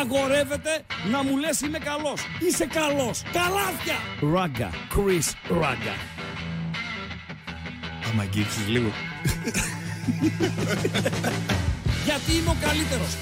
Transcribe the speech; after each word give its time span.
Απαγορεύεται 0.00 0.84
να 1.10 1.22
μου 1.22 1.36
λες 1.36 1.60
είμαι 1.60 1.78
καλός. 1.78 2.20
Είσαι 2.40 2.66
καλός. 2.66 3.22
Καλάθια. 3.22 3.94
Ράγκα. 4.32 4.70
Chris 4.70 5.32
Ράγκα. 5.48 5.94
Άμα 8.10 8.22
αγγίξεις 8.22 8.68
λίγο. 8.68 8.88
Γιατί 12.06 12.32
είμαι 12.32 12.50
ο 12.50 12.56
καλύτερος. 12.60 13.16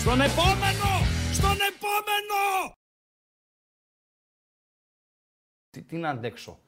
Στον 0.00 0.20
επόμενο! 0.20 1.06
Στον 1.32 1.56
επόμενο! 1.70 2.72
Τι, 5.70 5.82
τι 5.82 5.96
να 5.96 6.10
αντέξω. 6.10 6.58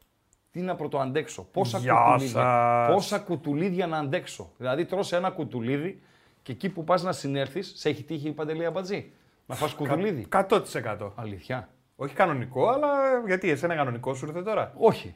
Τι 0.58 0.64
να 0.64 0.74
πρωτοαντέξω. 0.74 1.46
Πόσα 1.52 1.78
Γεια 1.78 1.94
κουτουλίδια, 1.94 2.40
σας. 2.40 2.94
πόσα 2.94 3.18
κουτουλίδια 3.18 3.86
να 3.86 3.98
αντέξω. 3.98 4.50
Δηλαδή 4.56 4.84
τρως 4.84 5.12
ένα 5.12 5.30
κουτουλίδι 5.30 6.00
και 6.42 6.52
εκεί 6.52 6.68
που 6.68 6.84
πας 6.84 7.02
να 7.02 7.12
συνέρθεις, 7.12 7.72
σε 7.76 7.88
έχει 7.88 8.02
τύχει 8.02 8.28
η 8.28 8.32
Παντελή 8.32 8.64
Αμπατζή. 8.64 9.10
Να 9.46 9.54
φας 9.54 9.74
κουτουλίδι. 9.74 10.26
100%. 10.28 11.12
Αλήθεια. 11.14 11.68
Όχι 11.96 12.14
κανονικό, 12.14 12.68
αλλά 12.68 12.88
γιατί 13.26 13.50
εσένα 13.50 13.74
κανονικό 13.74 14.14
σου 14.14 14.26
ήρθε 14.26 14.42
τώρα; 14.42 14.72
Όχι. 14.76 15.14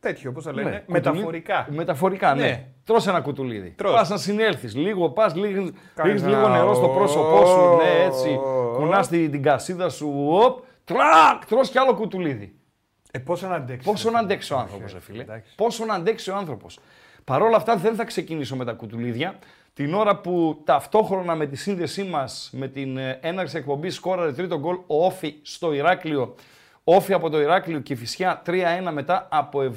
Τέτοιο, 0.00 0.32
πώ 0.32 0.40
θα 0.40 0.52
Ναι, 0.52 0.62
λένε. 0.62 0.82
κουτουλί- 0.86 1.04
Μεταφορικά. 1.12 1.66
Μεταφορικά, 1.70 2.34
ναι. 2.34 2.42
Ναι. 2.42 2.66
Τρως 2.84 3.06
ένα 3.06 3.20
κουτουλίδι. 3.20 3.70
Τρως. 3.70 3.92
Πας 3.94 4.08
να 4.08 4.16
συνέλθεις. 4.16 4.74
Λίγο 4.76 5.10
πας, 5.10 5.34
λίγο, 5.34 5.52
Κάνεις 5.94 6.12
ρίχνεις 6.12 6.22
ένα 6.22 6.30
λίγο 6.36 6.48
νερό 6.48 6.74
στο 6.74 6.88
πρόσωπό 6.88 7.44
σου. 7.46 7.76
Ναι, 7.76 8.04
έτσι. 8.04 8.28
ω, 8.28 8.72
Κουνάς 8.76 9.08
την, 9.08 9.30
την 9.30 9.42
κασίδα 9.42 9.88
σου. 9.88 10.26
Οπ, 10.28 10.58
τρακ, 10.84 11.46
τρως 11.48 11.70
κι 11.70 11.78
άλλο 11.78 11.94
κουτουλίδι. 11.94 12.54
Ε, 13.10 13.18
πόσο 13.18 13.46
να 13.48 13.54
αντέξει. 13.54 13.86
Πόσο 13.90 14.10
να 14.10 14.18
αντέξει 14.18 14.52
ο 14.52 14.58
άνθρωπος, 14.58 14.96
φίλε. 15.00 15.22
εντάξει. 15.22 15.54
Πόσο 15.56 15.84
να 15.84 15.94
αντέξει 15.94 16.30
ο 16.30 16.36
άνθρωπος. 16.36 16.78
Παρ' 17.24 17.42
όλα 17.42 17.56
αυτά 17.56 17.76
δεν 17.76 17.94
θα 17.94 18.04
ξεκινήσω 18.04 18.56
με 18.56 18.64
τα 18.64 18.72
κουτουλίδια. 18.72 19.38
Την 19.74 19.94
ώρα 19.94 20.16
που 20.16 20.62
ταυτόχρονα 20.64 21.34
με 21.34 21.46
τη 21.46 21.56
σύνδεσή 21.56 22.02
μας 22.02 22.50
με 22.52 22.68
την 22.68 22.96
ε, 22.96 23.18
έναρξη 23.22 23.56
εκπομπής 23.56 23.94
σκόραρε 23.94 24.32
τρίτο 24.32 24.58
γκολ 24.58 24.74
ο 24.86 25.04
Όφη 25.04 25.34
στο 25.42 25.72
Ηράκλειο. 25.72 26.34
Όφη 26.84 27.12
από 27.12 27.30
το 27.30 27.40
Ηράκλειο 27.40 27.80
και 27.80 27.94
φυσιά 27.94 28.42
3-1 28.46 28.52
μετά 28.92 29.28
από 29.30 29.72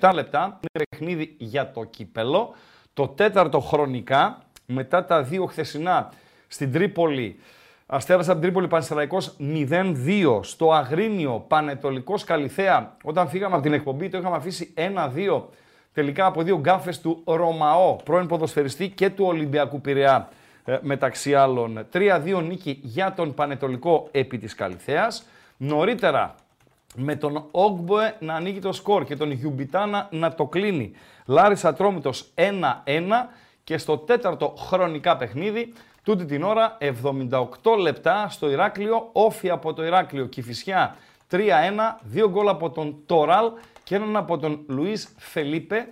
77 0.00 0.10
λεπτά. 0.14 0.60
Είναι 0.60 0.84
παιχνίδι 0.90 1.34
για 1.38 1.70
το 1.70 1.84
κύπελο. 1.84 2.54
Το 2.92 3.08
τέταρτο 3.08 3.60
χρονικά 3.60 4.42
μετά 4.66 5.04
τα 5.04 5.22
δύο 5.22 5.46
χθεσινά 5.46 6.12
στην 6.46 6.72
Τρίπολη 6.72 7.40
Αστέρας 7.90 8.28
από 8.28 8.32
την 8.32 8.42
Τρίπολη 8.42 8.68
Πανσεραϊκός 8.68 9.36
0-2 9.40 10.40
στο 10.42 10.72
Αγρίνιο 10.72 11.44
Πανετολικός 11.48 12.24
Καλιθέα. 12.24 12.96
Όταν 13.02 13.28
φύγαμε 13.28 13.54
από 13.54 13.62
την 13.62 13.72
εκπομπή 13.72 14.08
το 14.08 14.18
είχαμε 14.18 14.36
αφήσει 14.36 14.74
1-2 14.76 15.42
τελικά 15.92 16.26
από 16.26 16.42
δύο 16.42 16.58
γκάφες 16.58 17.00
του 17.00 17.22
Ρωμαό, 17.24 17.96
πρώην 18.04 18.26
ποδοσφαιριστή 18.26 18.88
και 18.88 19.10
του 19.10 19.24
Ολυμπιακού 19.24 19.80
Πειραιά 19.80 20.28
ε, 20.64 20.78
μεταξύ 20.80 21.34
άλλων. 21.34 21.86
3-2 21.92 22.42
νίκη 22.46 22.78
για 22.82 23.14
τον 23.14 23.34
Πανετολικό 23.34 24.08
επί 24.10 24.38
της 24.38 24.54
Καλιθέας. 24.54 25.26
Νωρίτερα 25.56 26.34
με 26.94 27.16
τον 27.16 27.44
Όγκμποε 27.50 28.16
να 28.18 28.34
ανοίγει 28.34 28.58
το 28.58 28.72
σκορ 28.72 29.04
και 29.04 29.16
τον 29.16 29.30
Γιουμπιτάνα 29.30 30.08
να 30.10 30.34
το 30.34 30.46
κλείνει. 30.46 30.92
Λάρης 31.26 31.64
Ατρόμητος 31.64 32.30
1-1 32.34 32.50
και 33.64 33.78
στο 33.78 33.98
τέταρτο 33.98 34.54
χρονικά 34.58 35.16
παιχνίδι, 35.16 35.72
τούτη 36.08 36.24
την 36.24 36.42
ώρα 36.42 36.78
78 36.80 37.42
λεπτά 37.78 38.28
στο 38.28 38.50
Ηράκλειο, 38.50 39.08
όφη 39.12 39.50
από 39.50 39.72
το 39.72 39.84
Ηράκλειο, 39.84 40.26
Κηφισιά 40.26 40.96
3-1, 41.30 41.38
δύο 42.02 42.30
γκολ 42.30 42.48
από 42.48 42.70
τον 42.70 42.96
Τόραλ 43.06 43.52
και 43.84 43.94
έναν 43.94 44.16
από 44.16 44.38
τον 44.38 44.64
Λουίς 44.66 45.14
Φελίπε, 45.16 45.88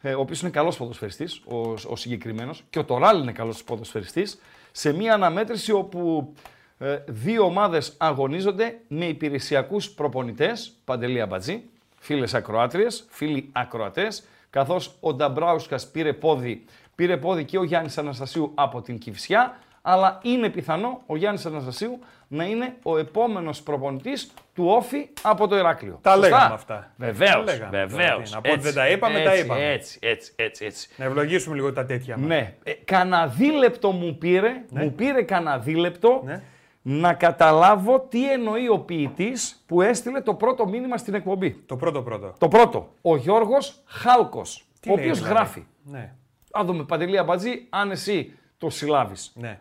ε, 0.00 0.14
ο 0.14 0.20
οποίος 0.20 0.40
είναι 0.40 0.50
καλός 0.50 0.76
ποδοσφαιριστής, 0.76 1.42
ο, 1.46 1.56
ο 1.86 1.96
συγκεκριμένος, 1.96 2.64
και 2.70 2.78
ο 2.78 2.84
Τοράλ 2.84 3.20
είναι 3.20 3.32
καλός 3.32 3.64
ποδοσφαιριστής, 3.64 4.40
σε 4.72 4.92
μια 4.92 5.14
αναμέτρηση 5.14 5.72
όπου 5.72 6.32
ε, 6.78 6.98
δύο 7.06 7.44
ομάδες 7.44 7.94
αγωνίζονται 7.98 8.80
με 8.88 9.04
υπηρεσιακούς 9.04 9.90
προπονητές, 9.90 10.72
Παντελή 10.84 11.20
Αμπατζή, 11.20 11.62
φίλες 11.98 12.34
ακροάτριες, 12.34 13.06
φίλοι 13.08 13.48
ακροατές, 13.52 14.24
καθώς 14.50 14.96
ο 15.00 15.14
Νταμπράουσκας 15.14 15.90
πήρε 15.90 16.12
πόδι, 16.12 16.64
πήρε 16.96 17.16
πόδι 17.16 17.44
και 17.44 17.58
ο 17.58 17.64
Γιάννης 17.64 17.98
Αναστασίου 17.98 18.52
από 18.54 18.82
την 18.82 18.98
Κυφσιά, 18.98 19.56
αλλά 19.82 20.18
είναι 20.22 20.48
πιθανό 20.48 21.02
ο 21.06 21.16
Γιάννης 21.16 21.46
Αναστασίου 21.46 21.98
να 22.28 22.44
είναι 22.44 22.74
ο 22.82 22.98
επόμενος 22.98 23.62
προπονητής 23.62 24.32
του 24.54 24.64
Όφη 24.66 25.08
από 25.22 25.48
το 25.48 25.56
Ηράκλειο. 25.56 25.98
Τα 26.02 26.10
Σωστά; 26.14 26.28
λέγαμε 26.28 26.54
αυτά. 26.54 26.90
Βεβαίως, 26.96 27.30
Τα 27.30 27.42
λέγαμε 27.42 27.70
τώρα, 27.70 27.86
βεβαίως. 27.86 28.28
τι, 28.28 28.34
να 28.34 28.40
πω 28.40 28.48
ότι 28.50 28.58
Έτσι, 28.58 28.72
δεν 28.72 28.74
τα 28.82 28.88
είπαμε, 28.90 29.22
τα 29.22 29.30
έτσι, 29.30 29.44
είπαμε. 29.44 29.72
Έτσι, 29.72 29.98
έτσι, 30.02 30.32
έτσι, 30.36 30.64
έτσι. 30.64 30.88
Να 30.96 31.04
ευλογήσουμε 31.04 31.54
λίγο 31.54 31.72
τα 31.72 31.84
τέτοια 31.84 32.16
μας. 32.16 32.26
Ναι. 32.26 32.54
Ε, 32.62 32.72
κανα 32.72 33.26
δίλεπτο 33.26 33.90
μου 33.90 34.16
πήρε, 34.18 34.64
μου 34.70 34.92
πήρε 34.92 35.22
κανα 35.22 35.58
δίλεπτο 35.58 36.22
Ναι. 36.24 36.42
να 36.82 37.14
καταλάβω 37.14 38.00
τι 38.00 38.32
εννοεί 38.32 38.68
ο 38.68 38.78
ποιητής 38.78 39.62
που 39.66 39.82
έστειλε 39.82 40.20
το 40.20 40.34
πρώτο 40.34 40.66
μήνυμα 40.66 40.96
στην 40.96 41.14
εκπομπή. 41.14 41.50
Το 41.66 41.76
πρώτο 41.76 42.02
πρώτο. 42.02 42.32
Το 42.38 42.48
πρώτο. 42.48 42.92
Ο 43.02 43.16
Γιώργος 43.16 43.82
Χάλκος, 43.84 44.64
Τι 44.80 44.90
ο 44.90 44.94
λέει, 44.94 45.04
οποίος 45.04 45.18
δηλαδή; 45.18 45.34
γράφει. 45.34 45.64
Ναι. 45.84 46.12
Α 46.58 46.64
δούμε, 46.64 46.84
Παντελή 46.84 47.18
Αμπατζή, 47.18 47.66
αν 47.70 47.90
εσύ 47.90 48.32
το 48.58 48.70
συλλάβεις. 48.70 49.32
ναι. 49.34 49.60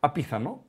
Απίθανο, 0.00 0.64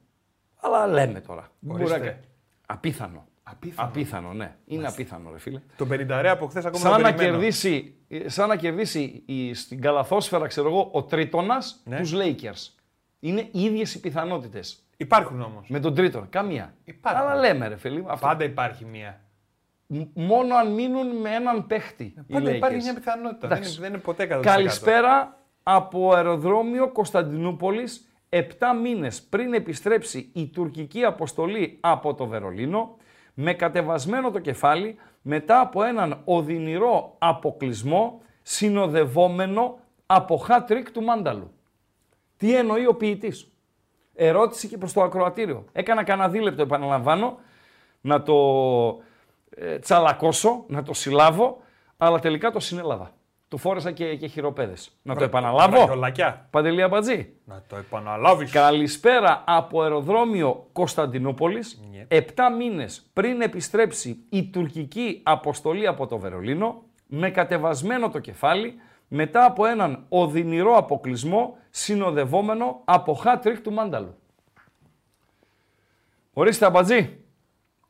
αλλά 0.56 0.88
λέμε 0.88 1.22
τώρα. 1.22 1.48
Ορίστε. 1.68 1.98
Μπορεί 1.98 2.06
να- 2.08 2.20
Απίθανο. 2.66 3.26
Απίθανο. 3.44 3.88
Απίθανο, 3.90 4.34
ναι. 4.34 4.56
Είναι 4.66 4.88
απίθανο, 4.88 5.32
ρε 5.32 5.40
φίλε. 5.40 5.62
Το 5.78 5.86
50 5.86 6.30
από 6.32 6.48
χθες 6.48 6.66
ακόμα 6.66 6.84
Σαν 6.84 6.92
τον 6.94 7.02
να, 7.02 7.14
περιμένω. 7.14 7.38
κερδίσει, 7.38 7.96
ε, 8.08 8.30
σαν 8.30 8.48
να 8.48 8.56
κερδίσει 8.56 9.24
η, 9.26 9.54
στην 9.54 9.82
καλαθόσφαιρα, 9.82 10.48
ξέρω 10.48 10.68
εγώ, 10.68 10.90
ο 10.92 11.04
τρίτονας 11.04 11.82
Ναι. 11.86 11.98
τους 12.00 12.14
Lakers. 12.16 12.74
Είναι 13.20 13.42
οι 13.52 13.62
ίδιες 13.64 13.94
οι 13.96 14.00
πιθανότητες. 14.00 14.80
Υπάρχουν 14.98 15.42
όμως. 15.42 15.70
Με 15.70 15.80
τον 15.80 15.96
τρίτον. 15.96 16.30
Καμία. 16.30 16.74
Υπάρχουν. 16.84 17.22
Αλλά 17.22 17.36
λέμε, 17.36 17.68
ρε 17.68 17.76
φίλε. 17.78 18.04
Αυτό. 18.08 18.28
Πάντα 18.28 18.44
υπάρχει 18.44 18.86
μία. 18.86 19.22
Μ- 19.88 20.02
Μόνο 20.14 20.56
αν 20.56 20.74
μείνουν 20.74 21.08
με 21.08 21.30
έναν 21.30 21.68
παίχτη. 21.68 22.14
οι 22.28 22.34
Πάντα 22.34 22.56
υπάρχει 22.56 22.78
Lakers. 22.80 22.84
μια 22.84 22.94
πιθανότητα. 22.94 23.48
Δεν 23.48 23.52
Εντάξει. 23.58 23.72
είναι, 23.72 23.82
δεν 23.82 23.90
είναι 23.90 24.02
ποτέ 24.02 24.24
100%. 24.24 24.40
Καλησπέρα 24.42 25.38
από 25.64 26.14
αεροδρόμιο 26.14 26.92
Κωνσταντινούπολης. 26.92 28.10
Επτά 28.30 28.74
μήνες 28.74 29.22
πριν 29.22 29.54
επιστρέψει 29.54 30.30
η 30.34 30.48
τουρκική 30.48 31.04
αποστολή 31.04 31.78
από 31.82 32.14
το 32.14 32.26
Βερολίνο, 32.28 32.98
με 33.34 33.54
κατεβασμένο 33.54 34.32
το 34.32 34.40
κεφάλι, 34.40 34.96
μετά 35.22 35.60
από 35.60 35.84
έναν 35.84 36.22
οδυνηρό 36.26 37.16
αποκλεισμό, 37.18 38.22
συνοδευόμενο 38.42 39.80
από 40.06 40.46
hat-trick 40.50 40.86
του 40.94 41.02
Μάνταλου. 41.02 41.52
Τι 42.38 42.56
εννοεί 42.56 42.86
ο 42.88 42.94
ποιητής; 42.96 43.50
Ερώτηση 44.16 44.68
και 44.68 44.78
προς 44.78 44.94
το 44.94 45.02
ακροατήριο. 45.02 45.66
Έκανα 45.72 46.04
κανένα 46.04 46.30
δίλεπτο, 46.30 46.62
επαναλαμβάνω, 46.62 47.38
να 48.02 48.22
το 48.24 48.34
ε, 49.56 49.80
τσαλακώσω, 49.80 50.64
να 50.68 50.84
το 50.84 50.94
συλλάβω, 50.94 51.58
αλλά 51.98 52.20
τελικά 52.20 52.52
το 52.52 52.60
συνέλαβα. 52.60 53.12
Του 53.48 53.58
φόρεσα 53.58 53.92
και, 53.92 54.16
και 54.16 54.28
χειροπέδες. 54.28 54.92
Να 55.02 55.16
το 55.16 55.24
επαναλάβω. 55.24 55.76
Βραχιολακιά. 55.76 56.48
Παντελή 56.50 56.82
Αμπατζή. 56.82 57.34
Να 57.46 57.64
το 57.68 57.76
επαναλάβεις. 57.76 58.52
Καλησπέρα 58.52 59.44
από 59.48 59.82
αεροδρόμιο 59.82 60.68
Κωνσταντινούπολης. 60.72 61.82
Ναι. 61.92 62.06
Επτά 62.08 62.52
μήνες 62.52 63.10
πριν 63.14 63.42
επιστρέψει 63.42 64.26
η 64.30 64.50
τουρκική 64.50 65.22
αποστολή 65.24 65.88
από 65.88 66.08
το 66.08 66.18
Βερολίνο, 66.18 66.84
με 67.08 67.30
κατεβασμένο 67.30 68.10
το 68.10 68.20
κεφάλι, 68.20 68.74
μετά 69.08 69.46
από 69.46 69.66
έναν 69.66 70.06
οδυνηρό 70.10 70.76
αποκλεισμό, 70.78 71.58
συνοδευόμενο 71.70 72.82
από 72.86 73.22
hat-trick 73.24 73.58
του 73.64 73.72
Μάνταλου. 73.72 74.16
Ορίστε 76.34 76.66
Αμπατζή. 76.66 77.25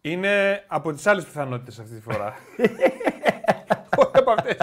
Είναι 0.05 0.63
από 0.67 0.93
τις 0.93 1.07
άλλες 1.07 1.23
πιθανότητες 1.23 1.79
αυτή 1.79 1.95
τη 1.95 2.01
φορά. 2.01 2.33
Όχι 4.01 4.11
από 4.13 4.31
αυτές. 4.31 4.57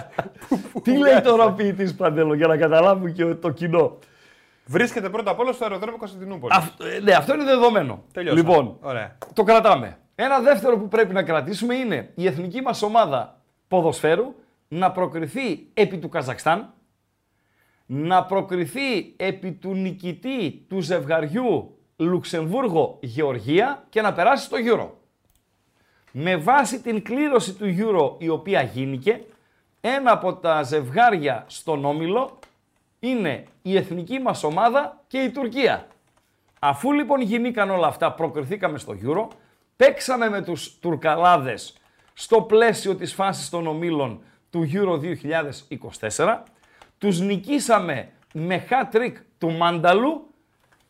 Τι 0.83 0.97
λέει 0.99 1.21
τώρα 1.21 1.45
ο 1.45 1.53
ποιητής 1.53 1.95
Παντέλο 1.95 2.35
για 2.35 2.47
να 2.47 2.57
καταλάβουν 2.57 3.13
και 3.13 3.25
το 3.25 3.51
κοινό. 3.51 3.99
Βρίσκεται 4.67 5.09
πρώτα 5.09 5.31
απ' 5.31 5.39
όλα 5.39 5.53
στο 5.53 5.65
αεροδρόμιο 5.65 5.99
Κωνσταντινούπολης. 5.99 6.57
Αυτό, 6.57 6.87
ε, 6.87 6.99
ναι, 6.99 7.13
αυτό 7.13 7.35
είναι 7.35 7.45
δεδομένο. 7.45 8.05
Τελειώσαμε. 8.13 8.43
Λοιπόν, 8.43 8.77
Ωραία. 8.81 9.19
το 9.33 9.43
κρατάμε. 9.43 9.99
Ένα 10.15 10.41
δεύτερο 10.41 10.79
που 10.79 10.89
πρέπει 10.89 11.13
να 11.13 11.23
κρατήσουμε 11.23 11.75
είναι 11.75 12.11
η 12.15 12.27
εθνική 12.27 12.61
μας 12.61 12.83
ομάδα 12.83 13.41
ποδοσφαίρου 13.69 14.35
να 14.69 14.93
προκριθεί 14.93 15.67
επί 15.75 15.99
του 15.99 16.09
Καζακστάν, 16.09 16.73
να 17.87 18.25
προκριθεί 18.25 19.15
επί 19.17 19.53
του 19.53 19.75
νικητή 19.75 20.65
του 20.69 20.81
ζευγαριού 20.81 21.77
Λουξεμβούργο-Γεωργία 21.97 23.85
και 23.89 24.01
να 24.01 24.13
περάσει 24.13 24.45
στο 24.45 24.57
Euro. 24.73 25.02
Με 26.13 26.37
βάση 26.37 26.81
την 26.81 27.03
κλήρωση 27.03 27.55
του 27.55 27.75
Euro 27.79 28.23
η 28.23 28.29
οποία 28.29 28.63
γίνηκε, 28.63 29.25
ένα 29.81 30.13
από 30.13 30.35
τα 30.35 30.63
ζευγάρια 30.63 31.45
στον 31.47 31.85
Όμιλο 31.85 32.39
είναι 32.99 33.45
η 33.63 33.77
εθνική 33.77 34.19
μας 34.19 34.45
ομάδα 34.45 35.01
και 35.07 35.19
η 35.19 35.31
Τουρκία. 35.31 35.87
Αφού 36.59 36.93
λοιπόν 36.93 37.21
γινήκαν 37.21 37.71
όλα 37.71 37.87
αυτά, 37.87 38.13
προκριθήκαμε 38.13 38.79
στο 38.79 38.97
Euro, 39.05 39.29
παίξαμε 39.77 40.29
με 40.29 40.43
τους 40.43 40.79
Τουρκαλάδες 40.79 41.77
στο 42.15 42.43
πλαίσιο 42.43 42.95
της 42.97 43.15
φάσης 43.15 43.49
των 43.49 43.67
ομίλων 43.67 44.23
του 44.51 44.71
Euro 44.73 45.01
2024. 46.17 46.43
τους 46.99 47.21
νικήσαμε 47.21 48.09
με 48.33 48.67
hat-trick 48.71 49.13
του 49.39 49.51
Μάνταλου 49.51 50.27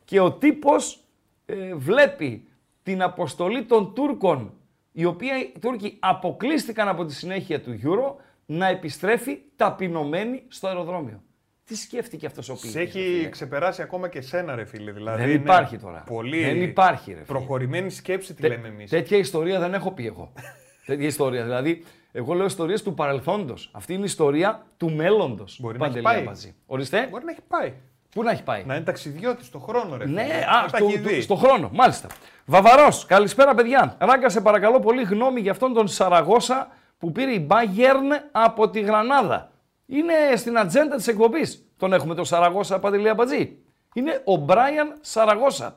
και 0.04 0.20
ο 0.20 0.32
τύπος 0.32 1.04
ε, 1.46 1.74
βλέπει 1.74 2.48
την 2.82 3.02
αποστολή 3.02 3.64
των 3.64 3.94
Τούρκων, 3.94 4.52
οι 4.92 5.04
οποίοι 5.04 5.28
οι 5.54 5.58
Τούρκοι 5.58 5.96
αποκλείστηκαν 6.00 6.88
από 6.88 7.04
τη 7.04 7.14
συνέχεια 7.14 7.60
του 7.60 7.78
Euro, 7.84 8.22
να 8.46 8.66
επιστρέφει 8.68 9.38
ταπεινωμένη 9.56 10.42
στο 10.48 10.66
αεροδρόμιο. 10.66 11.22
Τι 11.64 11.76
σκέφτηκε 11.76 12.26
αυτός 12.26 12.48
ο 12.48 12.56
Σε 12.56 12.60
ποιητής, 12.60 12.74
ρε 12.94 13.00
έχει 13.00 13.14
φίλε; 13.16 13.28
ξεπεράσει 13.28 13.82
ακόμα 13.82 14.08
και 14.08 14.20
σένα, 14.20 14.54
ρε 14.54 14.64
φίλε. 14.64 14.92
Δηλαδή, 14.92 15.20
Δεν 15.22 15.30
είναι 15.30 15.38
υπάρχει 15.42 15.78
τώρα. 15.78 16.04
Πολύ 16.06 16.44
Δεν 16.44 16.62
υπάρχει, 16.62 17.08
ρε 17.10 17.14
φίλε. 17.16 17.26
προχωρημένη 17.26 17.90
σκέψη, 17.90 18.34
τη 18.34 18.40
Τε- 18.42 18.50
λέμε 18.50 18.68
εμείς. 18.68 18.90
Τέτοια 18.90 19.16
ιστορία 19.18 19.58
δεν 19.60 19.74
έχω 19.74 19.92
πει 19.92 20.06
εγώ. 20.06 20.32
τέτοια 20.86 21.06
ιστορία. 21.06 21.42
Δηλαδή, 21.42 21.84
εγώ 22.12 22.34
λέω 22.34 22.46
ιστορίες 22.46 22.82
του 22.82 22.94
παρελθόντος. 22.94 23.70
Αυτή 23.72 23.92
είναι 23.92 24.02
η 24.02 24.04
ιστορία 24.04 24.66
του 24.76 24.90
μέλλοντος. 24.92 25.58
Μπορεί 25.60 25.78
να 25.78 25.86
έχει 25.86 26.00
πάει. 26.00 26.24
Ορίστε. 26.66 27.06
Μπορεί 27.10 27.24
να 27.24 27.30
έχει 27.30 27.42
πάει. 27.48 27.72
Πού 28.14 28.22
να 28.22 28.30
έχει 28.30 28.42
πάει; 28.42 28.64
Να 28.66 28.74
είναι 28.74 28.84
ταξιδιώτης 28.84 29.46
στο 29.46 29.58
χρόνο, 29.58 29.96
ρε. 29.96 30.06
Ναι, 30.06 30.22
φίλε. 30.22 30.34
α, 30.34 30.62
Να 30.62 30.68
τα 30.70 30.76
στο, 30.76 30.86
έχει 30.86 30.98
δει. 30.98 31.20
στο 31.20 31.34
χρόνο, 31.34 31.70
μάλιστα. 31.72 32.08
Βαβαρός, 32.44 33.06
καλησπέρα 33.06 33.54
παιδιά. 33.54 33.96
Ράγκα, 33.98 34.28
σε 34.28 34.40
παρακαλώ 34.40 34.80
πολύ 34.80 35.02
γνώμη 35.02 35.40
για 35.40 35.50
αυτόν 35.50 35.72
τον 35.72 35.88
Σαραγώσα 35.88 36.68
που 36.98 37.12
πήρε 37.12 37.32
η 37.32 37.46
Bayern 37.50 38.20
από 38.32 38.70
τη 38.70 38.80
Γρανάδα. 38.80 39.50
Είναι 39.86 40.12
στην 40.36 40.58
ατζέντα 40.58 40.96
της 40.96 41.06
εκπομπής. 41.08 41.66
Τον 41.76 41.92
έχουμε 41.92 42.14
τον 42.14 42.24
Σαραγώσα 42.24 42.78
Παντελή 42.78 43.08
Αμπατζή. 43.08 43.58
Είναι 43.94 44.20
ο 44.24 44.36
Μπράιαν 44.36 44.94
Σαραγώσα. 45.00 45.76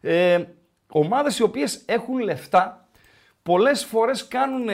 Ε, 0.00 0.44
ομάδες 0.92 1.38
οι 1.38 1.42
οποίες 1.42 1.82
έχουν 1.86 2.18
λεφτά 2.18 2.88
πολλές 3.42 3.84
φορές 3.84 4.28
κάνουν 4.28 4.68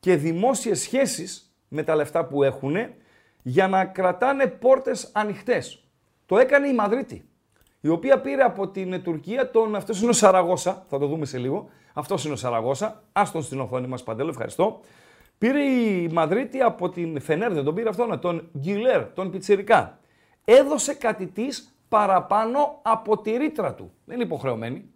και 0.00 0.16
δημόσιες 0.16 0.80
σχέσεις 0.80 1.54
με 1.68 1.82
τα 1.82 1.94
λεφτά 1.94 2.24
που 2.24 2.42
έχουν 2.42 2.76
για 3.42 3.68
να 3.68 3.84
κρατάνε 3.84 4.46
πόρτες 4.46 5.10
ανοιχτές. 5.12 5.81
Το 6.32 6.38
έκανε 6.38 6.68
η 6.68 6.74
Μαδρίτη, 6.74 7.28
η 7.80 7.88
οποία 7.88 8.20
πήρε 8.20 8.42
από 8.42 8.68
την 8.68 9.02
Τουρκία 9.02 9.50
τον, 9.50 9.74
αυτός 9.74 10.00
είναι 10.00 10.10
ο 10.10 10.12
Σαραγώσα, 10.12 10.84
θα 10.88 10.98
το 10.98 11.06
δούμε 11.06 11.24
σε 11.24 11.38
λίγο, 11.38 11.68
αυτός 11.92 12.24
είναι 12.24 12.32
ο 12.32 12.36
Σαραγώσα, 12.36 13.02
άστον 13.12 13.42
στην 13.42 13.60
οθόνη 13.60 13.86
μας 13.86 14.02
Παντέλο, 14.02 14.28
ευχαριστώ. 14.28 14.80
Πήρε 15.38 15.62
η 15.62 16.08
Μαδρίτη 16.12 16.60
από 16.60 16.88
την 16.88 17.20
Φενέρ, 17.20 17.52
δεν 17.52 17.64
τον 17.64 17.74
πήρε 17.74 17.88
αυτόν, 17.88 18.20
τον 18.20 18.48
Γκιλέρ, 18.58 19.04
τον 19.04 19.30
Πιτσιρικά. 19.30 19.98
Έδωσε 20.44 20.94
κάτι 20.94 21.26
της 21.26 21.76
παραπάνω 21.88 22.78
από 22.82 23.18
τη 23.18 23.36
ρήτρα 23.36 23.74
του. 23.74 23.92
Δεν 24.04 24.14
είναι 24.14 24.24
υποχρεωμένη. 24.24 24.90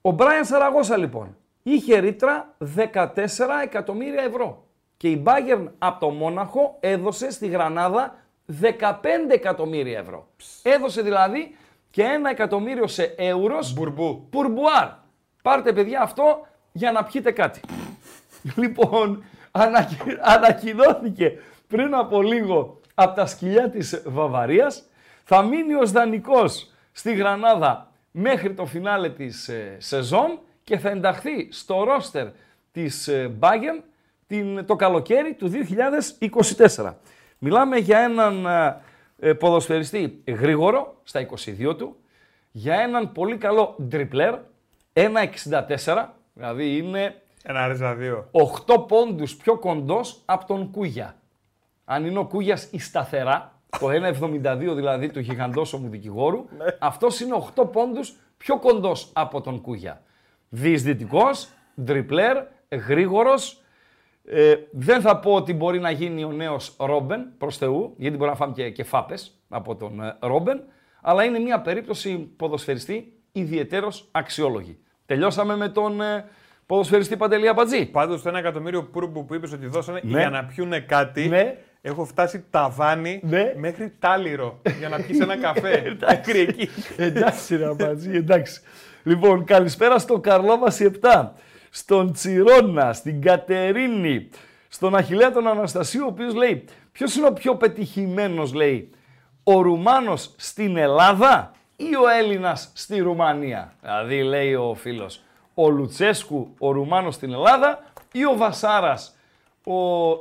Ο 0.00 0.10
Μπράιαν 0.10 0.44
Σαραγώσα 0.44 0.96
λοιπόν 0.96 1.36
είχε 1.62 1.98
ρήτρα 1.98 2.54
14 2.76 3.16
εκατομμύρια 3.62 4.22
ευρώ. 4.22 4.66
Και 4.96 5.10
η 5.10 5.22
Bayern 5.26 5.66
από 5.78 6.00
το 6.00 6.10
Μόναχο 6.10 6.76
έδωσε 6.80 7.30
στη 7.30 7.46
Γρανάδα 7.46 8.23
15 8.62 8.70
εκατομμύρια 9.28 9.98
ευρώ. 9.98 10.26
Έδωσε 10.62 11.02
δηλαδή 11.02 11.56
και 11.90 12.02
ένα 12.02 12.30
εκατομμύριο 12.30 12.86
σε 12.86 13.14
ευρώ 13.16 13.58
Μπουρμπού. 13.74 14.26
πουρμπουάρ. 14.30 14.88
Πάρτε 15.42 15.72
παιδιά 15.72 16.00
αυτό 16.00 16.46
για 16.72 16.92
να 16.92 17.04
πιείτε 17.04 17.30
κάτι. 17.30 17.60
λοιπόν, 18.56 19.24
ανακοι- 19.50 20.18
ανακοινώθηκε 20.20 21.32
πριν 21.68 21.94
από 21.94 22.22
λίγο 22.22 22.80
από 22.94 23.14
τα 23.14 23.26
σκυλιά 23.26 23.70
της 23.70 24.02
Βαβαρίας. 24.06 24.82
Θα 25.24 25.42
μείνει 25.42 25.74
ως 25.74 25.90
δανεικός 25.90 26.70
στη 26.92 27.14
Γρανάδα 27.14 27.90
μέχρι 28.10 28.54
το 28.54 28.66
φινάλε 28.66 29.10
της 29.10 29.48
ε, 29.48 29.76
σεζόν 29.78 30.38
και 30.64 30.78
θα 30.78 30.90
ενταχθεί 30.90 31.48
στο 31.52 31.84
ρόστερ 31.84 32.26
της 32.72 33.08
ε, 33.08 33.32
Bayern 33.40 33.82
την, 34.26 34.66
το 34.66 34.76
καλοκαίρι 34.76 35.34
του 35.34 35.50
2024. 36.76 36.92
Μιλάμε 37.46 37.76
για 37.76 37.98
έναν 37.98 38.46
ε, 38.46 38.80
ε, 39.18 39.32
ποδοσφαιριστή 39.32 40.22
γρήγορο 40.26 41.00
στα 41.02 41.26
22 41.70 41.76
του, 41.78 41.96
για 42.50 42.74
έναν 42.74 43.12
πολύ 43.12 43.36
καλό 43.36 43.76
ντριπλέρ, 43.82 44.34
1,64, 44.92 46.06
δηλαδή 46.32 46.76
είναι 46.76 47.22
Ένα 47.42 47.68
ρίζα 47.68 47.94
δύο. 47.94 48.28
8 48.66 48.86
πόντους 48.88 49.36
πιο 49.36 49.58
κοντός 49.58 50.22
από 50.24 50.46
τον 50.46 50.70
Κούγια. 50.70 51.16
Αν 51.84 52.06
είναι 52.06 52.18
ο 52.18 52.24
Κούγιας 52.26 52.68
η 52.70 52.78
σταθερά, 52.78 53.60
το 53.78 53.88
1,72 53.90 54.74
δηλαδή 54.74 55.10
του 55.10 55.20
γιγαντόσωμου 55.20 55.88
δικηγόρου, 55.88 56.44
αυτός 56.78 57.20
είναι 57.20 57.44
8 57.56 57.72
πόντους 57.72 58.14
πιο 58.36 58.58
κοντός 58.58 59.10
από 59.12 59.40
τον 59.40 59.60
Κούγια. 59.60 60.02
Διεισδυτικός, 60.48 61.48
ντριπλέρ, 61.82 62.44
γρήγορος, 62.88 63.63
ε, 64.26 64.54
δεν 64.70 65.00
θα 65.00 65.18
πω 65.18 65.32
ότι 65.32 65.52
μπορεί 65.54 65.78
να 65.80 65.90
γίνει 65.90 66.24
ο 66.24 66.32
νέος 66.32 66.76
Ρόμπεν 66.78 67.26
προς 67.38 67.56
Θεού, 67.56 67.94
γιατί 67.96 68.16
μπορεί 68.16 68.30
να 68.30 68.36
φάμε 68.36 68.52
και, 68.52 68.70
και 68.70 68.84
φάπες 68.84 69.40
από 69.48 69.76
τον 69.76 70.00
ε, 70.02 70.16
Ρόμπεν, 70.20 70.62
αλλά 71.02 71.24
είναι 71.24 71.38
μια 71.38 71.60
περίπτωση 71.60 72.16
ποδοσφαιριστή 72.36 73.12
ιδιαιτέρως 73.32 74.08
αξιόλογη. 74.10 74.78
Τελειώσαμε 75.06 75.56
με 75.56 75.68
τον 75.68 76.00
ε, 76.00 76.24
ποδοσφαιριστή 76.66 77.16
Παντελή 77.16 77.48
Αμπατζή. 77.48 77.86
Πάντως 77.86 78.22
το 78.22 78.28
ένα 78.28 78.38
εκατομμύριο 78.38 78.82
πουρμπου 78.84 79.24
που 79.24 79.34
είπες 79.34 79.52
ότι 79.52 79.66
δώσανε 79.66 80.00
Ναι. 80.04 80.18
για 80.18 80.30
να 80.30 80.44
πιούνε 80.44 80.80
κάτι. 80.80 81.28
Ναι. 81.28 81.56
Έχω 81.80 82.04
φτάσει 82.04 82.44
ταβάνι 82.50 83.20
Ναι. 83.24 83.52
μέχρι 83.56 83.92
τάλιρο 83.98 84.60
για 84.78 84.88
να 84.88 84.96
πιεις 84.96 85.20
ένα 85.20 85.36
καφέ. 85.36 85.96
Μέχρι 86.08 86.40
εκεί. 86.40 86.68
εντάξει 86.96 87.56
ρε 87.56 87.66
Αμπατζή, 87.66 88.10
εντάξει. 88.16 88.60
Λοιπόν, 89.02 89.44
καλησπέρα 89.44 89.98
στον 89.98 90.20
Καρλόβαση 90.20 90.90
7, 91.02 91.28
στον 91.76 92.12
Τσιρόνα, 92.12 92.92
στην 92.92 93.22
Κατερίνη, 93.22 94.28
στον 94.68 94.94
Αχιλέα 94.96 95.32
τον 95.32 95.46
Αναστασίου, 95.46 96.04
ο 96.04 96.06
οποίος 96.06 96.34
λέει, 96.34 96.64
ποιος 96.92 97.16
είναι 97.16 97.26
ο 97.26 97.32
πιο 97.32 97.56
πετυχημένος, 97.56 98.52
λέει, 98.52 98.90
ο 99.42 99.60
Ρουμάνος 99.60 100.34
στην 100.36 100.76
Ελλάδα 100.76 101.52
ή 101.76 101.96
ο 101.96 102.08
Έλληνας 102.18 102.70
στη 102.74 102.98
Ρουμανία; 102.98 103.74
Δηλαδή, 103.80 104.22
λέει 104.22 104.54
ο 104.54 104.74
φίλος, 104.74 105.22
ο 105.54 105.70
Λουτσέσκου, 105.70 106.54
ο 106.58 106.70
Ρουμάνος 106.70 107.14
στην 107.14 107.32
Ελλάδα 107.32 107.84
ή 108.12 108.24
ο 108.24 108.36
Βασάρας, 108.36 109.16
ο 109.64 109.74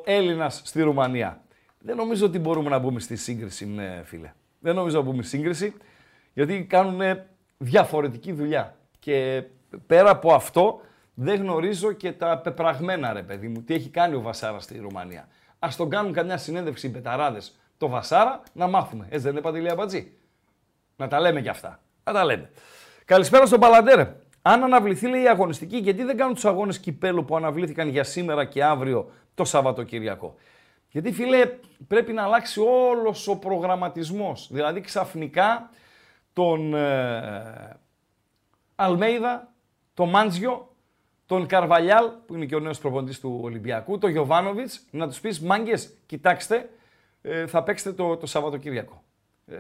Έλληνας 0.05 0.61
στη 0.65 0.81
Ρουμανία; 0.81 1.41
Δεν 1.79 1.95
νομίζω 1.95 2.25
ότι 2.25 2.39
μπορούμε 2.39 2.69
να 2.69 2.77
μπούμε 2.77 2.99
στη 2.99 3.15
σύγκριση, 3.15 3.65
ναι, 3.65 4.01
φίλε. 4.05 4.33
Δεν 4.59 4.75
νομίζω 4.75 4.97
να 4.97 5.03
μπούμε 5.03 5.21
στη 5.21 5.37
σύγκριση, 5.37 5.73
γιατί 6.33 6.65
κάνουν 6.69 7.19
διαφορετική 7.57 8.31
δουλειά. 8.31 8.75
Και 8.99 9.43
πέρα 9.87 10.09
από 10.09 10.33
αυτό, 10.33 10.81
δεν 11.13 11.41
γνωρίζω 11.41 11.91
και 11.91 12.11
τα 12.11 12.37
πεπραγμένα, 12.37 13.13
ρε 13.13 13.21
παιδί 13.21 13.47
μου, 13.47 13.61
τι 13.61 13.73
έχει 13.73 13.89
κάνει 13.89 14.15
ο 14.15 14.21
Βασάρα 14.21 14.59
στη 14.59 14.79
Ρουμανία. 14.79 15.27
Α 15.59 15.67
τον 15.77 15.89
κάνουν 15.89 16.13
καμιά 16.13 16.37
συνέντευξη 16.37 16.87
οι 16.87 16.89
πεταράδες 16.89 17.57
το 17.77 17.87
Βασάρα 17.87 18.41
να 18.53 18.67
μάθουμε. 18.67 19.05
Έτσι 19.09 19.23
δεν 19.23 19.31
είναι 19.31 19.41
παντελή 19.41 19.69
αμπατζή; 19.69 20.11
Να 20.95 21.07
τα 21.07 21.19
λέμε 21.19 21.41
κι 21.41 21.49
αυτά. 21.49 21.79
Να 22.03 22.13
τα 22.13 22.25
λέμε. 22.25 22.51
Καλησπέρα 23.05 23.45
στον 23.45 23.59
Παλαντέρ. 23.59 24.07
Αν 24.41 24.63
αναβληθεί, 24.63 25.07
λέει 25.07 25.21
η 25.21 25.27
αγωνιστική, 25.27 25.77
γιατί 25.77 26.03
δεν 26.03 26.17
κάνουν 26.17 26.33
τους 26.33 26.45
αγώνες 26.45 26.79
κυπέλου 26.79 27.25
που 27.25 27.35
αναβλήθηκαν 27.35 27.87
για 27.87 28.03
σήμερα 28.03 28.45
και 28.45 28.63
αύριο 28.63 29.11
το 29.33 29.45
Σαββατοκυριακό; 29.45 30.35
Γιατί 30.89 31.11
φίλε, 31.11 31.45
πρέπει 31.87 32.13
να 32.13 32.23
αλλάξει 32.23 32.59
όλος 32.59 33.27
ο 33.27 33.37
προγραμματισμός. 33.37 34.47
Δηλαδή 34.51 34.81
ξαφνικά 34.81 35.69
τον 36.33 36.73
ε, 36.73 37.77
Αλμέιδα, 38.75 39.51
τον 39.93 40.09
Μάντζιο, 40.09 40.72
τον 41.25 41.45
Καρβαλιάλ, 41.45 42.05
που 42.27 42.35
είναι 42.35 42.45
και 42.45 42.55
ο 42.55 42.59
νέος 42.59 42.79
προπονητής 42.79 43.19
του 43.19 43.39
Ολυμπιακού, 43.43 43.97
τον 43.97 44.09
Γιωβάνοβιτς, 44.09 44.85
να 44.91 45.07
τους 45.07 45.19
πεις 45.19 45.39
«Μάγκες, 45.41 45.93
κοιτάξτε, 46.05 46.69
ε, 47.21 47.47
θα 47.47 47.63
παίξετε 47.63 47.91
το, 47.93 48.17
το 48.17 48.25
Σαββατοκύριακο». 48.25 49.03
Ε, 49.47 49.55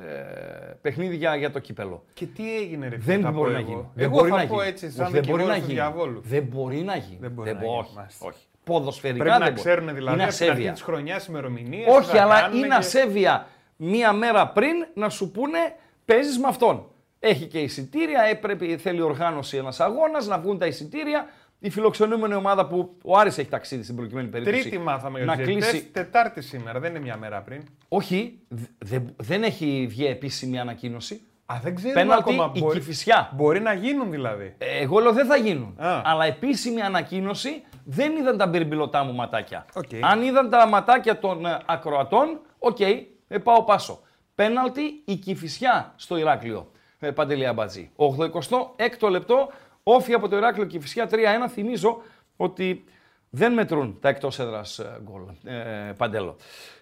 παιχνίδι 0.81 1.15
για, 1.15 1.35
για 1.35 1.51
το 1.51 1.59
κύπελο. 1.59 2.03
Και 2.13 2.25
τι 2.25 2.55
έγινε, 2.55 2.87
ρε 2.87 2.99
φίλε. 2.99 3.13
Δεν 3.13 3.21
θα 3.21 3.31
μπορεί 3.31 3.49
πω 3.51 3.53
να 3.53 3.59
εγώ. 3.59 3.69
γίνει. 3.69 3.87
Δεν 3.93 4.05
Εγώ 4.05 4.17
μπορεί 4.17 4.29
θα 4.29 4.35
να 4.37 4.45
πω 4.47 4.55
γίνει. 4.55 4.67
έτσι, 4.67 4.85
Όχι, 4.85 4.93
σαν 4.95 5.11
δεν 5.11 5.23
μπορεί 5.27 5.43
να 5.43 5.53
δικηγόρος 5.53 5.55
του 5.55 5.61
γίνει. 5.71 5.73
διαβόλου. 5.73 6.21
Δεν 6.25 6.43
μπορεί 6.43 6.77
να 6.77 6.95
γίνει. 6.95 7.17
Δεν 7.21 7.31
μπορεί 7.31 7.51
να 7.53 7.59
μπο- 7.59 7.65
γίνει, 7.65 7.77
όχι, 7.79 7.91
μάλιστα. 7.95 8.25
όχι. 8.27 8.45
Ποδοσφαιρικά 8.63 9.23
Πρέπει 9.23 9.39
να 9.39 9.45
δεν 9.45 9.53
μπορεί. 9.53 9.67
ξέρουν 9.67 9.93
δηλαδή 9.95 10.13
Είναι 10.13 10.23
από 10.23 10.33
την 10.33 10.43
αρχή 10.43 10.51
ασέβεια. 10.51 10.71
της 10.71 10.81
χρονιάς 10.81 11.25
ημερομηνίες. 11.25 11.87
Όχι, 11.97 12.17
αλλά 12.17 12.49
είναι 12.53 12.75
ασέβεια 12.75 13.47
μία 13.75 14.13
μέρα 14.13 14.47
πριν 14.47 14.73
να 14.93 15.09
σου 15.09 15.31
πούνε 15.31 15.57
παίζεις 16.05 16.37
με 16.39 16.47
αυτόν. 16.47 16.87
Έχει 17.19 17.45
και 17.45 17.59
εισιτήρια, 17.59 18.21
ε, 18.21 18.33
πρέπει, 18.33 18.77
θέλει 18.77 19.01
οργάνωση 19.01 19.57
ένας 19.57 19.79
αγώνας, 19.79 20.27
να 20.27 20.39
βγουν 20.39 20.57
τα 20.57 20.65
εισιτήρια. 20.65 21.25
Η 21.65 21.69
φιλοξενούμενη 21.69 22.33
ομάδα 22.33 22.67
που 22.67 22.97
ο 23.03 23.17
Άρης 23.17 23.37
έχει 23.37 23.49
ταξίδι 23.49 23.83
στην 23.83 23.95
προκειμένη 23.95 24.27
περίπτωση. 24.27 24.61
Τρίτη 24.61 24.77
μάθαμε 24.77 25.17
για 25.17 25.25
να 25.25 25.35
τους 25.35 25.43
κλείσει. 25.45 25.59
διαιτητές, 25.71 25.91
Τετάρτη 26.03 26.41
σήμερα, 26.41 26.79
δεν 26.79 26.89
είναι 26.89 26.99
μια 26.99 27.17
μέρα 27.17 27.41
πριν. 27.41 27.63
Όχι, 27.87 28.39
δε- 28.47 28.65
δε- 28.77 28.99
δεν 29.17 29.43
έχει 29.43 29.85
βγει 29.89 30.05
επίσημη 30.05 30.59
ανακοίνωση. 30.59 31.21
Α, 31.45 31.55
δεν 31.63 31.75
ξέρουμε 31.75 32.01
Πέναλτι 32.01 32.33
ακόμα. 32.33 32.51
η 32.55 32.59
Μπορεί, 32.59 32.79
Κηφισιά. 32.79 33.29
μπορεί 33.33 33.59
να 33.59 33.73
γίνουν 33.73 34.11
δηλαδή. 34.11 34.55
Ε, 34.57 34.79
Εγώ 34.81 34.99
λέω 34.99 35.13
δεν 35.13 35.25
θα 35.25 35.35
γίνουν. 35.35 35.75
Α. 35.79 36.01
Αλλά 36.03 36.25
επίσημη 36.25 36.81
ανακοίνωση 36.81 37.63
δεν 37.83 38.15
είδαν 38.15 38.37
τα 38.37 38.47
μπυρμπιλωτά 38.47 39.03
μου 39.03 39.13
ματάκια. 39.13 39.65
Οκ. 39.73 39.89
Αν 40.01 40.21
είδαν 40.21 40.49
τα 40.49 40.67
ματάκια 40.67 41.19
των 41.19 41.45
ε, 41.45 41.59
ακροατών, 41.65 42.39
οκ, 42.59 42.79
ε, 42.79 43.37
πάω 43.43 43.63
πάσο. 43.63 43.99
Πέναλτι 44.35 44.81
η 45.05 45.15
Κηφισιά 45.15 45.93
στο 45.95 46.17
Ηράκλειο. 46.17 46.71
Ε, 46.99 47.11
Παντελή 47.11 47.45
Αμπατζή. 47.47 47.89
86ο 47.95 49.09
λεπτό, 49.09 49.49
ΟΦΗ 49.83 50.13
από 50.13 50.27
το 50.27 50.37
Ηράκλειο 50.37 50.65
Κηφισιά 50.65 51.09
3-1. 51.11 51.15
Θυμίζω 51.49 52.01
ότι 52.37 52.83
δεν 53.29 53.53
μετρούν 53.53 53.97
τα 54.01 54.09
εκτός 54.09 54.39
έδρας 54.39 54.81
γκολ. 55.03 55.21
Ε, 55.43 55.91
παντέλο. 55.97 56.35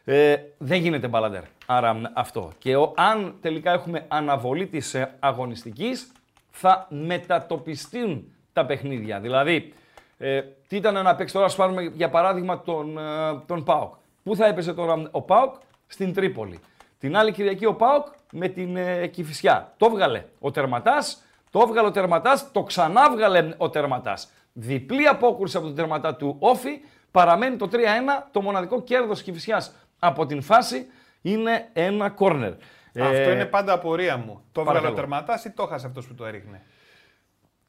Ε, 0.04 0.36
δεν 0.58 0.82
γίνεται 0.82 1.08
μπαλαντέρ. 1.08 1.44
Άρα 1.66 2.12
αυτό. 2.14 2.52
Και 2.58 2.76
ο, 2.76 2.94
αν 2.96 3.36
τελικά 3.42 3.72
έχουμε 3.72 4.06
αναβολή 4.08 4.68
της 4.68 4.94
ε, 4.94 5.16
αγωνιστικής, 5.20 6.12
θα 6.50 6.88
μετατοπιστούν 6.90 8.34
τα 8.54 8.66
παιχνίδια. 8.66 9.20
Δηλαδή, 9.20 9.74
ε, 10.18 10.42
τι 10.68 10.76
ήταν 10.76 11.04
να 11.04 11.16
παίξει 11.16 11.34
τώρα, 11.34 11.46
ας 11.46 11.56
πάρουμε 11.56 11.82
για 11.82 12.10
παράδειγμα 12.10 12.62
τον, 12.62 12.98
ε, 12.98 13.02
τον 13.46 13.64
Πάοκ. 13.64 13.94
Πού 14.24 14.36
θα 14.36 14.46
έπαιζε 14.46 14.74
τώρα 14.74 15.10
ο 15.12 15.22
Πάοκ, 15.22 15.56
στην 15.88 16.14
Τρίπολη. 16.14 16.60
Την 17.00 17.16
άλλη 17.18 17.32
Κυριακή 17.32 17.66
ο 17.66 17.74
Πάοκ 17.74 18.08
με 18.32 18.48
την 18.48 18.76
ε, 18.76 19.08
Κηφισιά. 19.08 19.74
Το 19.78 19.86
έβγαλε 19.86 20.24
ο 20.40 20.52
τερματάς, 20.52 21.24
το 21.52 21.60
έβγαλε 21.68 21.88
ο 21.88 21.92
τερματάς, 21.92 22.52
το 22.52 22.64
ξανά 22.64 23.02
έβγαλε 23.12 23.54
ο 23.58 23.70
τερματάς. 23.70 24.32
Διπλή 24.54 25.08
απόκρουση 25.08 25.58
από 25.58 25.66
τον 25.66 25.76
τερματά 25.76 26.16
του 26.16 26.36
Όφη, 26.40 26.80
παραμένει 27.12 27.56
το 27.56 27.70
3-1, 27.72 27.76
το 28.32 28.42
μοναδικό 28.42 28.82
κέρδος 28.82 29.22
Κηφισιά 29.22 29.64
από 30.00 30.26
την 30.26 30.42
φάση 30.42 30.86
είναι 31.22 31.70
ένα 31.74 32.10
κόρνερ. 32.10 32.52
Αυτό 33.00 33.04
Ε, 33.30 33.32
είναι 33.32 33.46
πάντα 33.46 33.74
απορία 33.74 34.18
μου. 34.18 34.42
Το 34.52 34.60
έβγαλε 34.62 34.78
ο 34.80 34.82
παρακαλώ. 34.82 34.96
τερματάς 34.96 35.46
ή 35.46 35.52
το 35.52 35.64
έχασε 35.64 35.88
αυτός 35.88 36.08
που 36.08 36.14
το 36.14 36.26
έριχνε; 36.26 36.62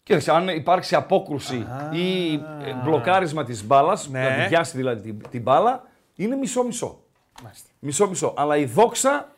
Κοίταξε, 0.03 0.33
αν 0.33 0.49
υπάρξει 0.49 0.95
απόκρουση 0.95 1.67
ή 1.91 2.33
ε, 2.35 2.39
μπλοκάρισμα 2.85 3.45
της 3.45 3.65
μπάλας, 3.67 4.09
Ναι. 4.09 4.29
να 4.29 4.43
τη 4.43 4.49
πιάσει 4.49 4.77
δηλαδή 4.77 5.01
την, 5.13 5.31
την 5.31 5.43
μπάλα, 5.43 5.83
είναι 6.15 6.37
μισό-μισό. 6.37 7.03
Μάλιστα. 7.43 7.69
Μισό-μισό. 7.79 8.35
Αλλά 8.37 8.57
η 8.57 8.65
δόξα 8.65 9.33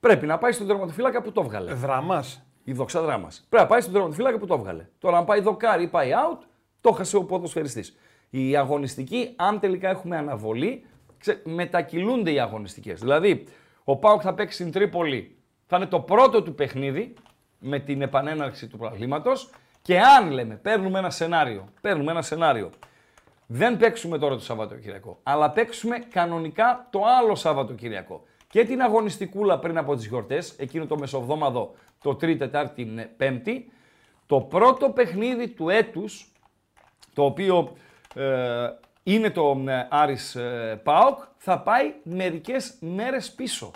πρέπει 0.00 0.26
να 0.26 0.38
πάει 0.38 0.52
στον 0.52 0.66
τερματοφύλακα 0.66 1.22
που 1.22 1.32
το 1.32 1.40
έβγαλε. 1.40 1.72
Δράμα. 1.72 2.24
Η 2.68 2.72
δόξα 2.72 3.02
δράμα. 3.02 3.28
Πρέπει 3.48 3.62
να 3.62 3.66
πάει 3.66 3.80
στον 3.80 3.92
τερματοφύλακα 3.92 4.38
που 4.38 4.46
το 4.46 4.54
έβγαλε. 4.54 4.86
Τώρα, 4.98 5.18
αν 5.18 5.24
πάει 5.24 5.40
δοκάρι 5.40 5.82
ή 5.82 5.88
πάει 5.88 6.10
out, 6.12 6.38
το 6.80 6.92
χασε 6.92 7.16
ο 7.16 7.24
ποδοσφαιριστής. 7.24 7.96
Η 8.30 8.56
αγωνιστική, 8.56 9.32
αν 9.36 9.60
τελικά 9.60 9.88
έχουμε 9.88 10.16
αναβολή, 10.16 10.84
ξε, 11.18 11.42
μετακυλούνται 11.44 12.30
οι 12.30 12.40
αγωνιστικές. 12.40 13.00
Δηλαδή, 13.00 13.46
ο 13.84 13.96
Πάουκ 13.96 14.20
θα 14.24 14.34
παίξει 14.34 14.56
στην 14.56 14.72
Τρίπολη, 14.72 15.36
θα 15.66 15.76
είναι 15.76 15.86
το 15.86 16.00
πρώτο 16.00 16.42
του 16.42 16.54
παιχνίδι 16.54 17.14
με 17.58 17.78
την 17.78 18.02
επανέναρξη 18.02 18.66
του 18.66 18.78
προβλήματο. 18.78 19.32
Και 19.82 20.00
αν 20.00 20.30
λέμε, 20.30 20.54
παίρνουμε 20.54 20.98
ένα 20.98 21.10
σενάριο, 21.10 21.64
παίρνουμε 21.80 22.10
ένα 22.10 22.22
σενάριο, 22.22 22.70
δεν 23.46 23.76
παίξουμε 23.76 24.18
τώρα 24.18 24.34
το 24.34 24.40
Σαββατοκυριακό, 24.40 25.18
αλλά 25.22 25.50
παίξουμε 25.50 25.98
κανονικά 25.98 26.86
το 26.90 27.00
άλλο 27.20 27.34
Σαββατοκυριακό. 27.34 28.24
Και 28.56 28.64
την 28.64 28.82
αγωνιστικούλα 28.82 29.58
πριν 29.58 29.78
από 29.78 29.96
τις 29.96 30.06
γιορτές, 30.06 30.54
εκείνο 30.58 30.86
το 30.86 30.98
μεσοβδόμαδο, 30.98 31.74
το 32.02 32.14
Τρίτη, 32.14 32.38
Τετάρτη, 32.38 33.10
Πέμπτη, 33.16 33.72
το 34.26 34.40
πρώτο 34.40 34.90
παιχνίδι 34.90 35.48
του 35.48 35.68
έτους, 35.68 36.32
το 37.14 37.24
οποίο 37.24 37.76
ε, 38.14 38.68
είναι 39.02 39.30
το 39.30 39.64
ε, 39.66 39.86
Άρης 39.90 40.34
ε, 40.34 40.80
ΠΑΟΚ, 40.84 41.18
θα 41.36 41.60
πάει 41.60 41.94
μερικές 42.02 42.76
μέρες 42.80 43.32
πίσω. 43.32 43.70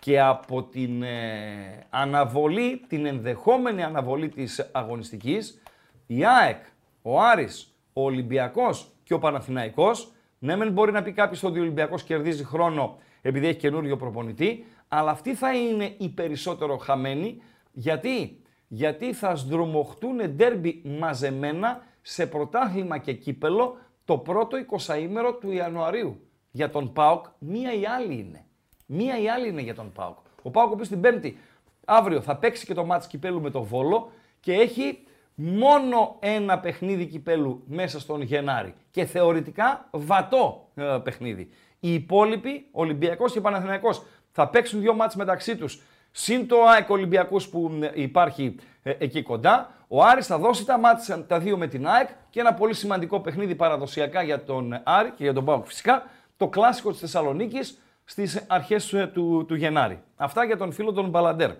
Και 0.00 0.20
από 0.20 0.62
την 0.62 1.02
ε, 1.02 1.86
αναβολή, 1.90 2.84
την 2.88 3.06
ενδεχόμενη 3.06 3.82
αναβολή 3.82 4.28
της 4.28 4.68
αγωνιστικής, 4.72 5.62
η 6.06 6.24
ΑΕΚ, 6.24 6.64
ο 7.02 7.20
Άρης, 7.20 7.74
ο 7.92 8.02
Ολυμπιακός 8.02 8.90
και 9.02 9.14
ο 9.14 9.18
Παναθηναϊκός, 9.18 10.12
ναι 10.38 10.56
μεν 10.56 10.72
μπορεί 10.72 10.92
να 10.92 11.02
πει 11.02 11.12
κάποιος 11.12 11.42
ότι 11.42 11.58
ο 11.58 11.62
Ολυμπιακός 11.62 12.02
κερδίζει 12.02 12.44
χρόνο 12.44 12.98
επειδή 13.22 13.46
έχει 13.46 13.58
καινούριο 13.58 13.96
προπονητή, 13.96 14.64
αλλά 14.88 15.10
αυτοί 15.10 15.34
θα 15.34 15.54
είναι 15.54 15.94
οι 15.98 16.08
περισσότερο 16.08 16.76
χαμένοι. 16.76 17.42
Γιατί; 17.72 18.42
Γιατί 18.68 19.12
θα 19.12 19.34
σδρομοχτούν 19.34 20.16
ντέρμπι 20.30 20.82
μαζεμένα 20.84 21.82
σε 22.02 22.26
πρωτάθλημα 22.26 22.98
και 22.98 23.12
κύπελο 23.12 23.76
το 24.04 24.18
πρώτο 24.18 24.56
20ήμερο 24.70 25.38
του 25.40 25.50
Ιανουαρίου. 25.50 26.20
Για 26.50 26.70
τον 26.70 26.92
ΠΑΟΚ 26.92 27.24
μία 27.38 27.74
ή 27.74 27.86
άλλη 27.86 28.14
είναι. 28.14 28.44
Μία 28.86 29.20
ή 29.20 29.28
άλλη 29.28 29.48
είναι 29.48 29.60
για 29.60 29.74
τον 29.74 29.92
ΠΑΟΚ. 29.92 30.18
Ο 30.42 30.50
ΠΑΟΚ 30.50 30.70
ο 30.70 30.72
οποίος 30.72 30.88
την 30.88 31.00
Πέμπτη 31.00 31.38
αύριο 31.84 32.20
θα 32.20 32.36
παίξει 32.36 32.66
και 32.66 32.74
το 32.74 32.84
μάτς 32.84 33.06
κυπέλου 33.06 33.40
με 33.40 33.50
τον 33.50 33.62
Βόλο 33.62 34.10
και 34.40 34.52
έχει 34.52 34.98
μόνο 35.34 36.16
ένα 36.20 36.58
παιχνίδι 36.58 37.06
κυπέλου 37.06 37.62
μέσα 37.66 38.00
στον 38.00 38.22
Γενάρη 38.22 38.74
και 38.90 39.04
θεωρητικά 39.04 39.88
βατό 39.90 40.68
ε, 40.74 40.98
παιχνίδι. 41.02 41.50
Οι 41.80 41.94
υπόλοιποι, 41.94 42.66
Ολυμπιακός 42.70 43.32
και 43.32 43.40
Παναθηναϊκός, 43.40 44.02
θα 44.32 44.48
παίξουν 44.48 44.80
δύο 44.80 44.94
μάτς 44.94 45.16
μεταξύ 45.16 45.56
τους. 45.56 45.80
Συν 46.10 46.46
το 46.46 46.56
ΑΕΚ 46.64 46.90
Ολυμπιακούς 46.90 47.48
που 47.48 47.78
ε, 47.80 47.90
υπάρχει 47.94 48.56
ε, 48.82 48.94
εκεί 48.98 49.22
κοντά. 49.22 49.74
Ο 49.88 50.04
Άρης 50.04 50.26
θα 50.26 50.38
δώσει 50.38 50.64
τα 50.64 50.78
μάτς 50.78 51.08
ε, 51.08 51.24
τα 51.28 51.38
δύο 51.38 51.56
με 51.56 51.66
την 51.66 51.88
ΑΕΚ 51.88 52.08
και 52.30 52.40
ένα 52.40 52.54
πολύ 52.54 52.74
σημαντικό 52.74 53.20
παιχνίδι 53.20 53.54
παραδοσιακά 53.54 54.22
για 54.22 54.44
τον 54.44 54.80
Άρη 54.82 55.10
και 55.10 55.22
για 55.22 55.32
τον 55.32 55.44
ΠΑΟΚ 55.44 55.66
φυσικά, 55.66 56.04
το 56.36 56.48
κλάσικο 56.48 56.90
της 56.90 57.00
Θεσσαλονίκης 57.00 57.78
στις 58.04 58.44
αρχές 58.46 58.92
ε, 58.92 59.10
του, 59.14 59.44
του 59.48 59.54
Γενάρη. 59.54 60.02
Αυτά 60.16 60.44
για 60.44 60.56
τον 60.56 60.72
φίλο 60.72 60.92
τον 60.92 61.08
Μπαλαντέρ. 61.08 61.50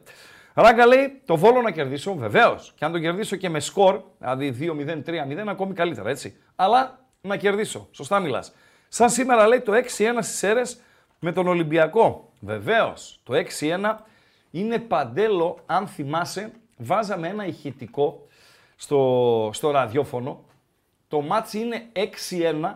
Ράγκα 0.55 0.87
λέει 0.87 1.21
το 1.25 1.37
βόλο 1.37 1.61
να 1.61 1.71
κερδίσω, 1.71 2.15
βεβαίως. 2.15 2.73
Και 2.77 2.85
αν 2.85 2.93
το 2.93 2.99
κερδίσω 2.99 3.37
και 3.37 3.49
με 3.49 3.61
σκορ, 3.61 4.01
δηλαδή 4.19 4.57
2-0, 4.61 5.03
3-0, 5.07 5.45
ακόμη 5.47 5.75
καλύτερα 5.75 6.11
έτσι. 6.11 6.37
Αλλά 6.57 6.99
να 7.21 7.37
κερδίσω. 7.37 7.89
Σωστά 7.91 8.21
μιλάς. 8.21 8.53
Σαν 8.93 9.11
σήμερα 9.11 9.47
λέει 9.47 9.61
το 9.61 9.73
6-1 9.73 10.19
στις 10.21 10.43
Σέρρες 10.43 10.81
με 11.19 11.33
τον 11.33 11.47
Ολυμπιακό. 11.47 12.33
Βεβαίως. 12.41 13.21
Το 13.23 13.35
6-1 13.61 13.97
είναι 14.51 14.79
Παντελή, 14.79 15.59
αν 15.67 15.87
θυμάσαι, 15.87 16.53
βάζαμε 16.77 17.29
ένα 17.29 17.47
ηχητικό 17.47 18.27
στο, 18.77 19.51
στο 19.53 19.71
ραδιόφωνο. 19.71 20.45
Το 21.09 21.21
ματς 21.21 21.59
είναι 21.59 21.89
6-1. 22.63 22.75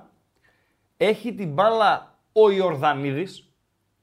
Έχει 0.97 1.35
την 1.35 1.53
μπάλα 1.53 2.19
ο 2.33 2.51
Ιορδανίδης, 2.51 3.53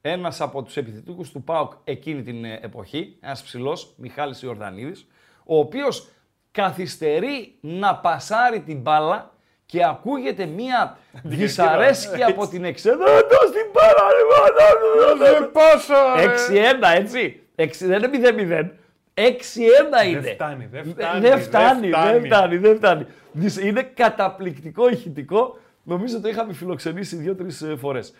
ένας 0.01 0.41
από 0.41 0.63
τους 0.63 0.77
επιθετικούς 0.77 1.31
του 1.31 1.43
ΠΑΟΚ 1.43 1.73
εκείνη 1.83 2.21
την 2.21 2.45
ε, 2.45 2.59
εποχή, 2.61 3.17
ένας 3.21 3.43
ψηλός, 3.43 3.93
Μιχάλης 3.97 4.41
Ιορδανίδης, 4.41 5.07
ο 5.45 5.57
οποίος 5.57 6.09
καθυστερεί 6.51 7.57
να 7.61 7.95
πασάρει 7.95 8.61
την 8.61 8.81
μπάλα 8.81 9.33
και 9.71 9.83
ακούγεται 9.85 10.45
μία 10.45 10.97
δυσαρέσκεια 11.23 12.27
από 12.27 12.47
την 12.47 12.63
εξέδρα. 12.65 13.05
«Δώσ' 13.05 13.51
την 13.51 13.67
μπάλα, 13.73 14.05
ρε, 14.15 14.23
μάνα, 14.31 15.31
Δεν 15.31 15.51
πάσα! 15.51 16.03
6-1, 16.95 16.99
έτσι. 16.99 17.39
6, 17.55 17.67
δεν 17.79 18.03
είναι 18.03 18.31
0-0. 18.63 18.69
6-1 19.13 20.07
είναι. 20.07 20.21
φτάνει, 20.21 20.67
δεν 20.71 20.81
Ε, 20.87 20.89
φτάνει, 20.91 21.19
Δεν 21.19 21.31
δεν 21.31 21.41
φτάνει, 21.41 21.79
δεν 21.89 21.91
φτάνει. 21.91 22.27
φτάνει, 22.27 22.57
δεν 22.57 22.75
φτάνει. 22.75 23.05
Δυσ- 23.31 23.63
Είναι 23.63 23.81
καταπληκτικό 23.93 24.89
ηχητικό. 24.89 25.57
Νομίζω 25.83 26.21
το 26.21 26.27
είχαμε 26.29 26.53
φιλοξενήσει 26.53 27.15
δύο-τρεις 27.15 27.65
φορές. 27.77 28.13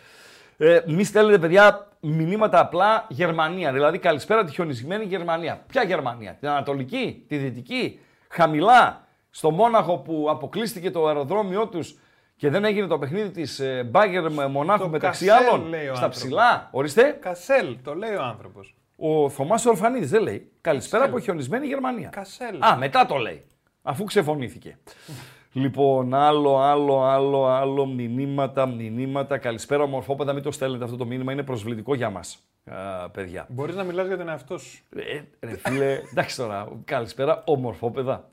Ε, 0.58 0.80
μη 0.86 1.04
στέλνετε, 1.04 1.38
παιδιά, 1.38 1.88
μηνύματα 2.00 2.60
απλά 2.60 3.06
Γερμανία. 3.08 3.72
Δηλαδή, 3.72 3.98
καλησπέρα 3.98 4.44
τη 4.44 4.52
χιονισμένη 4.52 5.04
Γερμανία. 5.04 5.62
Ποια 5.66 5.82
Γερμανία, 5.82 6.36
την 6.40 6.48
Ανατολική, 6.48 7.24
τη 7.28 7.36
Δυτική, 7.36 8.00
χαμηλά, 8.28 9.06
στο 9.34 9.50
Μόναχο 9.50 9.98
που 9.98 10.26
αποκλείστηκε 10.30 10.90
το 10.90 11.06
αεροδρόμιό 11.06 11.66
τους 11.68 11.98
και 12.36 12.50
δεν 12.50 12.64
έγινε 12.64 12.86
το 12.86 12.98
παιχνίδι 12.98 13.30
της 13.30 13.62
Μπάγκερ 13.86 14.30
Μονάχου 14.30 14.82
Το 14.82 14.88
μεταξύ 14.88 15.26
Κασέλ, 15.26 15.46
άλλων. 15.48 15.68
λέει 15.68 15.80
ο 15.88 15.94
Στα 15.94 16.04
άνθρωπος. 16.04 16.16
ψηλά. 16.18 16.68
Ορίστε. 16.72 17.18
Κασέλ, 17.20 17.76
το 17.84 17.94
λέει 17.94 18.14
ο 18.14 18.22
άνθρωπος. 18.22 18.74
Ο 18.96 19.28
Θωμάς 19.28 19.66
Ορφανίδης 19.66 20.10
δεν 20.10 20.22
λέει. 20.22 20.50
Καλησπέρα 20.60 21.02
Κασέλ. 21.02 21.16
από 21.16 21.24
χιονισμένη 21.24 21.66
Γερμανία. 21.66 22.08
Κασέλ. 22.08 22.62
Α, 22.62 22.76
μετά 22.76 23.06
το 23.06 23.16
λέει. 23.16 23.44
Αφού 23.82 24.04
ξεφωνήθηκε. 24.04 24.78
λοιπόν, 25.52 26.14
άλλο, 26.14 26.58
άλλο, 26.58 27.02
άλλο, 27.02 27.46
άλλο, 27.46 27.86
μηνύματα, 27.86 28.66
μηνύματα. 28.66 29.38
Καλησπέρα, 29.38 29.82
ομορφόπεδα. 29.82 30.32
Μην 30.32 30.42
το 30.42 30.50
στέλνετε 30.50 30.84
αυτό 30.84 30.96
το 30.96 31.04
μήνυμα, 31.06 31.32
είναι 31.32 31.42
προσβλητικό 31.42 31.94
για 31.94 32.10
μας, 32.10 32.38
παιδιά. 33.12 33.46
Μπορείς 33.48 33.74
να 33.74 33.82
μιλάς 33.84 34.06
για 34.06 34.16
τον 34.16 34.28
εαυτό 34.28 34.58
σου. 34.58 34.82
Ε, 34.96 35.20
ρε 35.46 35.56
φίλε, 35.56 36.00
εντάξει 36.10 36.36
τώρα, 36.36 36.68
καλησπέρα, 36.84 37.42
ομορφόπεδα. 37.46 38.28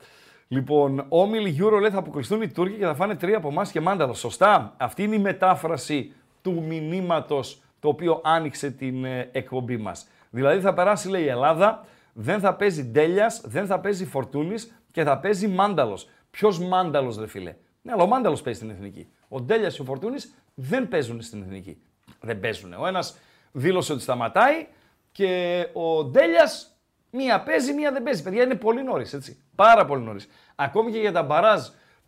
Λοιπόν, 0.52 1.04
όμιλοι 1.08 1.56
Euro 1.60 1.80
λέει 1.80 1.90
θα 1.90 1.98
αποκλειστούν 1.98 2.42
οι 2.42 2.48
Τούρκοι 2.48 2.76
και 2.76 2.84
θα 2.84 2.94
φάνε 2.94 3.14
τρία 3.14 3.36
από 3.36 3.48
εμάς 3.48 3.70
και 3.70 3.80
μάνταλο. 3.80 4.14
Σωστά. 4.14 4.74
Αυτή 4.76 5.02
είναι 5.02 5.14
η 5.14 5.18
μετάφραση 5.18 6.12
του 6.42 6.62
μηνύματος 6.62 7.62
το 7.80 7.88
οποίο 7.88 8.20
άνοιξε 8.24 8.70
την 8.70 9.04
ε, 9.04 9.28
εκπομπή 9.32 9.76
μας. 9.76 10.08
Δηλαδή 10.30 10.60
θα 10.60 10.74
περάσει, 10.74 11.08
λέει 11.08 11.22
η 11.22 11.28
Ελλάδα, 11.28 11.84
δεν 12.12 12.40
θα 12.40 12.54
παίζει 12.54 12.84
Ντέλιας, 12.84 13.40
δεν 13.44 13.66
θα 13.66 13.80
παίζει 13.80 14.06
Φορτούνης 14.06 14.74
και 14.92 15.04
θα 15.04 15.18
παίζει 15.18 15.48
Μάνταλος. 15.48 16.08
Ποιος 16.30 16.58
Μάνταλος, 16.58 17.18
ρε 17.18 17.26
φίλε; 17.26 17.54
Ναι, 17.82 17.92
αλλά 17.92 18.02
ο 18.02 18.06
Μάνταλος 18.06 18.42
παίζει 18.42 18.58
στην 18.58 18.70
εθνική. 18.70 19.08
Ο 19.28 19.40
Ντέλιας 19.40 19.74
και 19.74 19.82
ο 19.82 19.84
Φορτούνης 19.84 20.34
δεν 20.54 20.88
παίζουν 20.88 21.22
στην 21.22 21.42
εθνική. 21.42 21.78
Δεν 22.20 22.40
παίζουν. 22.40 22.72
Ο 22.78 22.86
ένας 22.86 23.18
δήλωσε 23.52 23.92
ότι 23.92 24.02
σταματάει 24.02 24.66
και 25.12 25.66
ο 25.72 26.04
Ντέλιας 26.04 26.79
μία 27.10 27.42
παίζει, 27.42 27.72
μία 27.72 27.92
δεν 27.92 28.02
παίζει. 28.02 28.22
Παιδιά 28.22 28.42
είναι 28.42 28.54
πολύ 28.54 28.82
νωρίς, 28.82 29.12
έτσι. 29.12 29.42
Πάρα 29.54 29.84
πολύ 29.84 30.02
νωρίς. 30.02 30.28
Ακόμη 30.54 30.92
και 30.92 30.98
για 30.98 31.12
τα 31.12 31.22
μπαράζ 31.22 31.60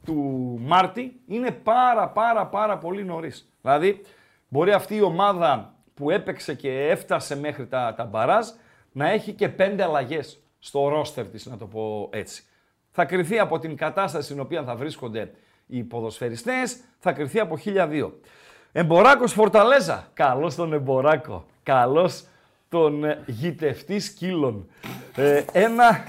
του 0.05 0.15
Μάρτη 0.63 1.21
είναι 1.27 1.51
πάρα 1.51 2.09
πάρα 2.09 2.47
πάρα 2.47 2.79
πολύ 2.79 3.05
νωρίς. 3.05 3.53
Δηλαδή, 3.63 4.01
μπορεί 4.49 4.73
αυτή 4.73 4.97
η 4.97 5.03
ομάδα 5.03 5.75
που 5.95 6.11
έπαιξε 6.11 6.55
και 6.55 6.89
έφτασε 6.89 7.37
μέχρι 7.37 7.67
τα, 7.67 7.95
τα 7.97 8.05
μπαράζ 8.05 8.47
να 8.93 9.11
έχει 9.11 9.33
και 9.33 9.49
πέντε 9.49 9.83
αλλαγές 9.83 10.43
στο 10.59 10.89
ρόστερ 10.89 11.27
της, 11.27 11.47
να 11.47 11.57
το 11.57 11.67
πω 11.67 12.09
έτσι. 12.13 12.43
Θα 12.91 13.05
κριθεί 13.05 13.39
από 13.39 13.59
την 13.59 13.77
κατάσταση 13.77 14.25
στην 14.25 14.41
οποία 14.41 14.63
θα 14.63 14.75
βρίσκονται 14.75 15.31
οι 15.67 15.83
ποδοσφαιριστές, 15.83 16.81
θα 16.99 17.13
κρυθεί 17.13 17.41
από 17.41 17.59
1002. 17.65 18.11
Εμποράκος 18.73 19.33
Φορταλέζα. 19.33 20.09
Καλός 20.15 20.55
τον 20.55 20.73
Εμποράκο. 20.73 21.47
Καλός 21.63 22.25
τον 22.73 23.05
ε, 23.05 23.19
γητευτή 23.27 24.01
σκύλων. 24.01 24.69
Ε, 25.17 25.43
ένα... 25.53 25.87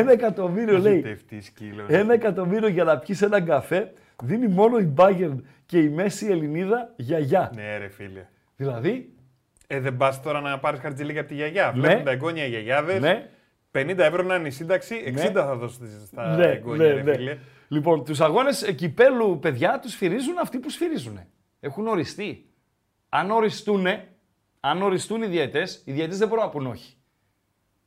ένα 0.00 0.12
εκατομμύριο 0.12 0.78
λέει. 0.78 0.94
Γητευτή 0.96 1.40
σκύλο. 1.40 1.84
Ένα 1.88 2.12
εκατομμύριο 2.12 2.68
για 2.68 2.84
να 2.84 2.98
πιεις 2.98 3.22
έναν 3.22 3.44
καφέ 3.44 3.92
δίνει 4.22 4.48
μόνο 4.48 4.78
η 4.78 4.92
Bayern 4.96 5.36
και 5.66 5.78
η 5.78 5.88
Μέση 5.88 6.26
Ελληνίδα 6.26 6.92
γιαγιά. 6.96 7.52
Ναι, 7.54 7.76
ρε 7.78 7.88
φίλε. 7.88 8.26
Δηλαδή, 8.56 9.10
Ε, 9.66 9.80
δεν 9.80 9.96
πας 9.96 10.22
τώρα 10.22 10.40
να 10.40 10.58
πάρεις 10.58 10.80
χαρτζηλίκια 10.80 11.20
από 11.20 11.28
τη 11.28 11.34
γιαγιά. 11.34 11.72
Ναι. 11.74 11.80
Βλέπουν 11.80 12.04
τα 12.04 12.10
εγγόνια 12.10 12.44
οι 12.44 12.48
γιαγιάδες. 12.48 13.00
ναι, 13.00 13.28
50 13.72 13.98
ευρώ 13.98 14.22
να 14.22 14.34
είναι 14.34 14.48
η 14.48 14.50
σύνταξη, 14.50 15.02
60 15.06 15.12
Ναι. 15.12 15.30
θα 15.40 15.56
δώσετε 15.56 15.86
στα 16.06 16.36
ναι, 16.36 16.46
εγγόνια, 16.46 16.86
ναι, 16.86 16.92
ρε 16.92 17.02
ναι. 17.02 17.14
φίλε. 17.14 17.38
Λοιπόν, 17.68 18.04
τους 18.04 18.20
αγώνες 18.20 18.72
κυπέλου, 18.76 19.38
παιδιά, 19.38 19.78
τους 19.82 19.94
σφυρίζουν 19.94 20.38
αυτοί 20.38 20.58
που 20.58 20.70
σφυρίζουν. 20.70 21.20
Έχουν 21.60 21.86
οριστεί. 21.86 22.50
Αν 23.08 23.30
οριστούνε, 23.30 24.08
αν 24.60 24.82
οριστούν 24.82 25.22
οι 25.22 25.26
διαιτητές, 25.26 25.82
οι 25.84 25.92
διαιτητές 25.92 26.18
δεν 26.18 26.28
μπορούν 26.28 26.44
να 26.44 26.50
πούν 26.50 26.66
όχι. 26.66 26.94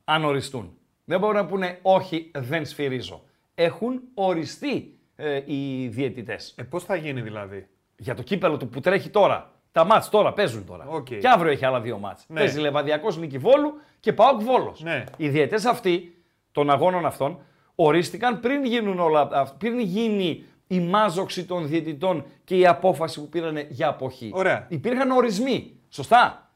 Αν 0.04 0.24
οριστούν. 0.24 0.78
Δεν 1.04 1.18
μπορούν 1.18 1.36
να 1.36 1.46
πούνε 1.46 1.78
όχι, 1.82 2.30
δεν 2.34 2.66
σφυρίζω. 2.66 3.22
Έχουν 3.54 4.00
οριστεί 4.14 4.98
ε, 5.16 5.42
οι 5.44 5.86
διαιτητές. 5.88 6.54
Ε, 6.56 6.62
πώς 6.62 6.84
θα 6.84 6.96
γίνει 6.96 7.20
δηλαδή; 7.20 7.68
Για 7.96 8.14
το 8.14 8.22
κύπελο 8.22 8.56
του 8.56 8.68
που 8.68 8.80
τρέχει 8.80 9.08
τώρα. 9.10 9.54
Τα 9.72 9.84
ματς 9.84 10.08
τώρα 10.08 10.32
παίζουν 10.32 10.66
τώρα. 10.66 10.86
Οκ. 10.88 11.04
Και 11.04 11.28
αύριο 11.28 11.52
έχει 11.52 11.64
άλλα 11.64 11.80
δύο 11.80 11.98
ματς. 11.98 12.24
Ναι. 12.28 12.38
Παίζει 12.40 12.60
Λεβαδιακός 12.60 13.16
Νίκη 13.18 13.38
Βόλου 13.38 13.72
και 14.00 14.12
Πάοκ 14.12 14.40
Βόλος. 14.42 14.80
Ναι. 14.82 15.04
Οι 15.16 15.28
διαιτές 15.28 15.64
αυτοί 15.64 16.22
των 16.52 16.70
αγώνων 16.70 17.06
αυτών 17.06 17.38
ορίστηκαν 17.74 18.40
πριν, 18.40 18.64
γίνουν 18.64 18.98
όλα, 19.00 19.28
αυ- 19.32 19.56
πριν 19.58 19.78
γίνει 19.80 20.44
η 20.72 20.80
μάζοξη 20.80 21.44
των 21.44 21.68
διαιτητών 21.68 22.24
και 22.44 22.56
η 22.56 22.66
απόφαση 22.66 23.20
που 23.20 23.28
πήραν 23.28 23.66
για 23.68 23.88
αποχή. 23.88 24.30
Ωραία. 24.34 24.66
Υπήρχαν 24.68 25.10
ορισμοί. 25.10 25.72
Σωστά. 25.88 26.52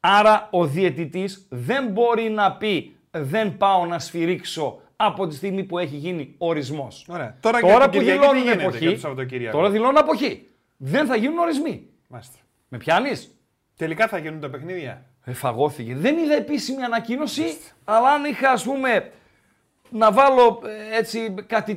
Άρα 0.00 0.48
ο 0.50 0.66
διαιτητής 0.66 1.46
δεν 1.50 1.86
μπορεί 1.88 2.30
να 2.30 2.52
πει 2.52 2.96
δεν 3.10 3.56
πάω 3.56 3.86
να 3.86 3.98
σφυρίξω 3.98 4.80
από 4.96 5.26
τη 5.26 5.34
στιγμή 5.34 5.64
που 5.64 5.78
έχει 5.78 5.96
γίνει 5.96 6.34
ορισμός. 6.38 7.06
Ωραία. 7.08 7.36
Τώρα, 7.40 7.60
Τώρα 7.60 7.76
για 7.76 7.84
που 7.84 7.90
την 7.90 8.00
Κυριακή 8.00 8.18
τι 8.18 8.24
δηλώνουν 8.24 8.42
γίνεται 8.42 8.60
για 8.60 8.68
εποχή, 8.68 8.92
το 8.92 8.98
Σαββατοκύριακο; 8.98 9.56
τώρα 9.56 9.70
δηλώνουν 9.70 9.98
αποχή. 9.98 10.48
Δεν 10.76 11.06
θα 11.06 11.16
γίνουν 11.16 11.38
ορισμοί. 11.38 11.86
Μάλιστα. 12.08 12.38
Με 12.68 12.78
πιάνεις; 12.78 13.38
Τελικά 13.76 14.08
θα 14.08 14.18
γίνουν 14.18 14.40
τα 14.40 14.50
παιχνίδια; 14.50 15.04
Ε, 15.24 15.32
φαγώθηκε. 15.32 15.94
Δεν 15.96 16.18
είδα 16.18 16.34
επίσημη 16.34 16.82
ανακοίνωση, 16.82 17.44
αλλά 17.84 18.08
αν 18.10 18.24
είχα 18.24 18.50
ας 18.50 18.64
πούμε 18.64 19.12
να 19.90 20.12
βάλω 20.12 20.60
ε, 20.64 20.96
έτσι 20.96 21.34
κάτι 21.46 21.74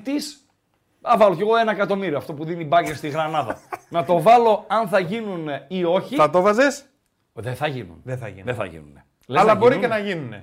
της, 1.02 1.12
θα 1.12 1.18
βάλω 1.18 1.36
κι 1.36 1.42
εγώ 1.42 1.56
ένα 1.56 1.72
εκατομμύριο, 1.72 2.18
αυτό 2.18 2.34
που 2.34 2.46
δίνει 2.46 2.62
η 2.62 2.68
μπάγκερ 2.68 2.96
στη 2.96 3.10
Γρανάδα. 3.10 3.60
να 3.90 4.06
το 4.06 4.22
βάλω 4.22 4.66
αν 4.68 4.88
θα 4.88 5.00
γίνουν 5.00 5.48
ή 5.68 5.84
όχι. 5.84 6.16
Θα 6.16 6.30
το 6.30 6.42
βάζε. 6.42 6.68
Δεν 7.34 7.56
θα 7.56 7.68
γίνουν. 7.68 8.02
Δεν 8.04 8.18
θα 8.18 8.28
γίνουν. 8.28 8.46
Δεν 8.46 8.56
θα 8.56 8.66
γίνουν. 8.66 9.02
Αλλά 9.28 9.56
μπορεί 9.56 9.78
και 9.78 9.88
να 9.88 9.98
γίνουν. 9.98 10.34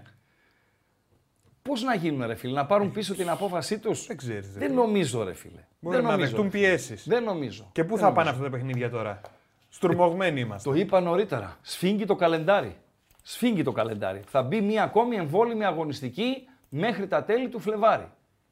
Πώς 1.62 1.82
να 1.82 1.94
γίνουν 1.94 2.26
ρε 2.26 2.34
φίλε, 2.34 2.52
να 2.52 2.66
πάρουν 2.66 2.92
πίσω 2.92 3.14
την 3.14 3.30
απόφασή 3.30 3.78
τους; 3.78 4.06
Δεν 4.06 4.16
ξέρεις, 4.16 4.46
ρε 4.52 4.58
Δεν 4.58 4.68
φίλε. 4.68 4.80
νομίζω 4.80 5.24
ρε 5.24 5.32
φίλε. 5.34 5.64
Μπορεί 5.80 5.96
δεν 5.96 6.04
να 6.04 6.10
νομίζω, 6.10 6.28
δεχτούν 6.28 6.44
ρε 6.44 6.50
φίλε. 6.50 6.66
πιέσεις. 6.68 7.08
Δεν 7.08 7.22
νομίζω. 7.24 7.68
Και 7.72 7.84
πού 7.84 7.96
Δεν 7.96 8.04
θα 8.04 8.12
πάνε 8.12 8.30
νομίζω. 8.30 8.30
αυτά 8.44 8.50
τα 8.50 8.56
παιχνίδια 8.56 8.90
τώρα; 8.90 9.20
Στουρμωγμένοι 9.68 10.40
είμαστε. 10.40 10.70
Το 10.70 10.76
είπα 10.76 11.00
νωρίτερα. 11.00 11.56
Σφίγγει 11.62 12.04
το 12.04 12.14
καλεντάρι. 12.14 12.76
Σφίγγει 13.22 13.62
το 13.62 13.72
καλεντάρι. 13.72 14.20
Θα 14.28 14.42
μπει 14.42 14.60
μία 14.60 14.82
ακόμη 14.82 15.16
εμβόλυμη 15.16 15.64
αγωνιστική 15.64 16.48
μέχρι 16.68 17.06
τα 17.08 17.24
τέλη 17.24 17.48
του 17.48 17.60
Φλεβάρι. 17.60 18.08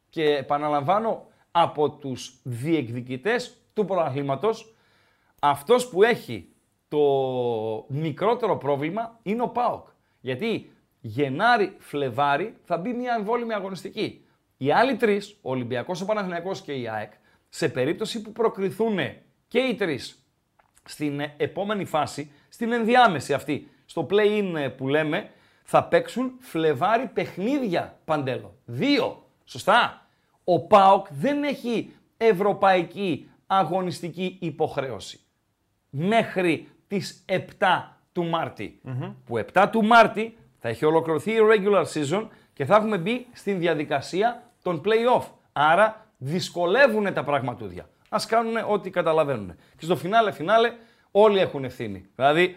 Και 0.08 0.24
επαναλαμβάνω, 0.24 1.26
από 1.52 1.90
τους 1.90 2.40
διεκδικητές 2.42 3.56
του 3.72 3.84
πρωταθλήματος, 3.84 4.74
αυτός 5.40 5.88
που 5.88 6.02
έχει 6.02 6.48
το 6.88 6.98
μικρότερο 7.88 8.56
πρόβλημα 8.56 9.18
είναι 9.22 9.42
ο 9.42 9.48
ΠΑΟΚ. 9.48 9.88
Γιατί 10.20 10.72
Γενάρη-Φλεβάρι 11.00 12.56
θα 12.64 12.76
μπει 12.76 12.92
μία 12.92 13.14
εμβόλυμη 13.18 13.54
αγωνιστική. 13.54 14.24
Οι 14.56 14.72
άλλοι 14.72 14.96
τρεις, 14.96 15.38
ο 15.42 15.50
Ολυμπιακός, 15.50 16.00
ο 16.00 16.04
Παναθηναϊκός 16.04 16.60
και 16.60 16.72
η 16.72 16.88
ΑΕΚ, 16.88 17.12
σε 17.48 17.68
περίπτωση 17.68 18.22
που 18.22 18.32
προκριθούν 18.32 18.98
και 19.48 19.58
οι 19.58 19.74
τρεις 19.74 20.26
στην 20.84 21.20
ε, 21.20 21.34
επόμενη 21.36 21.84
φάση, 21.84 22.32
στην 22.48 22.72
ενδιάμεση 22.72 23.32
αυτή, 23.34 23.70
στο 23.84 24.06
play-in 24.10 24.52
ε, 24.56 24.68
που 24.68 24.88
λέμε, 24.88 25.30
θα 25.64 25.84
παίξουν 25.84 26.32
Φλεβάρι 26.40 27.06
παιχνίδια, 27.06 27.98
Παντέλο. 28.04 28.54
Δύο. 28.64 29.26
Σωστά. 29.44 30.01
Ο 30.44 30.66
ΠΑΟΚ 30.66 31.06
δεν 31.10 31.44
έχει 31.44 31.92
ευρωπαϊκή 32.16 33.30
αγωνιστική 33.46 34.36
υποχρέωση. 34.40 35.20
Μέχρι 35.90 36.68
τις 36.86 37.24
7 37.28 37.38
του 38.12 38.24
μαρτη 38.24 38.80
Που 39.24 39.44
7 39.52 39.68
του 39.72 39.84
Μάρτη 39.84 40.36
θα 40.58 40.68
έχει 40.68 40.84
ολοκληρωθεί 40.84 41.30
η 41.30 41.38
regular 41.52 41.84
season 41.84 42.28
και 42.52 42.64
θα 42.64 42.76
έχουμε 42.76 42.98
μπει 42.98 43.26
στην 43.32 43.58
διαδικασία 43.58 44.42
των 44.62 44.82
play-off. 44.84 45.24
Άρα 45.52 46.06
δυσκολεύουν 46.18 47.12
τα 47.12 47.24
πραγματάκια. 47.24 47.88
Ας 48.08 48.26
κάνουν 48.26 48.54
ό,τι 48.68 48.90
καταλαβαίνουν. 48.90 49.54
Και 49.78 49.84
στο 49.84 49.96
φινάλε 49.96 50.32
φινάλε 50.32 50.72
όλοι 51.10 51.38
έχουν 51.38 51.64
ευθύνη. 51.64 52.06
Δηλαδή 52.14 52.56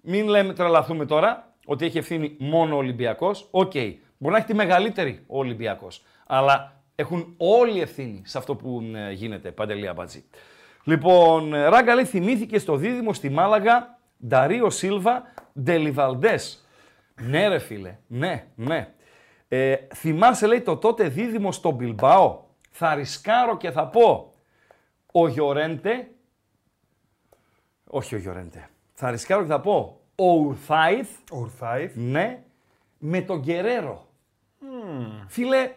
μην 0.00 0.28
λέμε 0.28 0.52
τρελαθούμε 0.52 1.06
τώρα 1.06 1.52
ότι 1.66 1.84
έχει 1.84 1.98
ευθύνη 1.98 2.36
μόνο 2.38 2.74
ο 2.74 2.78
Ολυμπιακός. 2.78 3.48
Οκ, 3.50 3.72
μπορεί 3.72 4.32
να 4.32 4.36
έχει 4.36 4.46
τη 4.46 4.54
μεγαλύτερη 4.54 5.24
ο 5.26 5.38
Ολυμπιακός. 5.38 6.02
Αλλά 6.26 6.82
έχουν 6.94 7.34
όλοι 7.36 7.80
ευθύνη 7.80 8.22
σε 8.24 8.38
αυτό 8.38 8.54
που 8.56 8.90
ε, 8.94 9.10
γίνεται, 9.12 9.50
Παντελή 9.50 9.88
Αμπατζή. 9.88 10.24
Λοιπόν, 10.84 11.54
ε, 11.54 11.68
Ράγκα 11.68 11.94
λέει 11.94 12.04
θυμήθηκε 12.04 12.58
στο 12.58 12.76
δίδυμο 12.76 13.12
στη 13.12 13.28
Μάλαγα 13.30 13.98
Νταρίο 14.26 14.70
Σίλβα 14.70 15.22
Ντέλι 15.60 16.01
Βαλντές. 16.01 16.66
Ναι 17.20 17.48
ρε 17.48 17.58
φίλε, 17.58 17.96
ναι, 18.06 18.46
ναι. 18.54 18.94
Ε, 19.48 19.76
θυμάσαι 19.94 20.46
λέει 20.46 20.60
το 20.60 20.76
τότε 20.76 21.08
δίδυμο 21.08 21.52
στο 21.52 21.70
Μπιλμπάο. 21.70 22.42
Θα 22.70 22.94
ρισκάρω 22.94 23.56
και 23.56 23.70
θα 23.70 23.86
πω 23.86 24.34
ο 25.12 25.28
Γιορέντε, 25.28 26.08
όχι 27.84 28.14
ο 28.14 28.18
Γιορέντε, 28.18 28.68
θα 28.92 29.10
ρισκάρω 29.10 29.42
και 29.42 29.48
θα 29.48 29.60
πω 29.60 30.00
ο 30.14 30.24
Ουρθάιθ, 30.32 31.10
Ο 31.32 31.36
Ουρθάιθ. 31.36 31.96
ναι, 31.96 32.42
με 32.98 33.20
τον 33.20 33.38
Γκερέρο. 33.38 34.06
Φίλε, 35.28 35.72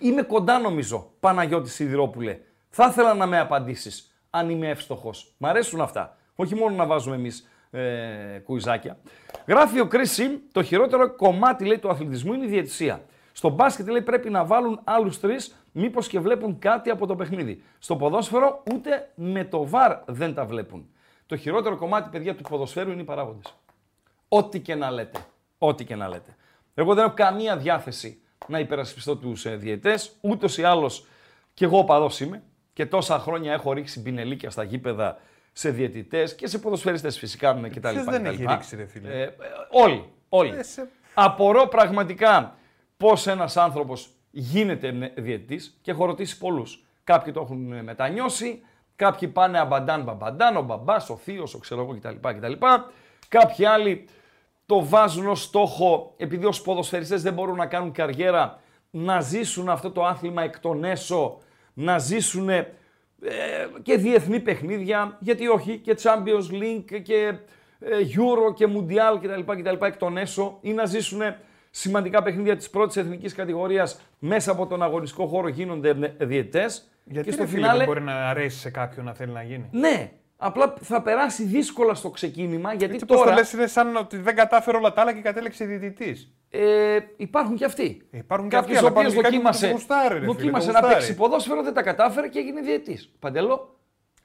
είμαι 0.00 0.22
κοντά 0.22 0.58
νομίζω, 0.58 1.10
Παναγιώτης 1.20 1.74
Σιδηρόπουλε. 1.74 2.38
Θα 2.70 2.86
ήθελα 2.86 3.14
να 3.14 3.26
με 3.26 3.38
απαντήσεις, 3.38 4.14
αν 4.30 4.50
είμαι 4.50 4.68
εύστοχος. 4.68 5.34
Μ' 5.38 5.46
αρέσουν 5.46 5.80
αυτά. 5.80 6.16
Όχι 6.34 6.54
μόνο 6.54 6.76
να 6.76 6.86
βάζουμε 6.86 7.16
εμείς 7.16 7.48
ε, 7.70 8.38
κουιζάκια. 8.44 8.98
Γράφει 9.46 9.80
ο 9.80 9.86
Κρίση, 9.86 10.40
το 10.52 10.62
χειρότερο 10.62 11.16
κομμάτι 11.16 11.64
λέει, 11.64 11.78
του 11.78 11.88
αθλητισμού 11.88 12.32
είναι 12.32 12.44
η 12.44 12.48
διαιτησία. 12.48 13.02
Στο 13.32 13.48
μπάσκετ 13.48 13.88
λέει 13.88 14.02
πρέπει 14.02 14.30
να 14.30 14.44
βάλουν 14.44 14.80
άλλους 14.84 15.20
τρεις, 15.20 15.56
μήπως 15.72 16.08
και 16.08 16.20
βλέπουν 16.20 16.58
κάτι 16.58 16.90
από 16.90 17.06
το 17.06 17.16
παιχνίδι. 17.16 17.62
Στο 17.78 17.96
ποδόσφαιρο 17.96 18.62
ούτε 18.72 19.10
με 19.14 19.44
το 19.44 19.66
βαρ 19.66 19.98
δεν 20.06 20.34
τα 20.34 20.44
βλέπουν. 20.44 20.88
Το 21.26 21.36
χειρότερο 21.36 21.76
κομμάτι, 21.76 22.08
παιδιά, 22.10 22.34
του 22.34 22.42
ποδοσφαίρου 22.42 22.90
είναι 22.90 23.00
οι 23.00 23.04
παράγοντες. 23.04 23.54
Ό,τι 24.28 24.60
και 24.60 24.74
να 24.74 24.90
λέτε. 24.90 25.18
Ό,τι 25.58 25.84
και 25.84 25.96
να 25.96 26.08
λέτε. 26.08 26.36
Εγώ 26.74 26.94
δεν 26.94 27.04
έχω 27.04 27.14
καμία 27.14 27.56
διάθεση 27.56 28.22
να 28.46 28.58
υπερασπιστώ 28.58 29.16
τους 29.16 29.46
ε, 29.46 29.56
διαιτές. 29.56 30.16
Ούτως 30.20 30.58
ή 30.58 30.62
άλλως 30.64 31.06
και 31.54 31.64
εγώ 31.64 31.84
παδό 31.84 32.10
είμαι 32.20 32.42
και 32.72 32.86
τόσα 32.86 33.18
χρόνια 33.18 33.52
έχω 33.52 33.72
ρίξει 33.72 34.02
πινελίκια 34.02 34.50
στα 34.50 34.62
γήπεδα 34.62 35.18
σε 35.52 35.70
διαιτητές 35.70 36.34
και 36.34 36.46
σε 36.46 36.58
ποδοσφαιριστές 36.58 37.18
φυσικά 37.18 37.54
με 37.54 37.68
κτλ. 37.68 37.88
Ποιος 37.88 38.04
δεν 38.04 38.22
κτλ. 38.22 38.32
έχει 38.32 38.44
ρίξει, 38.46 38.76
ρε 38.76 38.86
φίλε; 38.86 39.08
Ε, 39.12 39.22
ε, 39.22 39.32
όλοι. 39.70 40.04
όλοι. 40.28 40.56
Ε, 40.58 40.62
σε- 40.62 40.88
Απορώ 41.14 41.66
πραγματικά 41.66 42.56
πώς 42.96 43.26
ένας 43.26 43.56
άνθρωπος 43.56 44.08
γίνεται 44.30 45.12
διαιτητής 45.16 45.78
και 45.82 45.90
έχω 45.90 46.04
ρωτήσει 46.04 46.38
πολλούς. 46.38 46.84
Κάποιοι 47.04 47.32
το 47.32 47.40
έχουν 47.40 47.72
ε, 47.72 47.82
μετανιώσει, 47.82 48.62
κάποιοι 48.96 49.28
πάνε 49.28 49.58
αμπαντάν 49.58 50.02
μπαμπαντάν, 50.02 50.56
ο 50.56 50.62
μπαμπάς, 50.62 51.10
ο 51.10 51.16
θείος, 51.16 51.54
ο 51.54 51.58
ξέρω 51.58 51.80
εγώ 51.82 51.98
κτλ. 51.98 52.28
κτλ. 52.28 52.52
Κάποιοι 53.28 53.64
άλλοι 53.64 54.08
το 54.68 54.84
βάζουν 54.84 55.28
ως 55.28 55.42
στόχο, 55.42 56.14
επειδή 56.16 56.44
ως 56.44 56.62
ποδοσφαιριστές 56.62 57.22
δεν 57.22 57.32
μπορούν 57.32 57.56
να 57.56 57.66
κάνουν 57.66 57.92
καριέρα, 57.92 58.60
να 58.90 59.20
ζήσουν 59.20 59.68
αυτό 59.68 59.90
το 59.90 60.04
άθλημα 60.04 60.42
εκ 60.42 60.58
των 60.60 60.84
έσω, 60.84 61.38
να 61.74 61.98
ζήσουν 61.98 62.48
ε, 62.48 62.66
και 63.82 63.96
διεθνή 63.96 64.40
παιχνίδια, 64.40 65.16
γιατί 65.20 65.48
όχι, 65.48 65.78
και 65.78 65.96
Champions 66.02 66.52
League 66.52 67.02
και 67.02 67.34
ε, 67.78 67.88
Euro 68.16 68.54
και 68.54 68.66
Mundial 68.68 69.18
κτλ. 69.20 69.52
κτλ 69.52 69.84
εκ 69.84 69.96
των 69.96 70.16
έσω, 70.16 70.58
ή 70.60 70.72
να 70.72 70.84
ζήσουν 70.84 71.20
σημαντικά 71.70 72.22
παιχνίδια 72.22 72.56
της 72.56 72.70
πρώτης 72.70 72.96
εθνικής 72.96 73.34
κατηγορίας 73.34 74.00
μέσα 74.18 74.50
από 74.50 74.66
τον 74.66 74.82
αγωνιστικό 74.82 75.26
χώρο 75.26 75.48
γίνονται 75.48 76.14
ε, 76.18 76.24
διαιτές. 76.24 76.90
Γιατί 77.04 77.30
και 77.30 77.36
ρε 77.36 77.42
στο 77.42 77.46
φίλε, 77.46 77.60
φινάλε, 77.60 77.78
δεν 77.78 77.86
μπορεί 77.86 78.02
να 78.02 78.28
αρέσει 78.28 78.58
σε 78.58 78.70
κάποιον 78.70 79.04
να 79.04 79.14
θέλει 79.14 79.32
να 79.32 79.42
γίνει; 79.42 79.68
ναι, 79.70 80.12
απλά 80.40 80.74
θα 80.80 81.02
περάσει 81.02 81.42
δύσκολα 81.44 81.94
στο 81.94 82.10
ξεκίνημα, 82.10 82.72
γιατί 82.74 82.92
Έτσι 82.94 83.06
πώς 83.06 83.16
τώρα... 83.18 83.30
το 83.30 83.36
λες 83.36 83.52
είναι 83.52 83.66
σαν 83.66 83.96
ότι 83.96 84.16
δεν 84.16 84.34
κατάφερε 84.36 84.76
όλα 84.76 84.92
τα 84.92 85.00
άλλα 85.00 85.12
και 85.12 85.20
κατέληξε 85.20 85.64
διαιτητής. 85.64 86.32
Ε, 86.50 86.98
υπάρχουν 87.16 87.56
και 87.56 87.64
αυτοί. 87.64 88.08
Υπάρχουν 88.10 88.48
και 88.48 88.56
Κάποιος 88.56 88.76
αυτοί, 88.78 88.84
ο 88.84 88.88
αλλά 88.88 88.98
οποίο 88.98 89.10
υπάρχουν 89.10 89.14
και 89.14 89.20
κάποιοι 89.22 89.38
που 89.38 89.44
δοκίμασε, 89.44 89.66
το 89.66 89.72
γουστάρει, 89.72 90.14
ρε 90.14 90.20
φίλε, 90.20 90.32
δοκίμασε 90.32 90.66
το 90.66 90.72
να 90.72 90.78
γουστάρει. 90.78 91.00
παίξει 91.00 91.14
ποδόσφαιρο, 91.16 91.62
δεν 91.62 91.74
τα 91.74 91.82
κατάφερε 91.82 92.28
και 92.28 92.38
έγινε 92.38 92.60
διαιτής. 92.60 93.12
Παντελό. 93.18 93.72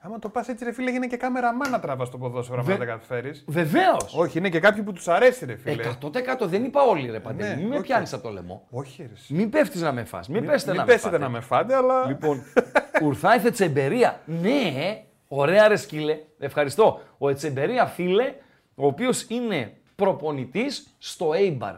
Άμα 0.06 0.18
το 0.18 0.28
πας 0.28 0.48
έτσι, 0.48 0.64
ρε 0.64 0.72
φίλε, 0.72 0.90
είναι 0.90 1.06
και 1.06 1.16
κάμερα 1.16 1.52
να 1.70 1.80
τραβάς 1.80 2.10
το 2.10 2.18
ποδόσφαιρο, 2.18 2.58
άμα 2.58 2.66
Βε- 2.68 2.78
δεν 2.78 2.86
τα 2.86 2.92
καταφέρεις. 2.92 3.44
Βεβαίως. 3.48 4.14
Όχι, 4.16 4.38
είναι 4.38 4.48
και 4.48 4.60
κάποιοι 4.60 4.82
που 4.82 4.92
τους 4.92 5.08
αρέσει, 5.08 5.44
ρε 5.44 5.56
φίλε. 5.56 5.82
100% 6.02 6.46
δεν 6.46 6.64
είπα 6.64 6.82
όλοι 6.82 7.10
ρε 7.10 7.20
Παντελή. 7.20 7.48
Ναι, 7.48 7.56
Μην 7.56 7.66
με 7.68 7.74
όχι. 7.74 7.84
πιάνεις 7.84 8.12
από 8.12 8.22
το 8.22 8.28
λαιμό. 8.30 8.66
Όχι, 8.70 9.02
ρε. 9.02 9.08
εσύ. 9.14 9.34
Μην 9.34 9.50
πέφτεις 9.50 9.80
να 9.80 9.92
με 9.92 10.04
φας. 10.04 10.28
Μην, 10.28 10.46
πέσετε 10.46 10.70
Μην 10.70 10.80
να 10.80 10.86
πέσετε 10.86 11.10
με 11.10 11.12
φάτε. 11.18 11.24
να 11.24 11.30
με 11.30 11.40
φάτε, 11.40 11.74
αλλά. 11.74 12.06
Λοιπόν, 12.06 12.42
Ουρθάιθε 13.04 13.50
Τσεμπερία. 13.50 14.20
Ναι, 14.24 15.04
ωραία 15.28 15.68
ρε 15.68 15.76
σκύλε. 15.76 16.18
Ευχαριστώ. 16.38 17.00
Ο 17.18 17.28
Ετσεμπερία 17.28 17.86
φίλε, 17.86 18.34
ο 18.74 18.86
οποίος 18.86 19.22
είναι 19.28 19.76
προπονητής 19.96 20.94
στο 20.98 21.30
Eibar. 21.34 21.74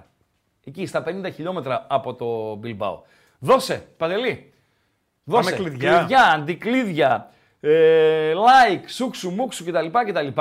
Εκεί 0.64 0.86
στα 0.86 1.04
50 1.06 1.32
χιλιόμετρα 1.34 1.86
από 1.88 2.14
το 2.14 2.54
Μπιλμπάο. 2.54 3.02
Δώσε, 3.38 3.86
Παντελή. 3.96 4.52
Δώσε. 5.24 5.50
Πάμε 5.50 5.68
κλειδιά. 5.68 5.96
κλειδιά 5.98 6.22
αντικλείδια, 6.22 7.30
ε, 7.60 8.32
like, 8.34 8.82
σούξου, 8.86 9.30
μουξου 9.30 9.64
κτλ. 9.64 9.86
κτλ. 10.06 10.40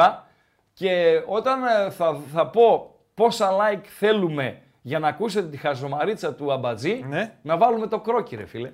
Και 0.73 1.21
όταν 1.25 1.63
ε, 1.63 1.89
θα, 1.89 2.19
θα 2.33 2.47
πω 2.47 2.95
πόσα 3.13 3.49
like 3.51 3.83
θέλουμε 3.85 4.61
για 4.81 4.99
να 4.99 5.07
ακούσετε 5.07 5.47
τη 5.47 5.57
χαζομαρίτσα 5.57 6.33
του 6.33 6.51
Αμπατζή, 6.51 7.05
Ναι. 7.07 7.33
να 7.41 7.57
βάλουμε 7.57 7.87
το 7.87 7.99
κρόκι 7.99 8.35
ρε 8.35 8.45
φίλε. 8.45 8.71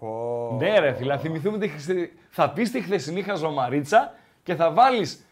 Πω. 0.00 0.56
Ναι, 0.60 0.78
ρε 0.78 0.92
φίλε, 0.92 1.12
να 1.14 1.20
θυμηθούμε 1.20 1.58
τη 1.58 1.68
χθε- 1.68 2.10
Θα 2.30 2.50
πεις 2.50 2.70
τη 2.70 2.80
χθεσινή 2.80 3.22
χαζομαρίτσα 3.22 4.14
και 4.42 4.54
θα 4.54 4.70
βάλεις 4.70 5.24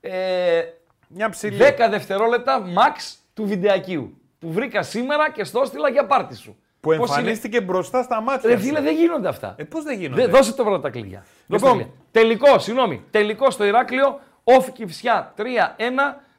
ε, 0.00 0.62
Μια 1.08 1.28
ψηλή. 1.30 1.58
10 1.60 1.86
δευτερόλεπτα 1.90 2.62
max 2.66 3.14
του 3.34 3.46
βιντεακίου. 3.46 4.20
Που 4.38 4.52
βρήκα 4.52 4.82
σήμερα 4.82 5.30
και 5.30 5.44
στο 5.44 5.60
έστειλα 5.60 5.88
για 5.88 6.06
πάρτι 6.06 6.36
σου. 6.36 6.56
Που 6.80 6.88
Πώς 6.88 6.94
είναι; 6.96 7.04
εμφανίστηκε 7.18 7.60
μπροστά 7.60 8.02
στα 8.02 8.20
μάτια. 8.20 8.50
Ρε 8.50 8.56
σου. 8.56 8.62
φίλε, 8.62 8.80
δεν 8.80 8.94
γίνονται 8.94 9.28
αυτά. 9.28 9.54
Ε, 9.58 9.64
πώς 9.64 9.84
δεν 9.84 9.98
γίνονται; 9.98 10.24
Δε, 10.26 10.30
δώσε 10.30 10.52
το 10.52 10.62
πρώτα 10.64 10.80
τα 10.80 10.90
κλειδιά. 10.90 11.24
Δώσε 11.46 11.64
τα 11.64 11.70
Λοιπόν. 11.70 11.72
κλειδιά. 11.72 11.92
Τελικό, 12.10 12.58
συγγνώμη. 12.58 13.04
Τελικό 13.10 13.50
στο 13.50 13.64
Ηράκλειο. 13.64 14.20
Όφη 14.44 14.72
Κυφσιά 14.72 15.32
3-1 15.36 15.42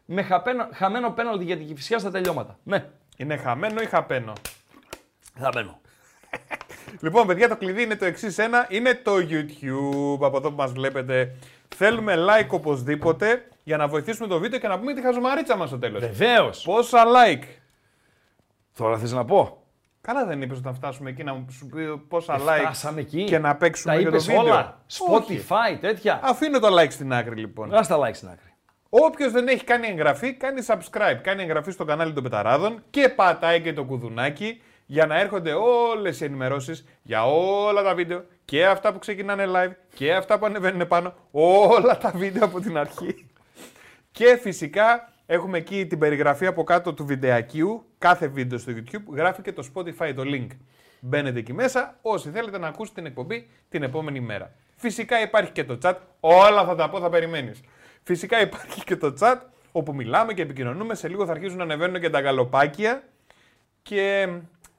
με 0.06 0.22
χαπένο- 0.22 0.68
χαμένο 0.74 1.10
πέναλτι 1.12 1.44
για 1.44 1.58
την 1.58 1.68
Κυφσιά 1.68 2.00
στα 2.00 2.12
τελειώματα. 2.12 2.58
Ναι, 2.64 2.86
Είναι 3.18 3.38
χαμένο 3.38 3.82
ή 3.82 3.86
χαπένο; 3.86 4.34
χαμένο. 5.40 5.80
Λοιπόν, 7.02 7.28
παιδιά, 7.28 7.48
το 7.48 7.58
κλειδί 7.58 7.82
είναι 7.84 7.96
το 7.96 8.06
εξής 8.06 8.38
ένα. 8.38 8.66
Είναι 8.70 8.94
το 9.04 9.12
YouTube. 9.16 10.26
Από 10.26 10.38
εδώ 10.38 10.50
που 10.50 10.56
μας 10.56 10.72
βλέπετε. 10.72 11.36
Θέλουμε 11.76 12.16
like 12.18 12.48
οπωσδήποτε 12.50 13.48
για 13.64 13.78
να 13.78 13.88
βοηθήσουμε 13.88 14.28
το 14.28 14.40
βίντεο 14.40 14.60
και 14.60 14.68
να 14.68 14.80
πούμε 14.80 14.94
τη 14.94 15.02
χαζομαρίτσα 15.02 15.56
μας 15.58 15.68
στο 15.70 15.78
τέλος. 15.78 16.02
Βεβαίως. 16.02 16.62
Πόσα 16.62 17.04
like; 17.06 17.44
Τώρα 18.78 18.98
θες 18.98 19.12
να 19.12 19.26
πω. 19.26 19.62
Καλά 20.02 20.26
δεν 20.26 20.42
είπες 20.42 20.58
όταν 20.58 20.74
φτάσουμε 20.76 21.10
εκεί 21.10 21.24
να 21.24 21.46
σου 21.52 21.66
πεις 21.68 21.86
πόσα 22.08 22.34
Ε, 22.34 22.38
like 22.38 22.60
Φτάσαμε 22.62 23.00
εκεί. 23.02 23.24
και 23.24 23.40
να 23.40 23.56
παίξουμε 23.56 23.94
Τα 23.94 24.00
για 24.00 24.10
το 24.10 24.16
είπες 24.16 24.28
βίντεο. 24.28 24.44
όλα. 24.44 24.82
Όχι. 25.10 25.46
Spotify, 25.50 25.78
τέτοια. 25.82 26.20
Αφήνω 26.24 26.60
το 26.60 26.68
like 26.82 26.92
στην 26.92 27.14
άκρη 27.14 27.36
λοιπόν. 27.36 27.74
Ας 27.74 27.88
τα 27.88 27.98
like 28.00 28.14
στην 28.16 28.28
άκρη. 28.28 28.54
Όποιος 28.90 29.32
δεν 29.32 29.48
έχει 29.48 29.64
κάνει 29.64 29.88
εγγραφή, 29.88 30.34
κάνει 30.34 30.62
subscribe. 30.68 31.20
Κάνει 31.22 31.42
εγγραφή 31.44 31.72
στο 31.72 31.86
κανάλι 31.86 32.14
των 32.14 32.24
Πεταράδων 32.24 32.84
και 32.90 33.10
πατάει 33.10 33.62
και 33.62 33.74
το 33.74 33.84
κουδουνάκι 33.84 34.62
για 34.90 35.06
να 35.06 35.20
έρχονται 35.20 35.54
όλες 35.54 36.22
οι 36.22 36.24
ενημερώσεις 36.24 36.86
για 37.02 37.26
όλα 37.26 37.84
τα 37.84 37.94
βίντεο 37.96 38.26
και 38.46 38.66
αυτά 38.66 38.94
που 38.94 39.00
ξεκινάνε 39.00 39.46
live 39.48 39.72
και 39.94 40.14
αυτά 40.14 40.40
που 40.40 40.46
ανεβαίνουν 40.46 40.88
πάνω. 40.88 41.14
Όλα 41.32 41.98
τα 41.98 42.12
βίντεο 42.16 42.46
από 42.46 42.60
την 42.60 42.78
αρχή. 42.78 43.28
Και 44.12 44.38
φυσικά 44.42 45.14
έχουμε 45.26 45.58
εκεί 45.58 45.86
την 45.88 46.00
περιγραφή 46.00 46.46
από 46.46 46.64
κάτω 46.64 46.94
του 46.94 47.06
βιντεακίου. 47.06 47.86
Κάθε 47.98 48.28
βίντεο 48.28 48.58
στο 48.58 48.72
YouTube 48.76 49.14
γράφει 49.14 49.42
και 49.42 49.54
το 49.54 49.68
Spotify 49.74 50.14
το 50.16 50.24
link. 50.26 50.48
Μπαίνετε 51.00 51.40
εκεί 51.40 51.54
μέσα 51.54 51.98
όσοι 52.02 52.30
θέλετε 52.30 52.58
να 52.58 52.68
ακούσετε 52.68 53.02
την 53.02 53.10
εκπομπή 53.10 53.50
την 53.70 53.84
επόμενη 53.84 54.20
μέρα. 54.20 54.52
Φυσικά 54.76 55.22
υπάρχει 55.22 55.52
και 55.52 55.64
το 55.64 55.78
chat. 55.84 55.96
Όλα 56.20 56.66
θα 56.66 56.76
τα 56.76 56.90
πω, 56.90 57.00
θα 57.00 57.10
περιμένεις. 57.10 57.62
Φυσικά 58.04 58.42
υπάρχει 58.42 58.84
και 58.84 58.96
το 58.96 59.14
chat 59.20 59.38
όπου 59.72 59.96
μιλάμε 59.96 60.34
και 60.34 60.42
επικοινωνούμε. 60.42 60.96
Σε 60.96 61.08
λίγο 61.08 61.26
θα 61.26 61.32
αρχίσουν 61.32 61.58
να 61.58 61.64
ανεβαίνουν 61.64 62.02
και 62.02 62.10
τα 62.10 62.20
γαλοπάκια. 62.20 63.04
Και 63.82 64.28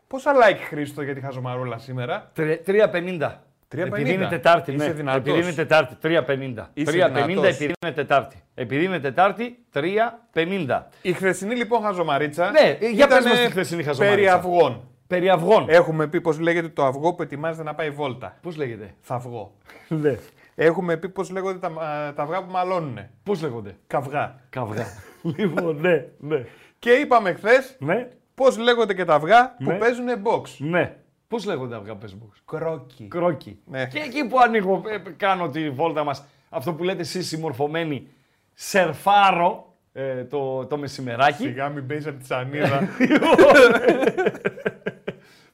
πόσα 0.09 0.33
like 0.35 0.59
Χρήστο 0.69 1.03
για 1.03 1.15
τη 1.15 1.21
χαζομαρούλα 1.21 1.79
σήμερα; 1.79 2.31
Τρε- 2.35 2.63
3.50. 2.67 3.31
3.50. 3.75 3.87
Επειδή 3.87 4.13
είναι 4.13 4.27
Τετάρτη, 4.29 4.73
Είσαι 4.73 4.87
ναι. 4.87 4.93
δυνατός. 4.93 5.21
Επειδή 5.21 5.39
είναι 5.39 5.53
Τετάρτη, 5.53 5.97
3.50. 6.03 6.71
Είσαι 6.75 6.91
3.50 6.91 7.13
δυνατός. 7.13 7.45
επειδή 7.55 7.73
είναι 7.83 7.93
Τετάρτη. 7.93 8.43
Επειδή 8.55 8.85
είναι 8.85 9.01
Τετάρτη, 9.01 9.59
3.50. 9.73 10.83
Η 11.03 11.13
χθεσινή 11.13 11.55
λοιπόν 11.55 11.83
χαζομαρίτσα. 11.83 12.51
Ναι, 12.51 12.77
για 12.91 13.07
πες 13.07 13.17
ήτανε 13.17 13.29
μας 13.29 13.41
τη 13.45 13.51
χθεσινή 13.51 13.83
χαζομαρίτσα. 13.83 14.17
Περί 14.17 14.29
αυγών. 14.29 14.89
Περί 15.07 15.29
αυγών. 15.29 15.65
Έχουμε 15.69 16.07
πει 16.07 16.21
πώς 16.21 16.39
λέγεται 16.39 16.69
το 16.69 16.85
αυγό 16.85 17.15
που 17.15 17.23
ετοιμάζεται 17.23 17.63
να 17.65 17.75
πάει 17.75 17.91
βόλτα. 17.91 18.37
Πώς 18.43 18.57
λέγεται; 18.57 18.95
Θα 19.01 19.19
βγω. 19.19 19.55
Ναι. 20.03 20.17
Έχουμε 20.55 20.97
πει 20.97 21.09
πώς 21.09 21.31
λέγονται 21.31 21.59
τα, 21.59 21.67
α, 21.83 22.13
τα 22.15 22.23
αυγά 22.23 22.43
που 22.43 22.51
μαλώνουν. 22.51 22.99
Πώς 23.23 23.43
λέγονται; 23.43 23.77
Καυγά. 23.87 24.41
Καυγά. 24.51 24.87
λοιπόν, 25.37 25.77
ναι, 25.81 26.05
ναι. 26.19 26.45
Και 26.79 26.91
είπαμε 26.91 27.33
χθες 27.33 27.77
Ναι, 27.79 28.09
πώς 28.39 28.59
λέγονται 28.59 28.95
και 28.95 29.05
τα 29.05 29.15
αυγά 29.15 29.55
που 29.59 29.71
Ναι. 29.71 29.75
παίζουν 29.79 30.07
box. 30.23 30.43
ναι. 30.59 30.97
Πώς 31.29 31.45
λέγονται 31.45 31.77
αυγά 31.77 31.99
Facebook. 32.05 32.33
Κρόκι. 32.45 33.05
Κρόκι. 33.09 33.59
Ναι. 33.65 33.87
Και 33.87 33.99
εκεί 33.99 34.25
που 34.27 34.39
ανοίγω, 34.41 34.83
ε, 34.89 35.11
κάνω 35.17 35.49
τη 35.49 35.71
βόλτα 35.71 36.05
μας, 36.05 36.25
αυτό 36.49 36.73
που 36.73 36.85
λέτε 36.85 37.01
εσείς 37.01 37.29
συμμορφωμένοι, 37.29 38.09
σερφάρω 38.55 39.73
ε, 39.93 40.25
το, 40.25 40.67
το 40.67 40.77
μεσημεράκι. 40.77 41.43
Σιγά 41.43 41.69
μην 41.69 41.87
πέσει 41.87 42.09
από 42.09 42.19
τη 42.19 42.27
σανίδα. 42.27 42.89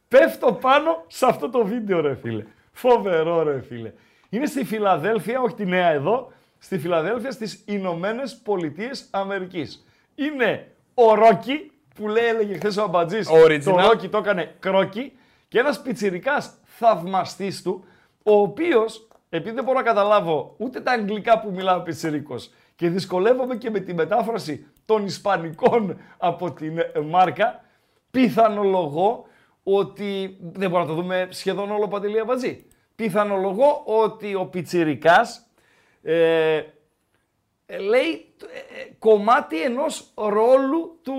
Πέφτω 0.09 0.53
πάνω 0.53 1.05
σε 1.07 1.27
αυτό 1.27 1.51
το 1.51 1.65
βίντεο, 1.67 2.01
ρε 2.01 2.15
φίλε. 2.15 2.45
Φοβερό, 2.73 3.43
ρε 3.43 3.61
φίλε. 3.69 3.93
Είναι 4.29 4.47
στη 4.47 4.65
Φιλαδέλφια, 4.65 5.41
όχι 5.41 5.55
τη 5.55 5.67
νέα 5.67 5.89
εδώ, 5.91 6.33
στη 6.59 6.79
Φιλαδέλφια 6.79 7.31
στις 7.31 7.63
Ηνωμένες 7.67 8.37
Πολιτείες 8.37 9.09
Αμερικής. 9.11 9.85
Είναι 10.15 10.69
ο 10.95 11.15
Ρόκι, 11.15 11.71
που 11.95 12.09
λέει, 12.09 12.25
έλεγε 12.25 12.55
χθες 12.55 12.77
ο 12.77 12.83
Αμπατζής, 12.83 13.29
Original. 13.31 13.63
το 13.65 13.77
Ρόκι 13.77 14.09
το 14.09 14.19
έκανε 14.19 14.55
κρόκι, 14.59 15.13
και 15.49 15.59
ένας 15.59 15.83
πιτσιρικάς 15.83 16.55
θαυμαστής 16.65 17.63
του, 17.63 17.85
ο 18.23 18.33
οποίος, 18.33 19.09
επειδή 19.29 19.55
δεν 19.55 19.65
μπορώ 19.65 19.79
να 19.79 19.85
καταλάβω 19.85 20.55
ούτε 20.59 20.81
τα 20.81 20.93
αγγλικά 20.93 21.41
που 21.41 21.51
μιλάει 21.51 21.77
ο 21.77 21.83
πιτσιρίκος, 21.83 22.51
και 22.77 22.89
δυσκολεύομαι 22.89 23.57
και 23.57 23.71
με 23.71 23.81
τη 23.81 23.95
μετάφραση 23.95 24.67
των 24.85 25.05
Ισπανικών 25.05 25.99
από 26.19 26.53
την 26.53 26.79
ε, 26.79 27.01
μάρκα, 27.11 27.65
πιθανολογώ 28.11 29.27
ότι, 29.63 30.39
δεν 30.41 30.71
μπορούμε 30.71 30.89
να 30.91 30.95
το 30.95 31.03
δούμε 31.03 31.29
σχεδόν 31.31 31.71
όλο 31.71 31.89
παντελή 31.89 32.21
αμπατζή, 32.21 32.67
πιθανολογώ 32.97 33.83
ότι 33.85 34.35
ο 34.35 34.47
πιτσιρικάς 34.47 35.47
ε, 36.03 36.57
ε, 36.57 36.65
ε, 37.67 37.79
λέει 37.79 38.35
ε, 38.53 38.81
ε, 38.81 38.93
κομμάτι 38.99 39.63
ενός 39.63 40.13
ρόλου 40.15 41.01
του, 41.03 41.15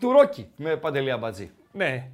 του 0.00 0.12
Ρόκη 0.12 0.50
με 0.56 0.76
Παντελία 0.76 1.18
Μπατζή. 1.18 1.50
Ναι. 1.72 2.10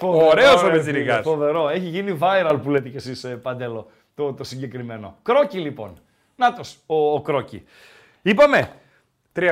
Ωραίος 0.00 0.62
ο 0.62 1.22
Φοβερό. 1.22 1.68
Έχει 1.68 1.88
γίνει 1.88 2.18
viral 2.20 2.58
που 2.62 2.70
λέτε 2.70 2.88
κι 2.88 2.96
εσείς, 2.96 3.26
Παντέλο, 3.42 3.90
το, 4.14 4.32
το 4.32 4.44
συγκεκριμένο. 4.44 5.18
Κρόκι 5.22 5.58
λοιπόν. 5.58 6.00
Νάτος 6.38 6.78
ο, 6.86 7.12
ο 7.14 7.20
Κρόκι. 7.20 7.64
Είπαμε. 8.22 8.70
350. 9.36 9.46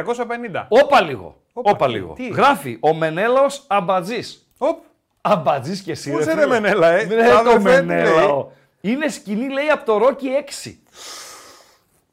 Όπα 0.69 1.01
λίγο. 1.01 1.37
Όπα, 1.53 1.71
Όπα 1.71 1.87
τι, 1.87 1.93
λίγο. 1.93 2.13
τι; 2.13 2.29
Γράφει 2.29 2.77
ο 2.81 2.95
Μενέλαος 2.95 3.65
Αμπατζής. 3.67 4.47
Οπ. 4.59 4.83
Αμπατζής 5.21 5.81
και 5.83 5.91
εσύ. 5.91 6.11
Πώς 6.13 6.25
ρε 6.25 6.33
είναι 6.33 6.41
φίλε. 6.43 6.61
Μενέλα, 6.61 6.89
ε; 6.91 7.05
Ναι, 7.05 7.15
Τα 7.29 7.43
το 7.43 7.51
αδερφέ 7.51 7.57
του 7.81 7.87
Μενέλαο. 7.87 8.49
Είναι 8.81 9.09
σκηνή 9.09 9.49
λέει 9.51 9.69
από 9.69 9.85
το 9.85 9.97
Ρόκι 9.97 10.29
6. 10.65 10.75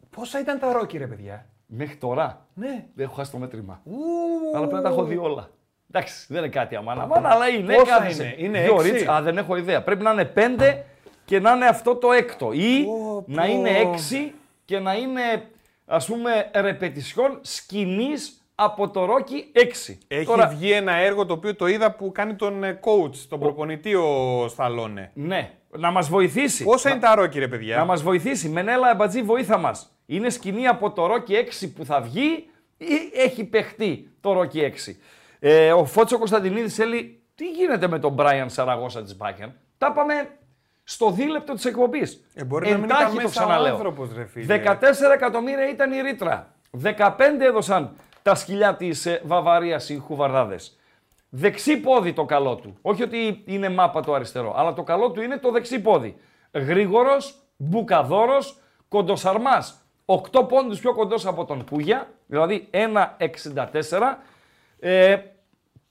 Πόσα 0.09 0.39
ήταν 0.39 0.59
τα 0.59 0.71
ρόκι, 0.73 0.97
ρε 0.97 1.07
παιδιά; 1.07 1.45
Μέχρι 1.65 1.95
τώρα. 1.95 2.45
Ναι. 2.53 2.85
Δεν 2.95 3.05
έχω 3.05 3.13
χάσει 3.15 3.31
το 3.31 3.37
μέτρημα. 3.37 3.81
Ου. 3.83 3.91
Αλλά 4.55 4.67
πρέπει 4.67 4.73
να 4.73 4.81
τα 4.81 4.89
έχω 4.89 5.03
δει 5.03 5.17
όλα. 5.17 5.49
Εντάξει, 5.91 6.25
δεν 6.29 6.37
είναι 6.37 6.47
κάτι 6.51 6.75
αμάνα. 6.75 7.03
Αμάνα, 7.03 7.29
αλλά 7.29 7.47
είναι. 7.47 7.73
Πόσα 7.75 7.97
κάθεσαι. 7.97 8.35
είναι; 8.37 8.57
Είναι 8.57 8.61
Δύο 8.61 8.75
έξι; 8.79 8.91
ρίτς. 8.91 9.07
Α, 9.07 9.21
δεν 9.21 9.37
έχω 9.37 9.55
ιδέα. 9.55 9.83
Πρέπει 9.83 10.03
να 10.03 10.11
είναι 10.11 10.25
πέντε 10.25 10.85
και 11.25 11.39
να 11.39 11.51
είναι 11.51 11.65
αυτό 11.65 11.95
το 11.95 12.11
έκτο. 12.11 12.51
Ή 12.51 12.83
Πω, 12.83 13.23
να 13.27 13.45
πω. 13.45 13.51
είναι 13.51 13.69
έξι 13.69 14.33
και 14.65 14.79
να 14.79 14.93
είναι 14.93 15.21
ας 15.85 16.05
πούμε 16.05 16.51
ρεπετησιόν 16.55 17.39
σκηνής 17.41 18.37
από 18.55 18.89
το 18.89 19.05
Ρόκι 19.05 19.51
6. 19.55 19.95
Έχει 20.07 20.25
Τώρα, 20.25 20.47
βγει 20.47 20.71
ένα 20.71 20.91
έργο 20.91 21.25
το 21.25 21.33
οποίο 21.33 21.55
το 21.55 21.67
είδα 21.67 21.91
που 21.91 22.11
κάνει 22.11 22.35
τον 22.35 22.63
ε, 22.63 22.79
coach, 22.83 23.15
τον 23.29 23.39
προπονητή 23.39 23.95
ο 23.95 24.45
Σταλόνε. 24.49 25.11
ναι, 25.13 25.51
να 25.77 25.91
μας 25.91 26.09
βοηθήσει. 26.09 26.63
Πόσα 26.63 26.87
να, 26.89 26.95
είναι 26.95 27.03
τα 27.03 27.15
ρόκι, 27.15 27.39
ρε 27.39 27.47
παιδιά; 27.47 27.77
να 27.77 27.85
μας 27.85 28.01
βοηθήσει. 28.01 28.49
Μενέλα 28.49 28.89
Εμπατζή, 28.91 29.21
βοήθα 29.21 29.57
μας. 29.57 29.91
Είναι 30.05 30.29
σκηνή 30.29 30.67
από 30.67 30.91
το 30.91 31.05
Ρόκι 31.05 31.33
6 31.63 31.67
που 31.75 31.85
θα 31.85 32.01
βγει 32.01 32.49
ή 32.77 33.11
έχει 33.15 33.43
παιχτεί 33.43 34.11
το 34.21 34.33
Ρόκι 34.33 34.73
6. 34.87 34.93
Ε, 35.39 35.71
ο 35.73 35.85
Φώτσο 35.85 36.17
Κωνσταντινίδης 36.17 36.75
θέλει 36.75 37.21
τι 37.35 37.49
γίνεται 37.49 37.87
με 37.87 37.99
τον 37.99 38.13
Μπράιαν 38.13 38.49
Σαραγώσα 38.49 39.03
της 39.03 39.17
Bayern. 39.19 39.51
Τα 39.77 39.91
πάμε 39.91 40.13
στο 40.83 41.11
δίλεπτο 41.11 41.53
της 41.53 41.65
εκπομπής. 41.65 42.23
Ε, 42.33 42.43
μπορεί 42.43 42.69
να 42.69 42.75
μην 42.77 42.83
Εντάχει 42.83 43.01
ήταν 43.01 43.15
το 43.15 43.21
μέσα 43.21 43.27
ο 43.27 43.29
ξαναλέω. 43.45 43.73
άνθρωπος, 43.73 44.13
ρε 44.15 44.25
φίλε. 44.25 44.45
14 44.45 45.11
εκατομμύρια 45.13 45.69
ήταν 45.69 45.91
η 45.91 46.01
ρήτρα. 46.01 46.53
15 46.83 47.19
έδωσαν 47.39 47.95
τα 48.21 48.35
σκυλιά 48.35 48.75
της 48.75 49.05
ε, 49.05 49.21
Βαβαρίας 49.25 49.89
οι 49.89 49.97
χουβαρδάδες. 49.97 50.77
Δεξί 51.29 51.77
πόδι 51.77 52.13
το 52.13 52.25
καλό 52.25 52.55
του. 52.55 52.77
Όχι 52.81 53.03
ότι 53.03 53.43
είναι 53.45 53.69
μάπα 53.69 54.01
το 54.01 54.13
αριστερό, 54.13 54.53
αλλά 54.57 54.73
το 54.73 54.83
καλό 54.83 55.11
του 55.11 55.21
είναι 55.21 55.37
το 55.37 55.51
δεξί 55.51 55.81
πόδι. 55.81 56.15
Γρήγορος, 56.51 57.35
μπουκαδόρος, 57.57 58.57
κοντοσαρμάς. 58.87 59.77
8 60.05 60.47
πόντους 60.47 60.79
πιο 60.79 60.93
κοντός 60.93 61.25
από 61.25 61.45
τον 61.45 61.65
Κούγια, 61.69 62.07
δηλαδή 62.27 62.67
1,64. 62.71 64.19
Ε, 64.79 65.17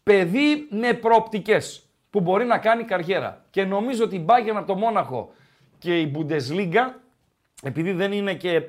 παιδί 0.03 0.67
με 0.71 0.93
προοπτικές 0.93 1.87
που 2.13 2.21
μπορεί 2.21 2.45
να 2.45 2.59
κάνει 2.59 2.85
καριέρα. 2.85 3.45
Και 3.51 3.65
νομίζω 3.65 4.05
ότι 4.05 4.17
η 4.17 4.25
Bayern 4.29 4.55
από 4.57 4.67
το 4.67 4.75
Μόναχο 4.75 5.33
και 5.79 6.01
η 6.01 6.13
Bundesliga, 6.15 6.93
επειδή 7.63 7.93
δεν 7.93 8.13
είναι 8.13 8.35
και 8.35 8.63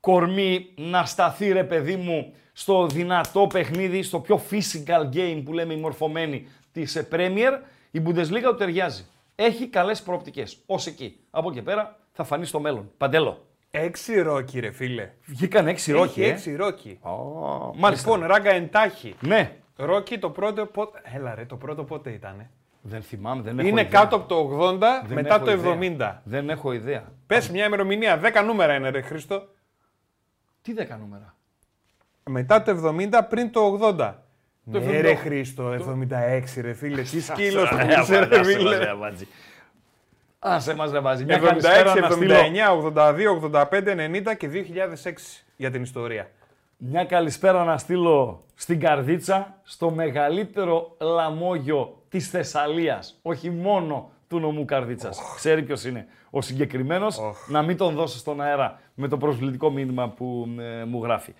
κορμί 0.00 0.68
να 0.76 1.04
σταθεί 1.04 1.52
ρε 1.52 1.64
παιδί 1.64 1.96
μου 1.96 2.34
στο 2.52 2.86
δυνατό 2.86 3.46
παιχνίδι, 3.46 4.02
στο 4.02 4.20
πιο 4.20 4.40
physical 4.50 5.08
game 5.14 5.42
που 5.44 5.52
λέμε 5.52 5.74
οι 5.74 5.76
μορφωμένοι 5.76 6.48
της 6.72 6.96
ε, 6.96 7.08
Premier, 7.12 7.58
η 7.90 8.02
Bundesliga 8.06 8.42
του 8.42 8.54
ταιριάζει. 8.54 9.06
Έχει 9.34 9.68
καλές 9.68 10.02
προοπτικές, 10.02 10.58
ως 10.66 10.86
εκεί. 10.86 11.18
Από 11.30 11.50
εκεί 11.50 11.62
πέρα 11.62 11.98
θα 12.12 12.24
φανεί 12.24 12.46
στο 12.46 12.60
μέλλον. 12.60 12.90
Παντέλο. 12.96 13.46
Έξι 13.70 14.20
ρόκι, 14.20 14.60
ρε 14.60 14.70
φίλε. 14.70 15.10
Βγήκαν 15.24 15.68
έξι 15.68 15.92
ρόκι, 15.92 16.20
Έχει 16.20 16.30
ε. 16.30 16.32
έξι 16.32 16.56
ρόκι. 16.56 16.98
Ω, 17.02 17.10
μάλιστα. 17.76 18.10
Λοιπόν, 18.10 18.28
ράγκα 18.28 18.50
εντάχει. 18.50 19.14
Ναι. 19.20 19.56
Ρόκι 19.76 20.18
το 20.18 20.30
πρώτο 20.30 20.66
πότε. 20.66 21.00
Έλα 21.14 21.34
ρε, 21.34 21.44
το 21.44 21.56
πρώτο 21.56 21.84
πότε 21.84 22.10
ήταν. 22.10 22.50
Δεν 22.84 23.02
θυμάμαι, 23.02 23.42
δεν 23.42 23.58
έχω 23.58 23.68
Είναι 23.68 23.80
ιδέα. 23.80 24.00
κάτω 24.00 24.16
από 24.16 24.28
το 24.28 24.68
80 24.68 24.78
Δεν 25.06 25.14
μετά 25.14 25.34
έχω 25.34 25.44
το 25.44 25.50
ιδέα. 25.52 26.18
70. 26.20 26.20
Δεν 26.24 26.50
έχω 26.50 26.72
ιδέα. 26.72 27.12
Πες 27.26 27.50
μια 27.50 27.64
ημερομηνία, 27.64 28.20
10 28.22 28.42
νούμερα 28.44 28.74
είναι 28.74 28.90
ρε 28.90 29.00
Χρήστο. 29.00 29.48
Τι 30.62 30.72
δέκα 30.72 30.96
νούμερα; 30.96 31.34
Μετά 32.30 32.62
το 32.62 32.94
70 32.98 33.08
πριν 33.28 33.50
το 33.52 33.78
80. 33.82 33.96
Το 34.72 34.78
ναι, 34.80 34.98
70. 34.98 35.00
ρε 35.00 35.14
Χρήστο, 35.14 35.72
76 35.72 36.60
ρε 36.60 36.72
φίλε. 36.72 37.02
Τι 37.02 37.20
σκύλος 37.20 37.68
που 37.68 37.76
Ρε, 37.76 37.82
είσαι, 38.00 38.18
ρε 38.18 38.24
άσε 38.24 38.38
μας, 38.38 38.46
φίλε. 38.46 38.76
ρε, 38.78 38.94
Βάτζη. 38.94 39.26
Άσε 40.38 40.74
μας 40.74 40.90
ρε 40.92 41.00
Βάτζη. 41.00 41.24
Μια 41.24 41.36
76, 41.36 41.42
καλησπέρα 41.42 41.94
να 42.00 42.10
στείλω. 42.10 42.34
79, 42.34 42.72
82, 42.72 43.34
85, 43.34 43.94
90 43.94 44.34
και 44.36 44.48
2006 44.48 45.44
για 45.56 45.70
την 45.70 45.82
ιστορία. 45.82 46.30
Μια 46.84 47.04
καλησπέρα 47.04 47.64
να 47.64 47.78
στείλω 47.78 48.44
στην 48.54 48.80
Καρδίτσα, 48.80 49.56
στο 49.62 49.90
μεγαλύτερο 49.90 50.96
λαμόγιο 51.00 52.02
της 52.08 52.28
Θεσσαλίας. 52.30 53.18
Όχι 53.22 53.50
μόνο 53.50 54.10
του 54.28 54.38
νομού 54.38 54.64
Καρδίτσας. 54.64 55.18
Ξέρει 55.36 55.62
ποιος 55.62 55.84
είναι 55.84 56.06
ο 56.30 56.40
συγκεκριμένος; 56.40 57.20
Να 57.48 57.62
μην 57.62 57.76
τον 57.76 57.94
δώσω 57.94 58.18
στον 58.18 58.40
αέρα 58.40 58.80
με 58.94 59.08
το 59.08 59.16
προσβλητικό 59.16 59.70
μήνυμα 59.70 60.08
που 60.08 60.48
ε, 60.58 60.84
μου 60.84 61.02
γράφει. 61.02 61.34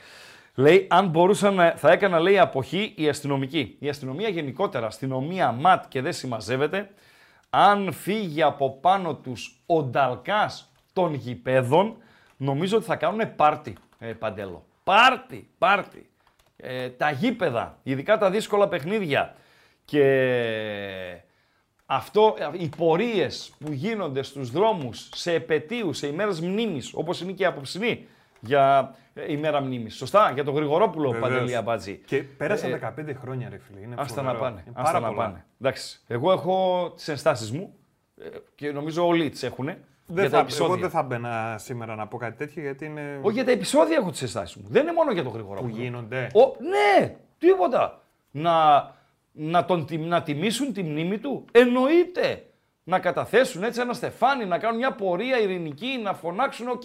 Λέει, 0.54 0.86
αν 0.90 1.06
μπορούσαν 1.08 1.54
να, 1.54 1.74
θα 1.76 1.90
έκανα, 1.90 2.20
λέει, 2.20 2.38
αποχή 2.38 2.94
η 2.96 3.08
αστυνομική. 3.08 3.76
Η 3.78 3.88
αστυνομία 3.88 4.28
γενικότερα, 4.28 4.86
αστυνομία 4.86 5.52
ματ 5.52 5.84
και 5.88 6.00
δεν 6.00 6.12
συμμαζεύεται, 6.12 6.90
αν 7.50 7.92
φύγει 7.92 8.42
από 8.42 8.70
πάνω 8.70 9.14
τους 9.14 9.62
ο 9.66 9.82
Νταλκάς 9.82 10.72
των 10.92 11.14
γηπέδων, 11.14 11.96
νομίζω 12.36 12.76
ότι 12.76 12.86
θα 12.86 12.96
κάνουν 12.96 13.34
πάρτι, 13.36 13.76
ε, 13.98 14.12
Παντέλο. 14.12 14.64
Πάρτι, 14.84 15.48
πάρτι. 15.58 16.06
Ε, 16.56 16.88
τα 16.88 17.10
γήπεδα, 17.10 17.78
ειδικά 17.82 18.18
τα 18.18 18.30
δύσκολα 18.30 18.68
παιχνίδια 18.68 19.34
και 19.84 20.04
αυτό, 21.86 22.34
οι 22.52 22.68
πορείες 22.76 23.52
που 23.58 23.72
γίνονται 23.72 24.22
στους 24.22 24.50
δρόμους 24.50 25.08
σε 25.14 25.32
επαιτίους, 25.32 25.98
σε 25.98 26.06
ημέρες 26.06 26.40
μνήμης, 26.40 26.90
όπως 26.94 27.20
είναι 27.20 27.32
και 27.32 27.42
η 27.42 27.46
απόψινή 27.46 28.06
για 28.40 28.94
ε, 29.14 29.32
ημέρα 29.32 29.60
μνήμης. 29.60 29.94
Σωστά, 29.96 30.30
για 30.34 30.44
τον 30.44 30.54
Γρηγορόπουλο, 30.54 31.10
Βεβαίως. 31.10 31.30
Παντελή 31.32 31.56
Αμπατζή. 31.56 32.00
Και 32.06 32.22
πέρασαν 32.22 32.72
Ε, 32.72 32.92
15 32.98 33.14
χρόνια, 33.20 33.48
ρε 33.48 33.58
φίλε. 33.58 33.80
Είναι 33.80 33.94
Άστα 33.98 34.22
να 34.22 34.28
φοβερό. 34.28 34.38
πάνε. 34.50 34.62
Είναι 34.66 34.74
Άστα 34.76 34.92
πάρα 34.92 35.00
να 35.00 35.12
πολλά. 35.14 35.26
πάνε. 35.26 35.44
Εντάξει. 35.60 36.00
Εγώ 36.06 36.32
έχω 36.32 36.92
τις 36.96 37.08
ενστάσεις 37.08 37.50
μου 37.50 37.74
ε, 38.22 38.28
και 38.54 38.72
νομίζω 38.72 39.06
όλοι 39.06 39.30
τις 39.30 39.42
έχουν. 39.42 39.68
Δεν 40.14 40.20
για 40.20 40.30
τα 40.30 40.30
θα, 40.30 40.36
εγώ 40.36 40.40
επεισόδια. 40.46 40.76
δεν 40.76 40.90
θα 40.90 41.02
μπαίνα 41.02 41.56
σήμερα 41.58 41.94
να 41.94 42.06
πω 42.06 42.16
κάτι 42.16 42.36
τέτοιο 42.36 42.62
γιατί 42.62 42.84
είναι. 42.84 43.18
Όχι 43.22 43.34
για 43.34 43.44
τα 43.44 43.50
επεισόδια 43.50 43.96
έχω 43.96 44.10
τις 44.10 44.22
ενστάσεις 44.22 44.56
μου. 44.56 44.64
Δεν 44.68 44.82
είναι 44.82 44.92
μόνο 44.92 45.12
για 45.12 45.22
τον 45.22 45.32
Γρηγορόπουλο. 45.32 45.72
που 45.74 45.80
γίνονται. 45.80 46.26
Ο, 46.34 46.40
ναι, 46.40 47.16
τίποτα. 47.38 48.02
Να, 48.30 48.86
να, 49.32 49.64
τον, 49.64 49.86
τιμ- 49.86 50.06
να 50.08 50.22
τιμήσουν 50.22 50.72
τη 50.72 50.82
μνήμη 50.82 51.18
του. 51.18 51.44
Εννοείται. 51.52 52.44
Να 52.84 52.98
καταθέσουν 52.98 53.62
έτσι 53.62 53.80
ένα 53.80 53.92
στεφάνι, 53.92 54.44
να 54.44 54.58
κάνουν 54.58 54.78
μια 54.78 54.92
πορεία 54.92 55.40
ειρηνική, 55.40 56.00
να 56.02 56.14
φωνάξουν, 56.14 56.68
οκ. 56.68 56.82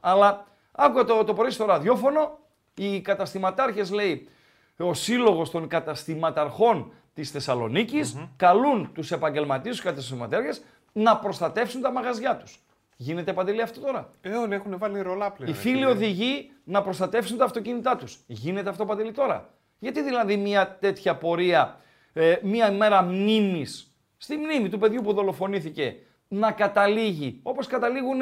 Αλλά 0.00 0.46
άκουγα 0.72 1.04
το, 1.04 1.24
το 1.24 1.34
πρωί 1.34 1.50
στο 1.50 1.64
ραδιόφωνο, 1.64 2.38
οι 2.74 3.00
καταστηματάρχες 3.00 3.90
λέει, 3.92 4.28
ο 4.76 4.94
σύλλογος 4.94 5.50
των 5.50 5.68
καταστηματαρχών 5.68 6.92
της 7.14 7.30
θεσσαλονικης 7.30 8.16
καλούν 8.36 8.90
τους 8.94 9.10
επαγγελματίες, 9.12 9.74
τους 9.76 9.84
καταστηματάρχες, 9.84 10.62
να 10.92 11.18
προστατεύσουν 11.18 11.80
τα 11.80 11.92
μαγαζιά 11.92 12.36
τους. 12.36 12.60
Γίνεται 12.96 13.32
παντελή 13.32 13.62
αυτό 13.62 13.80
τώρα. 13.80 14.10
Ε, 14.20 14.34
όλοι 14.34 14.54
έχουν 14.54 14.78
βάλει 14.78 15.00
ρολά 15.00 15.30
πλέον. 15.30 15.50
Οι 15.50 15.54
ρε 15.54 15.58
φίλοι 15.58 15.74
φίλε. 15.74 15.86
οδηγοί 15.86 16.50
να 16.64 16.82
προστατεύσουν 16.82 17.38
τα 17.38 17.44
αυτοκίνητά 17.44 17.96
τους. 17.96 18.18
Γίνεται 18.26 18.68
αυτό 18.68 18.86
παντελή 18.86 19.12
τώρα. 19.12 19.50
Γιατί 19.78 20.02
δηλαδή 20.02 20.36
μια 20.36 20.76
τέτοια 20.80 21.16
πορεία, 21.16 21.80
ε, 22.12 22.36
μια 22.42 22.72
ημέρα 22.72 23.02
μνήμης, 23.02 23.94
στη 24.16 24.36
μνήμη 24.36 24.68
του 24.68 24.78
παιδιού 24.78 25.02
που 25.02 25.12
δολοφονήθηκε, 25.12 25.96
να 26.28 26.52
καταλήγει, 26.52 27.40
όπως 27.42 27.66
καταλήγουν, 27.66 28.20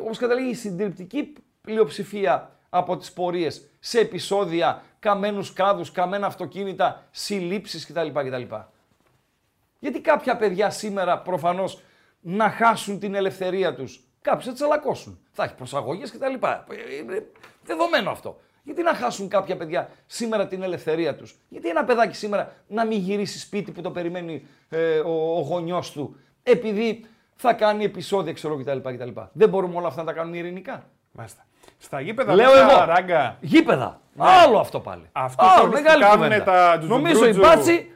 όπως 0.00 0.18
καταλήγει 0.18 0.50
η 0.50 0.54
συντριπτική 0.54 1.32
πλειοψηφία 1.60 2.50
από 2.68 2.96
τις 2.96 3.12
πορείες, 3.12 3.68
σε 3.78 4.00
επεισόδια, 4.00 4.82
καμένους 4.98 5.52
κάδους, 5.52 5.92
καμένα 5.92 6.26
αυτοκίνητα, 6.26 7.04
συλλήψεις 7.10 7.86
κτλ. 7.86 8.08
κτλ. 8.12 8.54
Γιατί 9.86 10.00
κάποια 10.00 10.36
παιδιά 10.36 10.70
σήμερα 10.70 11.18
προφανώς 11.18 11.80
να 12.20 12.50
χάσουν 12.50 12.98
την 12.98 13.14
ελευθερία 13.14 13.74
τους. 13.74 14.00
Κάποιοι 14.22 14.46
θα 14.46 14.52
τσαλακώσουν. 14.52 15.18
Θα 15.32 15.44
έχει 15.44 15.54
προσαγωγές 15.54 16.10
κτλ. 16.12 16.32
Είναι 17.00 17.26
δεδομένο 17.64 18.10
αυτό. 18.10 18.40
Γιατί 18.62 18.82
να 18.82 18.94
χάσουν 18.94 19.28
κάποια 19.28 19.56
παιδιά 19.56 19.88
σήμερα 20.06 20.46
την 20.46 20.62
ελευθερία 20.62 21.16
τους; 21.16 21.38
Γιατί 21.48 21.68
ένα 21.68 21.84
παιδάκι 21.84 22.16
σήμερα 22.16 22.52
να 22.66 22.84
μην 22.84 22.98
γυρίσει 22.98 23.38
σπίτι 23.38 23.70
που 23.72 23.80
το 23.80 23.90
περιμένει 23.90 24.46
ε, 24.68 24.98
ο, 24.98 25.36
ο 25.36 25.40
γονιός 25.40 25.92
του. 25.92 26.16
Επειδή 26.42 27.04
θα 27.34 27.52
κάνει 27.52 27.84
επεισόδια 27.84 28.32
ξέρω 28.32 28.56
κτλ. 28.56 28.78
κτλ. 28.78 29.20
Δεν 29.32 29.48
μπορούμε 29.48 29.76
όλα 29.76 29.86
αυτά 29.86 30.00
να 30.02 30.06
τα 30.06 30.12
κάνουμε 30.12 30.36
ειρηνικά. 30.36 30.90
Μάλιστα. 31.12 31.46
Στα 31.78 32.00
γήπεδα 32.00 32.34
Λέω 32.34 32.50
μέσα, 32.50 32.72
εγώ. 32.72 32.84
Ράγκα. 32.84 33.36
Γήπεδα. 33.40 34.00
Άλλο 34.16 34.58
αυτό 34.58 34.80
πάλι. 34.80 35.08
Αυτό 35.12 35.44
Άλλο, 35.44 35.62
όλους 35.62 35.74
που 35.74 35.82
μεγάλη 35.82 36.02
κάνουν 36.02 36.22
κουβέντα. 36.22 36.44
τα 36.44 36.78
Νομίζω 36.82 37.26
οι 37.26 37.30
τζουτζουμπρούτζου. 37.30 37.94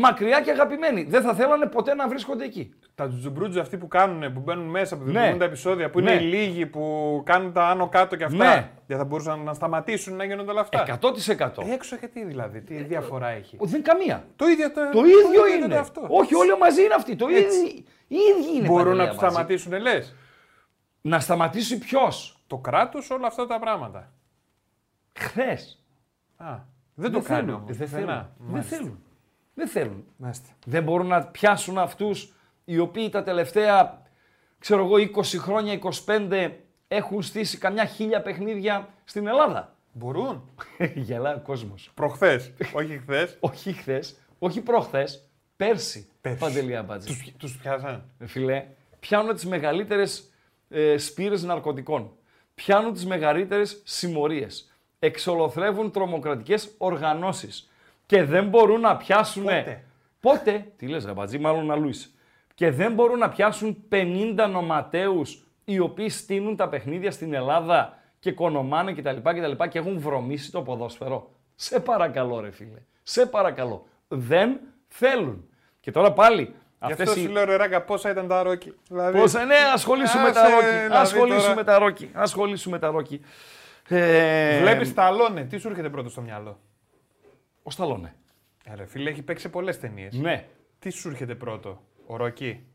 Μπάτσοι 0.00 0.22
μακριά 0.24 0.40
και 0.40 0.50
αγαπημένοι. 0.50 1.02
Δεν 1.04 1.22
θα 1.22 1.34
θέλανε 1.34 1.66
ποτέ 1.66 1.94
να 1.94 2.08
βρίσκονται 2.08 2.44
εκεί. 2.44 2.74
Τα 2.94 3.08
τζουτζουμπρούτζου 3.08 3.60
αυτοί 3.60 3.76
που 3.76 3.88
κάνουν, 3.88 4.32
που 4.32 4.40
μπαίνουν 4.40 4.66
μέσα, 4.66 4.96
που 4.96 5.02
Ναι. 5.04 5.10
δημιουργούν 5.10 5.38
τα 5.38 5.44
επεισόδια, 5.44 5.90
που 5.90 6.00
Ναι. 6.00 6.12
είναι 6.12 6.22
οι 6.22 6.26
λίγοι 6.26 6.66
που 6.66 7.22
κάνουν 7.24 7.52
τα 7.52 7.68
άνω 7.68 7.88
κάτω 7.88 8.16
και 8.16 8.24
αυτά. 8.24 8.36
Ναι. 8.54 8.70
Δεν 8.86 8.96
θα 8.98 9.04
μπορούσαν 9.04 9.40
να 9.40 9.54
σταματήσουν 9.54 10.16
να 10.16 10.24
γίνονται 10.24 10.50
όλα 10.50 10.60
αυτά. 10.60 10.82
100%. 10.82 11.62
Ε, 11.62 11.72
Έξω 11.72 11.96
γιατί 11.96 12.24
δηλαδή, 12.24 12.60
τι 12.60 12.74
διαφορά 12.82 13.28
έχει. 13.28 13.56
Δεν 13.60 13.68
είναι 13.74 13.78
καμία. 13.82 14.24
Το 14.36 14.46
ίδιο, 14.48 14.72
το, 14.72 14.80
Το 14.92 15.04
ίδιο 15.04 15.46
γίνεται 15.48 15.64
είναι. 15.64 15.76
αυτό. 15.76 16.06
Όχι, 16.08 16.34
όλοι 16.34 16.58
μαζί 16.60 16.82
είναι 16.84 16.94
αυτοί. 16.94 17.16
Το 17.16 17.28
ίδιο. 17.28 17.48
Οι 18.08 18.16
ίδιοι 18.16 18.56
είναι. 18.56 18.66
Μπορούν 18.66 18.84
Παντελία, 18.84 19.04
να 19.04 19.08
τους 19.10 19.20
μαζί. 19.22 19.34
σταματήσουν, 19.34 19.72
λες. 19.80 20.14
Να 21.00 21.20
σταματήσει 21.20 21.78
ποιος; 21.78 22.42
Το 22.46 22.56
κράτος 22.58 23.10
όλα 23.10 23.26
αυτά 23.26 23.46
τα 23.46 23.58
πράγματα. 23.58 24.12
Χθες. 25.18 25.84
Α, 26.36 26.54
δεν 26.94 27.12
το 27.12 27.20
κάνει 27.20 27.52
όμως. 27.52 27.76
Δεν 27.76 27.88
θέλουν. 27.88 28.26
Δεν 28.38 28.62
θέλουν. 28.62 29.02
Δεν 29.58 29.68
θέλουν. 29.68 30.04
Μάλιστα. 30.16 30.48
Δεν 30.66 30.82
μπορούν 30.82 31.06
να 31.06 31.22
πιάσουν 31.22 31.78
αυτούς 31.78 32.34
οι 32.64 32.78
οποίοι 32.78 33.08
τα 33.08 33.22
τελευταία, 33.22 34.02
ξέρω 34.58 34.84
εγώ, 34.84 34.94
20 34.96 35.38
χρόνια, 35.38 35.78
25 36.06 36.50
έχουν 36.88 37.22
στήσει 37.22 37.58
καμιά 37.58 37.84
χίλια 37.84 38.22
παιχνίδια 38.22 38.88
στην 39.04 39.26
Ελλάδα. 39.26 39.76
Μπορούν. 39.92 40.50
Γελάει 40.94 41.34
ο 41.34 41.40
κόσμος. 41.40 41.90
Προχθές, 41.94 42.52
όχι 42.72 42.98
χθες. 42.98 43.36
όχι 43.50 43.72
χθες, 43.72 44.16
όχι 44.38 44.60
προχθές, 44.60 45.28
πέρσι. 45.56 46.08
Πέρσι. 46.20 46.38
Παντελή 46.38 46.76
Αμπάτζη. 46.76 47.34
Τους 47.38 47.56
πιάσαν. 47.56 48.10
Ε, 48.18 48.26
Φιλέ, 48.26 48.64
πιάνουν 49.00 49.34
τις 49.34 49.46
μεγαλύτερες 49.46 50.32
ε, 50.68 50.98
σπήρες 50.98 51.42
ναρκωτικών. 51.42 52.10
Πιάνουν 52.54 52.92
τις 52.92 53.06
μεγαλύτερες 53.06 53.80
συμμορίες. 53.84 54.72
Εξολοθρεύουν 54.98 55.90
τρομοκρατικές 55.90 56.74
οργανώσεις. 56.78 57.70
Και 58.08 58.24
δεν 58.24 58.48
μπορούν 58.48 58.80
να 58.80 58.96
πιάσουν... 58.96 59.44
Πότε; 59.44 59.84
Πότε, 60.20 60.66
τι 60.76 60.86
λες 60.86 61.04
Γαμπατζή, 61.04 61.38
μάλλον 61.38 61.70
αλλού 61.70 61.88
είσαι. 61.88 62.08
Και 62.54 62.70
δεν 62.70 62.92
μπορούν 62.92 63.18
να 63.18 63.28
πιάσουν 63.28 63.84
50 63.92 64.48
νοματέους 64.50 65.46
οι 65.64 65.78
οποίοι 65.78 66.08
στείνουν 66.08 66.56
τα 66.56 66.68
παιχνίδια 66.68 67.10
στην 67.10 67.34
Ελλάδα 67.34 67.98
και 68.18 68.32
κονομάνε 68.32 68.92
κτλ. 68.92 69.08
Και, 69.08 69.32
και, 69.32 69.54
και, 69.58 69.66
και 69.68 69.78
έχουν 69.78 69.98
βρωμίσει 70.00 70.50
το 70.50 70.62
ποδόσφαιρο. 70.62 71.30
Σε 71.54 71.80
παρακαλώ, 71.80 72.40
ρε 72.40 72.50
φίλε. 72.50 72.82
Σε 73.02 73.26
παρακαλώ. 73.26 73.86
Δεν 74.08 74.60
θέλουν. 74.88 75.48
Και 75.80 75.90
τώρα 75.90 76.12
πάλι. 76.12 76.42
Γι' 76.42 76.92
Αυτές 76.92 77.08
αυτό 77.08 77.20
οι... 77.20 77.24
σου 77.24 77.30
λέω 77.30 77.44
ρε 77.44 77.56
Ράγκα 77.56 77.82
πόσα 77.82 78.10
ήταν 78.10 78.28
τα 78.28 78.42
ρόκι. 78.42 78.74
Δηλαδή, 78.88 79.18
Πόσα, 79.18 79.44
ναι, 79.44 79.54
ασχολήσου 79.74 80.18
με 80.18 80.32
τα 80.32 80.40
Άσε, 80.42 80.54
ρόκι. 80.54 80.66
δηλαδή, 80.66 80.94
Ασχολήσου 80.94 81.40
τώρα. 81.40 81.54
με 81.54 81.64
τα 81.64 81.78
ρόκι. 81.78 82.10
Ασχολήσου 82.12 82.70
με 82.70 82.78
τα 82.78 82.90
ρόκι. 82.90 83.20
Ε, 83.88 84.60
Βλέπεις 84.60 84.94
τα 84.94 85.02
αλόνε. 85.02 85.44
Τι 85.44 85.58
σου 85.58 85.68
έρχεται 85.68 85.88
πρώτο 85.88 86.08
στο 86.08 86.20
μυαλό; 86.20 86.60
Ο 87.68 87.70
Σταλόνε. 87.70 88.14
Ε, 88.64 88.74
ρε 88.74 88.86
φίλε, 88.86 89.10
έχει 89.10 89.22
παίξει 89.22 89.42
σε 89.42 89.48
πολλές 89.48 89.80
ταινίες. 89.80 90.14
Ναι. 90.14 90.44
Τι 90.78 90.90
σου 90.90 91.08
έρχεται 91.08 91.34
πρώτο. 91.34 91.82
Ο 92.06 92.16
Ρόκι; 92.16 92.66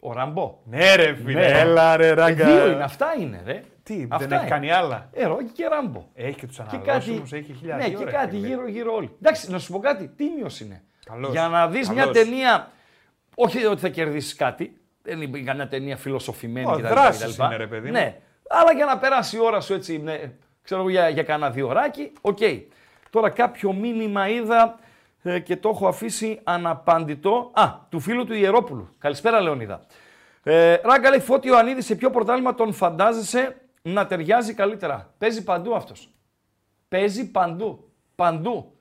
Ο 0.00 0.12
Ραμπό. 0.12 0.58
Ναι 0.64 0.94
ρε 0.94 1.14
φίλε, 1.14 1.32
Ναι. 1.40 1.46
έλα 1.46 1.96
ρε 1.96 2.06
Ε, 2.06 2.10
Ράγκα. 2.12 2.44
δύο 2.46 2.70
είναι, 2.72 2.82
αυτά 2.82 3.14
είναι, 3.20 3.42
ρε. 3.46 3.62
Τι, 3.82 4.06
Αυτά 4.10 4.16
δεν 4.26 4.30
έχει 4.32 4.40
είναι. 4.40 4.50
κάνει 4.50 4.70
άλλα; 4.70 5.08
Ε, 5.12 5.24
Ρόκι 5.26 5.44
και 5.52 5.66
Ράμπο. 5.66 6.06
Έχει 6.14 6.38
και 6.38 6.46
τους 6.46 6.56
Και 6.56 6.62
αναλώσιμους, 6.76 7.32
έχει 7.32 7.52
χιλιάδες. 7.52 7.88
ναι, 7.88 7.94
και 7.94 8.04
κάτι 8.04 8.36
γύρω-γύρω 8.36 8.94
όλοι. 8.94 9.10
Εντάξει, 9.20 9.50
να 9.50 9.58
σου 9.58 9.72
πω 9.72 9.78
κάτι, 9.78 10.08
τίμιος 10.08 10.60
είναι. 10.60 10.82
Καλός. 11.04 11.30
Για 11.32 11.48
να 11.48 11.68
δεις 11.68 11.88
μια 11.90 12.00
Καλός. 12.04 12.16
ταινία, 12.18 12.70
όχι 13.34 13.64
ότι 13.66 13.80
θα 13.80 13.88
κερδίσεις 13.88 14.34
κάτι, 14.34 14.76
δεν 15.02 15.20
είναι 15.22 15.38
καμιά 15.40 15.68
ταινία 15.68 15.96
φιλοσοφημένη 15.96 16.66
Ω, 16.66 16.72
κτλ. 16.72 16.86
δράσεις 16.86 17.34
κτλ. 17.36 17.44
είναι, 17.44 17.56
ρε 17.56 17.66
παιδί 17.66 17.86
μου. 17.86 17.92
Ναι, 17.92 18.18
αλλά 18.48 18.72
για 18.72 18.84
να 18.84 18.98
περάσει 18.98 19.36
η 19.36 19.40
ώρα 19.40 19.60
σου 19.60 19.74
έτσι, 19.74 19.98
ναι, 19.98 20.20
ξέρω 20.62 20.80
εγώ 20.80 20.90
για, 20.90 21.08
για 21.08 21.22
κανένα 21.22 21.50
δύο 21.50 21.68
ωράκι, 21.68 22.12
οκ. 22.20 22.38
Τώρα 23.12 23.30
κάποιο 23.30 23.72
μήνυμα 23.72 24.28
είδα 24.28 24.78
ε, 25.22 25.38
και 25.38 25.56
το 25.56 25.68
έχω 25.68 25.88
αφήσει 25.88 26.40
αναπάντητο. 26.42 27.50
Α, 27.54 27.70
του 27.88 28.00
φίλου 28.00 28.24
του 28.24 28.34
Ιερόπουλου. 28.34 28.88
Καλησπέρα, 28.98 29.40
Λεωνίδα. 29.40 29.86
Ε, 30.42 30.76
Ράγκα 30.82 31.10
λέει 31.10 31.20
Φώτη 31.20 31.48
Ιωαννίδης, 31.48 31.84
σε 31.84 31.94
ποιο 31.94 32.10
πρωτάθλημα 32.10 32.54
τον 32.54 32.72
φαντάζεσαι 32.72 33.56
να 33.82 34.06
ταιριάζει 34.06 34.54
καλύτερα; 34.54 35.14
Παίζει 35.18 35.44
παντού 35.44 35.74
αυτός. 35.74 36.08
Παίζει 36.88 37.30
παντού. 37.30 37.90
Παντού. 38.14 38.76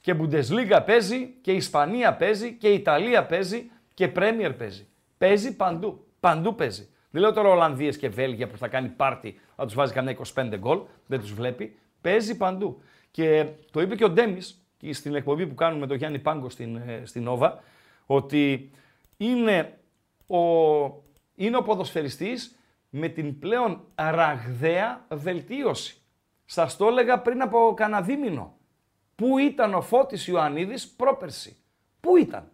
Και 0.00 0.14
Bundesliga 0.20 0.82
παίζει, 0.86 1.26
και 1.40 1.52
Ισπανία 1.52 2.14
παίζει, 2.14 2.52
και 2.52 2.68
Ιταλία 2.68 3.26
παίζει, 3.26 3.70
και 3.94 4.12
Premier 4.16 4.52
παίζει. 4.58 4.86
Παίζει 5.18 5.56
παντού. 5.56 6.06
Παντού 6.20 6.54
παίζει. 6.54 6.88
Δεν 7.10 7.20
λέω 7.22 7.32
τώρα 7.32 7.48
Ολλανδίες 7.48 7.96
και 7.96 8.08
Βέλγια 8.08 8.46
που 8.46 8.56
θα 8.56 8.68
κάνει 8.68 8.88
πάρτι, 8.88 9.40
θα 9.56 9.64
τους 9.64 9.74
βάζει 9.74 9.92
κανένα 9.92 10.18
25 10.34 10.56
γκολ, 10.58 10.80
δεν 11.06 11.20
τους 11.20 11.32
βλέπει. 11.32 11.76
Παίζει 12.00 12.36
παντού. 12.36 12.80
Και 13.16 13.46
το 13.70 13.80
είπε 13.80 13.94
και 13.94 14.04
ο 14.04 14.10
Ντέμις 14.10 14.66
στην 14.90 15.14
εκπομπή 15.14 15.46
που 15.46 15.54
κάνουμε 15.54 15.80
με 15.80 15.86
τον 15.86 15.96
Γιάννη 15.96 16.18
Πάγκο 16.18 16.48
στην, 16.48 16.76
ε, 16.76 17.02
στην 17.04 17.22
Νόβα, 17.22 17.62
ότι 18.06 18.70
είναι 19.16 19.78
ο, 20.26 20.38
είναι 21.34 21.56
ο 21.56 21.62
ποδοσφαιριστής 21.62 22.56
με 22.90 23.08
την 23.08 23.38
πλέον 23.38 23.84
ραγδαία 23.94 25.06
βελτίωση. 25.08 26.00
Σας 26.44 26.76
το 26.76 26.86
έλεγα 26.86 27.18
πριν 27.18 27.42
από 27.42 27.74
κανένα 27.76 28.02
δίμηνο. 28.02 28.56
Πού 29.14 29.38
ήταν 29.38 29.74
ο 29.74 29.80
Φώτης 29.80 30.26
Ιωαννίδης 30.26 30.88
πρόπερση. 30.88 31.56
Πού 32.00 32.16
ήταν. 32.16 32.50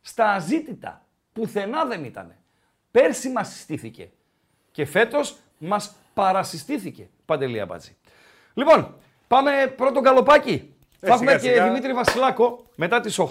Στα 0.00 0.30
αζήτητα. 0.30 1.06
Πουθενά 1.32 1.84
δεν 1.84 2.04
ήτανε. 2.04 2.38
Πέρσι 2.90 3.28
μας 3.28 3.48
συστήθηκε. 3.48 4.10
Και 4.70 4.84
φέτος 4.84 5.36
μας 5.58 5.94
παρασυστήθηκε. 6.14 7.08
Παντελή 7.24 7.60
Αμπατζή. 7.60 7.96
Λοιπόν, 8.54 8.96
πάμε 9.32 9.72
πρώτο 9.76 10.00
γκαλοπάκι. 10.00 10.74
Ε, 11.00 11.06
Θα 11.06 11.14
έχουμε 11.14 11.30
σιγά, 11.30 11.42
και 11.42 11.48
σιγά. 11.48 11.64
Δημήτρη 11.64 11.92
Βασιλάκο 11.92 12.64
μετά 12.76 13.00
τις 13.00 13.18
8. 13.18 13.26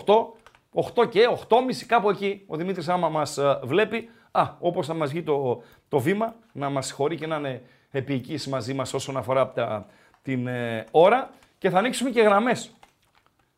8 0.96 1.10
και 1.10 1.28
8.30 1.50 1.58
κάπου 1.88 2.10
εκεί. 2.10 2.44
Ο 2.48 2.56
Δημήτρης 2.56 2.88
άμα 2.90 3.10
μας 3.10 3.38
ε, 3.38 3.60
βλέπει, 3.64 4.10
α, 4.32 4.44
όπως 4.60 4.88
θα 4.88 4.94
μας 4.94 5.10
βγει 5.10 5.24
το, 5.24 5.64
το 5.88 6.00
βήμα, 6.00 6.36
να 6.52 6.70
μας 6.70 6.86
συγχωρεί 6.86 7.16
και 7.16 7.28
να 7.28 7.36
είναι 7.36 7.62
επίοικης 7.92 8.48
μαζί 8.48 8.74
μας 8.74 8.94
όσον 8.94 9.18
αφορά 9.18 9.52
τα, 9.52 9.86
την 10.22 10.48
ε, 10.48 10.86
ώρα. 10.92 11.30
Και 11.58 11.70
θα 11.70 11.78
ανοίξουμε 11.78 12.10
και 12.10 12.22
γραμμές. 12.22 12.76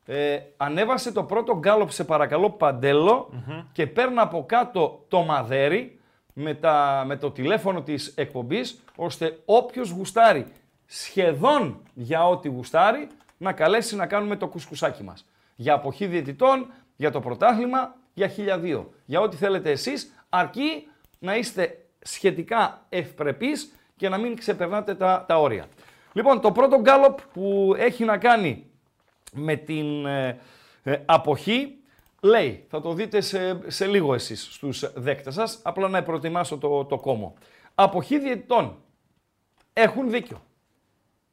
Ε, 0.05 0.39
ανέβασε 0.57 1.11
το 1.11 1.23
πρώτο 1.23 1.57
γκάλωπ 1.57 1.91
σε 1.91 2.03
παρακαλώ 2.03 2.49
Παντέλο 2.49 3.29
και 3.71 3.87
παίρνω 3.87 4.21
από 4.21 4.45
κάτω 4.47 5.05
το 5.07 5.21
μαδέρι 5.21 5.99
με, 6.33 6.53
τα, 6.53 7.03
με 7.05 7.15
το 7.15 7.31
τηλέφωνο 7.31 7.81
της 7.81 8.13
εκπομπής 8.15 8.83
ώστε 8.95 9.39
όποιος 9.45 9.89
γουστάρει 9.89 10.45
σχεδόν 10.95 11.81
για 11.93 12.27
ό,τι 12.27 12.47
γουστάρει 12.47 13.07
να 13.37 13.53
καλέσει 13.53 13.95
να 13.95 14.05
κάνουμε 14.05 14.35
το 14.35 14.47
κουσκουσάκι 14.47 15.03
μας. 15.03 15.25
Για 15.55 15.73
αποχή 15.73 16.05
διαιτητών, 16.05 16.71
για 16.95 17.11
το 17.11 17.19
πρωτάθλημα, 17.19 17.95
για 18.13 18.29
1002. 18.29 18.85
Για 19.05 19.21
ό,τι 19.21 19.35
θέλετε 19.35 19.71
εσείς, 19.71 20.13
αρκεί 20.29 20.87
να 21.19 21.35
είστε 21.35 21.85
σχετικά 21.99 22.85
ευπρεπείς 22.89 23.73
και 23.95 24.09
να 24.09 24.17
μην 24.17 24.35
ξεπερνάτε 24.35 24.95
τα, 24.95 25.25
τα 25.27 25.39
όρια. 25.39 25.67
Λοιπόν, 26.13 26.41
το 26.41 26.51
πρώτο 26.51 26.79
γκάλωπ 26.79 27.19
που 27.33 27.73
έχει 27.77 28.03
να 28.03 28.17
κάνει 28.17 28.65
με 29.33 29.55
την 29.55 30.05
ε, 30.05 30.39
ε, 30.83 30.97
αποχή 31.05 31.77
λέει, 32.21 32.65
θα 32.69 32.81
το 32.81 32.93
δείτε 32.93 33.21
σε, 33.21 33.59
σε 33.67 33.85
λίγο 33.85 34.13
εσείς 34.13 34.47
στους 34.51 34.93
δέκτες 34.95 35.33
σας, 35.33 35.59
απλά 35.63 35.87
να 35.89 36.03
προετοιμάσω 36.03 36.57
το, 36.57 36.85
το 36.85 36.97
κόμμο. 36.97 37.33
Αποχή 37.75 38.19
διαιτητών 38.19 38.77
έχουν 39.73 40.09
δίκιο 40.09 40.41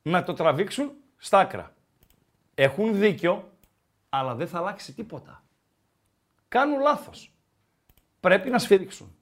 να 0.03 0.23
το 0.23 0.33
τραβήξουν 0.33 0.93
στα 1.17 1.39
άκρα. 1.39 1.73
Έχουν 2.55 2.99
δίκιο, 2.99 3.51
αλλά 4.09 4.35
δεν 4.35 4.49
θα 4.49 4.59
αλλάξει 4.59 4.93
τίποτα. 4.93 5.43
Κάνουν 6.49 6.81
λάθος. 6.81 7.33
Πρέπει 8.21 8.51
να 8.51 8.59
σφυρίξουν. 8.59 9.15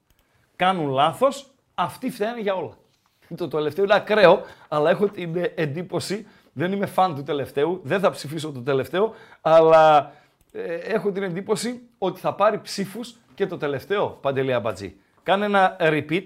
Κάνουν 0.55 0.89
λάθος, 0.89 1.51
αυτοί 1.75 2.11
φταίνουν 2.11 2.39
για 2.39 2.55
όλα. 2.55 2.77
Το 3.35 3.47
τελευταίο 3.47 3.83
είναι 3.83 3.95
ακραίο, 3.95 4.41
αλλά 4.67 4.89
έχω 4.89 5.07
την 5.07 5.35
ε, 5.35 5.53
εντύπωση, 5.55 6.27
δεν 6.53 6.71
είμαι 6.71 6.85
φαν 6.85 7.15
του 7.15 7.23
τελευταίου, 7.23 7.81
δεν 7.83 7.99
θα 7.99 8.09
ψηφίσω 8.09 8.51
το 8.51 8.61
τελευταίο, 8.61 9.13
αλλά 9.41 10.13
ε, 10.51 10.75
έχω 10.75 11.11
την 11.11 11.23
εντύπωση 11.23 11.81
ότι 11.97 12.19
θα 12.19 12.33
πάρει 12.33 12.59
ψήφους 12.59 13.15
και 13.35 13.47
το 13.47 13.57
τελευταίο 13.57 14.09
Παντελή 14.09 14.53
Αμπατζή. 14.53 14.95
Κάνε 15.23 15.45
ένα 15.45 15.75
repeat 15.79 16.23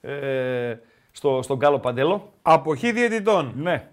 ε, 0.00 0.76
στο, 1.12 1.42
στον 1.42 1.56
Γκάλο 1.56 1.78
Παντέλο. 1.78 2.32
Αποχή 2.42 2.92
διαιτητών. 2.92 3.52
Ναι, 3.56 3.90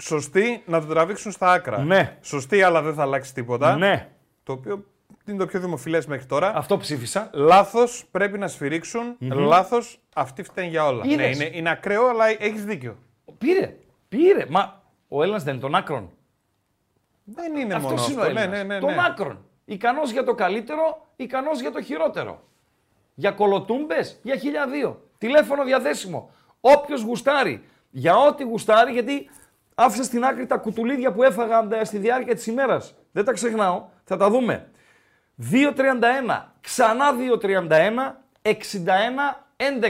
Σωστή 0.00 0.62
να 0.66 0.80
το 0.80 0.86
τραβήξουν 0.86 1.32
στα 1.32 1.52
άκρα. 1.52 1.78
Ναι. 1.78 2.16
Σωστή, 2.20 2.62
αλλά 2.62 2.82
δεν 2.82 2.94
θα 2.94 3.02
αλλάξει 3.02 3.34
τίποτα. 3.34 3.76
ναι, 3.76 4.08
Το 4.42 4.52
οποίο 4.52 4.84
είναι 5.26 5.38
το 5.38 5.46
πιο 5.46 5.60
δημοφιλές 5.60 6.06
μέχρι 6.06 6.26
τώρα. 6.26 6.52
αυτό 6.56 6.76
ψήφισα. 6.76 7.30
Λάθος 7.32 8.04
πρέπει 8.10 8.38
να 8.38 8.48
σφυριξουν 8.48 9.16
Λάθος 9.20 10.00
αυτοί 10.14 10.42
φταίνουν 10.42 10.70
για 10.70 10.86
όλα. 10.86 11.04
Ναι, 11.06 11.12
Είδες. 11.12 11.36
είναι, 11.40 11.50
είναι 11.56 11.70
ακραίο, 11.70 12.06
αλλά 12.08 12.26
έχεις 12.28 12.64
δίκιο. 12.64 12.96
Πήρε, 13.38 13.76
πήρε. 14.08 14.46
Μα 14.48 14.82
ο 15.08 15.22
Έλληνας 15.22 15.42
δεν 15.42 15.52
είναι 15.52 15.62
των 15.62 15.74
άκρων. 15.74 16.10
Δεν 17.24 17.56
είναι 17.56 17.78
μόνος 17.78 18.00
Αυτό 18.00 18.10
είναι 18.12 18.20
ο 18.20 18.22
αυτό. 18.24 18.32
Ναι, 18.34 18.40
Έλληνας. 18.40 18.58
ναι, 18.66 18.74
ναι, 18.74 18.80
Των 18.80 18.90
ναι. 18.94 19.02
άκρων. 19.06 19.44
Ικανός 19.64 20.10
για 20.10 20.24
το 20.24 20.34
καλύτερο, 20.34 21.06
ικανός 21.16 21.60
για 21.60 21.70
το 21.72 21.82
χειρότερο. 21.82 22.42
Για 23.14 23.30
κολοτούμπες, 23.30 24.18
για 24.22 24.36
χιλιαδίο. 24.36 25.02
Τηλέφωνο 25.18 25.64
διαθέσιμο. 25.64 26.30
Όποιος 26.60 27.02
γουστάρει, 27.02 27.64
για 27.90 28.16
ό,τι 28.16 28.42
γουστάρει, 28.44 28.92
γιατί 28.92 29.30
άφησα 29.74 30.02
στην 30.02 30.24
άκρη 30.24 30.46
τα 30.46 30.56
κουτουλίδια 30.56 31.12
που 31.12 31.22
έφαγα 31.22 31.68
ε, 31.70 31.84
στη 31.84 31.98
διάρκεια 31.98 32.34
της 32.34 32.46
ημέρας. 32.46 32.94
Δεν 33.12 33.24
τα 33.24 33.32
ξεχνάω, 33.32 33.88
θα 34.04 34.16
τα 34.16 34.30
δούμε. 34.30 34.70
2.31, 35.50 36.42
ξανά 36.60 37.04
2.31, 37.42 37.68
61, 38.42 38.54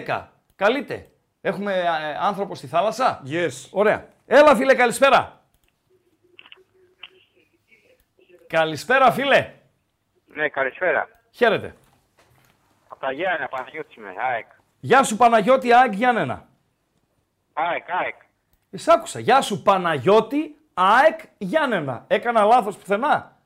11. 0.06 0.26
Καλείτε. 0.56 1.06
Έχουμε 1.40 1.72
ε, 1.74 1.86
άνθρωπο 2.20 2.54
στη 2.54 2.66
θάλασσα; 2.66 3.22
Yes. 3.26 3.68
Ωραία. 3.70 4.06
Έλα 4.26 4.56
φίλε, 4.56 4.74
καλησπέρα. 4.74 5.40
Καλησπέρα 8.46 9.12
φίλε. 9.12 9.52
Ναι, 10.26 10.48
καλησπέρα. 10.48 11.08
Χαίρετε. 11.30 11.74
Από 12.88 13.00
τα 13.00 13.12
Γιάννενα, 13.12 13.48
Παναγιώτης 13.48 13.94
είμαι, 13.96 14.14
ΑΕΚ. 14.18 14.46
Γεια 14.80 15.02
σου 15.02 15.16
Παναγιώτη 15.16 15.72
ΑΕΚ 15.74 15.92
Γιάννενα. 15.92 16.48
ΑΕΚ, 17.52 17.90
ΑΕΚ. 17.90 18.14
Ε, 18.72 18.76
Σ' 18.76 18.88
άκουσα. 18.88 19.18
Γεια 19.18 19.40
σου 19.40 19.62
Παναγιώτη 19.62 20.56
ΑΕΚ 20.74 21.20
Γιάννενα. 21.38 22.04
Έκανα 22.08 22.44
λάθος 22.44 22.76
πουθενά. 22.76 23.36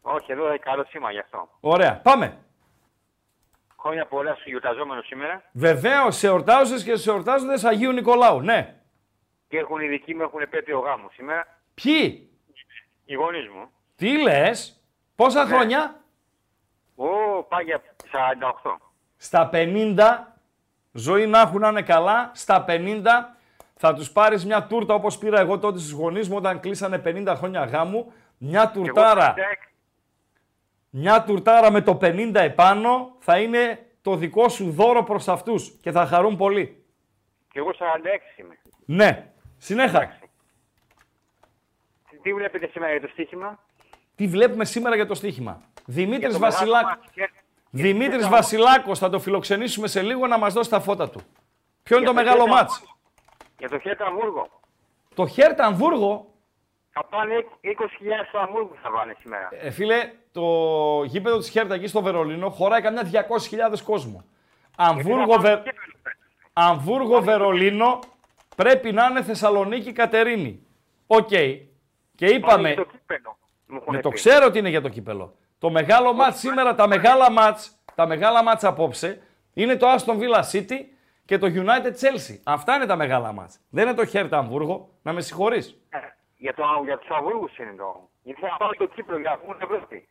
Όχι, 0.00 0.32
εδώ 0.32 0.46
είναι 0.46 0.56
καλό 0.58 0.84
σήμα 0.88 1.10
γι' 1.10 1.18
αυτό. 1.18 1.48
Ωραία. 1.60 2.00
Πάμε. 2.02 2.38
Χρόνια 3.78 4.06
πολλά 4.06 4.32
στους 4.32 4.44
γιορταζόμενους 4.46 5.06
σήμερα 5.06 5.42
Βεβαίως 5.52 6.16
σε 6.16 6.26
εορτάζοντες 6.26 6.84
και 6.84 6.96
σε 6.96 7.10
εορτάζοντες 7.10 7.64
Αγίου 7.64 7.92
Νικολάου. 7.92 8.40
Ναι. 8.40 8.74
και 9.48 9.58
έχουν 9.58 9.80
οι 9.80 9.86
δικοί 9.88 10.14
μου 10.14 10.22
έχουν 10.22 10.40
επέτειο 10.40 10.78
γάμου 10.78 11.08
σήμερα. 11.12 11.46
Ποιοι; 11.74 12.30
Οι 13.04 13.14
γονείς 13.14 13.48
μου. 13.48 13.70
Τι 13.96 14.22
λες; 14.22 14.80
Πόσα 15.14 15.44
χρόνια; 15.46 16.00
Ω, 16.94 17.06
πάει 17.42 17.64
για 17.64 17.82
48. 18.62 18.76
Στα 19.16 19.50
50. 19.52 20.38
Ζωή 20.92 21.26
να 21.26 21.40
έχουν 21.40 21.60
να 21.60 21.68
είναι 21.68 21.82
καλά. 21.82 22.30
Στα 22.34 22.64
50 22.68 23.35
θα 23.78 23.94
τους 23.94 24.10
πάρεις 24.10 24.44
μια 24.46 24.66
τούρτα 24.66 24.94
όπως 24.94 25.18
πήρα 25.18 25.40
εγώ 25.40 25.58
τότε 25.58 25.78
στους 25.78 25.90
γονείς 25.90 26.28
μου 26.28 26.36
όταν 26.36 26.60
κλείσανε 26.60 27.02
50 27.04 27.34
χρόνια 27.36 27.64
γάμου. 27.64 28.12
Μια 28.38 28.64
Και 28.64 28.70
εγώ 28.78 28.84
τουρτάρα. 28.86 29.34
56. 29.36 29.40
Μια 30.90 31.22
τουρτάρα 31.24 31.70
με 31.70 31.80
το 31.80 31.98
50 32.00 32.30
επάνω 32.34 33.16
θα 33.18 33.38
είναι 33.38 33.86
το 34.02 34.16
δικό 34.16 34.48
σου 34.48 34.70
δώρο 34.70 35.02
προς 35.02 35.28
αυτούς 35.28 35.70
και 35.80 35.90
θα 35.90 36.06
χαρούν 36.06 36.36
πολύ. 36.36 36.84
Και 37.52 37.58
εγώ 37.58 37.70
46 37.70 38.40
είμαι. 38.40 38.58
Ναι. 38.84 39.30
Συνέχα. 39.58 40.18
Τι 42.22 42.34
βλέπετε 42.34 42.66
σήμερα 42.72 42.90
για 42.92 43.00
το 43.00 43.08
στοίχημα; 43.08 43.58
Τι 44.14 44.26
βλέπουμε 44.26 44.64
σήμερα 44.64 44.94
για 44.94 45.06
το 45.06 45.14
στοίχημα; 45.14 45.62
Δημήτρης 45.86 46.18
Για 46.20 46.30
το 46.30 46.38
Βασιλάκ... 46.38 46.82
μεγάλο 46.84 46.98
μάτς. 47.00 47.10
Και- 47.12 47.30
Δημήτρης 47.70 48.22
και- 48.24 48.30
Βασιλάκος 48.30 48.98
θα 48.98 49.10
το 49.10 49.18
φιλοξενήσουμε 49.20 49.86
σε 49.86 50.02
λίγο 50.02 50.26
να 50.26 50.38
μας 50.38 50.52
δώσει 50.52 50.70
τα 50.70 50.80
φώτα 50.80 51.10
του. 51.10 51.20
Ποιο 51.82 51.96
είναι 51.96 52.04
Για 52.06 52.14
το 52.14 52.20
το 52.20 52.24
μεγάλο 52.24 52.42
Χέρτα 52.42 52.56
μάτς; 52.56 52.82
Για 53.58 53.68
το 53.68 53.78
Χέρτα 53.78 54.06
Αμβούργο. 54.06 54.48
Το 55.14 55.26
Χέρτα 55.26 55.64
Αμβούργο, 55.64 56.26
Θα 56.92 57.04
πάνε 57.04 57.34
20.000 57.62 57.68
στο 58.28 58.38
Αμβούργο 58.38 58.76
θα 58.82 58.90
πάνε 58.90 59.16
σήμερα. 59.20 59.48
ε, 59.50 59.70
φίλε, 59.70 60.12
το 60.32 60.42
γήπεδο 61.04 61.38
της 61.38 61.48
Χέρτα 61.48 61.74
εκεί 61.74 61.86
στο 61.86 62.02
Βερολίνο 62.02 62.50
χωράει 62.50 62.80
καμιά 62.82 63.02
200.000 63.70 63.78
κόσμο. 63.84 64.24
Αμβούργο, 64.76 65.24
Γιατί 65.24 65.32
θα 65.32 65.38
Βε... 65.40 65.48
πάνε 65.48 65.60
στο 65.60 65.70
κύπελλο 65.70 65.94
φέτος. 66.02 66.26
Αμβούργο 66.52 67.20
Βερολίνο 67.22 67.98
πρέπει 68.56 68.92
να 68.92 69.06
είναι 69.06 69.22
Θεσσαλονίκη 69.22 69.92
Κατερίνη. 69.92 70.66
Οκ. 71.06 71.28
Και 71.28 72.26
είπαμε, 72.26 72.40
Πάνε 72.62 72.72
στο 72.72 72.84
κύπελλο, 72.84 73.38
μου 73.66 73.76
έχουν 73.80 73.94
Ναι, 73.94 74.00
το 74.00 74.08
πει. 74.08 74.14
ξέρω 74.14 74.46
ότι 74.46 74.58
είναι 74.58 74.68
για 74.68 74.80
το 74.80 74.88
κύπελο. 74.88 75.34
Το 75.58 75.70
μεγάλο 75.70 76.12
ματς 76.12 76.38
σήμερα, 76.38 76.74
τα 76.74 76.86
μεγάλα 76.86 77.30
ματς, 77.30 77.76
τα 77.94 78.06
μεγάλα 78.06 78.42
ματς 78.42 78.64
απόψε, 78.64 79.22
είναι 79.54 79.76
το 79.76 79.86
Aston 79.94 80.18
Villa 80.18 80.42
City 80.52 80.80
και 81.26 81.38
το 81.38 81.46
United 81.46 81.92
Chelsea. 82.02 82.36
Αυτά 82.44 82.74
είναι 82.74 82.86
τα 82.86 82.96
μεγάλα 82.96 83.32
ματς. 83.32 83.58
Δεν 83.68 83.88
είναι 83.88 83.96
το 83.96 84.10
Hertha 84.12 84.28
Αμβούργο, 84.30 84.88
να 85.02 85.12
με 85.12 85.20
συγχωρείς. 85.20 85.80
Ε, 85.88 85.98
Για, 86.36 86.54
το, 86.54 86.64
για 86.84 86.98
τους 86.98 87.08
Αμβούργους 87.10 87.58
είναι 87.58 87.74
το. 87.76 88.08
Γιατί 88.22 88.40
θα 88.40 88.56
πάνε 88.58 88.72
στο 88.74 88.86
κύπελλο 88.86 89.18
για 89.18 89.30
να 89.30 89.36
βγουν 89.36 89.56
Ευρώπη. 89.62 90.08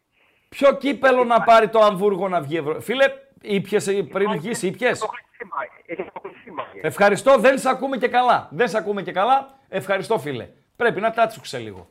Ποιο 0.49 0.75
κύπελο 0.77 1.23
να 1.23 1.41
πάρει 1.41 1.69
το 1.69 1.79
Αμβούργο 1.79 2.27
να 2.27 2.41
βγει 2.41 2.57
Ευρώ... 2.57 2.79
Φίλε, 2.81 3.05
ήπιες 3.41 3.87
ε, 3.87 4.03
πριν 4.03 4.31
βγεις, 4.31 4.61
ήπιες; 4.61 4.99
Το 4.99 5.07
χρησίμα. 5.07 5.55
Έχει 5.85 6.01
αποκλειστεί 6.01 6.51
μπάγκερ. 6.51 6.85
Ευχαριστώ, 6.85 7.37
δεν 7.37 7.57
σε 7.59 7.69
ακούμε 7.69 7.97
και 7.97 8.07
καλά. 8.07 8.47
Δεν 8.51 8.67
σε 8.67 8.77
ακούμε 8.77 9.01
και 9.01 9.11
καλά. 9.11 9.57
Ευχαριστώ, 9.69 10.19
φίλε. 10.19 10.49
Πρέπει 10.75 11.01
να 11.01 11.11
τάτσουξε 11.11 11.57
λίγο. 11.57 11.87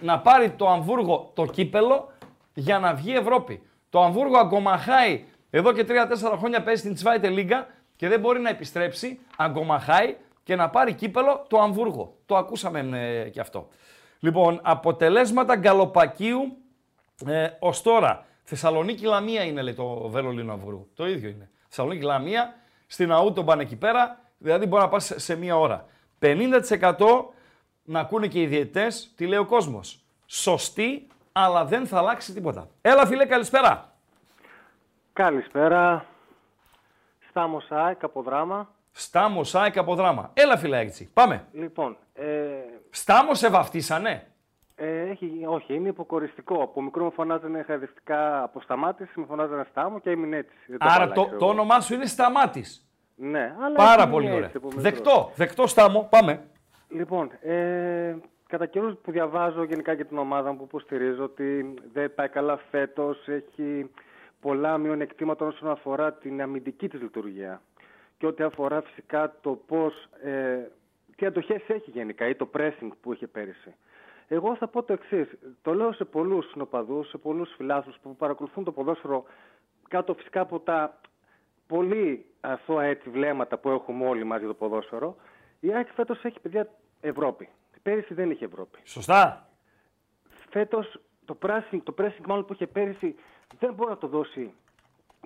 Να 0.00 0.18
πάρει 0.20 0.50
το 0.50 0.68
Αμβούργο 0.68 1.30
το 1.34 1.46
κύπελο 1.46 2.12
για 2.54 2.78
να 2.78 2.94
βγει 2.94 3.14
Ευρώπη. 3.14 3.62
Το 3.90 4.02
Αμβούργο 4.02 4.38
αγκομαχάει 4.38 5.24
εδώ 5.50 5.72
και 5.72 5.86
3-4 5.88 6.36
χρόνια 6.38 6.62
παίζει 6.62 6.80
στην 6.80 6.94
Τσβάιτε 6.94 7.28
Λίγκα 7.28 7.66
και 7.96 8.08
δεν 8.08 8.20
μπορεί 8.20 8.40
να 8.40 8.48
επιστρέψει. 8.48 9.18
Αγκομαχάει 9.36 10.16
και 10.42 10.56
να 10.56 10.70
πάρει 10.70 10.94
κύπελο 10.94 11.44
το 11.48 11.60
Αμβούργο. 11.60 12.16
Το 12.26 12.36
ακούσαμε 12.36 12.98
ε, 13.24 13.28
και 13.28 13.40
αυτό. 13.40 13.68
Λοιπόν, 14.18 14.60
αποτελέσματα 14.62 15.56
γκαλοπακίου 15.56 16.56
ε, 17.26 17.48
ως 17.58 17.82
τώρα. 17.82 18.26
Θεσσαλονίκη 18.42 19.04
Λαμία 19.04 19.42
είναι 19.42 19.62
λέει 19.62 19.74
το 19.74 20.08
Βερολίνο 20.08 20.52
Αμβούργο. 20.52 20.86
Το 20.94 21.06
ίδιο 21.08 21.28
είναι. 21.28 21.50
Θεσσαλονίκη 21.68 22.04
Λαμία, 22.04 22.54
στην 22.86 23.12
Αούτομπαν 23.12 23.60
εκεί 23.60 23.76
πέρα, 23.76 24.18
δηλαδή 24.38 24.66
μπορεί 24.66 24.82
να 24.82 24.88
πας 24.88 25.12
σε 25.16 25.36
μία 25.36 25.56
ώρα. 25.58 25.86
50% 26.20 27.24
να 27.82 28.00
ακούνε 28.00 28.26
και 28.26 28.40
οι 28.40 28.46
διαιτητές, 28.46 29.12
τι 29.16 29.26
λέει 29.26 29.38
ο 29.38 29.46
κόσμος. 29.46 30.04
Σωστή, 30.26 31.06
αλλά 31.32 31.64
δεν 31.64 31.86
θα 31.86 31.98
αλλάξει 31.98 32.32
τίποτα. 32.32 32.68
Έλα, 32.80 33.06
φίλε, 33.06 33.26
καλησπέρα. 33.26 33.92
Καλησπέρα. 35.12 36.06
Στάμος 37.36 37.64
ΣΑΕΚ 37.64 38.04
από 38.04 38.22
δράμα. 38.22 38.68
Στάμος 38.92 39.48
Σάικ 39.48 39.76
από 39.76 39.94
δράμα. 39.94 40.30
Έλα, 40.34 40.56
φίλε, 40.56 40.78
έτσι. 40.78 41.10
Πάμε. 41.12 41.44
Λοιπόν, 41.52 41.96
ε, 42.14 42.24
Στάμος 42.90 43.38
σε 43.38 43.50
βαφτίσανε; 43.50 44.26
ε, 44.74 45.00
έχει, 45.00 45.44
όχι, 45.46 45.74
είναι 45.74 45.88
υποκοριστικό. 45.88 46.62
Από 46.62 46.82
μικρό 46.82 47.04
μου 47.04 47.12
φωνάζανε 47.12 47.62
χαϊδευτικά 47.62 48.42
από 48.42 48.60
σταμάτηση, 48.60 49.20
με 49.20 49.26
φωνάζανε 49.28 49.66
Στάμο 49.70 50.00
και 50.00 50.10
έμεινε 50.10 50.36
έτσι. 50.36 50.56
Δεν 50.66 50.76
Άρα 50.80 51.02
έχω 51.02 51.12
το, 51.12 51.20
αλλάξει 51.20 51.38
το 51.38 51.44
εγώ. 51.44 51.52
όνομά 51.52 51.80
σου 51.80 51.94
είναι 51.94 52.06
Σταμάτης. 52.06 52.88
Ναι, 53.14 53.54
αλλά 53.60 53.74
Πάρα 53.76 54.02
έχει 54.02 54.10
πολύ 54.10 54.24
μείνει 54.24 54.36
ωραία. 54.36 54.46
έτσι 54.46 54.56
από 54.56 54.66
μικρός. 54.66 54.82
Δεκτό, 54.84 55.30
δεκτό 55.34 55.66
Στάμο. 55.66 56.06
Πάμε. 56.10 56.44
Λοιπόν, 56.88 57.30
ε, 57.42 58.16
κατά 58.46 58.66
καιρούς 58.66 58.94
που 59.02 59.10
διαβάζω 59.10 59.64
γενικά 59.64 59.92
για 59.92 60.06
την 60.06 60.18
ομάδα 60.18 60.50
μου 60.50 60.56
που 60.56 60.64
υποστηρίζω 60.64 61.24
ότι 61.24 61.74
δεν 61.92 62.14
πάει 62.14 62.28
καλά 62.28 62.58
φέτος, 62.70 63.28
έχει 63.28 63.90
πολλά 64.46 64.78
μειονεκτήματα 64.78 65.46
όσον 65.46 65.70
αφορά 65.70 66.12
την 66.12 66.42
αμυντική 66.42 66.88
της 66.88 67.00
λειτουργία 67.00 67.62
και 68.18 68.26
ό,τι 68.26 68.42
αφορά 68.42 68.82
φυσικά 68.82 69.34
το 69.40 69.50
πώς, 69.66 70.08
ε, 70.22 70.70
τι 71.16 71.26
αντοχές 71.26 71.62
έχει 71.66 71.90
γενικά 71.90 72.28
ή 72.28 72.34
το 72.34 72.50
pressing 72.54 72.88
που 73.00 73.12
είχε 73.12 73.26
πέρυσι. 73.26 73.74
Εγώ 74.28 74.56
θα 74.56 74.68
πω 74.68 74.82
το 74.82 74.92
εξής. 74.92 75.28
Το 75.62 75.74
λέω 75.74 75.92
σε 75.92 76.04
πολλούς 76.04 76.52
νοπαδού, 76.54 77.04
σε 77.04 77.18
πολλούς 77.18 77.54
φιλάθλους 77.56 77.96
που 78.02 78.16
παρακολουθούν 78.16 78.64
το 78.64 78.72
ποδόσφαιρο 78.72 79.24
κάτω 79.88 80.14
φυσικά 80.14 80.40
από 80.40 80.60
τα 80.60 81.00
πολύ 81.66 82.26
αθώα 82.40 82.84
έτσι 82.84 83.10
βλέμματα 83.10 83.58
που 83.58 83.68
έχουμε 83.68 84.08
όλοι 84.08 84.24
μαζί 84.24 84.46
το 84.46 84.54
ποδόσφαιρο. 84.54 85.16
Η 85.60 85.72
ΑΕΚ 85.72 85.88
φέτος 85.94 86.24
έχει 86.24 86.40
παιδιά 86.40 86.68
Ευρώπη. 87.00 87.48
Πέρυσι 87.82 88.14
δεν 88.14 88.30
είχε 88.30 88.44
Ευρώπη. 88.44 88.78
Σωστά. 88.84 89.48
Φέτος 90.50 91.00
το 91.26 91.38
pressing, 91.46 91.80
το 91.82 91.94
pressing 91.98 92.26
μάλλον 92.26 92.44
που 92.44 92.52
είχε 92.52 92.66
πέρυσι 92.66 93.14
δεν 93.58 93.74
μπορεί 93.74 93.90
να 93.90 93.96
το 93.96 94.06
δώσει 94.06 94.52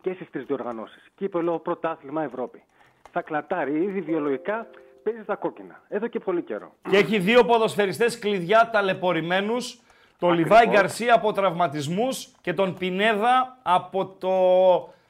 και 0.00 0.12
στις 0.12 0.30
τρεις 0.30 0.44
διοργανώσεις. 0.44 1.10
Κύπελο, 1.14 1.58
πρωτάθλημα, 1.58 2.22
Ευρώπη. 2.22 2.62
Θα 3.10 3.22
κλατάρει 3.22 3.82
ήδη 3.82 4.00
βιολογικά, 4.00 4.70
παίζει 5.02 5.22
στα 5.22 5.36
κόκκινα. 5.36 5.82
Εδώ 5.88 6.06
και 6.06 6.18
πολύ 6.18 6.42
καιρό. 6.42 6.72
Και 6.90 6.96
έχει 6.96 7.18
δύο 7.18 7.44
ποδοσφαιριστές 7.44 8.18
κλειδιά 8.18 8.70
ταλαιπωρημένους. 8.72 9.80
Το 10.18 10.30
Λιβάη 10.30 10.66
Γκαρσία 10.66 11.14
από 11.14 11.32
τραυματισμούς 11.32 12.32
και 12.40 12.54
τον 12.54 12.74
Πινέδα 12.78 13.58
από 13.62 14.06
το 14.06 14.34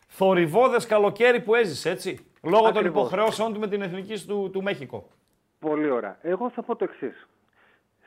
θορυβόδες 0.06 0.86
καλοκαίρι 0.86 1.40
που 1.40 1.54
έζησε, 1.54 1.90
έτσι. 1.90 2.24
Λόγω 2.42 2.62
των 2.62 2.76
Ακριβώς. 2.76 3.00
υποχρεώσεων 3.00 3.52
του 3.52 3.60
με 3.60 3.68
την 3.68 3.82
εθνική 3.82 4.26
του, 4.26 4.50
του 4.52 4.62
Μέχικο. 4.62 5.08
Πολύ 5.58 5.90
ωραία. 5.90 6.18
Εγώ 6.22 6.50
θα 6.50 6.62
πω 6.62 6.76
το 6.76 6.84
εξής. 6.84 7.28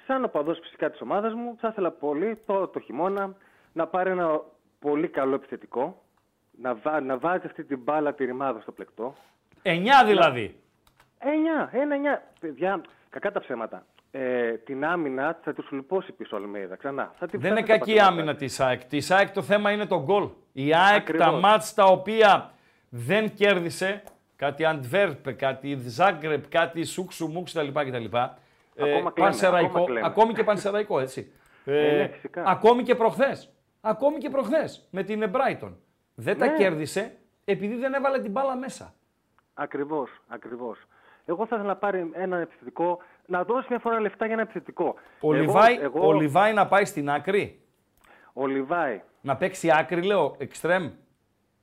Σαν 0.08 0.24
οπαδό 0.24 0.54
φυσικά 0.54 0.90
της 0.90 1.02
ομάδας 1.02 1.34
μου, 1.34 1.56
θα 1.60 1.68
ήθελα 1.72 1.92
πολύ 1.92 2.38
το, 2.46 2.68
το 2.68 2.80
χειμώνα 2.80 3.36
να 3.74 3.88
πάρει 3.88 4.10
ένα 4.10 4.42
πολύ 4.80 5.08
καλό 5.08 5.36
επιθετικό, 5.36 6.04
να, 6.62 6.76
βά, 6.76 7.00
να 7.02 7.18
βάζει 7.18 7.46
αυτή 7.46 7.64
την 7.64 7.80
μπάλα 7.80 8.14
τη 8.14 8.26
ρημάδα 8.26 8.62
στο 8.62 8.72
πλεκτό. 8.72 9.16
Εννιά 9.62 10.06
δηλαδή. 10.06 10.56
Εννιά, 11.20 11.70
ένα 11.74 11.96
εννιά. 11.96 12.24
Παιδιά, 12.40 12.82
κακά 13.10 13.32
τα 13.32 13.40
ψέματα. 13.40 13.86
Ε, 14.12 14.52
την 14.52 14.86
άμυνα 14.86 15.40
θα 15.44 15.54
του 15.54 15.66
λυπώσει 15.72 16.12
πίσω 16.12 16.36
ο 16.36 16.40
Αλμέιδα. 16.40 16.76
Ξανά. 16.76 17.14
Θα 17.20 17.28
τη 17.28 17.38
Δεν 17.38 17.52
είναι 17.52 17.62
φτάσει 17.62 17.76
στα 17.78 17.86
κακή 17.86 17.98
πατώματα. 17.98 18.22
άμυνα 18.22 18.36
της 18.36 18.60
ΑΕΚ. 18.60 18.84
Της 18.86 19.12
ΑΕΚ 19.12 19.32
το 19.32 19.42
θέμα 19.42 19.72
είναι 19.72 19.86
το 19.86 20.04
γκολ. 20.04 20.30
Η 20.54 20.74
ΑΕΚ 20.76 20.96
Ακριβώς. 20.98 21.26
τα 21.26 21.32
μάτς 21.32 21.74
τα 21.74 21.84
οποία 21.86 22.52
δεν 22.90 23.34
κέρδισε, 23.34 24.04
κάτι 24.36 24.66
Αντβέρπ, 24.66 25.32
κάτι 25.34 25.78
Ζάγκρεπ, 25.88 26.48
κάτι 26.50 26.84
Σούξου 26.86 27.28
Μούξ 27.28 27.54
κτλ. 27.54 27.68
κτλ. 27.80 28.18
Κλαίμε, 28.76 29.12
πανσεραϊκό, 29.12 29.68
ακόμα 29.68 29.86
κλαίμε. 29.86 30.08
ακόμη 30.08 30.34
και 30.34 30.44
πανσεραϊκό, 30.44 31.00
έτσι. 31.00 31.32
Ε, 31.66 31.72
ναι, 31.98 32.08
φυσικά. 32.08 32.44
ακόμη 32.46 32.84
και 32.84 32.96
προχθές. 32.96 33.54
Ακόμη 33.82 34.18
και 34.18 34.30
προχθές 34.30 34.88
με 34.92 35.04
την 35.04 35.32
Brighton. 35.34 35.74
Δεν 36.16 36.38
τα 36.38 36.46
Ναι. 36.46 36.54
κέρδισε 36.58 37.18
επειδή 37.46 37.76
δεν 37.76 37.94
έβαλε 37.94 38.20
την 38.20 38.32
μπάλα 38.32 38.56
μέσα. 38.56 38.94
Ακριβώς, 39.54 40.10
ακριβώς. 40.28 40.78
Εγώ 41.26 41.46
θα 41.46 41.56
ήθελα 41.56 41.70
να 41.70 41.76
πάρει 41.76 42.10
ένα 42.14 42.38
επιθετικό, 42.38 42.98
να 43.26 43.44
δώσει 43.44 43.68
μια 43.70 43.80
φορά 43.80 44.00
λεφτά 44.00 44.26
για 44.26 44.34
ένα 44.34 44.44
επιθετικό. 44.44 44.96
Ο, 45.20 45.34
Εγώ- 45.34 45.44
Λιβάη, 45.44 45.78
εγώ- 45.82 46.08
ο 46.08 46.14
Λιβάη 46.14 46.54
να 46.54 46.68
πάει 46.68 46.86
στην 46.86 47.10
άκρη; 47.10 47.62
ο 48.34 48.48
Λιβάη 48.48 49.02
Να 49.22 49.36
παίξει 49.36 49.70
άκρη, 49.72 50.02
λέω, 50.02 50.36
εξτρέμ. 50.38 50.92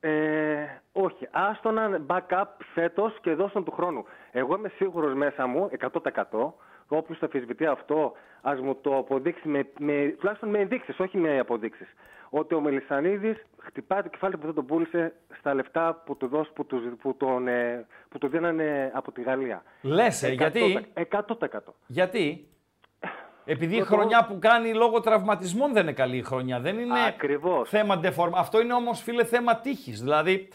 Ε, 0.00 0.64
όχι. 0.92 1.28
Άστον 1.30 1.78
ένα 1.78 2.00
backup 2.06 2.44
φέτος 2.74 3.18
και 3.20 3.34
δώσ' 3.34 3.52
του 3.52 3.70
χρόνου. 3.72 4.04
Εγώ 4.32 4.56
είμαι 4.56 4.68
σίγουρος 4.68 5.14
μέσα 5.14 5.46
μου 5.46 5.68
100%. 5.78 6.54
Όποιο 6.92 7.16
το 7.20 7.26
αφισβητεί 7.26 7.66
αυτό, 7.66 8.12
ας 8.40 8.60
μου 8.60 8.74
το 8.80 8.96
αποδείξεις 8.96 9.44
με, 9.44 9.68
με, 9.78 10.14
τουλάχιστον 10.18 10.48
με 10.48 10.58
ενδείξεις, 10.58 10.98
όχι 10.98 11.16
με 11.16 11.38
αποδείξεις. 11.38 11.86
Ότι 12.30 12.54
ο 12.54 12.60
Μελισανίδης 12.60 13.36
χτυπάει 13.58 14.02
το 14.02 14.08
κεφάλι 14.08 14.36
που 14.36 14.44
δεν 14.46 14.54
τον 14.54 14.66
πούλησε 14.66 15.12
στα 15.38 15.54
λεφτά 15.54 16.02
που 16.06 16.16
του, 16.16 16.26
δώσ, 16.28 16.50
που 16.54 16.66
τους, 16.66 16.82
που 17.02 17.14
τον, 17.16 17.48
ε, 17.48 17.86
που 18.08 18.18
του 18.18 18.28
δίνανε 18.28 18.90
από 18.94 19.12
τη 19.12 19.22
Γαλλία. 19.22 19.62
Λες, 19.82 20.22
ε, 20.22 20.28
γιατί, 20.32 20.86
100%. 20.94 21.74
γιατί, 21.86 22.48
επειδή 23.44 23.76
η 23.76 23.78
Το- 23.78 23.84
χρονιά 23.84 24.24
που 24.24 24.38
κάνει 24.38 24.74
λόγω 24.74 25.00
τραυματισμών 25.00 25.72
δεν 25.72 25.82
είναι 25.82 25.92
καλή 25.92 26.16
η 26.16 26.22
χρονιά. 26.22 26.60
Δεν 26.60 26.78
είναι 26.78 27.06
Ακριβώς. 27.06 27.68
θέμα 27.68 27.98
ντεφορμ. 27.98 28.36
Αυτό 28.36 28.60
είναι 28.60 28.72
όμως, 28.74 29.02
φίλε, 29.02 29.24
θέμα 29.24 29.56
τύχης. 29.60 30.00
Δηλαδή, 30.00 30.48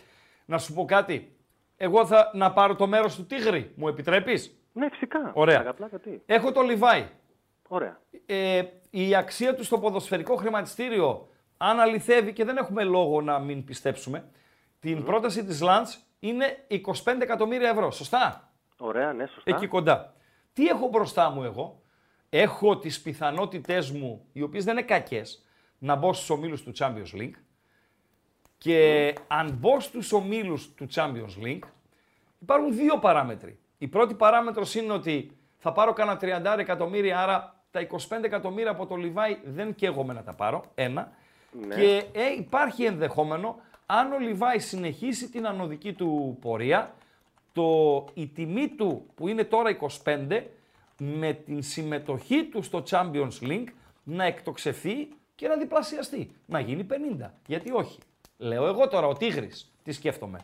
να 0.46 0.58
σου 0.58 0.74
πω 0.74 0.86
κάτι. 0.86 1.36
Εγώ 1.78 2.06
θα 2.06 2.32
να 2.34 2.52
πάρω 2.52 2.76
το 2.76 2.88
μέρος 2.88 3.16
του 3.16 3.26
Τίγρη. 3.26 3.72
Μου 3.76 3.88
επιτρέπεις; 3.88 4.60
Ναι, 4.76 4.90
φυσικά. 4.90 5.32
Ωραία. 5.34 5.60
Αγαπλά, 5.60 5.88
γιατί. 5.88 6.22
Έχω 6.26 6.52
το 6.52 6.62
Λιβάη. 6.62 7.08
Ωραία. 7.68 8.00
Ε, 8.26 8.64
η 8.90 9.16
αξία 9.16 9.56
του 9.56 9.64
στο 9.64 9.80
ποδοσφαιρικό 9.80 10.36
χρηματιστήριο, 10.36 11.28
αν 11.58 11.80
αληθεύει 11.80 12.34
και 12.34 12.44
δεν 12.46 12.58
έχουμε 12.58 12.84
λόγο 12.84 13.22
να 13.22 13.40
μην 13.40 13.64
πιστέψουμε, 13.64 14.30
την 14.80 15.04
πρόταση 15.04 15.46
της 15.46 15.62
Λαντς 15.62 16.06
είναι 16.20 16.66
25 16.70 17.22
εκατομμύρια 17.22 17.70
ευρώ. 17.70 17.92
Σωστά; 17.92 18.52
Ωραία, 18.78 19.14
ναι, 19.14 19.26
σωστά. 19.26 19.56
Εκεί 19.56 19.68
κοντά. 19.68 20.14
Τι 20.54 20.68
έχω 20.68 20.88
μπροστά 20.88 21.30
μου 21.30 21.44
εγώ; 21.44 21.82
Έχω 22.30 22.78
τις 22.78 23.02
πιθανότητές 23.02 23.92
μου, 23.92 24.26
οι 24.32 24.42
οποίες 24.42 24.64
δεν 24.64 24.78
είναι 24.78 24.86
κακές, 24.86 25.46
να 25.78 25.96
μπω 25.96 26.14
στους 26.14 26.30
ομίλους 26.30 26.64
του 26.64 26.72
Champions 26.78 27.20
League. 27.20 27.36
Και 28.58 29.14
αν 29.28 29.52
μπω 29.52 29.80
στους 29.80 30.12
ομίλους 30.12 30.74
του 30.74 30.88
Champions 30.94 31.44
League, 31.46 31.64
υπάρχουν 32.40 32.76
δύο 32.76 33.00
παράμετροι. 33.00 33.60
Η 33.78 33.88
πρώτη 33.88 34.14
παράμετρος 34.14 34.76
είναι 34.76 34.94
ότι 34.94 35.38
θα 35.58 35.72
πάρω 35.72 35.94
κάνα 35.94 36.20
30 36.22 36.56
εκατομμύρια, 36.60 37.20
άρα 37.20 37.64
τα 37.72 37.88
25 37.88 38.24
εκατομμύρια 38.24 38.72
από 38.72 38.86
το 38.86 38.96
Λιβάη 38.96 39.38
δεν 39.44 39.76
καίγομαι 39.76 40.14
να 40.14 40.24
τα 40.24 40.34
πάρω. 40.34 40.64
Ένα. 40.76 41.12
Ναι. 41.68 41.76
Και 41.76 42.04
ε, 42.12 42.34
υπάρχει 42.38 42.84
ενδεχόμενο, 42.84 43.56
αν 43.86 44.12
ο 44.12 44.20
Λιβάη 44.20 44.60
συνεχίσει 44.60 45.30
την 45.30 45.48
ανωδική 45.48 45.94
του 45.94 46.38
πορεία, 46.42 46.94
το, 47.54 48.06
η 48.14 48.28
τιμή 48.28 48.68
του 48.68 49.06
που 49.16 49.28
είναι 49.28 49.44
τώρα 49.44 49.78
25, 50.04 50.44
με 50.98 51.34
την 51.34 51.64
συμμετοχή 51.64 52.44
του 52.44 52.62
στο 52.62 52.84
Champions 52.90 53.42
League, 53.42 53.68
να 54.04 54.24
εκτοξευθεί 54.24 55.08
και 55.36 55.48
να 55.48 55.58
διπλασιαστεί. 55.58 56.32
Να 56.46 56.60
γίνει 56.60 56.86
50. 57.20 57.30
Γιατί 57.48 57.72
όχι. 57.72 58.00
Λέω 58.38 58.68
εγώ 58.68 58.88
τώρα, 58.88 59.08
ο 59.08 59.14
Τίγρης, 59.14 59.72
τι 59.84 59.92
σκέφτομαι. 59.92 60.40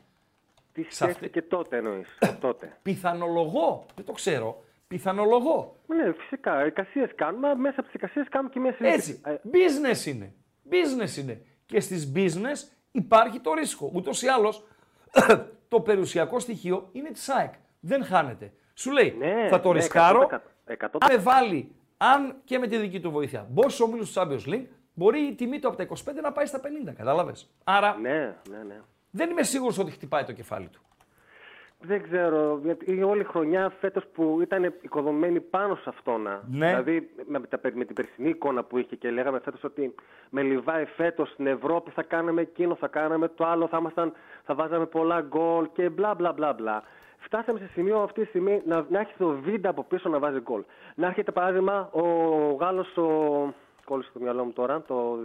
Τι 0.74 0.82
σε 0.84 1.04
αυτή- 1.04 1.16
σκέφτηκε 1.18 1.42
τότε 1.42 1.78
εννοείς. 1.78 2.18
τότε; 2.40 2.78
Πιθανολογώ, 2.84 3.86
δεν 3.96 4.06
το 4.06 4.12
ξέρω, 4.12 4.64
πιθανολογώ. 4.88 5.76
Ναι, 5.88 6.14
φυσικά. 6.14 6.66
Εικασίες 6.66 7.10
κάνουμε. 7.16 7.56
Μέσα 7.56 7.76
από 7.78 7.84
τις 7.84 7.94
εικασίες 7.94 8.28
κάνουμε 8.30 8.50
και 8.54 8.60
μια 8.60 8.74
συζήτηση. 8.74 9.22
Έτσι. 9.26 9.40
Ε, 9.46 9.50
Business 9.52 10.06
είναι. 10.06 10.34
Business 10.70 11.18
είναι. 11.18 11.42
Και 11.66 11.80
στις 11.80 12.12
business 12.16 12.72
υπάρχει 12.92 13.40
το 13.40 13.54
ρίσκο. 13.54 13.92
Ούτως 13.94 14.22
ή 14.22 14.28
άλλως 14.28 14.64
το 15.68 15.80
περιουσιακό 15.82 16.40
στοιχείο 16.40 16.90
είναι 16.92 17.10
της 17.10 17.30
ΑΕΚ. 17.30 17.54
Δεν 17.80 18.04
χάνεται. 18.06 18.54
Σου 18.74 18.92
λέει, 18.92 19.16
ναι, 19.18 19.48
θα 19.50 19.60
το 19.60 19.72
ναι, 19.74 19.80
ρισκάρω, 19.80 20.30
100%. 20.32 20.36
100%. 20.68 20.74
αν 21.00 21.12
με 21.12 21.18
βάλει, 21.18 21.76
αν 21.98 22.36
και 22.44 22.60
με 22.60 22.68
τη 22.68 22.78
δική 22.78 23.00
του 23.00 23.12
βοήθεια, 23.12 23.48
μπω 23.50 23.62
στους 23.62 23.80
ομίλους 23.80 24.12
του 24.14 24.20
Champions 24.22 24.50
League, 24.54 24.66
μπορεί 24.94 25.20
η 25.20 25.36
τιμή 25.36 25.60
του 25.60 25.68
από 25.68 25.78
τα 25.78 25.84
25 25.84 26.22
να 26.22 26.32
πάει 26.32 26.46
στα 26.46 26.60
50, 26.88 26.94
κατάλαβες; 26.98 27.50
Άρα 27.64 27.98
Ναι, 28.02 28.36
ναι, 28.50 28.58
ναι. 28.68 28.82
Δεν 29.12 29.30
είμαι 29.30 29.44
σίγουρος 29.44 29.78
ότι 29.78 29.92
χτυπάει 29.92 30.24
το 30.24 30.32
κεφάλι 30.34 30.68
του. 30.68 30.82
Δεν 31.84 32.04
ξέρω, 32.04 32.60
γιατί 32.64 32.96
η 32.96 33.04
όλη 33.04 33.24
χρονιά 33.24 33.70
φέτος 33.80 34.04
που 34.14 34.40
ήταν 34.42 34.74
οικοδομημένη 34.82 35.40
πάνω 35.40 35.76
σε 35.76 35.84
αυτόν. 35.90 36.22
Ναι. 36.52 36.68
Δηλαδή 36.68 37.10
με, 37.26 37.40
τα- 37.40 37.60
με 37.74 37.86
την 37.86 37.96
περσινή 37.96 38.30
εικόνα 38.30 38.64
που 38.64 38.78
είχε 38.78 38.96
και 38.96 39.12
λέγαμε 39.12 39.40
φέτος 39.40 39.64
ότι 39.64 39.96
με 40.30 40.42
Λιβάη 40.42 40.86
φέτος 40.86 41.30
στην 41.30 41.48
Ευρώπη 41.48 41.92
θα 41.92 42.04
κάναμε 42.04 42.42
εκείνο, 42.42 42.76
θα 42.76 42.88
κάναμε 42.88 43.28
το 43.28 43.46
άλλο, 43.46 43.68
θα, 43.68 43.78
ήμασταν, 43.78 44.14
θα 44.44 44.56
βάζαμε 44.56 44.86
πολλά 44.86 45.22
γκολ 45.22 45.68
και 45.74 45.90
μπλα 45.90 46.16
μπλα 46.16 46.34
μπλα 46.34 46.54
μπλα. 46.54 46.84
Φτάσαμε 47.18 47.60
σε 47.60 47.68
σημείο 47.74 48.02
αυτή 48.02 48.22
τη 48.22 48.28
στιγμή 48.28 48.62
να, 48.66 48.86
να 48.90 49.00
έχει 49.00 49.14
το 49.18 49.28
βίντεο 49.30 49.72
από 49.72 49.84
πίσω 49.84 50.10
να 50.10 50.20
βάζει 50.20 50.40
γκολ. 50.40 50.64
Να 50.96 51.08
έρχεται 51.08 51.32
παράδειγμα 51.32 51.90
ο 51.92 52.02
Γάλλος, 52.60 52.98
ο... 52.98 53.06
κόλλησε 53.86 54.10
στο 54.10 54.20
μυαλό 54.20 54.44
μου 54.44 54.52
τώρα, 54.52 54.82
το, 54.82 55.18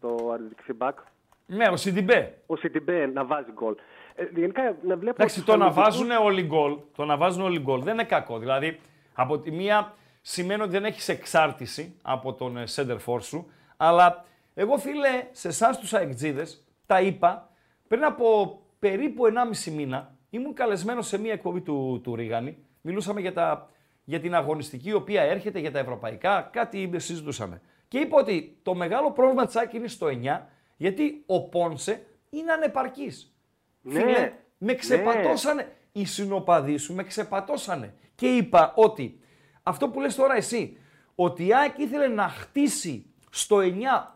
το, 0.00 0.16
το 0.16 0.36
δεξιμπάκ, 0.48 0.98
Ναι, 1.46 1.68
ο 1.68 1.76
Σιντιμπέ. 1.76 2.38
ο 2.46 2.56
Σιτιμπέ 2.56 3.06
να 3.06 3.24
βάζει 3.24 3.52
γκολ. 3.52 3.74
Ε, 4.14 4.24
γενικά 4.34 4.62
να 4.82 4.96
βλέπω 4.96 5.14
Εντάξει, 5.18 5.36
τους 5.36 5.44
το 5.44 5.56
να 5.56 5.64
αμυντικούς- 5.64 5.84
βάζουν 5.98 6.10
όλοι 6.10 6.42
γκολ, 6.42 6.76
το 6.96 7.04
να 7.04 7.16
βάζουν 7.16 7.42
όλοι 7.42 7.60
γκολ 7.60 7.82
δεν 7.82 7.92
είναι 7.92 8.04
κακό. 8.04 8.38
Δηλαδή, 8.38 8.80
από 9.14 9.38
τη 9.38 9.50
μία 9.50 9.94
σημαίνει 10.20 10.62
ότι 10.62 10.70
δεν 10.70 10.84
έχεις 10.84 11.08
εξάρτηση 11.08 11.96
από 12.02 12.32
τον 12.34 12.56
ε, 12.56 12.64
center 12.74 12.96
for 13.06 13.22
σου, 13.22 13.50
αλλά 13.76 14.24
εγώ 14.54 14.76
φίλε, 14.76 15.26
σε 15.30 15.48
εσάς 15.48 15.78
τους 15.78 15.94
αεκτζίδες, 15.94 16.64
τα 16.86 17.00
είπα 17.00 17.50
πριν 17.88 18.04
από 18.04 18.58
περίπου 18.78 19.26
1,5 19.26 19.70
μήνα, 19.72 20.14
ήμουν 20.30 20.54
καλεσμένος 20.54 21.06
σε 21.06 21.18
μία 21.18 21.32
εκπομπή 21.32 21.60
του, 21.60 22.00
του 22.04 22.14
Ρίγανη. 22.16 22.56
Μιλούσαμε 22.80 23.20
για, 23.20 23.32
τα, 23.32 23.70
για 24.04 24.20
την 24.20 24.34
αγωνιστική 24.34 24.88
η 24.88 24.92
οποία 24.92 25.22
έρχεται, 25.22 25.58
για 25.58 25.72
τα 25.72 25.78
ευρωπαϊκά, 25.78 26.48
κάτι 26.52 26.90
συζητούσαμε. 26.96 27.60
Και 27.88 27.98
είπα 27.98 28.16
ότι 28.20 28.58
το 28.62 28.74
μεγάλο 28.74 29.12
πρόβλημα 29.12 29.46
τη 29.46 29.58
ΑΕΚ 29.58 29.72
είναι 29.72 29.88
στο 29.88 30.06
9, 30.06 30.40
γιατί 30.76 31.22
ο 31.26 31.48
Πόνσε 31.48 32.06
είναι 32.30 32.52
ανεπαρκής. 32.52 33.34
Ναι, 33.80 34.00
Φίλε, 34.00 34.32
με 34.58 34.72
ναι. 34.72 34.74
ξεπατώσανε. 34.74 35.72
Οι 35.92 36.04
συνοπαδοί 36.04 36.76
σου 36.76 36.94
με 36.94 37.04
ξεπατώσανε. 37.04 37.94
Και 38.14 38.26
είπα 38.26 38.72
ότι 38.76 39.20
αυτό 39.62 39.88
που 39.88 40.00
λες 40.00 40.14
τώρα 40.14 40.34
εσύ, 40.34 40.78
ότι 41.14 41.46
η 41.46 41.54
ΑΕΚ 41.54 41.78
ήθελε 41.78 42.06
να 42.06 42.28
χτίσει 42.28 43.06
στο 43.30 43.56
9 43.58 43.62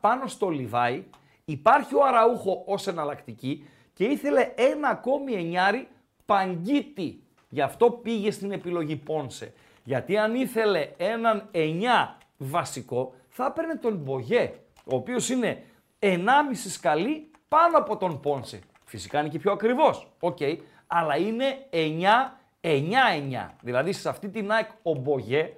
πάνω 0.01 0.27
στο 0.27 0.49
Λιβάι, 0.49 1.05
υπάρχει 1.45 1.95
ο 1.95 2.05
Αραούχο 2.05 2.63
ως 2.67 2.87
εναλλακτική 2.87 3.65
και 3.93 4.05
ήθελε 4.05 4.53
ένα 4.55 4.89
ακόμη 4.89 5.33
εννιάρι 5.33 5.89
παγκίτη. 6.27 7.23
Γι' 7.49 7.61
αυτό 7.61 7.91
πήγε 7.91 8.31
στην 8.31 8.53
επιλογή 8.53 8.97
Πόνσε. 8.97 9.53
Γιατί 9.85 10.17
αν 10.17 10.35
ήθελε 10.35 10.89
έναν 10.97 11.51
9 11.53 11.59
βασικό, 12.37 13.15
θα 13.29 13.47
έπαιρνε 13.47 13.75
τον 13.75 13.97
Μπογέ, 13.97 14.53
ο 14.85 14.97
οποίος 14.97 15.29
είναι 15.29 15.63
1,5 16.01 16.16
σκαλί 16.68 17.30
πάνω 17.48 17.78
από 17.78 17.96
τον 17.96 18.20
Πόνσε. 18.20 18.61
Φυσικά 18.84 19.20
είναι 19.20 19.28
και 19.28 19.38
πιο 19.38 19.53
ακριβώς, 19.53 20.12
οκ, 20.20 20.38
αλλά 20.86 21.16
είναι 21.16 21.44
9-9-9. 22.62 23.51
Δηλαδή 23.62 23.92
σε 23.92 24.09
αυτή 24.09 24.28
την 24.28 24.51
ΑΕΚ 24.53 24.68
ο 24.82 24.94
Μπογέ, 24.94 25.53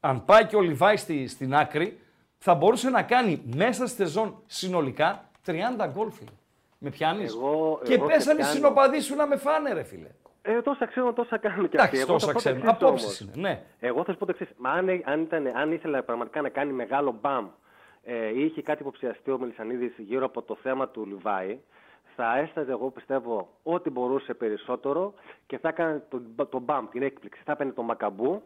αν 0.00 0.24
πάει 0.24 0.46
και 0.46 0.56
ο 0.56 0.60
Λιβάι 0.60 0.96
στη, 0.96 1.26
στην 1.26 1.54
άκρη, 1.54 2.00
θα 2.38 2.54
μπορούσε 2.54 2.90
να 2.90 3.02
κάνει 3.02 3.42
μέσα 3.54 3.86
στη 3.86 3.96
σεζόν 3.96 4.42
συνολικά 4.46 5.24
30 5.46 5.52
γκολ, 5.92 6.10
φίλε. 6.10 6.30
Με 6.78 6.90
πιάνεις; 6.90 7.34
Εγώ- 7.34 7.80
και 7.84 7.94
εγώ 7.94 8.08
σε 8.08 8.14
πέσανε 8.14 8.32
οι 8.34 8.36
πιάνω. 8.42 8.52
συνοπαδοί 8.54 9.00
σου 9.00 9.14
να 9.14 9.26
με 9.26 9.36
φάνε, 9.36 9.72
ρε 9.72 9.82
φίλε. 9.82 10.08
Ε, 10.42 10.62
τόσα 10.62 10.86
ξέρουν, 10.86 11.14
τόσα 11.14 11.38
κάνουν 11.38 11.68
και 11.68 11.76
αυτοί. 11.80 11.96
Εντάξει, 11.96 12.00
Εγώ 12.00 12.06
θα 12.06 12.12
τόσα 12.12 12.26
πω 12.26 12.32
το 12.32 12.38
ξέρουν. 12.38 12.58
εξής 12.58 12.72
Απόψεις 12.72 13.20
όμως. 13.20 13.34
είναι, 13.36 13.48
ναι. 13.48 13.62
Εγώ 13.80 14.04
θα 14.04 14.12
σου 14.12 14.18
πω 14.18 14.26
το 14.26 14.34
εξής. 14.40 14.56
Αν, 14.62 14.88
αν, 15.04 15.20
ήταν, 15.20 15.46
αν 15.56 15.72
ήθελε 15.72 16.02
πραγματικά 16.02 16.40
να 16.42 16.48
κάνει 16.48 16.72
μεγάλο 16.72 17.18
μπαμ 17.20 17.48
ε, 18.04 18.28
ή 18.28 18.44
είχε 18.44 18.62
κάτι 18.62 18.82
υποψιαστεί 18.82 19.30
ο 19.30 19.38
Μελισανίδης 19.38 19.92
γύρω 19.98 20.24
από 20.24 20.42
το 20.42 20.56
θέμα 20.62 20.88
του 20.88 21.06
Λιβάη, 21.06 21.58
θα 22.16 22.38
έσταζε, 22.38 22.70
εγώ 22.70 22.90
πιστεύω, 22.90 23.48
ό,τι 23.62 23.90
μπορούσε 23.90 24.34
περισσότερο 24.34 25.14
και 25.46 25.58
θα 25.58 25.68
έκανε 25.68 26.02
τον 26.08 26.48
το 26.50 26.58
μπαμ, 26.58 26.88
την 26.88 27.02
έκπληξη. 27.02 27.42
Θα 27.44 27.52
έπαιρνε 27.52 27.72
τον 27.72 27.84
Μακαμπού, 27.84 28.42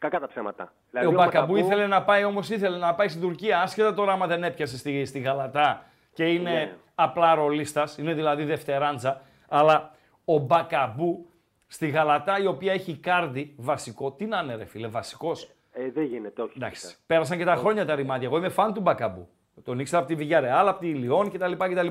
κακά 0.00 0.20
τα 0.20 0.26
ψέματα. 0.28 0.62
Ε, 0.62 0.68
Δηλαδή, 0.90 1.08
ο 1.08 1.12
Μπακαμπού 1.12 1.56
ήθελε 1.56 1.86
να 1.86 2.02
πάει 2.02 2.24
όμως 2.24 2.50
ήθελε 2.50 2.76
να 2.78 2.94
πάει 2.94 3.08
στην 3.08 3.20
Τουρκία, 3.20 3.60
άσχετα 3.60 3.94
τώρα 3.94 4.12
άμα 4.12 4.26
δεν 4.26 4.44
έπιασε 4.44 4.78
στη, 4.78 5.04
στη 5.04 5.18
Γαλατά 5.18 5.84
και 6.12 6.24
είναι 6.24 6.50
Ναι. 6.50 6.76
απλά 6.94 7.34
ρολίστας, 7.34 7.98
είναι 7.98 8.14
δηλαδή 8.14 8.44
δευτεράντζα. 8.44 9.20
Αλλά 9.48 9.94
ο 10.24 10.38
Μπακαμπού 10.38 11.26
στη 11.66 11.88
Γαλατά, 11.88 12.38
η 12.38 12.46
οποία 12.46 12.72
έχει 12.72 12.96
κάρδι 12.96 13.54
βασικό, 13.56 14.12
τι 14.12 14.24
να 14.26 14.40
είναι, 14.40 14.54
ρε 14.54 14.64
φίλε, 14.64 14.86
βασικός. 14.88 15.50
Ε, 15.76 15.90
δεν 15.90 16.04
γίνεται, 16.04 16.42
όχι. 16.42 16.52
Εντάξει. 16.56 16.80
φυσικά. 16.80 17.00
Πέρασαν 17.06 17.38
και 17.38 17.44
τα 17.44 17.54
χρόνια 17.56 17.84
τα 17.86 17.94
ρημάδια. 17.94 18.26
Εγώ 18.28 18.36
είμαι 18.36 18.48
φαν 18.48 18.74
του 18.74 18.80
Μπακαμπού. 18.80 19.28
Τον 19.64 19.78
ήξερα 19.78 19.98
από 19.98 20.08
τη 20.10 20.14
Βιγιαρεάλ, 20.14 20.68
από 20.68 20.80
τη 20.80 20.86
Λιόν 20.94 21.30
κτλ. 21.30 21.52
κτλ. 21.52 21.86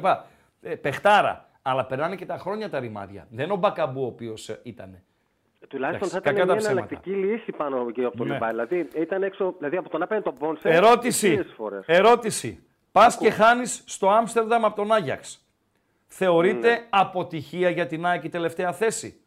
Ε, 0.62 0.76
παιχτάρα. 0.76 1.50
Αλλά 1.62 1.86
περνάνε 1.86 2.16
και 2.16 2.26
τα 2.26 2.38
χρόνια 2.38 2.70
τα 2.70 2.80
ρημάδια. 2.80 3.28
Δεν 3.30 3.44
είναι 3.46 3.54
ο 3.54 3.58
Μπακαμπού 3.58 4.04
ο 4.04 4.06
οποίος 4.06 4.50
ήταν. 4.64 5.02
Τουλάχιστον 5.68 6.10
θα 6.10 6.18
Εντάξει, 6.18 6.18
ήταν 6.18 6.34
κακά 6.34 6.46
μια 6.46 6.54
τα 6.54 6.56
ψέματα. 6.56 6.72
εναλλακτική 6.82 7.10
λύση 7.28 7.52
πάνω 7.52 7.92
και 7.92 8.04
από 8.04 8.18
τον 8.18 8.28
Ναι. 8.28 8.34
Λιβάη. 8.34 8.50
Δηλαδή, 8.50 8.88
ήταν 8.96 9.24
έξω, 9.24 9.54
δηλαδή 9.58 9.78
από 9.78 9.90
το 9.90 9.98
να 9.98 10.08
παίρνει 10.08 10.24
τον 10.24 10.38
Πόνσε. 10.38 10.70
Ερώτηση. 10.70 11.28
χίλιες 11.28 11.54
φορές. 11.56 11.84
Ερώτηση. 11.86 12.64
Πας 12.92 13.18
και 13.18 13.30
χάνεις 13.32 13.84
στο 13.86 14.10
Άμστερνταμ 14.10 14.66
από 14.66 14.76
τον 14.76 14.92
Άγιαξ. 14.92 15.48
Θεωρείται 16.08 16.70
Ναι. 16.70 16.86
αποτυχία 16.90 17.70
για 17.70 17.88
την 17.88 18.06
ΑΕΚ 18.06 18.24
η 18.24 18.30
τελευταία 18.30 18.74
θέση. 18.74 19.22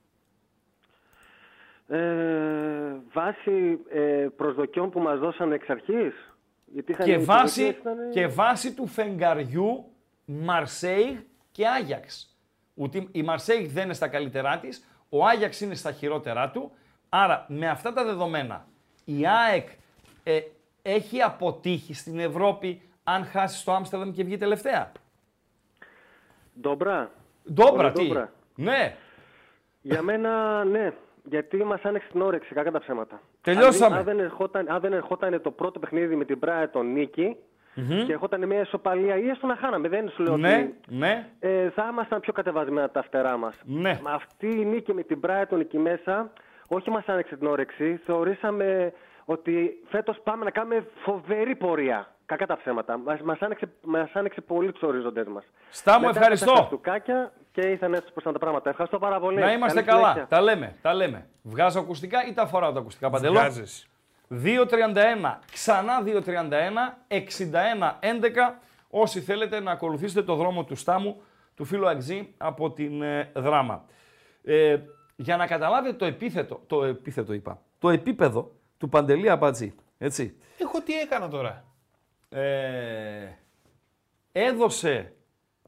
Ε, 1.89 2.97
βάσει 3.13 3.79
ε, 3.89 4.27
προσδοκιών 4.37 4.91
που 4.91 5.01
μας 5.01 5.19
δώσαν 5.19 5.53
εξ 5.53 5.69
αρχής. 5.71 6.35
Γιατί 6.65 6.93
είχαν 6.93 7.07
Και 7.07 7.13
οι 7.13 7.19
βάση, 7.19 7.61
προσδοκίες 7.63 7.77
ήταν- 7.81 8.11
και 8.11 8.27
βάση 8.27 8.75
του 8.75 8.87
φεγγαριού 8.87 9.85
Μαρσέιγ 10.25 11.17
και 11.53 11.67
Άγιαξ. 11.69 12.37
Ότι 12.77 13.09
η 13.13 13.23
Μαρσέιγ 13.23 13.67
δεν 13.71 13.85
είναι 13.85 13.95
στα 13.95 14.09
καλύτερά 14.09 14.59
της, 14.59 14.85
ο 15.09 15.25
Άγιαξ 15.27 15.61
είναι 15.61 15.75
στα 15.75 15.93
χειρότερά 15.93 16.51
του. 16.51 16.71
Άρα 17.09 17.45
με 17.49 17.69
αυτά 17.69 17.93
τα 17.93 18.05
δεδομένα 18.05 18.67
η 19.05 19.27
ΑΕΚ 19.27 19.69
ε, 20.25 20.41
έχει 20.83 21.23
αποτύχει 21.23 21.95
στην 21.95 22.19
Ευρώπη 22.19 22.83
αν 23.05 23.25
χάσει 23.25 23.59
στο 23.59 23.73
Άμστερνταμ 23.73 24.11
και 24.13 24.25
βγει 24.25 24.37
τελευταία; 24.37 24.93
Ντόμπρα. 26.61 27.11
Ντόμπρα, 27.53 27.73
Ωραία, 27.73 27.93
τι; 27.93 28.05
Ντόμπρα. 28.07 28.33
Ναι, 28.55 28.97
Για 29.81 30.03
μένα, 30.03 30.65
ναι. 30.65 30.93
Γιατί 31.29 31.65
μας 31.65 31.83
άνοιξε 31.83 32.09
την 32.13 32.21
όρεξη, 32.21 32.55
κακά 32.55 32.71
τα 32.71 32.79
ψέματα. 32.79 33.21
Τελειώσαμε. 33.41 33.95
Αν, 33.95 33.99
αν, 33.99 34.05
δεν 34.05 34.19
ερχόταν, 34.19 34.67
αν 34.69 34.81
δεν 34.81 34.93
ερχόταν 34.93 35.41
το 35.43 35.51
πρώτο 35.51 35.79
παιχνίδι 35.79 36.17
με 36.17 36.25
την 36.25 36.39
Brighton 36.45 36.85
νικη 36.85 37.37
και 38.07 38.13
ερχόταν 38.13 38.47
μια 38.47 38.61
ισοπαλία 38.61 39.17
ή 39.17 39.29
έστω 39.29 39.47
να 39.47 39.57
χάναμε, 39.57 39.89
δεν 39.89 40.09
σου 40.09 40.23
λέω 40.23 40.37
ναι, 40.37 40.55
ότι 40.55 40.95
ναι. 40.97 41.29
ε, 41.39 41.71
θα 41.71 41.89
ήμασταν 41.91 42.21
πιο 42.21 42.33
κατεβασμένα 42.33 42.91
τα 42.91 43.03
φτερά 43.03 43.37
μας. 43.37 43.55
Ναι. 43.65 44.01
Μα 44.03 44.11
αυτή 44.11 44.47
η 44.47 44.65
νίκη 44.65 44.95
με 44.95 45.03
την 45.03 45.21
Brighton 45.27 45.61
εκεί 45.61 45.79
μέσα, 45.79 46.33
όχι 46.69 46.91
μας 46.91 47.07
άνοιξε 47.07 47.37
την 47.37 47.47
όρεξη, 47.47 48.01
θεωρήσαμε 48.05 48.93
ότι 49.25 49.83
φέτος 49.89 50.21
πάμε 50.25 50.45
να 50.45 50.51
κάνουμε 50.51 50.87
φοβερή 51.05 51.57
πορεία. 51.57 52.16
Κακά 52.27 52.47
τα 52.47 52.57
ψέματα. 52.57 52.99
Μας, 52.99 53.21
μας, 53.21 53.41
άνοιξε, 53.41 53.69
μας 53.85 54.11
άνοιξε 54.13 54.41
πολύ 54.41 54.73
τους 54.73 54.83
οριζοντές 54.83 55.27
μας. 55.27 55.45
Στά 55.71 55.99
μου, 55.99 56.07
Μετά 56.07 56.19
ευχαριστώ. 56.19 56.53
Τα 56.53 56.59
χαστούκάκια 56.59 57.33
και 57.53 57.61
ήρθαν 57.61 57.95
έτσι 57.95 58.13
προς 58.13 58.25
τα 58.25 58.33
πράγματα. 58.33 58.71
Ευχαριστώ 58.71 58.99
πάρα 58.99 59.21
πολύ. 59.21 59.41
Να 59.41 59.53
είμαστε 59.53 59.83
Καλή 59.83 59.87
καλά. 59.87 60.13
συνέχεια. 60.13 60.27
Τα 60.37 60.41
λέμε, 60.41 60.77
τα 60.83 60.95
λέμε. 60.95 61.29
Βγάζω 61.43 61.81
ακουστικά 61.81 62.27
ή 62.27 62.33
τα 62.33 62.47
φοράω 62.47 62.73
τα 62.73 62.79
ακουστικά, 62.79 63.11
Παντελό. 63.11 63.33
Βγάζεις. 63.33 63.89
2.31, 64.29 65.39
ξανά 65.53 66.03
2.31, 66.05 66.13
61.11. 67.09 68.59
Όσοι 68.91 69.21
θέλετε 69.21 69.61
να 69.61 69.71
ακολουθήσετε 69.71 70.23
το 70.23 70.35
δρόμο 70.35 70.65
του 70.65 70.77
Στάμου, 70.77 71.23
του 71.55 71.65
φίλου 71.65 71.89
Αγζή 71.89 72.35
από 72.37 72.71
την 72.71 73.03
ε, 73.03 73.31
Δράμα. 73.35 73.85
Ε, 74.45 74.79
για 75.17 75.37
να 75.37 75.47
καταλάβετε 75.47 75.97
το 75.97 76.05
επίθετο, 76.05 76.61
το 76.67 76.85
επίθετο 76.85 77.33
είπα, 77.33 77.63
το 77.79 77.89
επίπεδο 77.89 78.53
του 78.79 78.89
Παντελή 78.89 79.31
Αμπατζή. 79.31 79.75
Έτσι. 79.99 80.37
Εγώ 80.59 80.83
τι 80.83 80.99
έκανα 80.99 81.29
τώρα. 81.29 81.65
Ε, 82.29 83.29
έδωσε 84.33 85.15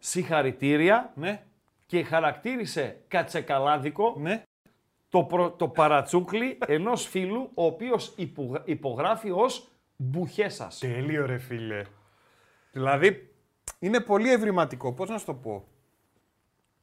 συγχαρητήρια 0.01 1.13
Ναι, 1.15 1.43
και 1.87 2.05
χαρακτήρισε 2.05 3.01
κατσεκαλάδικο 3.09 4.15
ναι. 4.19 4.43
το, 5.09 5.25
προ- 5.25 5.57
το 5.59 5.69
παρατσούκλι 5.69 6.59
ενός 6.67 7.07
φίλου 7.07 7.51
ο 7.55 7.65
οποίος 7.65 8.13
υπογα- 8.17 8.63
υπογράφει 8.65 9.31
ως 9.31 9.69
μπουχέσας. 9.97 10.79
Τέλειο 10.79 11.27
ρε 11.27 11.39
φίλε. 11.39 11.83
Δηλαδή, 12.73 13.33
είναι 13.79 14.01
πολύ 14.01 14.33
ευρηματικό. 14.33 14.93
Πώς 14.93 15.09
να 15.09 15.19
σου 15.19 15.25
το 15.27 15.35
πω; 15.35 15.65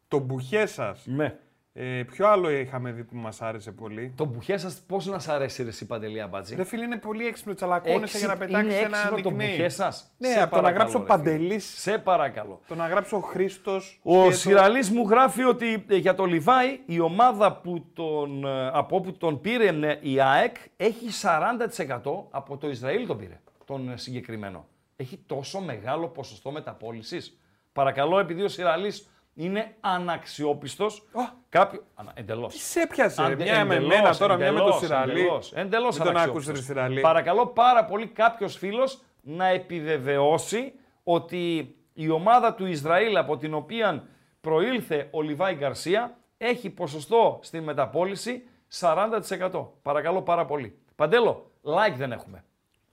Το 0.08 0.20
μπουχέ 0.20 0.66
σας. 0.66 1.06
Ναι. 1.06 1.40
Ε, 1.78 2.04
ποιο 2.04 2.28
άλλο 2.28 2.50
είχαμε 2.50 2.92
δει 2.92 3.04
που 3.04 3.16
μας 3.16 3.42
άρεσε 3.42 3.72
πολύ; 3.72 4.14
Το 4.16 4.26
μπουχέσας 4.26 4.82
πώς 4.88 5.06
να 5.06 5.20
σ' 5.20 5.28
αρέσει 5.30 5.64
ρε 5.64 5.70
εσύ 5.70 5.86
Παντελή 5.86 6.22
Αμπατζή; 6.22 6.56
Ρε 6.56 6.64
φίλε, 6.64 6.84
είναι 6.84 6.98
πολύ 6.98 7.28
έξυπνο. 7.28 7.54
Τσαλακώνεσαι 7.54 8.18
για 8.18 8.28
να 8.28 8.34
Έξι- 8.34 8.48
πετάξεις 8.48 8.74
είναι 8.78 8.86
ένα 8.86 8.98
έξυπνο 8.98 9.22
το 9.22 9.30
nickname. 9.30 9.34
μπουχέσας. 9.34 10.12
Ναι, 10.18 10.28
Σε 10.28 10.42
από 10.42 10.50
το 10.50 10.56
να 10.56 10.62
παρακαλώ, 10.62 10.76
γράψω 10.92 10.98
ρε 10.98 11.04
φίλε. 11.04 11.16
Παντελής, 11.18 11.66
Σε 11.82 11.98
παρακαλώ. 11.98 12.60
το 12.68 12.76
να 12.76 12.88
γράψω 12.88 13.20
Χρήστος. 13.20 14.00
Ο 14.04 14.24
και 14.24 14.30
το- 14.30 14.36
Σιραλής 14.36 14.90
μου 14.90 15.08
γράφει 15.10 15.44
ότι 15.44 15.86
ε, 15.88 15.96
για 15.96 16.16
το 16.16 16.26
Λιβάη 16.26 16.80
η 16.86 17.00
ομάδα 17.00 17.54
που 17.56 17.86
τον, 17.94 18.46
ε, 18.46 18.68
από 18.74 18.96
όπου 18.96 19.12
τον 19.18 19.42
πήρε 19.42 19.68
ε, 19.68 19.98
η 20.02 20.20
ΑΕΚ 20.22 20.56
έχει 20.78 21.06
40% 21.12 22.28
από 22.30 22.58
το 22.58 22.70
Ισραήλ 22.70 23.08
τον 23.08 23.18
πήρε, 23.18 23.40
τον 23.66 23.90
ε, 23.92 23.98
συγκεκριμένο. 23.98 24.66
Έχει 24.96 25.18
τόσο 25.26 25.60
μεγάλο 25.60 26.08
ποσοστό 26.08 26.52
μεταπόλησης. 26.52 27.40
Παρακαλώ, 27.74 28.20
επειδή 28.20 28.42
ο 28.44 28.48
Σιραλής 28.48 29.10
είναι 29.36 29.76
αναξιόπιστος, 29.80 31.08
κάποιο... 31.50 31.84
Ανα, 31.96 32.12
εντελώς. 32.16 32.54
Τι 32.54 32.60
σε 32.60 32.82
έπιασε, 32.82 33.22
Αντε- 33.22 33.42
μια 33.42 33.66
με 33.66 33.76
εντελώς, 33.76 33.96
μένα 33.98 34.16
τώρα, 34.16 34.36
μια 34.36 34.52
με 34.52 34.58
το 34.60 34.64
εντελώς, 34.66 34.80
Σιραλή. 34.80 35.12
Εντελώς, 35.12 35.54
εντελώς 35.54 35.96
Μην 35.96 36.04
τον 36.06 36.16
αναξιόπιστος. 36.16 36.54
άκουσες, 36.54 36.68
ρε 36.68 36.74
Σιραλή. 36.74 37.02
Παρακαλώ 37.02 37.48
πάρα 37.48 37.86
πολύ 37.86 38.08
κάποιος 38.08 38.58
φίλος 38.58 39.02
να 39.22 39.48
επιβεβαιώσει 39.48 40.74
ότι 41.04 41.76
η 41.94 42.10
ομάδα 42.10 42.54
του 42.54 42.66
Ισραήλ 42.66 43.18
από 43.18 43.38
την 43.38 43.54
οποία 43.54 44.08
προήλθε 44.42 45.08
ο 45.12 45.22
Λιβάη 45.22 45.54
Γκαρσία 45.56 46.18
έχει 46.38 46.70
ποσοστό 46.70 47.40
στην 47.42 47.64
μεταπόληση 47.64 48.48
40%. 48.80 49.68
Παρακαλώ 49.82 50.22
πάρα 50.22 50.46
πολύ. 50.46 50.80
Παντέλο, 50.96 51.52
like 51.64 51.94
δεν 51.96 52.12
έχουμε. 52.12 52.44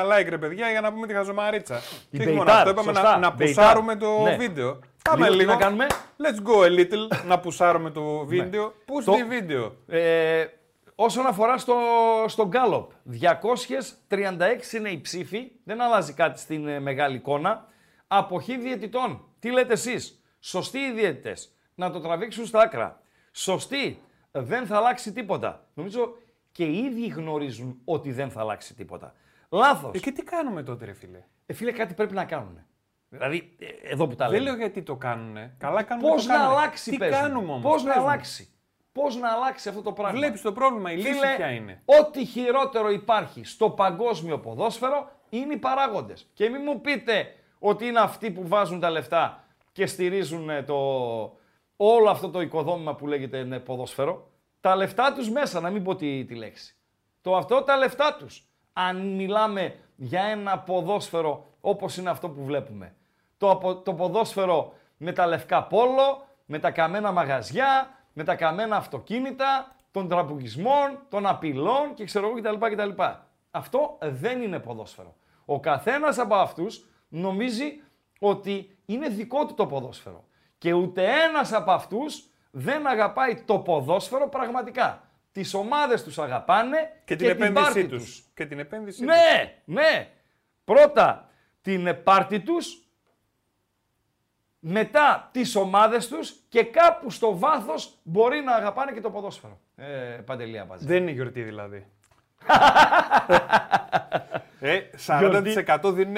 like 0.04 0.26
ρε 0.28 0.38
παιδιά 0.38 0.70
για 0.70 0.80
να 0.80 0.92
πούμε 0.92 1.06
τη 1.06 1.12
χαζομαρίτσα. 1.14 1.80
Η 2.10 2.18
Τι 2.18 2.24
μόνο 2.26 2.34
Μπεϊτάρ, 2.36 2.56
αυτό, 2.56 2.70
είπαμε 2.70 2.92
σωστά. 2.92 3.10
να, 3.10 3.18
να 3.18 3.30
Μπεϊτάρ. 3.30 3.46
πουσάρουμε 3.64 3.96
το 3.96 4.22
Ναι. 4.22 4.36
βίντεο. 4.36 4.78
Πάμε 5.02 5.18
Λίγο 5.24 5.30
τι 5.32 5.38
λίγο. 5.38 5.52
να 5.52 5.56
κάνουμε; 5.58 5.86
Let's 6.22 6.48
go 6.48 6.66
a 6.66 6.78
little 6.78 7.24
να 7.26 7.38
πουσάρουμε 7.38 7.90
το 7.90 8.24
βίντεο. 8.26 8.72
Push 8.86 9.04
Το- 9.04 9.12
the 9.12 9.32
video. 9.52 9.72
Ε, 9.86 10.44
όσον 10.94 11.26
αφορά 11.26 11.58
στο, 11.58 11.74
στο 12.26 12.48
Gallup, 12.52 12.86
236 14.08 14.72
είναι 14.76 14.88
οι 14.88 15.00
ψήφοι, 15.00 15.50
δεν 15.64 15.80
αλλάζει 15.80 16.12
κάτι 16.12 16.40
στην 16.40 16.68
ε, 16.68 16.80
μεγάλη 16.80 17.16
εικόνα. 17.16 17.64
Αποχή 18.08 18.56
διαιτητών. 18.58 19.24
Τι 19.38 19.50
λέτε 19.50 19.72
εσείς, 19.72 20.22
σωστοί 20.40 20.78
οι 20.78 20.92
διαιτητές, 20.92 21.52
να 21.74 21.90
το 21.90 22.00
τραβήξουν 22.00 22.46
στα 22.46 22.60
άκρα. 22.60 23.00
Σωστοί, 23.32 24.02
δεν 24.32 24.66
θα 24.66 24.76
αλλάξει 24.76 25.12
τίποτα. 25.12 25.64
Νομίζω 25.74 26.16
και 26.56 26.64
οι 26.64 26.76
ίδιοι 26.78 27.06
γνωρίζουν 27.06 27.80
ότι 27.84 28.12
δεν 28.12 28.30
θα 28.30 28.40
αλλάξει 28.40 28.74
τίποτα. 28.74 29.14
Λάθος. 29.50 29.94
Ε, 29.94 29.98
και 29.98 30.10
τι 30.10 30.22
κάνουμε 30.22 30.62
τότε 30.62 30.84
ρε 30.84 30.92
φίλε; 30.92 31.22
Ε, 31.46 31.52
φίλε, 31.52 31.72
κάτι 31.72 31.94
πρέπει 31.94 32.14
να 32.14 32.24
κάνουν. 32.24 32.58
Δηλαδή, 33.08 33.56
ε, 33.58 33.66
εδώ 33.92 34.06
που 34.06 34.14
τα 34.14 34.24
Δεν 34.28 34.32
λέμε. 34.38 34.44
λέω 34.50 34.58
γιατί 34.58 34.82
το 34.82 34.96
κάνουνε. 34.96 35.54
Καλά 35.58 35.82
κάνουμε 35.82 36.08
Πώς 36.08 36.26
το 36.26 36.32
να 36.32 36.38
κάνουνε. 36.38 36.56
αλλάξει, 36.58 36.90
Τι 36.90 36.96
πες 36.96 37.10
μου. 37.10 37.20
κάνουμε 37.20 37.52
όμως; 37.52 37.62
Πώς 37.72 37.82
να 37.84 37.92
πες 37.92 38.02
μου. 38.02 38.08
αλλάξει; 38.08 38.48
Πώς 38.92 39.16
να 39.16 39.32
αλλάξει 39.32 39.68
αυτό 39.68 39.82
το 39.82 39.92
πράγμα; 39.92 40.18
Βλέπεις 40.18 40.40
το 40.42 40.52
πρόβλημα, 40.52 40.92
η 40.92 40.96
λύση 40.96 41.12
Φίλε, 41.12 41.34
ποια 41.36 41.50
είναι; 41.50 41.82
ό,τι 41.84 42.24
χειρότερο 42.24 42.90
υπάρχει 42.90 43.44
στο 43.44 43.70
παγκόσμιο 43.70 44.38
ποδόσφαιρο 44.38 45.10
είναι 45.28 45.54
οι 45.54 45.56
παράγοντες. 45.56 46.30
Και 46.32 46.48
μην 46.48 46.60
μου 46.64 46.80
πείτε 46.80 47.34
ότι 47.58 47.86
είναι 47.86 48.00
αυτοί 48.00 48.30
που 48.30 48.48
βάζουν 48.48 48.80
τα 48.80 48.90
λεφτά 48.90 49.44
και 49.72 49.86
στηρίζουν 49.86 50.50
ε, 50.50 50.62
το... 50.62 50.76
όλο 51.76 52.10
αυτό 52.10 52.30
το 52.30 52.40
οικοδόμημα 52.40 52.94
που 52.94 53.06
λέγεται 53.06 53.38
ε, 53.38 53.58
ποδόσφαιρο. 53.58 54.30
Τα 54.66 54.76
λεφτά 54.76 55.12
τους 55.12 55.30
μέσα, 55.30 55.60
να 55.60 55.70
μην 55.70 55.82
πω 55.82 55.96
τη, 55.96 56.24
τη 56.24 56.34
λέξη. 56.34 56.76
Το 57.20 57.36
αυτό 57.36 57.62
τα 57.62 57.76
λεφτά 57.76 58.16
τους. 58.18 58.46
Αν 58.72 59.14
μιλάμε 59.14 59.78
για 59.96 60.22
ένα 60.22 60.58
ποδόσφαιρο 60.58 61.46
όπως 61.60 61.96
είναι 61.96 62.10
αυτό 62.10 62.28
που 62.28 62.44
βλέπουμε. 62.44 62.94
Το, 63.38 63.50
απο- 63.50 63.74
το 63.76 63.94
ποδόσφαιρο 63.94 64.72
με 64.96 65.12
τα 65.12 65.26
λευκά 65.26 65.64
πόλο, 65.64 66.26
με 66.46 66.58
τα 66.58 66.70
καμένα 66.70 67.12
μαγαζιά, 67.12 67.90
με 68.12 68.24
τα 68.24 68.34
καμένα 68.34 68.76
αυτοκίνητα, 68.76 69.76
των 69.90 70.08
τραπουγισμών, 70.08 70.98
των 71.08 71.26
απειλών 71.26 71.94
και 71.94 72.04
ξέρω 72.04 72.28
εγώ 72.28 72.40
κτλ. 72.40 72.66
κτλ. 72.66 73.02
Αυτό 73.50 73.98
δεν 74.00 74.42
είναι 74.42 74.58
ποδόσφαιρο. 74.58 75.16
Ο 75.44 75.60
καθένας 75.60 76.18
από 76.18 76.34
αυτούς 76.34 76.86
νομίζει 77.08 77.82
ότι 78.18 78.78
είναι 78.86 79.08
δικό 79.08 79.46
του 79.46 79.54
το 79.54 79.66
ποδόσφαιρο. 79.66 80.24
Και 80.58 80.72
ούτε 80.72 81.06
ένας 81.28 81.52
από 81.52 81.70
αυτούς 81.70 82.30
δεν 82.58 82.86
αγαπάει 82.86 83.42
το 83.44 83.58
ποδόσφαιρο 83.58 84.28
πραγματικά. 84.28 85.02
Τις 85.32 85.54
ομάδες 85.54 86.02
τους 86.02 86.18
αγαπάνε 86.18 86.92
Και 87.04 87.16
την 87.16 87.28
επένδυσή 87.28 87.64
πάρτη 87.64 87.86
τους. 87.86 88.24
Και 88.34 88.46
την 88.46 88.58
επένδυσή 88.58 88.98
τους. 88.98 89.06
ναι, 89.06 89.54
ναι. 89.64 90.08
Πρώτα 90.64 91.28
την 91.62 91.96
πάρτη 92.04 92.40
τους, 92.40 92.82
μετά 94.58 95.28
τις 95.32 95.56
ομάδες 95.56 96.08
τους 96.08 96.34
και 96.48 96.64
κάπου 96.64 97.10
στο 97.10 97.38
βάθος 97.38 97.98
μπορεί 98.02 98.40
να 98.40 98.54
αγαπάνε 98.54 98.92
και 98.92 99.00
το 99.00 99.10
ποδόσφαιρο. 99.10 99.60
Ε, 99.76 100.20
Παντελία 100.24 100.64
Μπατζή. 100.64 100.86
Δεν 100.86 101.02
είναι 101.02 101.10
γιορτή 101.10 101.42
δηλαδή. 101.42 101.86
ε, 104.60 104.80
40% 105.06 105.80
δίνουν 105.84 106.16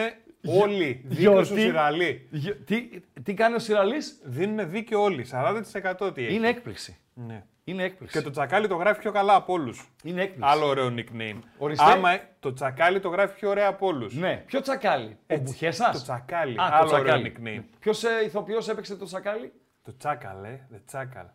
όλοι. 0.57 1.03
Δίκαιο 1.05 1.45
στο 1.45 1.57
Σιραλί. 1.57 2.29
Γε- 2.31 2.65
Τι, 2.65 2.89
τι 3.23 3.35
κάνει 3.35 3.55
ο 3.55 3.59
Σιραλής; 3.59 4.21
Δίνουν 4.25 4.71
δίκαιο 4.71 5.03
όλοι. 5.03 5.27
40% 5.31 6.15
τι 6.15 6.25
έχει. 6.25 6.35
Είναι 6.35 6.49
έκπληξη. 6.49 6.97
Ναι. 7.15 7.45
Είναι 7.65 7.83
έκπληξη. 7.83 8.19
Και 8.19 8.25
το 8.25 8.31
τσακάλι 8.31 8.69
το 8.69 8.75
γράφει 8.77 9.01
πιο 9.01 9.13
καλά 9.13 9.35
από 9.35 9.53
όλους. 9.53 9.89
Είναι 10.03 10.23
έκπληξη. 10.23 10.51
Άλλο 10.53 10.67
ωραίο 10.67 10.95
nickname. 10.97 11.39
Ορίστε. 11.59 11.85
Άμα 11.85 12.11
ε, 12.11 12.29
το 12.41 12.53
τσακάλι 12.53 13.01
το 13.01 13.09
γράφει 13.09 13.35
πιο 13.35 13.49
ωραία 13.49 13.67
από 13.69 13.87
όλους. 13.87 14.15
Ναι. 14.15 14.37
Ποιο 14.47 14.61
τσακάλι; 14.61 15.19
Ο 15.27 15.37
Μπουχέσας. 15.37 15.97
Το 15.97 16.03
τσακάλι. 16.03 16.59
Α, 16.61 16.69
Άλλο 16.73 16.89
το 16.91 16.97
ωραίο 16.97 17.05
τσακάλι. 17.05 17.35
nickname. 17.39 17.65
Ποιος 17.79 18.05
ε, 18.05 18.09
ηθοποιός 18.27 18.69
έπαιξε 18.69 18.97
το 18.97 19.05
τσακάλι; 19.05 19.53
Το 19.83 19.97
τσάκαλ, 19.97 20.45
ε. 20.45 20.67
The 20.75 20.79
τσάκαλ. 20.87 21.27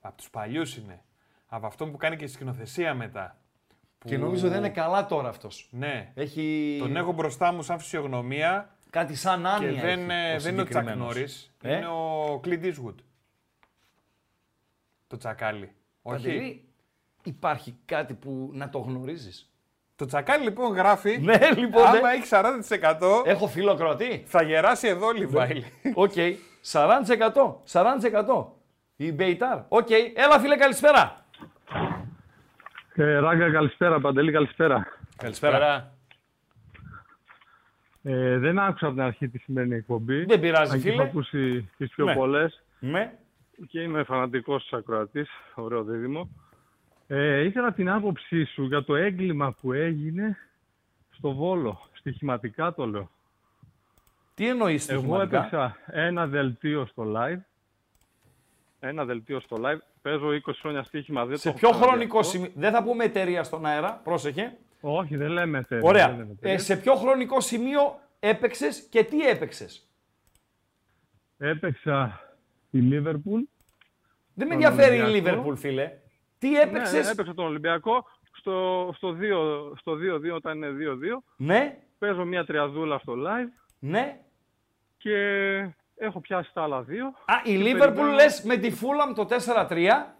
Από 0.00 0.16
τους 0.16 0.30
παλιούς 0.30 0.76
είναι. 0.76 1.00
Από 1.46 1.66
αυτό 1.66 1.86
που 1.86 1.96
κάνει 1.96 2.16
και 2.16 2.26
σκηνοθεσία 2.26 2.94
μετά. 2.94 3.38
Και 4.06 4.16
Που- 4.18 4.24
νομίζω 4.24 4.48
δεν 4.48 4.58
είναι 4.58 4.68
καλά 4.68 5.06
τώρα 5.06 5.28
αυτός. 5.28 5.68
Ναι. 5.70 6.10
Έχει 6.14 6.76
Τον 6.80 6.96
έχω 6.96 7.12
μπροστά 7.12 7.52
μου 7.52 7.62
σαν 7.62 7.78
φυσιογνωμία 7.78 8.74
κάτι 8.90 9.14
σαν 9.14 9.46
άνοια. 9.46 9.72
και 9.72 9.80
δεν, 9.80 10.10
έχει, 10.10 10.34
ε, 10.34 10.38
δεν 10.38 10.52
είναι 10.52 10.62
ο 10.62 10.64
Τσακ 10.64 10.82
συγκεκριμένος. 10.82 11.14
Νόρις, 11.14 11.52
Ε; 11.62 11.76
Είναι 11.76 11.86
ο 11.86 12.40
Clint 12.44 12.62
Eastwood. 12.64 12.94
Το 15.06 15.16
τσακάλι. 15.16 15.72
Όχι; 16.02 16.16
Παντελή, 16.26 16.64
υπάρχει 17.22 17.76
κάτι 17.84 18.14
που 18.14 18.50
να 18.52 18.68
το 18.68 18.78
γνωρίζεις; 18.78 19.50
Το 19.96 20.04
τσακάλι 20.06 20.44
λοιπόν 20.44 20.72
γράφει. 20.74 21.18
Ναι, 21.22 21.38
λοιπόν, 21.56 21.82
ναι. 21.82 21.98
Άμα 21.98 22.10
έχει 22.12 22.26
40% 22.26 23.22
Έχω 23.24 23.46
φιλοκροτή. 23.46 24.22
θα 24.26 24.42
γεράσει 24.42 24.88
εδώ 24.88 25.10
Λιβάιλ. 25.10 25.64
Οκ. 25.94 26.12
40%. 26.72 27.62
40%. 27.72 28.46
Η 28.96 29.12
Μπεϊτάρ. 29.12 29.58
Οκ. 29.68 29.88
Έλα 30.14 30.40
φίλε 30.40 30.56
καλησπέρα. 30.56 31.25
Ε, 32.98 33.18
Ράγκα, 33.18 33.50
καλησπέρα. 33.50 34.00
Παντελή, 34.00 34.32
καλησπέρα. 34.32 34.86
Καλησπέρα. 35.16 35.92
Ε, 38.02 38.38
δεν 38.38 38.58
άκουσα 38.58 38.86
από 38.86 38.94
την 38.94 39.04
αρχή 39.04 39.28
τη 39.28 39.38
σημερινή 39.38 39.74
εκπομπή. 39.74 40.24
Δεν 40.24 40.40
πειράζει 40.40 40.72
Αν 40.72 40.80
και 40.82 40.88
έχω 40.88 40.96
φίλε. 40.98 41.08
ακούσει 41.08 41.70
τις 41.76 41.90
πιο 41.90 42.04
Ναι. 42.04 42.14
πολλές 42.14 42.62
Ναι. 42.80 43.12
και 43.68 43.80
είμαι 43.80 44.02
φανατικός 44.02 44.72
ακροατής. 44.72 45.28
Ωραίο 45.54 45.82
δίδυμο. 45.84 46.28
Ε, 47.06 47.40
ήθελα 47.44 47.72
την 47.72 47.90
άποψή 47.90 48.44
σου 48.44 48.64
για 48.64 48.84
το 48.84 48.96
έγκλημα 48.96 49.52
που 49.60 49.72
έγινε 49.72 50.36
στο 51.10 51.32
Βόλο. 51.34 51.80
Στοιχηματικά 51.92 52.74
το 52.74 52.86
λέω. 52.86 53.10
Τι 54.34 54.48
εννοείς 54.48 54.88
Εγώ 54.88 54.98
στοιχηματικά; 55.00 55.38
έπαιξα 55.38 55.76
ένα 55.86 56.26
δελτίο 56.26 56.86
στο 56.86 57.12
live. 57.16 57.38
Ένα 58.80 59.04
δελτίο 59.04 59.40
στο 59.40 59.56
live. 59.60 59.78
Παίζω 60.02 60.28
20 60.30 60.38
χρόνια 60.60 60.82
στοίχημα. 60.82 61.24
Δεν 61.26 61.36
Σε 61.36 61.42
το 61.42 61.48
έχω 61.48 61.58
ποιο 61.58 61.68
ξαναδεί 61.70 61.90
χρονικό 61.90 62.18
αυτό. 62.18 62.30
σημείο. 62.30 62.50
Δεν 62.54 62.72
θα 62.72 62.82
πούμε 62.82 63.04
εταιρεία 63.04 63.42
στον 63.44 63.66
αέρα. 63.66 64.00
Πρόσεχε. 64.04 64.56
Όχι, 64.80 65.16
δεν 65.16 65.28
λέμε 65.30 65.58
εταιρεία. 65.58 65.80
δεν 65.82 65.88
Ωραία. 65.90 66.08
λέμε 66.08 66.22
Ε, 66.22 66.32
εταιρεία. 66.32 66.58
σε 66.58 66.76
ποιο 66.76 66.94
χρονικό 66.94 67.40
σημείο 67.40 67.80
έπαιξες 68.20 68.86
και 68.90 69.04
τι 69.04 69.28
έπαιξες; 69.28 69.88
Έπαιξα 71.38 72.20
τη 72.70 72.78
Λίβερπουλ. 72.80 73.40
Δεν 74.34 74.46
με 74.48 74.54
Τον 74.54 74.62
ενδιαφέρει 74.62 74.96
η 74.96 75.00
Ολυμπιακό. 75.00 75.26
Λίβερπουλ 75.28 75.54
φίλε. 75.56 75.92
Τι 76.38 76.48
Ναι, 76.50 76.58
έπαιξες; 76.60 77.04
ναι, 77.04 77.10
έπαιξα 77.10 77.34
τον 77.34 77.44
Ολυμπιακό 77.46 78.06
στο, 78.32 78.90
στο 78.96 79.16
2 79.20 79.72
στο 79.78 79.92
2-2 79.92 80.34
όταν 80.34 80.56
είναι 80.56 80.70
2-2. 80.70 81.22
Ναι. 81.36 81.78
Παίζω 81.98 82.24
μια 82.24 82.44
τριαδούλα 82.44 82.98
στο 82.98 83.12
live 83.16 83.48
Ναι. 83.78 84.20
και 84.96 85.16
Έχω 85.98 86.20
πιάσει 86.20 86.50
τα 86.54 86.62
άλλα 86.62 86.82
δύο. 86.82 87.06
Α, 87.06 87.34
η 87.44 87.50
και 87.50 87.56
Λίβερπουλ 87.58 87.84
περιμένω- 87.94 88.14
λες 88.14 88.42
με 88.42 88.56
τη 88.56 88.70
Φούλαμ 88.70 89.12
το 89.14 89.24
4-3. 89.26 90.14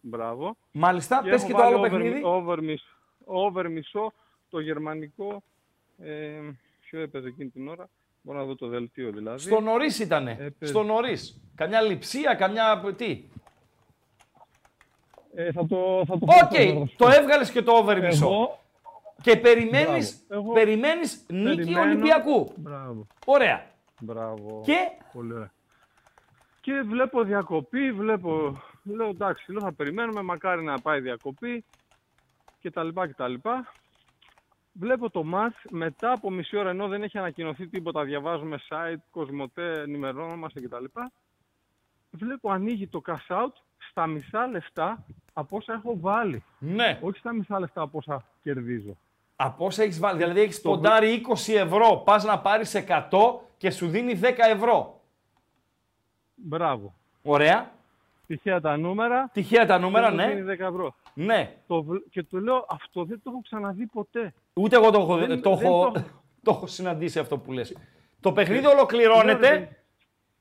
Μπράβο. 0.00 0.56
Μάλιστα, 0.72 1.20
Και 1.22 1.30
πες 1.30 1.38
έχω 1.42 1.46
και 1.50 1.56
το 1.56 1.62
άλλο 1.62 1.78
βάλει 1.78 1.94
over- 1.94 2.02
παιχνίδι. 2.02 2.24
Over, 2.24 2.58
μισό, 2.62 2.84
over 3.24 3.68
μισό 3.70 4.12
το 4.50 4.60
γερμανικό. 4.60 5.42
Ε, 6.02 6.40
ποιο 6.80 7.00
έπαιζε 7.00 7.28
εκείνη 7.28 7.48
την 7.50 7.68
ώρα. 7.68 7.88
Μπορώ 8.22 8.38
να 8.38 8.44
δω 8.44 8.54
το 8.54 8.66
δελτίο 8.66 9.10
δηλαδή. 9.12 9.38
Στο 9.38 9.60
νωρίς 9.60 9.98
ήτανε. 9.98 10.30
Έπαιζε. 10.30 10.72
Στο 10.72 10.82
νωρίς. 10.82 11.40
Καμιά 11.54 11.80
λειψία, 11.80 12.34
καμιά. 12.34 12.94
Τι. 12.96 13.24
Ε, 15.34 15.52
θα 15.52 15.66
το, 15.66 16.02
θα 16.06 16.18
το 16.18 16.26
Οκ, 16.26 16.48
πω, 16.48 16.54
θα 16.54 16.86
σου 16.86 16.94
το 16.96 17.04
πω. 17.04 17.10
έβγαλες 17.10 17.50
και 17.50 17.62
το 17.62 17.72
over 17.72 18.00
μισό. 18.00 18.26
Εγώ, 18.26 18.58
Και 19.22 19.36
περιμένει 19.36 19.84
Μπράβο. 20.28 20.44
Εγώ 20.44 20.52
περιμένεις 20.52 21.24
νίκη 21.28 21.54
περιμένω- 21.56 21.80
Ολυμπιακού. 21.86 22.52
Μπράβο, 22.56 23.06
Ωραία. 23.26 23.66
Μπράβο. 24.00 24.62
Και; 24.64 24.76
Πολύ 25.12 25.32
ωραία. 25.32 25.52
Και 26.60 26.82
βλέπω 26.86 27.22
διακοπή, 27.22 27.92
βλέπω, 27.92 28.62
λέω 28.84 29.08
εντάξει, 29.08 29.52
λέω, 29.52 29.60
θα 29.60 29.72
περιμένουμε, 29.72 30.22
μακάρι 30.22 30.62
να 30.62 30.78
πάει 30.80 31.00
διακοπή 31.00 31.64
και 32.60 32.70
τα 32.70 32.82
λοιπά 32.84 33.06
και 33.06 33.14
τα 33.14 33.28
λοιπά. 33.28 33.72
Βλέπω 34.72 35.10
το 35.10 35.24
ματς 35.24 35.56
μετά 35.70 36.12
από 36.12 36.30
μισή 36.30 36.56
ώρα 36.56 36.70
ενώ 36.70 36.88
δεν 36.88 37.02
έχει 37.02 37.18
ανακοινωθεί 37.18 37.66
τίποτα, 37.68 38.04
διαβάζουμε 38.04 38.60
site, 38.68 38.96
Cosmote, 39.10 39.72
ενημερωνόμαστε 39.80 40.60
και 40.60 40.68
τα 40.68 40.80
λοιπά. 40.80 41.12
Βλέπω 42.10 42.50
ανοίγει 42.50 42.86
το 42.86 43.02
cash 43.06 43.36
out 43.36 43.52
στα 43.90 44.06
μισά 44.06 44.46
λεφτά 44.46 45.04
από 45.32 45.56
όσα 45.56 45.72
έχω 45.72 45.96
βάλει. 46.00 46.44
ναι, 46.58 46.98
Όχι 47.02 47.18
στα 47.18 47.32
μισά 47.32 47.58
λεφτά 47.60 47.80
από 47.82 47.98
όσα 47.98 48.24
κερδίζω. 48.42 48.96
από 49.36 49.64
όσα 49.66 49.82
έχεις 49.82 49.98
βάλει. 49.98 50.18
Δηλαδή 50.18 50.40
έχεις 50.40 50.60
ποντάρει 50.60 51.22
20 51.46 51.54
ευρώ, 51.54 51.96
πας 52.04 52.24
να 52.24 52.38
πάρεις 52.40 52.74
100 52.74 53.40
και 53.64 53.70
σου 53.70 53.88
δίνει 53.88 54.20
10 54.22 54.32
ευρώ. 54.54 55.00
Μπράβο. 56.34 56.94
Ωραία. 57.22 57.70
Τυχαία 58.26 58.60
τα 58.60 58.76
νούμερα. 58.76 59.30
Τυχαία 59.32 59.66
τα 59.66 59.78
νούμερα, 59.78 60.10
δεν 60.10 60.14
μου 60.28 60.34
ναι. 60.34 60.34
δίνει 60.42 60.56
10 60.56 60.60
ευρώ. 60.60 60.94
Ναι. 61.14 61.56
Το, 61.66 61.82
βλ- 61.82 62.02
και 62.10 62.22
του 62.22 62.38
λέω 62.40 62.66
αυτό 62.68 63.04
δεν 63.04 63.20
το 63.22 63.30
έχω 63.30 63.40
ξαναδεί 63.42 63.86
ποτέ. 63.86 64.34
Ούτε 64.54 64.76
εγώ 64.76 64.90
το 64.90 65.00
έχω, 65.00 65.16
Δεν- 65.16 65.42
το 65.42 65.56
δεν 65.56 65.66
έχω, 65.66 65.90
το- 65.90 66.00
το 66.42 66.50
έχω 66.50 66.66
συναντήσει 66.66 67.18
αυτό 67.18 67.38
που 67.38 67.52
λες. 67.52 67.76
Το 68.20 68.32
παιχνίδι 68.32 68.66
ολοκληρώνεται 68.66 69.48
Λέω, 69.50 69.58
ρε, 69.58 69.68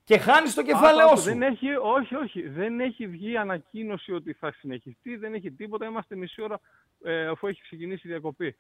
και 0.03 0.17
χάνεις 0.17 0.53
το 0.53 0.61
Άκου, 0.61 0.69
κεφάλαιό 0.69 1.07
άκου, 1.07 1.17
σου. 1.17 1.23
Δεν 1.23 1.41
έχει, 1.41 1.67
όχι, 1.75 2.15
όχι. 2.15 2.47
Δεν 2.47 2.79
έχει 2.79 3.07
βγει 3.07 3.37
ανακοίνωση 3.37 4.11
ότι 4.13 4.33
θα 4.33 4.51
συνεχιστεί, 4.51 5.15
δεν 5.15 5.33
έχει 5.33 5.51
τίποτα. 5.51 5.85
Είμαστε 5.85 6.15
μισή 6.15 6.41
ώρα 6.41 6.59
ε, 7.03 7.27
αφού 7.27 7.47
έχει 7.47 7.61
ξεκινήσει 7.61 8.07
η 8.07 8.09
διακοπή. 8.09 8.55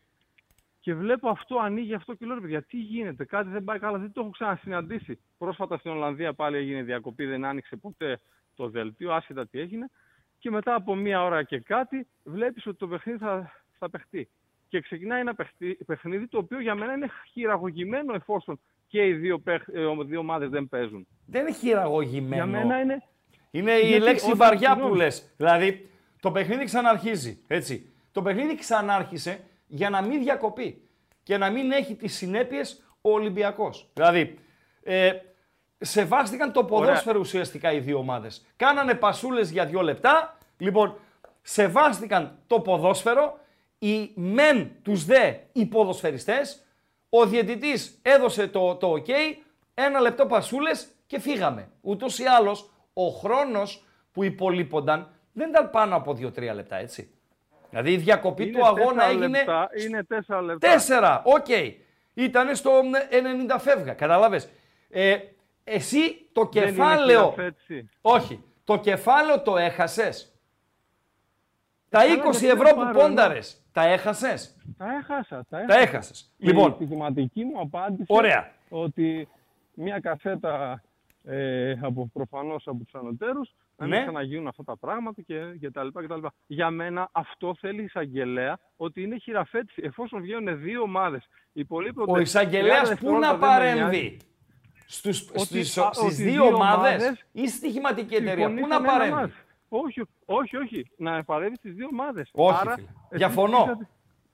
Και 0.83 0.93
βλέπω 0.93 1.29
αυτό, 1.29 1.57
ανοίγει 1.59 1.93
αυτό 1.93 2.13
και 2.13 2.25
λέω, 2.25 2.35
ρε 2.35 2.41
παιδιά, 2.41 2.61
τι 2.61 2.77
γίνεται, 2.77 3.25
κάτι 3.25 3.49
δεν 3.49 3.63
πάει 3.63 3.79
καλά, 3.79 3.97
δεν 3.97 4.11
το 4.11 4.21
έχω 4.21 4.29
ξανασυναντήσει. 4.29 5.19
Πρόσφατα 5.37 5.77
στην 5.77 5.91
Ολλανδία 5.91 6.33
πάλι 6.33 6.57
έγινε 6.57 6.81
διακοπή, 6.81 7.25
δεν 7.25 7.45
άνοιξε 7.45 7.75
ποτέ 7.75 8.19
το 8.55 8.69
δελτίο, 8.69 9.13
άσχετα 9.13 9.47
τι 9.47 9.59
έγινε. 9.59 9.89
Και 10.39 10.49
μετά 10.51 10.75
από 10.75 10.95
μία 10.95 11.23
ώρα 11.23 11.43
και 11.43 11.59
κάτι, 11.59 12.07
βλέπεις 12.23 12.65
ότι 12.67 12.77
το 12.77 12.87
παιχνίδι 12.87 13.17
θα, 13.19 13.51
θα 13.79 13.89
παιχτεί. 13.89 14.29
Και 14.67 14.81
ξεκινάει 14.81 15.19
ένα 15.19 15.35
παιχτή- 15.35 15.83
παιχνίδι 15.85 16.27
το 16.27 16.37
οποίο 16.37 16.59
για 16.59 16.75
μένα 16.75 16.93
είναι 16.93 17.09
χειραγωγημένο 17.31 18.13
εφόσον 18.13 18.59
και 18.87 19.07
οι 19.07 19.13
δύο, 19.13 19.39
παιχ, 19.39 19.63
ε, 19.73 19.85
δύο 20.05 20.19
ομάδες 20.19 20.49
δεν 20.49 20.67
παίζουν. 20.69 21.07
Δεν 21.25 21.41
είναι 21.41 21.53
χειραγωγημένο. 21.55 22.35
Για 22.35 22.45
μένα 22.45 22.79
είναι 22.81 23.03
Είναι 23.51 23.71
η 23.71 23.87
Γιατί 23.87 24.03
λέξη 24.03 24.25
όταν- 24.25 24.37
βαριά 24.37 24.69
που 24.69 24.75
συγγνώμη. 24.75 24.97
λες. 24.97 25.33
Δηλαδή, 25.37 25.89
το 26.21 26.31
παιχνίδι 26.31 26.63
ξαναρχίζει. 26.65 27.43
Έτσι. 27.47 27.91
Το 28.11 28.21
παιχνίδι 28.21 28.55
ξανάρχισε 28.55 29.43
για 29.73 29.89
να 29.89 30.01
μην 30.01 30.23
διακοπεί 30.23 30.87
και 31.23 31.37
να 31.37 31.49
μην 31.49 31.71
έχει 31.71 31.95
τις 31.95 32.15
συνέπειες 32.15 32.83
ο 33.01 33.11
Ολυμπιακός. 33.11 33.89
Δηλαδή, 33.93 34.39
ε, 34.83 35.11
σεβάστηκαν 35.77 36.51
το 36.51 36.63
ποδόσφαιρο 36.63 37.19
ουσιαστικά 37.19 37.71
οι 37.71 37.79
δύο 37.79 37.97
ομάδες. 37.97 38.45
Κάνανε 38.55 38.93
πασούλες 38.93 39.51
για 39.51 39.65
δύο 39.65 39.81
λεπτά. 39.81 40.37
Λοιπόν, 40.57 40.99
σεβάστηκαν 41.41 42.37
το 42.47 42.59
ποδόσφαιρο. 42.59 43.39
Οι 43.79 44.11
μεν 44.15 44.71
τους 44.81 45.05
δε 45.05 45.33
οι 45.51 45.65
ποδοσφαιριστές. 45.65 46.65
Ο 47.09 47.25
διαιτητής 47.25 47.99
έδωσε 48.01 48.47
το, 48.47 48.75
το 48.75 48.93
ok. 48.93 49.09
Ένα 49.73 49.99
λεπτό 49.99 50.25
πασούλες 50.25 50.87
και 51.07 51.19
φύγαμε. 51.19 51.69
Ούτως 51.81 52.19
ή 52.19 52.23
άλλως, 52.25 52.69
ο 52.93 53.07
χρόνος 53.07 53.85
που 54.11 54.23
υπολείπονταν 54.23 55.11
δεν 55.33 55.49
ήταν 55.49 55.69
πάνω 55.69 55.95
από 55.95 56.13
2-3 56.13 56.53
λεπτά, 56.53 56.75
έτσι. 56.75 57.13
Δηλαδή 57.73 57.91
η 57.91 57.97
διακοπή 57.97 58.43
Είναι 58.43 58.57
του 58.59 58.65
αγώνα 58.65 58.83
τέσσερα 58.93 59.09
έγινε 59.09 59.27
Λεπτά, 59.27 59.69
είναι 59.85 60.03
τέσσερα 60.03 60.41
λεπτά. 60.41 60.67
Τέσσερα, 60.71 61.21
οκ. 61.25 61.45
Ήτανε 62.13 62.53
στο 62.53 62.71
90 63.49 63.55
φεύγα, 63.59 63.93
κατάλαβες. 63.93 64.49
Ε, 64.89 65.17
εσύ 65.63 66.29
το 66.31 66.49
Δεν 66.53 66.61
είναι 66.61 66.71
κεφάλαιο... 66.71 67.19
χειραφέτηση. 67.33 67.89
Όχι, 68.01 68.43
το 68.63 68.77
κεφάλαιο 68.79 69.41
το 69.41 69.57
έχασες. 69.57 70.33
Τα 71.89 71.99
Καλά, 71.99 72.13
20 72.27 72.31
γιατί 72.31 72.45
ευρώ 72.47 72.63
να 72.63 72.73
που 72.73 72.79
πάρω, 72.79 72.99
πόνταρες, 72.99 73.61
τα 73.71 73.81
έχασες; 73.83 74.55
Τα 74.77 74.85
έχασα. 74.97 75.45
Τα, 75.49 75.57
Τα 75.57 75.57
έχασα. 75.59 75.79
έχασες. 75.79 76.33
Λοιπόν, 76.37 76.71
Η 76.71 76.73
στοιχηματική 76.75 77.43
μου 77.43 77.59
απάντηση 77.59 78.05
Ωραία. 78.07 78.51
ότι 78.69 79.27
μια 79.73 79.99
κασέτα 79.99 80.83
ε, 81.23 81.71
από 81.81 82.09
προφανώς 82.13 82.67
από 82.67 82.83
τους 82.83 82.93
ανωτέρους 82.93 83.53
να 83.77 83.85
μην 83.85 83.95
Ναι. 83.97 84.01
ξαναγίνουν 84.01 84.47
αυτά 84.47 84.63
τα 84.63 84.77
πράγματα 84.77 85.21
και, 85.21 85.39
και 85.59 85.71
τα 85.71 85.83
λοιπά 85.83 86.01
και 86.01 86.07
τα 86.07 86.15
λοιπά. 86.15 86.33
Για 86.47 86.69
μένα 86.69 87.09
αυτό 87.11 87.55
θέλει 87.59 87.83
εισαγγελέα 87.83 88.59
ότι 88.77 89.01
είναι 89.01 89.17
χειραφέτηση. 89.17 89.81
Εφόσον 89.85 90.21
βγαίνουν 90.21 90.59
δύο 90.61 90.81
ομάδες, 90.81 91.27
υπολείπονται 91.53 92.11
ο 92.11 92.13
30 92.15 92.21
εισαγγελέας 92.21 92.81
πού 92.81 92.87
δευτερόλεπτα, 92.87 93.31
να 93.31 93.37
δεν 93.37 93.49
με 93.49 93.63
νοιάζει. 93.73 93.77
παρέμβει. 93.81 94.17
Στους, 94.85 95.29
Ότι- 95.29 95.39
στις, 95.39 95.77
α, 95.77 95.89
στις 95.93 96.03
ότι 96.03 96.13
δύο 96.13 96.31
δύο 96.31 96.45
ομάδες; 96.45 97.01
ομάδες 97.01 97.25
ή 97.31 97.47
στοιχηματική 97.47 98.15
εταιρεία; 98.15 98.47
Πού 98.47 98.53
να 98.53 98.57
Συμφωνήσαμε 98.59 98.87
ένα 98.87 98.97
παρέμβει; 98.97 99.13
μάτς. 99.21 99.33
Όχι, 99.69 100.01
όχι, 100.25 100.57
όχι. 100.57 100.91
Να 100.97 101.23
παρέμβει 101.23 101.55
στις 101.55 101.73
δύο 101.73 101.87
ομάδες. 101.91 102.29
Όχι, 102.33 102.57
Άρα, 102.61 102.73
φίλε. 102.73 102.87
εσείς 102.87 102.97
Διαφωνώ. 103.09 103.63
είχατε- 103.63 103.87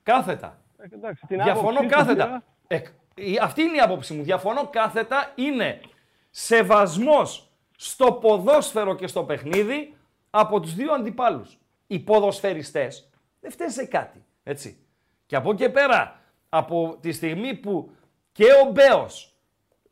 Κάθετα. 0.03 0.61
Ε, 0.77 0.95
εντάξει, 0.95 1.25
την 1.27 1.43
Διαφωνώ 1.43 1.69
άποψή 1.79 1.83
σου 1.89 1.95
κάθετα. 1.99 2.25
πήρα. 2.25 2.43
Ε, 2.67 2.81
η- 3.31 3.39
αυτή 3.41 3.61
είναι 3.61 3.75
η 3.75 3.79
άποψη 3.79 4.13
μου. 4.13 4.23
Διαφωνώ 4.23 4.67
κάθετα. 4.71 5.31
Είναι 5.35 5.79
σεβασμός 6.29 7.48
στο 7.81 8.11
ποδόσφαιρο 8.11 8.95
και 8.95 9.07
στο 9.07 9.23
παιχνίδι 9.23 9.95
από 10.29 10.59
τους 10.59 10.73
δύο 10.73 10.93
αντιπάλους. 10.93 11.57
Οι 11.87 11.99
ποδοσφαιριστές 11.99 13.09
δεν 13.39 13.51
φταίνουν 13.51 13.73
σε 13.73 13.85
κάτι. 13.85 14.25
Έτσι. 14.43 14.85
Και 15.25 15.35
από 15.35 15.51
εκεί 15.51 15.63
και 15.63 15.69
πέρα, 15.69 16.19
από 16.49 16.97
τη 17.01 17.11
στιγμή 17.11 17.53
που 17.55 17.91
και 18.31 18.45
ο 18.65 18.71
Μπέος 18.71 19.35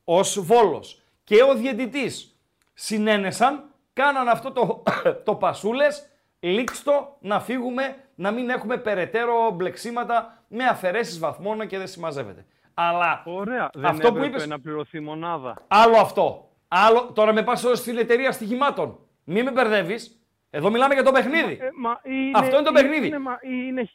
ως 0.03 0.39
Βόλος 0.39 1.01
και 1.23 1.43
ο 1.43 1.55
διαιτητής 1.55 2.39
συνένεσαν, 2.73 3.63
κάναν 3.93 4.27
αυτό 4.27 4.51
το, 4.51 4.83
το 5.25 5.35
πασούλες, 5.35 6.09
λήξτο 6.39 7.17
να 7.19 7.39
φύγουμε, 7.39 7.95
να 8.15 8.31
μην 8.31 8.49
έχουμε 8.49 8.77
περαιτέρω 8.77 9.51
μπλεξίματα 9.51 10.43
με 10.47 10.63
αφαιρέσεις 10.63 11.19
βαθμών 11.19 11.67
και 11.67 11.77
δεν 11.77 11.88
συμμαζεύεται. 11.88 12.45
Αλλά 12.73 13.23
Ωραία. 13.25 13.69
Δεν 13.73 13.85
αυτό 13.85 14.11
που 14.11 14.17
έπρεπε 14.17 14.35
είπες, 14.35 14.47
να 14.47 14.59
πληρωθεί 14.59 14.99
μονάδα. 14.99 15.57
άλλο 15.67 15.97
αυτό. 15.97 16.47
Άλλο, 16.68 17.11
τώρα 17.13 17.34
με 17.34 17.43
πας 17.43 17.65
στην 17.74 17.97
εταιρεία 17.97 18.32
στοιχημάτων. 18.32 18.99
Μην 19.24 19.43
με 19.43 19.51
μπερδεύεις. 19.51 20.22
Εδώ 20.49 20.70
μιλάμε 20.70 20.93
για 20.93 21.03
το 21.03 21.11
παιχνίδι. 21.11 21.57
Ε, 21.61 21.70
μα 21.78 21.99
είναι, 22.03 22.32
Αυτό 22.34 22.55
είναι 22.55 22.65
το 22.65 22.72
παιχνίδι. 22.72 23.07
Είναι, 23.07 23.20
μα, 23.20 23.39
είναι, 23.41 23.91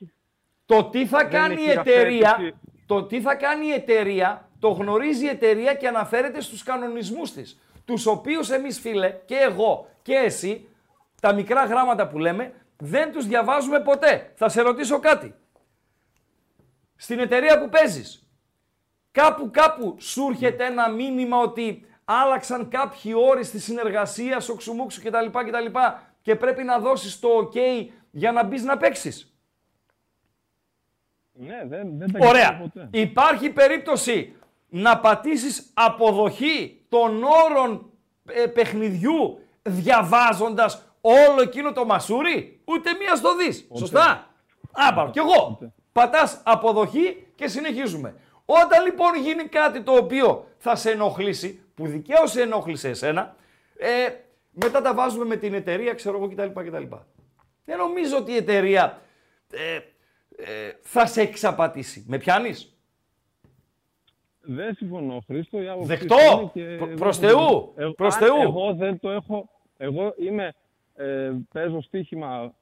Το 0.67 0.85
τι 0.85 1.07
θα 1.07 1.25
κάνει 1.25 1.63
η 1.63 1.65
έχει 1.65 1.79
εταιρεία, 1.79 2.31
αφέτηση. 2.31 2.55
το 2.87 3.05
τι 3.05 3.21
θα 3.21 3.35
κάνει 3.35 3.67
η 3.67 3.73
εταιρεία, 3.73 4.49
το 4.59 4.69
γνωρίζει 4.69 5.25
η 5.25 5.29
εταιρεία 5.29 5.75
και 5.75 5.89
αναφέρεται 5.89 6.41
στους 6.41 6.63
κανονισμούς 6.63 7.33
της. 7.33 7.61
Τους 7.85 8.07
οποίους 8.07 8.51
εμείς 8.51 8.81
φίλε, 8.81 9.11
και 9.25 9.37
εγώ 9.37 9.89
και 10.03 10.15
εσύ, 10.15 10.69
τα 11.21 11.33
μικρά 11.33 11.65
γράμματα 11.65 12.09
που 12.09 12.19
λέμε, 12.19 12.53
δεν 12.79 13.13
τους 13.13 13.27
διαβάζουμε 13.27 13.81
ποτέ. 13.81 14.33
Θα 14.35 14.49
σε 14.49 14.63
ρωτήσω 14.63 14.99
κάτι. 14.99 15.35
Στην 16.97 17.19
εταιρεία 17.19 17.59
που 17.61 17.69
παίζεις, 17.69 18.29
κάπου 19.11 19.51
κάπου 19.51 19.97
σου 20.01 20.27
έρχεται 20.31 20.65
ένα 20.65 20.91
μήνυμα 20.91 21.39
ότι 21.39 21.87
άλλαξαν 22.05 22.69
κάποιοι 22.69 23.13
όροι 23.17 23.45
στη 23.45 23.59
συνεργασία, 23.61 24.41
στο 24.41 24.55
ξουμούξου 24.55 25.03
κτλ. 25.03 25.27
κτλ. 25.27 25.79
Και 26.23 26.37
πρέπει 26.37 26.63
να 26.63 26.79
δώσεις 26.79 27.19
το 27.21 27.29
ok 27.39 27.87
για 28.11 28.33
να 28.33 28.45
μπεις 28.45 28.63
να 28.63 28.77
παίξεις. 28.77 29.35
Ναι, 31.33 31.63
δεν, 31.65 31.99
δεν 31.99 32.13
τα 32.13 32.29
Ωραία. 32.29 32.49
ξέρω 32.49 32.59
ποτέ. 32.63 32.89
Υπάρχει 32.91 33.51
περίπτωση 33.51 34.37
να 34.69 34.99
πατήσεις 34.99 35.71
αποδοχή 35.75 36.85
των 36.89 37.23
όρων 37.23 37.91
ε, 38.25 38.47
παιχνιδιού 38.47 39.39
διαβάζοντας 39.63 40.83
όλο 41.01 41.41
εκείνο 41.43 41.73
το 41.73 41.85
μασούρι. 41.85 42.61
Ούτε 42.65 42.91
μία 42.95 43.17
στο 43.17 43.37
δεις. 43.37 43.69
Σωστά. 43.77 44.27
Άμπα, 44.73 45.11
κι 45.11 45.19
εγώ. 45.19 45.59
Πατάς 45.93 46.41
αποδοχή 46.45 47.27
και 47.35 47.49
συνεχίζουμε. 47.49 48.15
Όταν 48.45 48.85
λοιπόν 48.85 49.15
γίνει 49.15 49.43
κάτι 49.45 49.83
το 49.83 49.93
οποίο 49.93 50.47
θα 50.59 50.77
σε 50.77 50.91
ενοχλήσει, 50.91 51.62
που 51.75 51.87
δικαίως 51.87 52.31
σε 52.31 52.43
ενόχλησε 52.43 52.89
εσένα, 52.89 53.37
ε, 53.77 54.09
μετά 54.51 54.81
τα 54.83 54.95
βάζουμε 54.95 55.25
με 55.25 55.37
την 55.37 55.55
εταιρεία, 55.55 55.95
ξέρω 55.95 56.17
εγώ 56.17 56.29
κτλ. 56.29 56.61
κτλ. 56.61 56.95
Δεν 57.65 57.79
νομίζω 57.79 58.17
ότι 58.17 58.33
η 58.33 58.37
εταιρεία 58.37 59.01
ε, 59.53 59.75
ε, 60.37 60.73
θα 60.83 61.07
σε 61.07 61.21
εξαπατήσει. 61.21 62.05
Με 62.09 62.19
πιάνεις; 62.19 62.77
Δεν 64.41 64.75
συμφωνώ, 64.75 65.23
Χρήστο. 65.27 65.63
Η 65.63 65.69
άποψή 65.69 65.89
Δεκτό! 65.89 66.17
σου 66.19 66.39
είναι 66.41 66.51
και 66.71 66.77
Προ- 66.77 66.89
δεν 66.89 66.97
προς 66.99 67.17
συμφωνώ. 67.17 67.49
Θεού! 67.49 67.73
Εγώ- 67.77 67.93
Προς 67.95 68.15
αν 68.15 68.21
Θεού! 68.21 68.41
Εγώ 68.41 68.75
δεν 68.75 68.99
το 69.01 69.11
έχω. 69.11 69.49
Εγώ 69.77 70.15
είμαι. 70.19 70.55
Ε, 70.95 71.33
παίζω 71.53 71.81
στοίχημα 71.83 72.55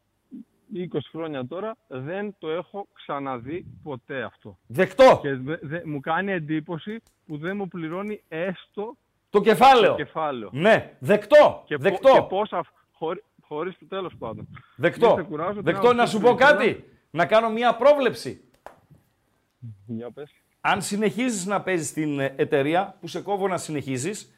20 0.74 0.98
χρόνια 1.10 1.46
τώρα. 1.46 1.76
Δεν 1.86 2.34
το 2.38 2.48
έχω 2.50 2.86
ξαναδεί 2.92 3.66
ποτέ 3.82 4.22
αυτό. 4.22 4.58
Δεκτό! 4.66 5.18
Και 5.22 5.34
δε- 5.34 5.58
δε- 5.60 5.82
μου 5.84 6.00
κάνει 6.00 6.32
εντύπωση 6.32 7.02
που 7.26 7.38
δεν 7.38 7.56
μου 7.56 7.68
πληρώνει 7.68 8.22
έστω 8.28 8.96
Το 9.30 9.40
κεφάλαιο. 9.40 9.90
το 9.90 9.96
κεφάλαιο. 9.96 10.48
Ναι, 10.52 10.96
δεκτό. 10.98 11.62
Και, 11.66 11.76
πο- 11.76 11.82
δεκτό. 11.82 12.12
και 12.12 12.22
πόσα. 12.22 12.64
Χωρί, 12.92 13.22
χωρίς 13.40 13.78
το 13.78 13.86
τέλος 13.86 14.12
πάντων. 14.18 14.48
Δεκτό. 14.76 15.06
Μην 15.06 15.16
σε 15.16 15.22
κουράζω, 15.22 15.62
Δεκτό 15.62 15.80
θέλω 15.80 15.92
να 15.92 15.98
να 16.00 16.06
σου 16.06 16.16
σου 16.16 16.22
πω 16.22 16.28
πω 16.30 16.34
κάτι. 16.36 16.84
Να 17.10 17.26
κάνω 17.26 17.50
μια 17.50 17.74
πρόβλεψη. 17.76 18.44
Για 19.86 20.10
πες. 20.10 20.30
Αν 20.60 20.82
συνεχίζεις 20.82 21.46
να 21.46 21.60
παίζεις 21.62 21.88
στην 21.88 22.20
ε, 22.20 22.34
εταιρεία, 22.36 22.96
που 23.00 23.06
σε 23.06 23.20
κόβω 23.20 23.48
να 23.48 23.56
συνεχίζεις, 23.56 24.34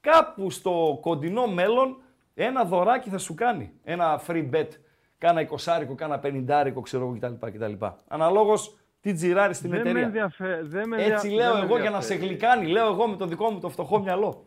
κάπου 0.00 0.50
στο 0.50 0.98
κοντινό 1.00 1.46
μέλλον 1.46 1.96
ένα 2.34 2.64
δωράκι 2.64 3.10
θα 3.10 3.18
σου 3.18 3.34
κάνει. 3.34 3.72
Ένα 3.84 4.20
free 4.26 4.50
bet. 4.52 4.68
Κάνα 5.26 5.40
εικοσάρικο, 5.40 5.94
κάνα 5.94 6.18
πενιντάρικο, 6.18 6.80
ξέρω 6.80 7.02
εγώ 7.04 7.16
κτλ. 7.20 7.46
κτλ. 7.58 7.84
Αναλόγως 8.08 8.76
τι 9.00 9.12
τζιράρει 9.12 9.54
στην 9.54 9.70
Δεν 9.70 9.80
με 9.80 9.88
εταιρεία. 9.88 10.06
ενδιαφέρει. 10.06 10.66
Δεν 10.66 10.88
με 10.88 10.96
Έτσι 10.96 11.12
ενδια- 11.12 11.34
λέω 11.34 11.50
δεν 11.52 11.60
με 11.60 11.64
εγώ 11.66 11.78
για 11.80 11.90
να 11.90 12.00
σε 12.00 12.12
ενδιαφέρει. 12.12 12.38
γλυκάνει. 12.38 12.66
Λέω 12.66 12.86
εγώ 12.86 13.06
με 13.08 13.16
το 13.16 13.26
δικό 13.26 13.50
μου 13.50 13.60
το 13.60 13.68
φτωχό 13.68 13.98
μυαλό. 13.98 14.44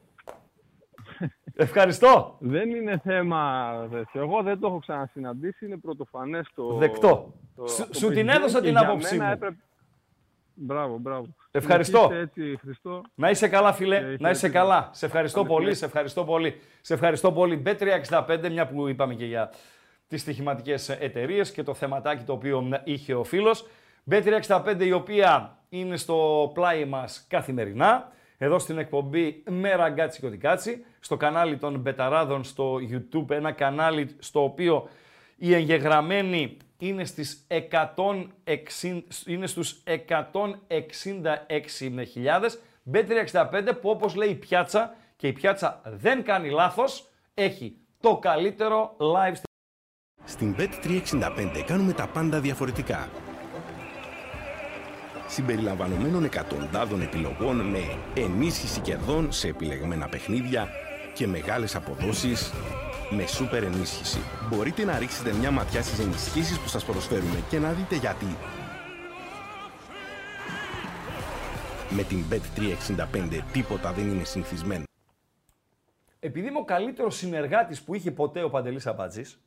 Ευχαριστώ. 1.56 2.36
Δεν 2.40 2.70
είναι 2.70 3.02
θέμα 3.04 3.74
τέτοιο. 3.92 4.22
Εγώ 4.22 4.42
δεν 4.44 4.60
το 4.60 4.68
έχω 4.68 4.80
ξανασυναντήσει. 4.80 5.66
Είναι 5.66 5.78
πρωτοφανές 5.78 6.48
το. 6.56 6.74
Δεκτό. 6.74 7.34
το- 7.56 7.68
Σου- 7.68 7.88
το 7.88 7.94
σου 7.94 8.06
την 8.08 8.16
παιχνίδι 8.16 8.38
έδωσα 8.38 8.58
και 8.60 8.66
την 8.66 8.72
για 8.78 8.88
άποψή 8.88 9.14
μένα 9.18 9.26
μου. 9.28 9.32
έπρεπε- 9.34 9.58
Μπράβο, 10.62 10.98
μπράβο. 10.98 11.26
Ευχαριστώ. 11.52 12.08
Συνεχίστε 12.10 12.42
Έτσι, 12.42 12.58
Χριστό. 12.62 13.02
Να 13.16 13.30
είσαι 13.30 13.48
καλά, 13.48 13.74
φίλε. 13.74 13.98
Και 14.00 14.18
να 14.20 14.30
είσαι 14.30 14.40
χαίρετε. 14.40 14.60
καλά. 14.60 14.90
Σε 14.92 15.06
ευχαριστώ 15.06 15.40
Καλή 15.42 15.54
πολύ. 15.54 15.64
φίλε. 15.66 15.76
Σε 15.76 15.86
ευχαριστώ 15.86 16.24
πολύ. 16.24 16.62
Σε 16.82 16.94
ευχαριστώ 16.94 17.32
πολύ. 17.32 17.62
B365, 17.66 18.50
μια 18.52 18.68
που 18.68 18.88
είπαμε 18.88 19.14
και 19.14 19.26
για 19.26 19.50
τις 20.10 20.22
στοιχηματικές 20.22 20.90
εταιρείες 20.90 21.52
και 21.52 21.64
το 21.64 21.74
θεματάκι 21.74 22.24
το 22.24 22.34
οποίο 22.34 22.82
είχε 22.84 23.14
ο 23.14 23.24
φίλος. 23.24 23.66
B365, 24.12 24.76
η 24.80 24.92
οποία 24.92 25.58
είναι 25.70 25.98
στο 25.98 26.52
πλάι 26.54 26.86
μας 26.86 27.26
καθημερινά. 27.28 28.12
Εδώ 28.38 28.60
στην 28.60 28.78
εκπομπή 28.78 29.44
με 29.50 29.76
ραγκάτσι 29.76 30.20
και 30.20 30.26
οτικάτσι, 30.26 30.86
στο 31.00 31.18
κανάλι 31.18 31.58
των 31.58 31.80
Μπεταράδων 31.80 32.44
στο 32.44 32.78
YouTube, 32.92 33.30
ένα 33.30 33.52
κανάλι 33.52 34.16
στο 34.20 34.44
οποίο 34.44 34.90
οι 35.36 35.54
εγγεγραμμένοι 35.54 36.58
είναι, 36.78 37.06
στις 37.06 37.48
160, 37.48 39.04
είναι 39.26 39.48
στους 39.48 39.84
166 39.84 41.90
με 41.90 42.04
χιλιάδες. 42.04 42.60
B365 42.94 43.72
που 43.82 43.90
όπως 43.90 44.16
λέει 44.16 44.30
η 44.30 44.36
πιάτσα 44.36 44.96
και 45.16 45.28
η 45.28 45.34
πιάτσα 45.34 45.82
δεν 45.86 46.24
κάνει 46.24 46.50
λάθος, 46.50 47.10
έχει 47.34 47.78
το 48.00 48.18
καλύτερο 48.18 48.96
live 49.00 49.34
stream. 49.34 49.49
Στην 50.30 50.56
Bet365 50.58 51.64
κάνουμε 51.66 51.94
τα 51.94 52.08
πάντα 52.08 52.40
διαφορετικά. 52.40 53.10
Συμπεριλαμβανομένων 55.28 56.24
εκατοντάδων 56.24 57.02
επιλογών 57.02 57.56
με 57.56 57.80
ενίσχυση 58.16 58.80
κερδών 58.80 59.32
σε 59.32 59.48
επιλεγμένα 59.48 60.08
παιχνίδια 60.08 60.68
και 61.14 61.28
μεγάλες 61.28 61.76
αποδόσεις 61.76 62.52
με 63.10 63.26
σούπερ 63.26 63.64
ενίσχυση. 63.64 64.20
Μπορείτε 64.50 64.84
να 64.84 64.98
ρίξετε 64.98 65.34
μια 65.34 65.52
ματιά 65.52 65.82
στις 65.82 66.00
ενισχύσεις 66.00 66.60
που 66.60 66.68
σας 66.68 66.86
προσφέρουμε 66.86 67.44
και 67.50 67.60
να 67.60 67.72
δείτε 67.72 67.96
γιατί. 67.96 68.38
Με 71.90 72.04
την 72.04 72.24
Bet365 72.30 73.40
τίποτα 73.52 73.94
δεν 73.94 74.10
είναι 74.10 74.24
συνηθισμένο. 74.24 74.84
Επειδή 76.20 76.48
είμαι 76.48 76.60
ο 76.60 76.66
καλύτερος 76.66 77.16
συνεργάτης 77.16 77.82
που 77.82 77.96
είχε 77.96 78.12
ποτέ 78.12 78.44
ο 78.44 78.50
Παντελής 78.50 78.88
Αμπατζής, 78.88 79.40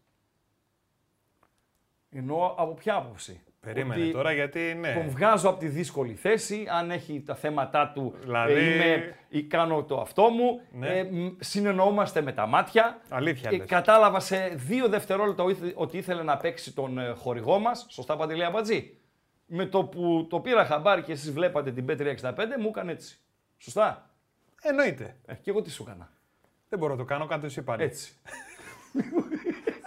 εννοώ 2.12 2.54
από 2.56 2.72
ποια 2.74 2.94
άποψη; 2.94 3.40
Περίμενε 3.60 4.02
Ότι 4.02 4.12
τώρα 4.12 4.32
γιατί 4.32 4.76
ναι. 4.80 4.92
Τον 4.94 5.08
βγάζω 5.08 5.48
από 5.48 5.58
τη 5.58 5.68
δύσκολη 5.68 6.14
θέση, 6.14 6.66
αν 6.70 6.90
έχει 6.90 7.20
τα 7.26 7.34
θέματα 7.34 7.92
του, 7.94 8.14
Δηλαδή- 8.20 8.52
ε, 8.54 8.74
είμαι, 8.74 9.14
ή 9.28 9.42
κάνω 9.42 9.82
το 9.84 10.00
αυτό 10.00 10.22
μου, 10.28 10.60
Ναι. 10.72 10.98
ε, 10.98 11.02
μ, 11.04 11.28
συνεννοούμαστε 11.40 12.20
με 12.20 12.32
τα 12.32 12.46
μάτια. 12.46 13.00
Αλήθεια 13.08 13.50
Ε, 13.52 13.56
λες. 13.56 13.66
κατάλαβα 13.68 14.20
σε 14.20 14.48
δύο 14.48 14.88
δευτερόλεπτα 14.88 15.44
οίθε- 15.48 15.72
ότι 15.76 15.96
ήθελε 15.96 16.22
να 16.22 16.36
παίξει 16.36 16.72
τον 16.74 16.98
ε, 16.98 17.10
χορηγό 17.12 17.58
μας, 17.58 17.86
σωστά 17.88 18.16
Παντελή 18.16 18.44
Αμπατζή; 18.44 18.96
Με 19.46 19.66
το 19.66 19.84
που 19.84 20.26
το 20.30 20.40
πήρα 20.40 20.64
χαμπάρι 20.64 21.02
και 21.02 21.12
εσείς 21.12 21.32
βλέπατε 21.32 21.72
την 21.72 21.84
B365, 21.88 22.56
μου 22.58 22.68
έκανε 22.68 22.92
έτσι. 22.92 23.18
Σωστά; 23.58 24.10
Εννοείται. 24.62 25.16
Ε, 25.26 25.34
και 25.34 25.50
εγώ 25.50 25.62
τι 25.62 25.70
σου 25.70 25.84
έκανα; 25.86 26.10
Δεν 26.68 26.78
μπορώ 26.78 26.92
να 26.92 26.98
το 26.98 27.04
κάνω, 27.04 27.26
κάτω 27.26 27.46
εσύ 27.46 27.62
πάλι. 27.62 27.82
Έτσι. 27.82 28.12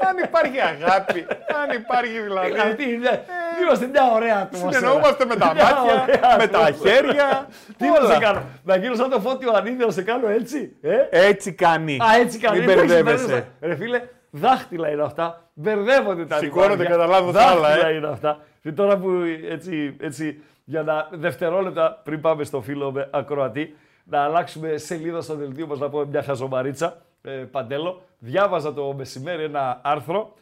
Αν 0.08 0.18
υπάρχει 0.24 0.60
αγάπη, 0.62 1.26
αν 1.64 1.78
υπάρχει 1.78 2.20
δηλαδή. 2.20 2.52
Δηλαδή, 2.52 2.84
είναι- 2.94 3.24
είμαστε 3.64 3.88
μια 3.88 4.12
ωραία 4.14 4.38
ατμόσφαιρα. 4.38 4.74
Συνεννοούμαστε 4.74 5.26
με 5.26 5.36
τα 5.36 5.54
Μια 5.54 5.64
μάτια, 5.64 5.82
ωραία 6.04 6.38
με 6.38 6.48
τα 6.48 6.60
ατμόσφαιρα. 6.60 6.96
χέρια. 6.96 7.48
Τι 7.78 7.88
να 7.88 7.96
σε 7.96 8.02
όλα. 8.06 8.20
κάνω, 8.20 8.42
να 8.64 8.76
γίνω 8.76 8.96
σαν 8.96 9.10
το 9.10 9.20
φώτιο 9.20 9.52
ανίδιο 9.52 9.86
να 9.86 9.92
σε 9.92 10.02
κάνω 10.04 10.28
έτσι. 10.28 10.76
Ε; 10.82 10.96
Έτσι 11.10 11.54
κάνει. 11.54 11.98
Α, 11.98 12.06
έτσι 12.22 12.40
κάνει. 12.40 12.60
Μην 12.60 12.70
Εντάξει, 12.70 12.86
μπερδεύεσαι. 12.88 13.24
μπερδεύεσαι. 13.26 13.48
Ρε 13.62 13.76
φίλε, 13.76 14.02
δάχτυλα 14.32 14.90
είναι 14.90 15.04
αυτά. 15.04 15.42
Μπερδεύονται 15.54 16.26
τα 16.26 16.38
Σηκώνονται 16.38 16.72
λιβάδια. 16.72 16.96
κατά 16.96 17.06
λάθος 17.08 17.32
Δάχτυλα 17.32 17.68
άλλα, 17.68 17.88
ε. 17.88 17.94
είναι 17.94 18.08
αυτά. 18.08 18.40
Και 18.62 18.72
τώρα 18.72 18.98
που 18.98 19.10
έτσι, 19.52 19.96
έτσι 20.00 20.42
για 20.64 20.84
να 20.84 21.08
δευτερόλεπτα 21.12 22.02
πριν 22.04 22.22
πάμε 22.22 22.44
στο 22.44 22.62
φίλο 22.62 22.92
με 22.92 23.08
ακροατή, 23.12 23.76
να 24.04 24.24
αλλάξουμε 24.24 24.78
σελίδα 24.78 25.22
στο 25.22 25.36
δελτίο 25.36 25.68
μας 25.68 25.80
να 25.80 25.90
πούμε 25.90 26.06
μια 26.06 26.24
χαζομαρίτσα. 26.24 26.98
Ε, 27.26 27.32
παντέλο, 27.32 28.02
διάβαζα 28.20 28.74
το 28.74 28.94
μεσημέρι 28.94 29.44
ένα 29.44 29.80
άρθρο. 29.84 30.34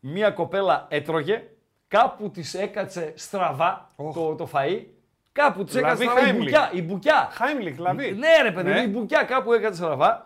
Μία 0.00 0.30
κοπέλα 0.30 0.86
έτρωγε, 0.88 1.42
κάπου 1.88 2.30
της 2.30 2.54
έκατσε 2.54 3.12
στραβά 3.16 3.88
το, 3.96 4.34
το 4.34 4.48
φαΐ, 4.52 4.84
κάπου 5.32 5.64
της 5.64 5.74
έκατσε 5.74 5.96
Δηλαδή 5.96 6.20
στραβά 6.22 6.28
η 6.28 6.32
Heimlich. 6.32 6.38
μπουκιά. 6.42 6.70
Η 6.72 6.82
μπουκιά. 6.82 7.28
Χάιμλιχ, 7.32 7.74
δηλαδή. 7.74 8.12
Ναι, 8.12 8.28
ρε 8.42 8.52
παιδί, 8.52 8.68
Ναι. 8.70 8.76
μου, 8.80 8.82
η 8.82 8.86
μπουκιά 8.90 9.22
κάπου 9.22 9.52
έκανε 9.52 9.74
στραβά. 9.74 10.24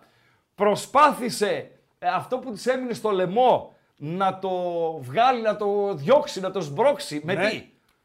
Προσπάθησε 0.54 1.70
ε, 1.98 2.08
αυτό 2.08 2.38
που 2.38 2.52
της 2.52 2.66
έμεινε 2.66 2.92
στο 2.92 3.10
λαιμό 3.10 3.74
να 3.96 4.38
το 4.38 4.50
βγάλει, 5.00 5.40
να 5.42 5.56
το 5.56 5.94
διώξει, 5.94 6.40
να 6.40 6.50
το 6.50 6.60
σμπρώξει. 6.60 7.20
Με 7.24 7.34
Ναι. 7.34 7.48
τι; 7.48 7.64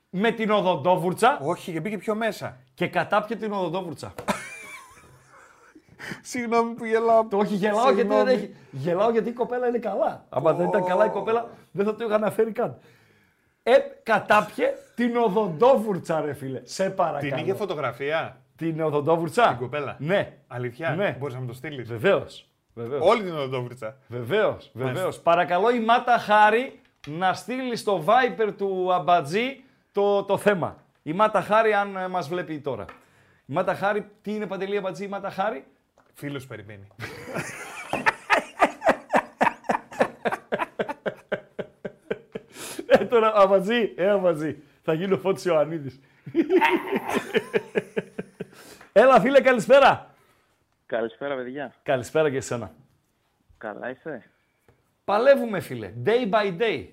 Με 0.09 0.31
την 0.31 0.51
οδοντόβουρτσα 0.51 1.39
Όχι, 1.41 1.71
και 1.71 1.79
μπήκε 1.79 1.97
πιο 1.97 2.15
μέσα. 2.15 2.57
και 2.73 2.87
κατάπιε 2.87 3.35
την 3.35 3.51
οδοντόβουρτσα. 3.51 4.13
Συγγνώμη 6.21 6.73
που 6.73 6.85
γελάω. 6.85 7.25
το 7.25 7.37
όχι 7.37 7.55
γελάω 7.55 7.91
γιατί 7.91 8.07
δεν 8.07 8.17
Συγγνώμη. 8.17 8.31
έχει. 8.31 8.55
Γελάω 8.71 9.11
γιατί 9.11 9.29
η 9.29 9.33
κοπέλα 9.33 9.67
είναι 9.67 9.77
καλά. 9.77 10.25
Αν 10.29 10.57
δεν 10.57 10.67
ήταν 10.67 10.85
καλά 10.85 11.05
η 11.05 11.09
κοπέλα, 11.09 11.49
δεν 11.71 11.85
θα 11.85 11.95
το 11.95 12.05
είχα 12.05 12.15
αναφέρει 12.15 12.51
καν. 12.51 12.77
Ε, 13.63 13.73
κατάπιε 14.03 14.67
την 14.95 15.15
οδοντόβουρτσα, 15.17 16.21
ρε 16.21 16.33
φίλε. 16.33 16.61
Σε 16.63 16.89
παρακαλώ. 16.89 17.35
Την 17.35 17.43
είχε 17.43 17.53
φωτογραφία; 17.53 18.37
Την 18.55 18.81
οδοντόβουρτσα. 18.81 19.47
Την 19.47 19.57
κοπέλα. 19.57 19.95
Ναι. 19.99 20.33
Αλήθεια; 20.47 20.89
Ναι. 20.89 21.15
Μπορείς 21.19 21.33
να 21.35 21.41
μου 21.41 21.47
το 21.47 21.53
στείλεις; 21.53 21.87
Βεβαίως. 21.89 22.47
Βεβαίως. 22.73 23.07
Όλη 23.07 23.23
την 23.23 23.33
οδοντόβριτσα. 23.33 23.97
Βεβαίως, 24.07 24.71
βεβαίως. 24.73 25.19
Παρακαλώ 25.19 25.69
η 25.69 25.79
Μάτα 25.79 26.17
Χάρη 26.17 26.79
να 27.07 27.33
στείλει 27.33 27.75
στο 27.75 28.03
Viper 28.07 28.53
του 28.57 28.93
Αμπατζή 28.93 29.63
το, 29.91 30.23
το 30.23 30.37
θέμα. 30.37 30.75
Η 31.03 31.13
Μάτα 31.13 31.41
Χάρη, 31.41 31.73
αν 31.73 31.95
ε, 31.95 32.07
μας 32.07 32.27
βλέπει 32.27 32.59
τώρα. 32.59 32.85
Η 33.45 33.53
Μάτα 33.53 33.75
Χάρη, 33.75 34.07
τι 34.21 34.33
είναι 34.35 34.45
παντελή 34.45 34.77
Αμπατζή, 34.77 35.03
η 35.03 35.07
Μάτα 35.07 35.29
Χάρη; 35.29 35.65
Φίλος 36.15 36.47
περιμένει. 36.47 36.87
Ε, 42.87 43.05
τώρα 43.05 43.33
Αμπατζή, 43.35 43.93
ε, 43.97 44.09
Αμπατζή. 44.09 44.63
Θα 44.83 44.93
γίνω 44.93 45.17
φώτης 45.17 45.45
Ιωαννίδης. 45.45 45.99
Έλα 48.93 49.19
φίλε, 49.21 49.41
καλησπέρα. 49.41 50.13
Καλησπέρα, 50.85 51.35
παιδιά. 51.35 51.73
Καλησπέρα 51.83 52.29
και 52.29 52.37
εσένα. 52.37 52.71
Καλά 53.57 53.89
είσαι. 53.89 54.29
Παλεύουμε 55.05 55.59
φίλε, 55.59 55.93
day 56.05 56.29
by 56.31 56.57
day. 56.61 56.87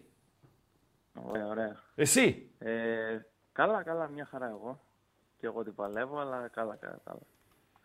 Ωραία, 1.15 1.47
ωραία. 1.47 1.77
Εσύ, 1.95 2.51
Ε, 2.59 3.19
καλά, 3.53 3.83
καλά, 3.83 4.09
μια 4.09 4.25
χαρά 4.31 4.49
εγώ. 4.49 4.81
Και 5.39 5.47
εγώ 5.47 5.63
την 5.63 5.75
παλεύω, 5.75 6.19
αλλά 6.19 6.49
καλά, 6.49 6.77
καλά. 6.77 6.99
καλά. 7.05 7.19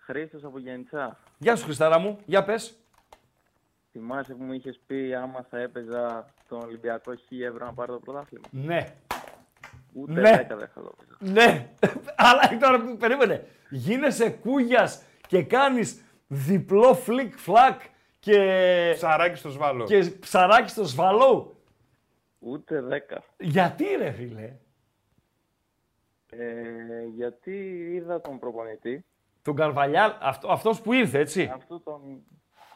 Χρήστος 0.08 0.44
από 0.44 0.60
Γεννητσά. 0.60 1.20
γεια 1.38 1.56
σου 1.56 1.64
Χριστάρα 1.64 2.00
μου, 2.00 2.20
για 2.26 2.44
πες. 2.44 2.78
Θυμάσαι 3.92 4.34
που 4.34 4.44
μου 4.44 4.54
είχες 4.54 4.80
πει 4.88 5.14
άμα 5.14 5.46
θα 5.50 5.60
έπαιζα 5.60 6.26
τον 6.48 6.60
Ολυμπιακό 6.62 7.12
1000 7.12 7.42
ευρώ 7.46 7.66
να 7.66 7.74
πάρω 7.74 7.94
το 7.94 8.00
πρωτάθλημα; 8.00 8.46
Ναι, 8.52 8.96
Ούτε 9.94 10.12
Ναι. 10.22 10.48
10 10.52 10.58
δεν 10.58 10.68
θα 10.74 10.82
το 10.82 10.96
έπαιζα. 11.02 11.32
Ναι, 11.34 11.70
αλλά 12.28 12.58
τώρα 12.60 12.82
που 12.82 12.98
περίμενε. 12.98 13.48
Γίνεσαι 13.70 14.30
κούγιας 14.30 15.04
και 15.28 15.44
κάνεις 15.44 16.02
διπλό 16.28 16.94
φλικ 16.94 17.38
φλακ 17.38 17.82
και, 18.20 18.92
Ψαράκι 18.96 19.36
στο 19.38 19.50
σβάλο. 19.50 19.86
και 19.86 20.00
ψαράκι 20.20 20.70
στο 20.70 20.84
σβαλό. 20.84 21.56
Ούτε 22.40 22.84
10. 23.10 23.18
Γιατί 23.40 23.86
ρε 23.98 24.12
φίλε; 24.12 24.54
Ε, 26.30 26.46
Ε, 26.60 27.04
γιατί 27.16 27.52
είδα 27.94 28.22
τον 28.22 28.40
προπονητή. 28.40 29.06
Τον 29.48 29.56
Καρβαλιάλ, 29.56 30.12
αυτό, 30.22 30.52
αυτός 30.52 30.82
που 30.82 30.94
ήρθε, 30.94 31.20
έτσι. 31.20 31.52
Αυτό 31.54 31.80
τον. 31.80 32.00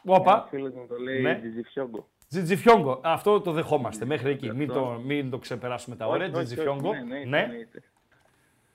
Όπα. 0.04 0.32
Ένα 0.32 0.46
φίλος 0.50 0.72
μου 0.74 0.86
το 0.88 0.96
λέει 0.96 1.20
Ναι. 1.22 1.32
ναι. 1.32 1.38
Τζιτζιφιόγκο. 1.38 2.08
Τζιτζιφιόγκο. 2.28 3.00
Αυτό 3.04 3.40
το 3.40 3.52
δεχόμαστε 3.52 4.04
μέχρι 4.04 4.30
εκεί. 4.30 4.50
Μην 4.52 4.70
Αυτό. 4.70 4.80
το, 4.82 5.00
μην 5.04 5.30
το 5.30 5.38
ξεπεράσουμε 5.38 5.96
τα 5.96 6.06
ωραία. 6.06 6.26
Όχι, 6.26 6.36
όχι, 6.36 6.44
Τζιτζιφιόγκο. 6.44 6.88
όχι, 6.88 7.02
Ναι, 7.02 7.18
ναι, 7.18 7.24
Ναι. 7.24 7.40
εννοείται. 7.42 7.82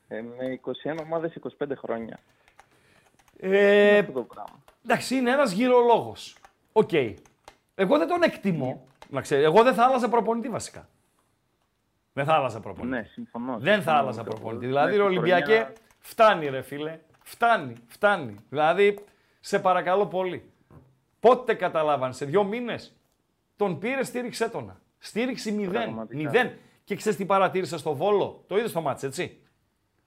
Ε, 0.07 0.21
με 0.21 0.59
21 0.93 0.97
ομάδες 1.03 1.33
25 1.59 1.75
χρόνια. 1.77 2.19
Ε, 3.39 3.97
Αυτό 3.97 4.11
το 4.11 4.21
πράγμα. 4.21 4.63
εντάξει, 4.85 5.15
είναι 5.15 5.31
ένας 5.31 5.51
γυρολόγος. 5.51 6.37
Οκ. 6.71 6.93
Εγώ 7.75 7.97
δεν 7.97 8.07
τον 8.07 8.21
εκτιμώ. 8.23 8.87
Να 9.09 9.21
ξέρει. 9.21 9.43
Εγώ 9.43 9.63
δεν 9.63 9.73
θα 9.73 9.83
άλλαζα 9.83 10.09
προπονητή 10.09 10.49
βασικά. 10.49 10.87
Δεν 12.13 12.25
θα 12.25 12.33
άλλαζα 12.33 12.59
προπονητή. 12.59 12.95
Ναι, 12.97 13.03
συμφωνώ. 13.03 13.57
Δεν 13.57 13.65
θα 13.73 13.73
Συμφωνώ 13.73 13.97
άλλαζα 13.97 14.23
με 14.23 14.29
το- 14.29 14.35
προπονητή. 14.35 14.65
Δηλαδή, 14.65 14.91
ρε 14.95 14.97
μέχρι 15.03 15.15
Ολυμπιακέ, 15.17 15.43
χρονιά- 15.45 15.73
φτάνει 15.99 16.47
ρε 16.49 16.61
φίλε. 16.61 16.99
Φτάνει, 17.27 17.73
φτάνει. 17.87 18.35
Δηλαδή, 18.49 18.99
σε 19.39 19.59
παρακαλώ 19.59 20.07
πολύ. 20.07 20.51
Πότε 21.19 21.53
καταλάβαν, 21.53 22.13
σε 22.13 22.25
δύο 22.25 22.43
μήνες, 22.43 22.95
τον 23.55 23.79
πήρε, 23.79 24.03
στήριξέ 24.03 24.49
τον. 24.49 24.79
Στήριξη 24.97 25.51
μηδέν. 25.51 25.71
Πραγματικά. 25.71 26.17
Μηδέν. 26.17 26.51
Και 26.83 26.95
ξέρεις 26.95 27.17
τι 27.17 27.25
παρατήρησα 27.25 27.77
στο 27.77 27.93
Βόλο; 27.95 28.43
Το 28.47 28.57
είδες 28.57 28.69
στο 28.69 28.81
μάτς, 28.81 29.03
έτσι; 29.03 29.39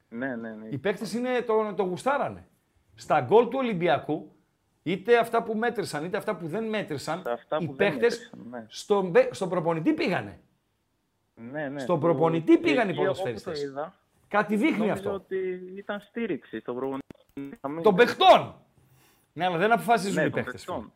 Ναι, 0.08 0.36
ναι, 0.36 0.50
ναι. 0.50 0.68
Οι 0.68 0.78
παίκτες 0.78 1.12
είναι 1.12 1.40
το, 1.42 1.74
το 1.74 1.82
γουστάρανε. 1.82 2.46
Στα 2.94 3.20
γκολ 3.20 3.44
του 3.48 3.58
Ολυμπιακού, 3.58 4.32
είτε 4.82 5.18
αυτά 5.18 5.42
που 5.42 5.54
μέτρησαν, 5.56 6.04
είτε 6.04 6.16
αυτά 6.16 6.36
που 6.36 6.46
δεν 6.46 6.64
μέτρησαν, 6.64 7.22
αυτά 7.26 7.56
οι 7.60 7.66
που 7.66 7.74
δεν 7.74 7.90
παίκτες 7.90 8.18
μέτρησαν, 8.18 8.46
ναι. 8.50 8.64
στον, 8.68 9.12
παί- 9.12 9.34
στον 9.34 9.48
προπονητή 9.48 9.92
πήγανε. 9.92 10.40
Ναι, 11.34 11.68
ναι. 11.68 11.78
Στον 11.80 12.00
Το- 12.00 12.06
προπονητή 12.06 12.58
πήγαν 12.58 12.88
οι 12.88 12.90
εκεί 12.90 13.00
εγώ 14.32 14.42
που 14.42 14.48
ποδοσφαιριστές. 14.48 14.56
το 14.56 14.56
είδα, 14.56 14.56
Κάτι 14.56 14.56
δείχνει 14.56 14.78
νόμιζα 14.78 14.92
αυτό. 14.92 15.12
ότι 15.12 15.36
ήταν 15.76 16.00
στήριξη 16.00 16.60
στον 16.60 16.74
προπονητή. 16.74 17.58
Να 17.60 17.68
μην- 17.68 17.82
Των 17.82 17.94
παιχτών. 17.94 18.54
Ναι, 19.32 19.44
αλλά 19.44 19.56
δεν 19.58 19.72
αποφασίζουν 19.72 20.14
Ναι, 20.14 20.20
οι 20.20 20.30
των 20.30 20.32
παίχτες. 20.42 20.64
παιχτών. 20.64 20.92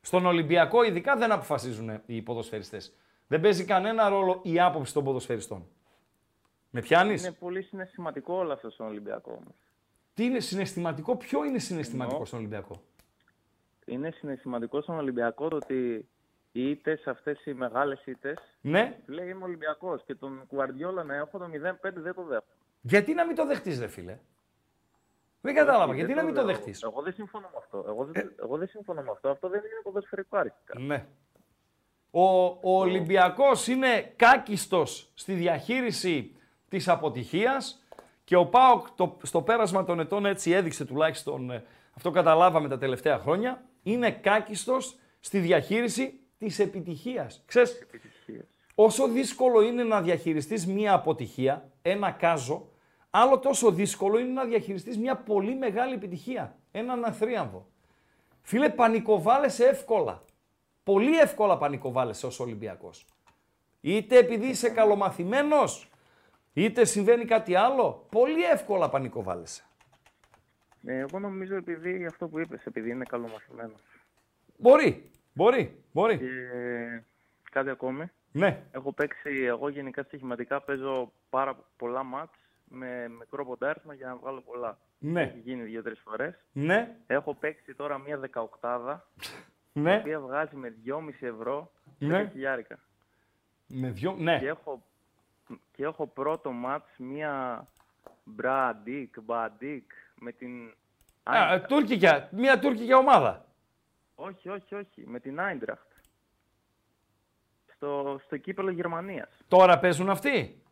Στον 0.00 0.26
Ολυμπιακό, 0.26 0.82
ειδικά 0.82 1.16
δεν 1.16 1.32
αποφασίζουν 1.32 2.00
οι 2.06 2.22
ποδοσφαιριστές. 2.22 2.92
Δεν 3.26 3.40
παίζει 3.40 3.64
κανένα 3.64 4.08
ρόλο 4.08 4.40
η 4.44 4.60
άποψη 4.60 4.92
των 4.94 5.04
ποδοσφαιριστών. 5.04 5.66
Με 6.70 6.80
πιάνεις; 6.80 7.22
Είναι 7.24 7.32
πολύ 7.32 7.62
συναισθηματικό 7.62 8.34
όλο 8.34 8.52
αυτό 8.52 8.70
στον 8.70 8.86
Ολυμπιακό 8.86 9.30
όμως. 9.32 9.54
Τι 10.14 10.24
είναι 10.24 10.40
συναισθηματικό, 10.40 11.16
ποιο 11.16 11.44
είναι 11.44 11.58
συναισθηματικό 11.58 12.12
Εννοώ. 12.14 12.26
στον 12.26 12.38
Ολυμπιακό; 12.38 12.82
Είναι 13.84 14.10
συναισθηματικό 14.10 14.80
στον 14.82 14.96
Ολυμπιακό 14.98 15.48
το 15.48 15.56
ότι 15.56 16.08
οι 16.52 16.70
ήττες, 16.70 17.06
αυτές 17.06 17.44
οι 17.46 17.52
μεγάλες 17.54 18.04
ήττες, 18.06 18.38
Ναι, 18.60 18.98
λέει 19.06 19.28
είμαι 19.28 19.44
Ολυμπιακός 19.44 20.02
και 20.06 20.14
τον 20.14 20.46
Κουαρδιόλα 20.46 21.04
να 21.04 21.14
έχω 21.14 21.38
το 21.38 21.46
0-5 21.48 22.00
δεν 22.00 22.14
το 22.14 22.22
δέχομαι. 22.22 22.54
Γιατί 22.80 23.14
να 23.14 23.26
μην 23.26 23.36
το 23.36 23.46
δεχτείς, 23.46 23.80
ρε 23.80 23.86
φίλε; 23.88 24.18
Δεν 25.40 25.54
κατάλαβα, 25.54 25.84
Όχι, 25.84 25.94
γιατί 25.94 26.12
δεν 26.14 26.22
να 26.24 26.30
μην 26.30 26.34
το 26.34 26.44
λέω. 26.44 26.54
δεχτείς; 26.54 26.82
Εγώ 26.82 27.02
δεν 27.02 27.12
συμφωνώ 27.12 27.48
με 27.52 27.58
αυτό. 27.58 27.84
Εγώ 27.88 28.02
Ε. 28.02 28.10
δεν, 28.12 28.32
εγώ 28.42 28.56
δεν 28.56 28.68
συμφωνώ 28.68 29.02
με 29.02 29.10
αυτό. 29.10 29.28
Αυτό 29.28 29.48
δεν 29.48 29.58
είναι 29.60 29.80
ποδοσφαιρικό 29.82 30.36
αρχικά. 30.36 30.78
Ναι. 30.78 31.06
Ο, 32.10 32.44
ο 32.44 32.58
Ολυμπιακός 32.62 33.66
είναι 33.66 34.12
κάκιστος 34.16 35.10
στη 35.14 35.32
διαχείριση 35.32 36.36
της 36.68 36.88
αποτυχίας 36.88 37.84
και 38.24 38.36
ο 38.36 38.46
ΠΑΟΚ 38.46 38.86
το, 38.94 39.16
στο 39.22 39.42
πέρασμα 39.42 39.84
των 39.84 40.00
ετών 40.00 40.26
έτσι 40.26 40.50
έδειξε 40.50 40.84
τουλάχιστον, 40.84 41.50
ε, 41.50 41.64
αυτό 41.96 42.10
καταλάβαμε 42.10 42.68
τα 42.68 42.78
τελευταία 42.78 43.18
χρόνια, 43.18 43.62
είναι 43.82 44.10
κάκιστος 44.10 44.98
στη 45.20 45.38
διαχείριση 45.38 46.20
της 46.38 46.58
επιτυχίας. 46.58 47.42
Ξέρεις, 47.46 47.80
Επιτυχίες. 47.80 48.44
όσο 48.74 49.08
δύσκολο 49.08 49.60
είναι 49.62 49.84
να 49.84 50.00
διαχειριστείς 50.02 50.66
μία 50.66 50.92
αποτυχία, 50.94 51.68
ένα 51.82 52.10
κάζο, 52.10 52.68
άλλο 53.10 53.38
τόσο 53.38 53.70
δύσκολο 53.70 54.18
είναι 54.18 54.32
να 54.32 54.44
διαχειριστείς 54.44 54.98
μία 54.98 55.16
πολύ 55.16 55.54
μεγάλη 55.54 55.94
επιτυχία, 55.94 56.56
έναν 56.72 57.04
αθρίαμβο. 57.04 57.66
Φίλε, 58.42 58.68
πανικοβάλλεσαι 58.70 59.64
εύκολα. 59.64 60.22
Πολύ 60.82 61.18
εύκολα 61.18 61.58
πανικοβάλλεσαι 61.58 62.26
ως 62.26 62.40
Ολυμπιακός. 62.40 63.06
Είτε 63.80 64.18
επειδή 64.18 64.46
είσαι 64.46 64.70
καλομαθημένος, 64.70 65.90
είτε 66.52 66.84
συμβαίνει 66.84 67.24
κάτι 67.24 67.54
άλλο, 67.54 68.06
πολύ 68.10 68.42
εύκολα 68.44 68.88
πανικοβάλλεσαι. 68.88 69.64
Ε, 70.86 70.98
εγώ 70.98 71.18
νομίζω 71.18 71.56
επειδή 71.56 72.06
αυτό 72.06 72.28
που 72.28 72.38
είπες, 72.38 72.64
επειδή 72.64 72.90
είναι 72.90 73.04
καλομαθημένος. 73.04 73.80
Μπορεί, 74.56 75.10
μπορεί, 75.32 75.82
μπορεί. 75.92 76.18
Και 76.18 76.26
κάτι 77.50 77.70
ακόμη. 77.70 78.10
Ναι, 78.32 78.62
Έχω 78.70 78.92
παίξει, 78.92 79.30
εγώ 79.44 79.68
γενικά 79.68 80.02
στοιχηματικά 80.02 80.60
παίζω 80.60 81.12
πάρα 81.30 81.64
πολλά 81.76 82.02
μάτς 82.02 82.39
με 82.72 83.08
μικρό 83.08 83.44
ποντάρισμα 83.46 83.94
για 83.94 84.06
να 84.06 84.16
βγάλω 84.16 84.40
πολλά. 84.40 84.78
ναι, 84.98 85.22
Έχει 85.22 85.38
γίνει 85.38 85.62
δύο-τρεις 85.62 86.00
φορές. 86.00 86.34
ναι, 86.52 86.96
Έχω 87.06 87.34
παίξει 87.34 87.74
τώρα 87.74 87.98
μία 87.98 88.18
δεκαοκτάδα, 88.18 89.06
η 89.72 89.80
ναι, 89.80 89.96
οποία 89.96 90.20
βγάζει 90.20 90.56
με 90.56 90.74
2,5 90.84 91.26
ευρώ 91.26 91.72
Ναι. 91.98 92.22
10 92.24 92.28
χιλιάρικα. 92.30 92.78
με 93.66 93.90
δυο, 93.90 94.14
Και 94.16 94.22
ναι, 94.22 94.34
έχω, 94.42 94.82
και 95.72 95.82
έχω 95.84 96.06
πρώτο 96.06 96.50
μάτς 96.52 96.90
μία 96.98 97.66
μπραντίκ, 98.24 99.20
μπαντίκ 99.20 99.90
με 100.14 100.32
την 100.32 100.68
Α, 101.22 101.32
Άιντραχτ. 101.32 101.66
τουρκικιά, 101.68 102.28
μια 102.32 102.58
τουρκικιά 102.58 102.96
ομάδα. 102.96 103.44
Όχι, 104.14 104.48
όχι, 104.48 104.74
όχι. 104.74 105.06
Με 105.06 105.20
την 105.20 105.40
Άιντραχτ. 105.40 105.90
Στο, 107.74 108.20
στο 108.24 108.36
κύπελο 108.36 108.70
Γερμανίας. 108.70 109.28
Τώρα 109.48 109.78
παίζουν 109.78 110.10
αυτοί; 110.10 110.62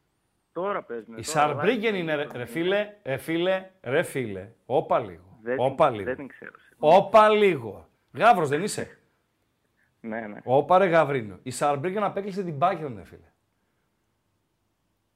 Τώρα 0.58 0.82
παίζουν. 0.82 1.16
Η 1.18 1.22
τώρα 1.22 1.22
Σαρμπρίγκεν 1.22 1.94
live. 1.94 1.98
είναι 1.98 2.14
ρε, 2.14 2.26
ρε 2.32 2.44
φίλε, 2.44 2.94
ρε 3.04 3.16
φίλε, 3.16 3.70
ρε 3.82 4.02
φίλε. 4.02 4.48
Όπα 4.66 4.98
λίγο. 4.98 5.38
Δεν, 5.42 5.56
Όπα 5.58 5.86
την, 5.86 5.94
λίγο. 5.96 6.06
δεν 6.08 6.16
την 6.16 6.28
ξέρω. 6.28 6.52
Όπα 6.78 7.28
λίγο. 7.28 7.88
Γάβρος 8.12 8.48
δεν 8.48 8.62
είσαι; 8.62 8.98
Ναι, 10.00 10.20
ναι. 10.20 10.40
Όπα 10.44 10.78
ρε 10.78 10.86
Γαβρίνο. 10.86 11.38
Η 11.42 11.50
Σαρμπρίγκεν 11.50 12.02
απέκλεισε 12.02 12.42
την 12.42 12.54
Bayern, 12.58 12.92
ρε 12.96 13.04
φίλε. 13.04 13.32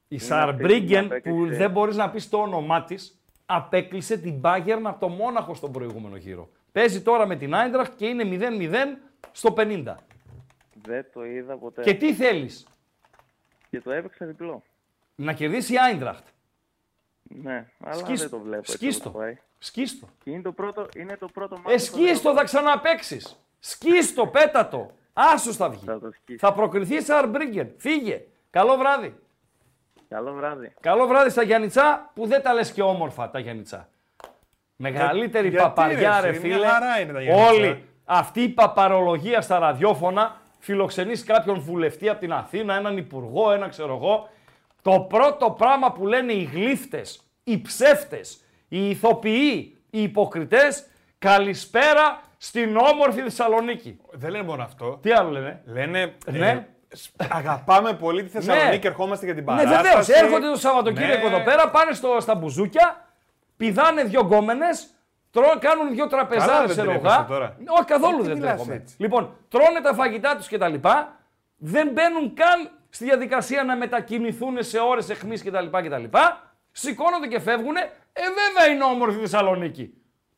Η 0.07 0.15
αυτή 0.15 0.27
Σαρμπρίγκεν 0.27 1.03
που 1.03 1.09
που 1.09 1.15
απέκλεισε. 1.15 1.57
δεν 1.57 1.71
μπορείς 1.71 1.95
να 1.95 2.09
πεις 2.09 2.29
το 2.29 2.37
όνομά 2.37 2.83
της, 2.83 3.21
απέκλεισε 3.45 4.17
την 4.17 4.41
Bayern 4.43 4.81
από 4.83 4.99
το 4.99 5.07
Μόναχο 5.07 5.53
στον 5.53 5.71
προηγούμενο 5.71 6.15
γύρο. 6.15 6.49
Παίζει 6.71 7.01
τώρα 7.01 7.25
με 7.27 7.35
την 7.35 7.53
Άιντραχτ 7.53 7.95
και 7.95 8.07
είναι 8.07 8.23
0-0 8.23 8.97
στο 9.31 9.53
50. 9.57 9.95
Δεν 10.81 11.05
το 11.13 11.25
είδα 11.25 11.57
ποτέ. 11.57 11.81
Και 11.81 11.91
Και, 11.91 11.97
τι 11.97 12.13
θέλεις, 12.13 12.67
το 13.83 13.91
έπαιξα 13.91 14.25
διπλό. 14.25 14.63
Να 15.15 15.33
κερδίσει 15.33 15.73
η 15.73 15.77
Άιντραχτ. 15.79 16.25
Ναι, 17.23 17.67
αλλά 17.83 17.93
Σκίστο. 17.93 18.29
δεν 18.29 18.29
το 18.29 18.39
βλέπω. 18.45 18.57
έτσι 18.57 18.71
Σκίστο. 18.71 19.09
όπως 19.09 19.21
πάει. 19.21 19.37
Σκίστο. 19.59 20.07
Και 20.23 20.29
είναι 20.31 20.41
το 20.41 20.51
πρώτο, 20.51 20.85
είναι 20.97 21.17
το 21.17 21.27
πρώτο 21.33 21.55
Ε, 21.55 21.59
μάτι 21.59 21.73
που 21.73 21.79
σκίστο, 21.79 22.33
θα 22.33 22.43
ξαναπέξεις. 22.43 23.39
Σκίστο, 23.59 24.27
πέτατο. 24.27 24.91
Άσος 25.13 25.55
θα 25.55 25.69
βγει. 25.69 25.85
Θα 25.85 25.99
το 25.99 26.11
σκίσω. 26.11 26.37
Θα 26.47 26.53
προκριθεί 26.53 26.95
η 26.95 27.01
Σαρμπρίγκεν. 27.01 27.71
Φύγε. 27.77 28.21
Καλό 28.49 28.77
βράδυ. 28.77 29.15
Καλό 30.09 30.33
βράδυ. 30.33 30.73
Καλό 30.79 31.07
βράδυ 31.07 31.29
στα 31.29 31.43
Γιάννητσά 31.43 32.11
που 32.13 32.27
δεν 32.27 32.41
τα 32.41 32.53
λες 32.53 32.71
και 32.71 32.81
όμορφα 32.81 33.29
τα 33.29 33.39
Γιάννητσά. 33.39 33.89
Μεγαλύτερη 34.75 35.47
γιατί, 35.49 35.63
παπαριά 35.63 36.19
ρε, 36.21 36.29
ρε 36.29 36.35
εσύ, 36.35 36.47
μια 36.47 36.55
φίλε. 36.55 36.67
χαρά 36.67 36.99
είναι 36.99 37.13
τα 37.13 37.21
Γιάννητσά. 37.21 37.51
Όλη 37.51 37.87
αυτή 38.05 38.41
η 38.41 38.49
παπαρολογία 38.49 39.41
στα 39.41 39.59
ραδιόφωνα 39.59 40.41
φιλοξενείς 40.59 41.23
κάποιον 41.23 41.59
βουλευτή 41.59 42.09
από 42.09 42.19
την 42.19 42.33
Αθήνα, 42.33 42.75
έναν 42.75 42.97
υπουργό, 42.97 43.51
ένα 43.51 43.67
ξέρω 43.67 43.95
εγώ. 43.95 44.29
Το 44.83 44.99
πρώτο 44.99 45.49
πράγμα 45.51 45.91
που 45.91 46.07
λένε 46.07 46.33
οι 46.33 46.43
γλύφτες, 46.53 47.21
οι 47.43 47.61
ψεύτες, 47.61 48.43
οι 48.67 48.89
ηθοποιοί, 48.89 49.77
οι 49.89 50.01
υποκριτές, 50.01 50.85
καλησπέρα 51.19 52.19
στην 52.37 52.77
όμορφη 52.77 53.21
Θεσσαλονίκη. 53.21 53.99
Δεν 54.11 54.29
λένε 54.31 54.43
μόνο 54.43 54.63
αυτό. 54.63 54.99
Τι 55.01 55.11
άλλο 55.11 55.29
λένε; 55.29 55.61
Λένε. 55.65 56.13
Ναι. 56.31 56.49
ε, 56.49 56.65
σ- 56.95 57.33
αγαπάμε 57.33 57.93
πολύ 57.93 58.23
τη 58.23 58.29
Θεσσαλονίκη, 58.29 58.87
ερχόμαστε 58.87 59.25
για 59.25 59.35
την 59.35 59.43
Ναι, 59.43 59.49
παράσταση. 59.49 59.81
βεβαίως. 59.83 60.09
Έρχονται 60.09 60.47
το 60.49 60.55
Σαββατοκύριακο 60.55 61.29
Ναι. 61.29 61.35
εδώ 61.35 61.43
πέρα, 61.43 61.69
πάνε 61.69 61.91
στο, 61.93 62.17
στα 62.19 62.35
μπουζούκια, 62.35 63.05
πηδάνε 63.57 64.03
δύο 64.03 64.21
γκόμενες, 64.21 64.87
κάνουν 65.59 65.93
δύο 65.93 66.07
Καλά 66.07 66.27
τραπεζάδε 66.27 66.65
δεν 66.65 66.75
σε 66.75 66.81
τρέπεσαι 66.81 67.15
ρογά. 67.15 67.25
τώρα. 67.27 67.55
Όχι, 67.67 67.85
καθόλου 67.85 68.11
Γιατί 68.15 68.27
δεν 68.27 68.37
μιλάς 68.37 68.53
τρέπομαι. 68.55 68.75
έτσι. 68.75 68.95
Λοιπόν, 68.97 69.35
τρώνε 69.49 69.79
τα 69.83 69.93
φαγητά 69.93 70.35
τους 70.35 70.47
κτλ. 70.47 70.73
Δεν 71.57 71.89
μπαίνουν 71.93 72.33
καν 72.33 72.69
στη 72.95 73.03
διαδικασία 73.03 73.63
να 73.63 73.75
μετακινηθούν 73.75 74.63
σε 74.63 74.79
ώρες 74.79 75.09
αιχμής 75.09 75.43
κτλ. 75.43 75.65
κτλ. 75.71 76.03
Σηκώνονται 76.71 77.27
και 77.27 77.39
φεύγουν. 77.39 77.75
Ε, 77.75 78.21
βέβαια 78.23 78.73
είναι 78.73 78.83
όμορφη 78.83 79.17
η 79.17 79.21
Θεσσαλονίκη. 79.21 79.93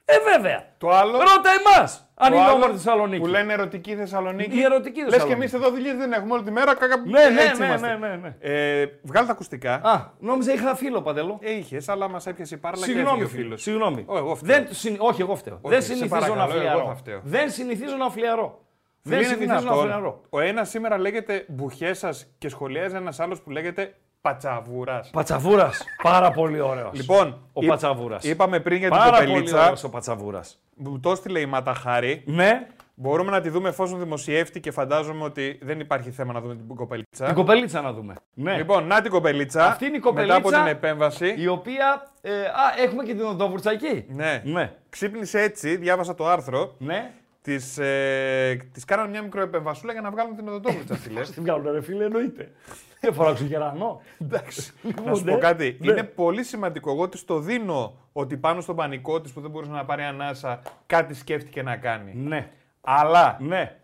Ε, 0.06 0.14
βέβαια. 0.34 0.66
Το 0.78 0.90
άλλο. 0.90 1.12
Ρώτα 1.12 1.50
εμάς 1.60 2.10
αν 2.16 2.30
το 2.30 2.36
είναι 2.36 2.46
άλλο 2.46 2.54
όμορφη 2.54 2.74
η 2.74 2.78
Θεσσαλονίκη. 2.78 3.22
Που 3.22 3.28
λένε 3.28 3.54
ερωτική 3.54 3.96
Θεσσαλονίκη. 3.96 4.58
Η 4.58 4.62
ερωτική 4.64 5.00
Λες 5.00 5.06
και 5.06 5.12
Θεσσαλονίκη. 5.12 5.42
εμείς 5.42 5.54
εδώ 5.54 5.70
δουλειές 5.70 5.96
δεν 5.98 6.12
έχουμε 6.14 6.34
όλη 6.34 6.44
τη 6.44 6.52
μέρα. 6.52 6.76
Κάκα... 6.76 6.98
Ναι, 6.98 7.30
ναι, 7.30 7.42
έτσι 7.42 7.60
ναι, 7.62 7.66
είμαστε. 7.66 7.88
ναι, 7.98 8.08
ναι, 8.08 8.16
ναι. 8.16 8.36
Ε, 8.40 8.86
βγάλε 9.04 9.26
τα 9.26 9.32
ακουστικά. 9.32 9.74
Α, 9.74 10.06
νόμιζα 10.20 10.54
είχα 10.54 10.76
φίλο 10.76 11.02
παντελώ. 11.02 11.40
Ε, 11.42 11.52
είχες, 11.52 11.90
αλλά 11.90 12.10
μας 12.10 12.28
έπιασε 12.28 12.56
η 12.56 12.58
πάρλα 12.58 12.86
και 12.86 12.92
Συγγνώμη, 12.92 13.22
έφυγε 13.22 13.26
ο 13.26 13.28
φίλε. 13.30 13.44
φίλος. 13.44 13.62
Συγγνώμη. 13.62 14.04
Ω, 14.08 14.18
εγώ 14.18 14.36
φταίω. 14.36 14.56
Δεν, 14.56 14.68
συν- 14.70 14.98
όχι, 15.00 15.22
εγώ 15.22 15.36
φταίω. 15.36 15.60
Όχι, 15.62 15.74
δεν 15.74 15.82
σε 15.84 15.88
συνηθίζω 15.88 16.10
παρακαλώ, 16.10 16.36
να 16.36 16.44
εγώ 16.44 16.52
φλιαρώ. 16.60 16.86
θα 16.88 16.96
φταίω. 16.96 17.20
Δεν 17.24 17.52
συνηθίζω 17.52 17.96
να 17.96 18.10
φλιαρώ. 18.10 18.65
Δεν 19.08 19.18
είναι 19.18 19.28
συνηθίζω 19.28 19.54
να 19.54 19.60
δυνατόν. 19.60 19.82
φρεναρώ. 19.84 20.22
Ο 20.30 20.40
ένας 20.40 20.70
σήμερα 20.70 20.98
λέγεται 20.98 21.46
Μπουχέσα 21.48 22.14
και 22.38 22.50
σχολιάζει 22.50 22.96
ένας 22.96 23.20
άλλος 23.20 23.42
που 23.42 23.50
λέγεται 23.50 23.96
Πατσαβούρας. 24.22 25.10
Πατσαβούρας. 25.10 25.84
Πάρα 26.02 26.32
πολύ 26.32 26.60
ωραίος. 26.60 26.90
Λοιπόν, 26.94 27.38
ο 27.54 27.62
εί- 27.64 27.68
Πατσαβούρας. 27.68 28.24
είπαμε 28.24 28.60
πριν 28.60 28.78
για 28.78 28.90
την 28.90 28.98
Πάρα 28.98 29.12
πολύ 29.18 29.28
κοπελίτσα. 29.28 29.62
ωραίος 29.64 29.84
ο 29.84 29.90
Πατσαβούρας. 29.90 30.60
Μου 30.76 31.00
το 31.00 31.12
έστειλε 31.12 31.40
η 31.40 31.46
Ματαχάρη. 31.46 32.24
Ναι, 32.26 32.68
Μπορούμε 32.98 33.32
να 33.32 33.42
τη 33.42 33.50
δούμε 33.50 33.70
εφόσον 33.70 34.00
δημοσιεύτηκε. 34.00 34.72
Φαντάζομαι 34.72 35.24
ότι 35.24 35.60
δεν 35.62 35.80
υπάρχει 35.80 36.12
θέμα 36.12 36.34
να 36.34 36.42
δούμε 36.42 36.56
την 36.56 36.76
κοπελίτσα. 36.76 37.26
την 37.26 37.36
κοπελίτσα 37.36 37.82
να 37.82 37.94
δούμε. 37.94 38.14
Ναι. 38.34 38.56
Λοιπόν, 38.58 38.88
να 38.88 39.02
την 39.02 39.12
κοπελίτσα. 39.12 39.66
Αυτή 39.66 39.86
είναι 39.86 39.98
η 39.98 40.00
κοπελίτσα 40.00 40.36
Μετά 40.40 40.48
από 40.58 40.58
την 40.66 40.76
επέμβαση. 40.76 41.34
η 41.38 41.48
οποία. 41.48 42.12
Ε, 42.22 42.32
α, 42.32 42.84
έχουμε 42.86 43.04
και 43.04 43.14
την 43.14 43.24
οδόβουρτσα 43.26 43.72
εκεί. 43.72 44.06
Ναι. 44.08 44.42
Ναι. 44.46 44.72
Ξύπνησε 44.90 45.40
έτσι, 45.42 45.76
διάβασα 45.76 46.16
το 46.16 46.28
άρθρο. 46.28 46.76
Ναι. 46.78 47.12
Της, 47.46 47.78
ε, 47.78 48.58
της 48.72 48.86
κάνανε 48.86 49.10
μια 49.10 49.22
μικροεπεμβασούλα 49.22 49.92
για 49.92 50.02
να 50.02 50.12
βγάλουν 50.12 50.36
την 50.36 50.48
οδοντόβουρτσα, 50.48 50.96
φίλε. 50.96 51.22
Την 51.22 51.44
βγάλουν 51.44 51.72
ρε 51.72 51.82
φίλε, 51.82 52.04
εννοείται. 52.04 52.52
Δεν 53.00 53.14
φοράω 53.14 53.34
ξεγερανό. 53.34 54.02
Εντάξει. 54.22 54.74
Λοιπόν, 54.82 55.06
να 55.06 55.16
σου 55.16 55.24
ναι. 55.24 55.32
πω 55.32 55.38
κάτι. 55.38 55.78
Ναι. 55.82 55.92
Είναι 55.92 56.04
πολύ 56.04 56.44
σημαντικό. 56.44 56.92
Εγώ 56.92 57.10
της 57.10 57.26
το 57.26 57.40
δίνω 57.40 57.98
ότι 58.12 58.38
πάνω 58.38 58.62
στον 58.62 58.76
πανικό 58.76 59.22
της 59.22 59.32
που 59.34 59.42
δεν 59.42 59.52
μπορούσε 59.52 59.72
να 59.72 59.86
πάρει 59.86 60.04
ανάσα, 60.04 60.62
κάτι 60.86 61.14
σκέφτηκε 61.14 61.62
να 61.64 61.76
κάνει. 61.78 62.14
Ναι. 62.16 62.52
Αλλά 62.82 63.38
Ναι. 63.42 63.80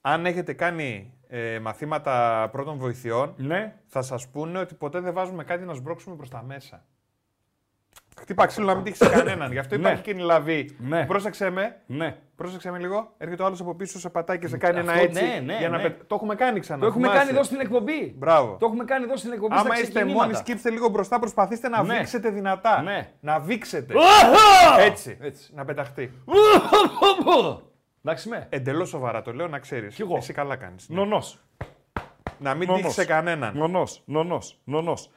αν 0.00 0.26
έχετε 0.26 0.52
κάνει 0.52 1.12
ε, 1.28 1.58
μαθήματα 1.58 2.48
πρώτων 2.52 2.76
βοηθειών, 2.78 3.34
Ναι. 3.36 3.74
θα 3.86 4.02
σας 4.02 4.28
πούνε 4.28 4.58
ότι 4.58 4.74
ποτέ 4.74 5.00
δεν 5.00 5.12
βάζουμε 5.12 5.44
κάτι 5.44 5.64
να 5.64 5.74
σμπρώξουμε 5.74 6.16
προς 6.16 6.28
τα 6.30 6.42
μέσα. 6.46 6.84
Χτύπα 8.24 8.46
ξύλο 8.46 8.66
να 8.66 8.74
μην 8.74 8.84
τύχει 8.84 8.96
σε 8.96 9.08
κανέναν. 9.08 9.52
Γι' 9.52 9.58
αυτό 9.58 9.74
Ναι. 9.74 9.80
υπάρχει 9.80 10.02
και 10.02 10.10
η 10.10 10.14
λαβή. 10.14 10.76
Ναι. 10.78 11.06
Πρόσεξε 11.06 11.50
με. 11.50 11.76
Ναι. 11.86 12.16
Πρόσεξε 12.36 12.70
με 12.70 12.78
λίγο. 12.78 13.12
Έρχεται 13.18 13.42
ο 13.42 13.46
άλλος 13.46 13.60
από 13.60 13.74
πίσω, 13.74 13.98
σε 13.98 14.08
πατάει 14.10 14.38
και 14.38 14.48
σε 14.48 14.56
κάνει 14.56 14.78
Αυτό, 14.78 14.90
ένα 14.90 15.00
έτσι. 15.00 15.22
ναι, 15.24 15.40
ναι, 15.44 15.56
για 15.58 15.68
να 15.68 15.76
ναι. 15.76 15.82
πε- 15.82 16.04
Το 16.06 16.14
έχουμε 16.14 16.34
κάνει 16.34 16.60
ξανά. 16.60 16.80
Το 16.80 16.86
έχουμε 16.86 17.02
θυμάσαι. 17.06 17.24
κάνει 17.24 17.34
εδώ 17.36 17.42
στην 17.44 17.60
εκπομπή. 17.60 18.14
Μπράβο. 18.18 18.56
Το 18.60 18.66
έχουμε 18.66 18.84
κάνει 18.84 19.04
εδώ 19.04 19.16
στην 19.16 19.32
εκπομπή. 19.32 19.54
Άμα 19.54 19.62
στα 19.64 19.74
είστε 19.74 19.86
ξεκινήματα. 19.92 20.24
μόνοι, 20.24 20.36
σκύψτε 20.36 20.70
λίγο 20.70 20.88
μπροστά, 20.88 21.18
προσπαθήστε 21.18 21.68
να 21.68 21.82
Ναι. 21.82 21.96
βήξετε 21.96 22.30
δυνατά. 22.30 22.82
Ναι. 22.82 23.10
Να 23.20 23.40
βήξετε. 23.40 23.94
Αχα! 23.98 24.80
Έτσι, 24.80 25.18
έτσι, 25.20 25.50
να 25.54 25.64
πεταχτεί. 25.64 26.12
Εντάξει 28.04 28.28
με. 28.28 28.46
Εντελώς 28.50 28.88
σοβαρά 28.88 29.22
το 29.22 29.32
λέω, 29.32 29.48
να 29.48 29.58
ξέρεις. 29.58 29.94
Κι 29.94 30.02
εγώ. 30.02 30.16
Εσύ 30.16 30.32
καλά 30.32 30.56
κάνεις. 30.56 30.88
Νονός. 30.88 31.38
Να 32.38 32.54
μην 32.54 32.66
Νονός. 32.68 32.82
τύχει 32.82 32.94
σε 32.94 33.04
κανέναν. 33.04 33.56
Νονός. 33.56 34.02
Νονός. 34.04 34.58
Νονός. 34.64 35.10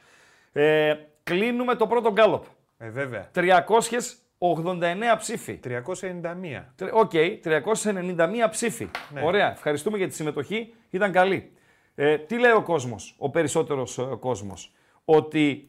Ε, 0.52 0.94
κλείνουμε 1.22 1.74
το 1.74 1.86
πρώτο 1.86 2.12
γκάλοπ. 2.12 2.44
Ε, 2.78 2.88
βέβαια. 2.90 3.30
389 3.34 5.16
ψήφοι. 5.18 5.60
391. 5.64 6.72
Τρε- 6.76 6.92
Οκ, 6.92 7.10
391 7.42 8.48
ψήφοι. 8.50 8.90
Ναι. 9.12 9.20
Ωραία, 9.24 9.50
ευχαριστούμε 9.50 9.98
για 9.98 10.08
τη 10.08 10.14
συμμετοχή. 10.14 10.74
Ήταν 10.90 11.12
καλή. 11.12 11.52
Ε, 11.94 12.18
τι 12.18 12.38
λέει 12.38 12.50
ο 12.52 12.62
κόσμος, 12.62 13.14
ο 13.18 13.30
περισσότερος 13.30 13.98
ε, 13.98 14.02
κόσμος; 14.20 14.72
Ότι 15.04 15.68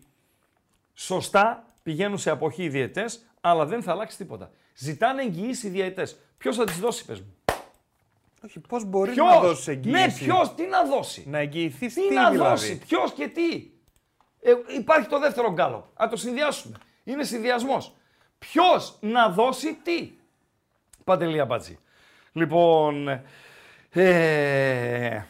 σωστά 0.94 1.66
πηγαίνουν 1.84 2.18
σε 2.18 2.30
αποχή 2.30 2.64
οι 2.64 2.70
διαιτητές, 2.70 3.26
αλλά 3.42 3.66
δεν 3.66 3.82
θα 3.82 3.92
αλλάξει 3.92 4.18
τίποτα. 4.18 4.52
Ζητάνε 4.76 5.22
εγγυήσεις 5.22 5.64
οι 5.64 5.70
διαιτητές. 5.70 6.20
Ποιος 6.38 6.56
θα 6.56 6.64
τις 6.66 6.80
δώσει, 6.80 7.06
πες 7.06 7.20
μου; 7.20 7.36
Όχι, 8.46 8.60
πώς 8.60 8.84
μπορείς 8.86 9.14
Ποιος; 9.14 9.28
να 9.34 9.40
δώσεις 9.40 9.68
εγγύηση; 9.68 9.92
Ναι, 9.92 10.12
ποιος, 10.14 10.56
τι 10.56 10.66
να 10.66 10.84
δώσει; 10.86 11.24
Να 11.28 11.38
εγγυηθεί 11.38 11.88
Τι, 11.88 12.08
τι, 12.08 12.14
να 12.14 12.30
δηλαδή. 12.32 12.50
δώσει, 12.50 12.78
ποιος 12.78 13.14
και 13.14 13.28
τι; 13.28 13.70
Ε, 14.42 14.54
υπάρχει 14.78 15.08
το 15.08 15.20
δεύτερο 15.20 15.52
γκάλωπ. 15.54 15.84
Α 16.04 16.08
το 16.10 16.16
συνδυάσουμε. 16.16 16.78
Είναι 17.10 17.24
συνδυασμός. 17.24 17.96
Ποιος 18.40 18.98
να 19.02 19.30
δώσει 19.30 19.76
τι; 19.76 20.12
Παντελή 21.04 21.40
Αμπάτζη. 21.40 21.80
Λοιπόν. 22.32 23.08
Ε, 23.90 25.24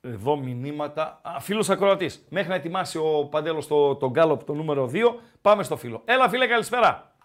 εδώ 0.00 0.36
μηνύματα. 0.36 1.20
Α, 1.22 1.40
φίλος 1.40 1.70
ακροατής. 1.70 2.26
Μέχρι 2.30 2.48
να 2.48 2.54
ετοιμάσει 2.54 2.98
ο 2.98 3.26
Παντέλος 3.30 3.66
το, 3.66 3.96
το 3.96 4.10
γκάλωπ 4.10 4.44
το 4.44 4.54
νούμερο 4.54 4.90
2, 4.92 5.14
πάμε 5.42 5.62
στο 5.62 5.76
φίλο. 5.76 6.02
Έλα 6.04 6.28
φίλε, 6.28 6.46
καλησπέρα. 6.46 7.16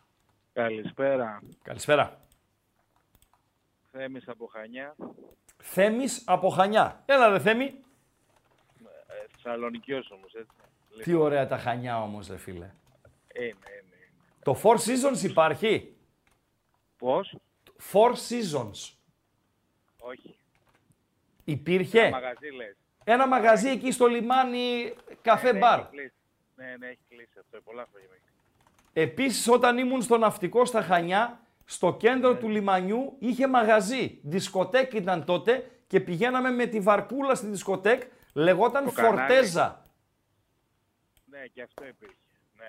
Καλησπέρα. 0.53 1.41
Καλησπέρα. 1.61 2.21
Θέμης 3.91 4.27
από 4.27 4.45
Χανιά. 4.45 4.95
Θέμης 5.57 6.23
από 6.25 6.49
Χανιά. 6.49 7.03
Έλα 7.05 7.29
ρε 7.29 7.39
Θέμη. 7.39 7.63
Ε, 7.65 9.25
Θεσσαλονικιός 9.31 10.11
όμως, 10.11 10.33
έτσι. 10.33 10.55
Τι 11.03 11.13
ωραία 11.13 11.47
τα 11.47 11.57
Χανιά 11.57 12.01
όμως 12.01 12.27
ρε 12.27 12.37
φίλε. 12.37 12.71
Είναι, 13.33 13.45
είναι. 13.47 14.09
Το 14.43 14.59
Four 14.63 14.75
Seasons 14.75 15.23
υπάρχει; 15.23 15.95
Πώς; 16.97 17.35
Four 17.91 18.09
Seasons. 18.11 18.93
Όχι. 19.99 20.35
Υπήρχε; 21.43 21.99
Ένα 21.99 22.09
μαγαζί 22.11 22.49
λες. 22.49 22.75
Ένα 23.03 23.27
μαγαζί 23.27 23.69
εκεί 23.69 23.91
στο 23.91 24.05
λιμάνι 24.07 24.93
καφέ 25.21 25.51
Ναι, 25.51 25.59
μπαρ. 25.59 25.79
έχει 25.79 25.89
κλείσει. 25.89 26.13
Ναι, 26.55 26.75
ναι, 26.79 26.87
έχει 26.87 26.99
κλείσει 27.09 27.39
αυτό. 27.39 27.61
Πολλά 27.63 27.87
χρόνια. 27.91 28.09
έχει. 28.13 28.21
Επίσης 28.93 29.47
όταν 29.47 29.77
ήμουν 29.77 30.01
στο 30.01 30.17
ναυτικό 30.17 30.65
στα 30.65 30.81
Χανιά, 30.81 31.41
στο 31.65 31.93
κέντρο 31.93 32.31
Ναι. 32.31 32.39
του 32.39 32.49
λιμανιού 32.49 33.15
είχε 33.19 33.47
μαγαζί. 33.47 34.19
Δισκοτέκ 34.23 34.93
ήταν 34.93 35.25
τότε 35.25 35.71
και 35.87 35.99
πηγαίναμε 35.99 36.49
με 36.51 36.65
τη 36.65 36.79
βαρκούλα 36.79 37.35
στη 37.35 37.47
δισκοτέκ. 37.47 38.01
Λεγόταν 38.33 38.85
Το 38.85 38.91
κανάλι. 38.91 39.17
Φορτέζα. 39.17 39.81
Ναι, 41.25 41.45
και 41.47 41.61
αυτό 41.61 41.85
υπήρχε. 41.85 42.15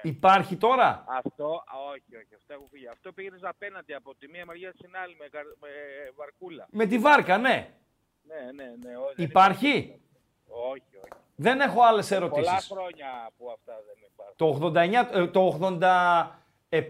Ναι. 0.03 0.11
Υπάρχει 0.11 0.57
τώρα; 0.57 1.05
Αυτό, 1.09 1.47
α, 1.67 1.79
όχι, 1.91 2.17
όχι, 2.17 2.35
αυτό 2.37 2.53
έχω 2.53 2.67
φύγει. 2.71 2.87
Αυτό 2.89 3.13
πήγαινες 3.13 3.43
απέναντι 3.43 3.95
από 3.95 4.15
τη 4.15 4.29
μία 4.29 4.45
μεριά 4.47 4.73
στην 4.73 4.97
άλλη 4.97 5.17
με, 5.19 5.29
καρ- 5.29 5.57
με 5.61 5.69
βαρκούλα. 6.17 6.67
Με 6.71 6.87
τη 6.87 6.99
βάρκα, 6.99 7.39
ναι. 7.39 7.75
Ναι, 8.23 8.53
ναι, 8.55 8.75
ναι. 8.83 8.97
ό, 8.97 9.13
δεν 9.17 9.27
Υπάρχει; 9.27 10.01
Όχι, 10.47 10.97
όχι. 10.97 11.23
Δεν 11.37 11.61
έχω 11.61 11.83
άλλες 11.83 12.09
Πολλά 12.09 12.21
ερωτήσεις. 12.25 12.67
χρόνια 12.73 13.31
που 13.37 13.51
αυτά 13.51 13.75
δεν 13.87 13.97
υπάρχουν. 14.13 14.37
Το 14.37 14.47
89, 14.47 15.11
ε, 15.13 15.27
το 15.27 15.41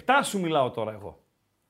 87 0.01 0.21
σου 0.23 0.41
μιλάω 0.41 0.71
τώρα 0.71 0.93
εγώ. 0.93 1.19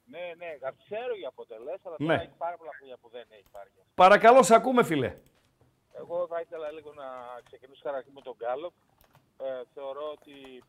Ναι, 0.05 0.33
ναι, 0.37 0.51
ξέρω 0.85 1.15
για 1.17 1.29
αποτελέσματα, 1.29 1.89
αλλά 1.89 1.97
Ναι. 1.99 2.07
τώρα 2.07 2.23
έχει 2.23 2.37
πάρα 2.39 2.57
πολλά 2.57 2.71
χρόνια 2.79 2.97
που 3.01 3.09
δεν 3.09 3.27
έχει 3.31 3.45
υπάρχει. 3.47 3.79
Παρακαλώ, 3.95 4.43
σε 4.43 4.55
ακούμε 4.55 4.85
φίλε. 4.85 5.17
Εγώ 5.99 6.27
θα 6.27 6.41
ήθελα 6.41 6.71
λίγο 6.73 6.93
να 6.93 7.05
ξεκινήσω 7.45 7.83
καταρχήν 7.85 8.13
με 8.13 8.21
τον 8.21 8.35
Γκάλοπ. 8.39 8.73
Ε, 9.43 9.63
θεωρώ 9.75 10.11
ότι 10.17 10.63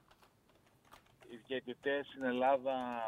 οι 1.35 1.43
διαιτητές 1.47 2.07
στην 2.07 2.23
Ελλάδα 2.23 3.05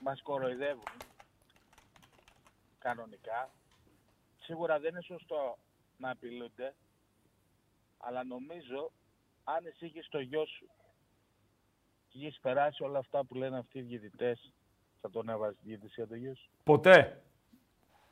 μας 0.00 0.22
κοροϊδεύουν 0.22 0.96
κανονικά. 2.78 3.50
Σίγουρα 4.40 4.78
δεν 4.78 4.90
είναι 4.90 5.02
σωστό 5.02 5.58
να 5.96 6.10
απειλούνται, 6.10 6.74
αλλά 7.98 8.24
νομίζω 8.24 8.90
αν 9.44 9.66
εσύ 9.66 9.86
είχες 9.86 10.08
το 10.10 10.20
γιο 10.20 10.46
σου 10.46 10.68
και 12.08 12.18
είχες 12.18 12.38
περάσει 12.42 12.82
όλα 12.82 12.98
αυτά 12.98 13.24
που 13.24 13.34
λένε 13.34 13.58
αυτοί 13.58 13.78
οι 13.78 13.82
διαιτητές, 13.82 14.52
θα 15.00 15.10
τον 15.10 15.28
έβαζες 15.28 15.56
τη 15.62 15.68
διαιτησία 15.68 16.06
το 16.06 16.14
γιο 16.14 16.34
σου; 16.34 16.50
Ποτέ. 16.64 17.22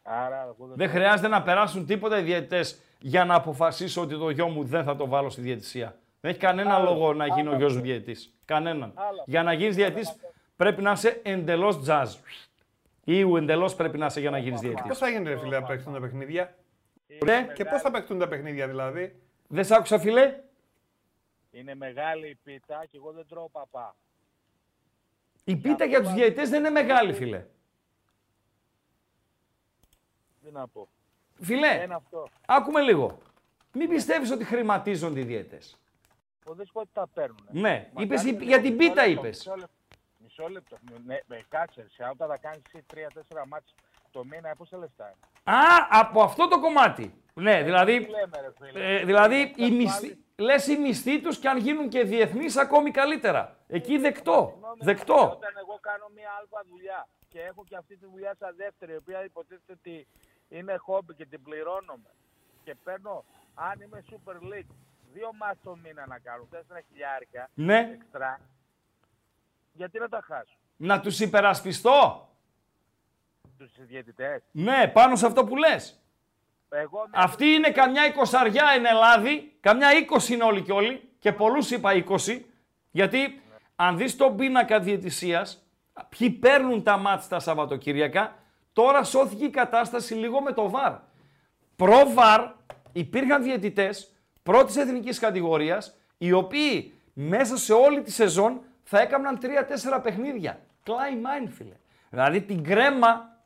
Άρα, 0.02 0.42
εγώ 0.42 0.66
Δεν 0.74 0.88
χρειάζεται 0.88 1.28
να 1.28 1.42
περάσουν 1.42 1.86
τίποτα 1.86 2.18
οι 2.18 2.22
διαιτητές 2.22 2.80
για 3.00 3.24
να 3.24 3.34
αποφασίσω 3.34 4.00
ότι 4.00 4.18
το 4.18 4.30
γιο 4.30 4.48
μου 4.48 4.64
δεν 4.64 4.84
θα 4.84 4.96
το 4.96 5.06
βάλω 5.06 5.30
στη 5.30 5.40
διαιτησία. 5.40 5.98
Δεν 6.26 6.34
έχει 6.34 6.44
κανένα 6.44 6.74
Άλλο, 6.74 6.90
λόγο 6.90 7.12
να 7.14 7.26
γίνει 7.26 7.46
ο 7.46 7.50
άλλο 7.50 7.56
γιος 7.58 7.72
μου 7.72 7.78
αυτό. 7.78 7.90
διαιτητής. 7.90 8.34
Κανέναν. 8.44 8.92
Άλλο 8.94 9.22
Για 9.26 9.42
να 9.42 9.52
γίνεις 9.52 9.74
διαιτητής 9.74 10.16
πρέπει 10.56 10.82
να 10.82 10.92
είσαι 10.92 11.20
εντελώς 11.24 11.82
jazz. 11.88 12.06
Ή 13.04 13.20
εντελώς 13.20 13.74
πρέπει 13.74 13.98
να 13.98 14.06
είσαι 14.06 14.20
για 14.20 14.30
να 14.30 14.38
γίνεις 14.38 14.60
Πώ 14.60 14.66
διαιτητής. 14.66 14.98
θα 14.98 15.08
γίνει, 15.08 15.28
ρε 15.28 15.38
φίλε, 15.38 15.60
να 15.60 15.66
παίξουν 15.66 15.92
τα 15.92 16.00
παιχνίδια; 16.00 16.56
Ναι. 17.24 17.46
Και 17.54 17.64
πώς 17.64 17.80
θα 17.82 17.90
παίξουν 17.90 18.18
τα 18.18 18.28
παιχνίδια, 18.28 18.68
δηλαδή; 18.68 19.20
Δεν 19.48 19.64
σ' 19.64 19.70
άκουσα 19.70 19.98
φιλέ. 19.98 20.40
Είναι 21.50 21.74
μεγάλη 21.74 22.28
η 22.28 22.34
πίτα 22.34 22.84
και 22.90 22.96
εγώ 22.96 23.12
δεν 23.12 23.26
τρώω 23.28 23.48
παπά. 23.48 23.96
Η 25.44 25.56
πίτα 25.56 25.84
για 25.84 26.02
τους 26.02 26.12
διαιτητές 26.12 26.48
δεν 26.50 26.58
είναι 26.58 26.70
μεγάλη 26.70 27.12
φίλε. 27.12 27.44
Τι 30.44 30.50
να 30.50 30.68
πω. 30.68 30.88
Φιλέ, 31.34 31.68
Ένα 31.82 31.94
αυτό. 31.94 32.28
άκουμε 32.46 32.80
λίγο. 32.80 33.18
Μην 33.72 33.88
πιστεύεις 33.88 34.30
ότι 34.30 34.44
χρηματίζονται 34.44 35.20
οι 35.20 35.24
διαιτητές. 35.24 35.80
Εγώ 36.46 36.54
δεν 36.54 36.66
σου 36.66 36.72
πω 36.72 36.80
ότι 36.80 36.90
τα 36.92 37.06
παίρνουν. 37.14 37.48
Ναι, 37.50 37.88
Μα 37.92 38.02
είπες, 38.02 38.22
κάτσε 38.22 38.44
για 38.44 38.56
λίγο, 38.56 38.62
την 38.62 38.74
μισό 38.74 38.88
πίτα 38.90 39.06
λεπτό, 39.06 39.20
είπες. 39.26 39.36
Μισό 39.38 39.54
λεπτό. 39.56 39.74
Μισό 40.18 40.48
λεπτό. 40.48 40.76
Ναι, 41.06 41.18
με 41.26 41.40
κάτσε. 41.48 41.80
ρε, 41.80 41.88
Σε 41.88 42.08
όταν 42.12 42.28
θα 42.28 42.36
κάνεις 42.36 42.60
εσύ 42.72 42.84
τρία-τέσσερα 42.86 43.46
μάτς 43.46 43.74
το 44.10 44.24
μήνα, 44.24 44.54
πόσα 44.56 44.76
λεφτά 44.78 45.04
είναι. 45.04 45.56
Α, 45.58 45.60
από 45.90 46.22
αυτό 46.22 46.48
το 46.48 46.60
κομμάτι. 46.60 47.14
Ναι, 47.34 47.62
δηλαδή, 47.62 48.00
Τι 48.04 48.10
λέμε, 48.10 48.40
ρε 48.40 48.52
φίλε. 48.70 48.94
ε, 48.98 49.04
δηλαδή 49.04 49.52
Είναι 49.56 49.82
οι 49.82 49.86
ασφάλιση. 49.86 50.06
μισθοί, 50.06 50.24
λες 50.36 50.66
οι 50.66 50.76
μισθοί 50.76 51.20
τους 51.20 51.38
και 51.38 51.48
αν 51.48 51.58
γίνουν 51.58 51.88
και 51.88 52.02
διεθνείς 52.04 52.56
ακόμη 52.56 52.90
καλύτερα. 52.90 53.56
Εκεί 53.68 53.98
δεκτό, 53.98 54.48
Συγγνώμη, 54.52 54.78
δεκτό. 54.82 55.14
Όταν 55.20 55.54
εγώ 55.60 55.78
κάνω 55.80 56.06
μια 56.14 56.28
αλφα 56.40 56.64
δουλειά 56.70 57.08
και 57.28 57.40
έχω 57.40 57.64
και 57.68 57.76
αυτή 57.76 57.96
τη 57.96 58.06
δουλειά 58.06 58.34
σαν 58.38 58.54
δεύτερη, 58.56 58.92
η 58.92 58.96
οποία 58.96 59.24
υποτίθεται 59.24 59.72
ότι 59.72 60.06
είναι 60.48 60.76
χόμπι 60.76 61.14
και 61.14 61.26
την 61.26 61.42
πληρώνομαι 61.42 62.10
και 62.64 62.74
παίρνω, 62.84 63.24
αν 63.54 63.80
είμαι 63.80 64.04
Super 64.10 64.34
League, 64.52 64.72
δύο 65.16 65.30
μάτς 65.38 65.58
το 65.62 65.76
μήνα 65.82 66.06
να 66.06 66.18
κάνω, 66.18 66.46
τέσσερα 66.50 66.80
χιλιάρικα 66.88 67.48
Ναι. 67.54 67.90
εξτρά, 67.94 68.40
γιατί 69.72 69.98
να 69.98 70.08
τα 70.08 70.20
χάσω. 70.26 70.56
Να 70.76 71.00
τους 71.00 71.20
υπερασπιστώ. 71.20 72.28
τους 73.58 73.72
διαιτητές. 73.86 74.42
Ναι, 74.50 74.88
πάνω 74.88 75.16
σε 75.16 75.26
αυτό 75.26 75.44
που 75.44 75.56
λες. 75.56 76.00
Εγώ 76.68 76.98
με- 77.10 77.18
Αυτή 77.22 77.46
είναι 77.46 77.70
καμιά 77.70 78.06
εικοσαριά 78.06 78.64
εν 78.74 78.84
Ελλάδη, 78.84 79.56
καμιά 79.60 79.88
20 79.92 80.28
είναι 80.32 80.44
όλοι 80.44 80.62
και 80.62 80.72
όλοι 80.72 81.08
και 81.18 81.32
πολλούς 81.32 81.70
είπα 81.70 81.92
20, 81.92 82.44
γιατί 82.90 83.42
αν 83.76 83.96
δεις 83.96 84.16
τον 84.16 84.36
πίνακα 84.36 84.80
διαιτησίας, 84.80 85.66
ποιοι 86.08 86.30
παίρνουν 86.30 86.82
τα 86.82 86.96
μάτς 86.96 87.28
τα 87.28 87.38
Σαββατοκύριακα, 87.38 88.36
τώρα 88.72 89.04
σώθηκε 89.04 89.44
η 89.44 89.50
κατάσταση 89.50 90.14
λίγο 90.14 90.40
με 90.40 90.52
το 90.52 90.68
ΒΑΡ. 90.70 90.94
Προ-ΒΑΡ 91.76 92.50
υπήρχαν 92.92 93.42
διαιτητές 93.42 94.15
πρώτης 94.46 94.76
εθνικής 94.76 95.18
κατηγορίας, 95.18 95.96
οι 96.18 96.32
οποίοι 96.32 96.94
μέσα 97.12 97.56
σε 97.56 97.72
όλη 97.72 98.02
τη 98.02 98.10
σεζόν 98.10 98.60
θα 98.82 99.00
έκαναν 99.00 99.38
3-4 99.38 100.00
παιχνίδια. 100.02 100.60
Κλάι 100.82 101.16
μάιν, 101.16 101.50
φίλε. 101.50 101.76
Δηλαδή 102.10 102.42
την 102.42 102.64
κρέμα, 102.64 103.40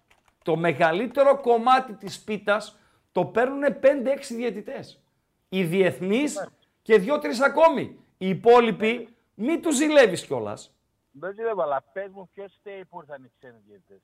το 0.45 0.57
μεγαλύτερο 0.57 1.41
κομμάτι 1.41 1.93
της 1.93 2.21
πίτας, 2.21 2.79
το 3.13 3.25
παίρνουν 3.25 3.63
5-6 3.81 4.35
διαιτητές. 4.35 5.03
Οι 5.49 5.65
διεθνείς 5.65 6.49
και 6.83 6.99
2-3 6.99 7.41
ακόμη. 7.45 7.99
Οι 8.19 8.29
υπόλοιποι, 8.29 9.09
μην 9.35 9.63
τους 9.63 9.77
ζηλεύεις 9.77 10.27
κιόλας. 10.27 10.75
Δεν 11.11 11.35
ζηλεύω, 11.35 11.63
αλλά 11.63 11.85
πες 11.93 12.11
μου 12.13 12.31
ποιος 12.35 12.55
φταίει 12.59 12.85
που 12.85 13.01
ήρθαν 13.01 13.25
οι 13.25 13.31
ξένοι 13.39 13.59
διαιτητές. 13.67 14.01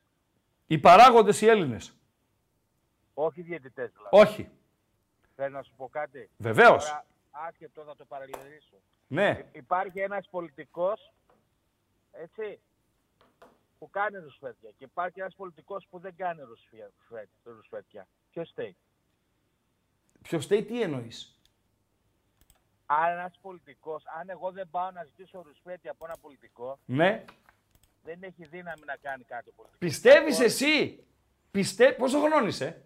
Οι 0.66 0.78
παράγοντες 0.78 1.40
οι 1.40 1.46
Έλληνες. 1.46 1.96
Όχι 3.14 3.40
οι 3.40 3.42
διαιτητές 3.42 3.90
δηλαδή. 3.90 4.30
Όχι. 4.30 4.48
Θέλω 5.36 5.56
να 5.56 5.62
σου 5.62 5.72
πω 5.76 5.88
κάτι. 5.88 6.30
Βεβαίως. 6.38 6.84
Τώρα, 6.84 7.06
άσχετο 7.30 7.82
θα 7.84 7.96
το 7.96 8.04
παραλυρίσω. 8.04 8.76
Ναι. 9.06 9.44
Υπάρχει 9.52 10.00
ένας 10.00 10.28
πολιτικός, 10.30 11.12
έτσι, 12.12 12.60
που 13.78 13.90
κάνει 13.90 14.18
ρουσφέτια. 14.18 14.70
Και 14.78 14.84
υπάρχει 14.84 15.20
ένας 15.20 15.34
πολιτικός 15.34 15.86
που 15.90 15.98
δεν 15.98 16.16
κάνει 16.16 16.42
ρουσφέ- 16.42 16.92
φέ- 17.08 17.28
ρουσφέτια. 17.44 18.06
Ποιος 18.30 18.48
φταίει. 18.50 18.76
Ποιος 20.22 20.44
φταίει, 20.44 20.64
τι 20.64 20.82
εννοείς; 20.82 21.40
Αν 22.86 23.10
ένας 23.12 23.38
πολιτικός, 23.42 24.02
αν 24.20 24.28
εγώ 24.28 24.50
δεν 24.52 24.68
πάω 24.70 24.90
να 24.90 25.04
ζητήσω 25.04 25.42
ρουσφέτια 25.42 25.90
από 25.90 26.04
ένα 26.04 26.16
πολιτικό, 26.20 26.78
Ναι. 26.84 27.24
δεν 28.02 28.22
έχει 28.22 28.44
δύναμη 28.46 28.82
να 28.86 28.96
κάνει 28.96 29.24
κάτι 29.24 29.48
ο 29.48 29.52
πολιτικός. 29.56 29.78
Πιστεύεις 29.78 30.40
εσύ, 30.40 31.04
πιστε... 31.50 31.92
πόσο 31.92 32.18
χρονών 32.18 32.46
είσαι; 32.46 32.84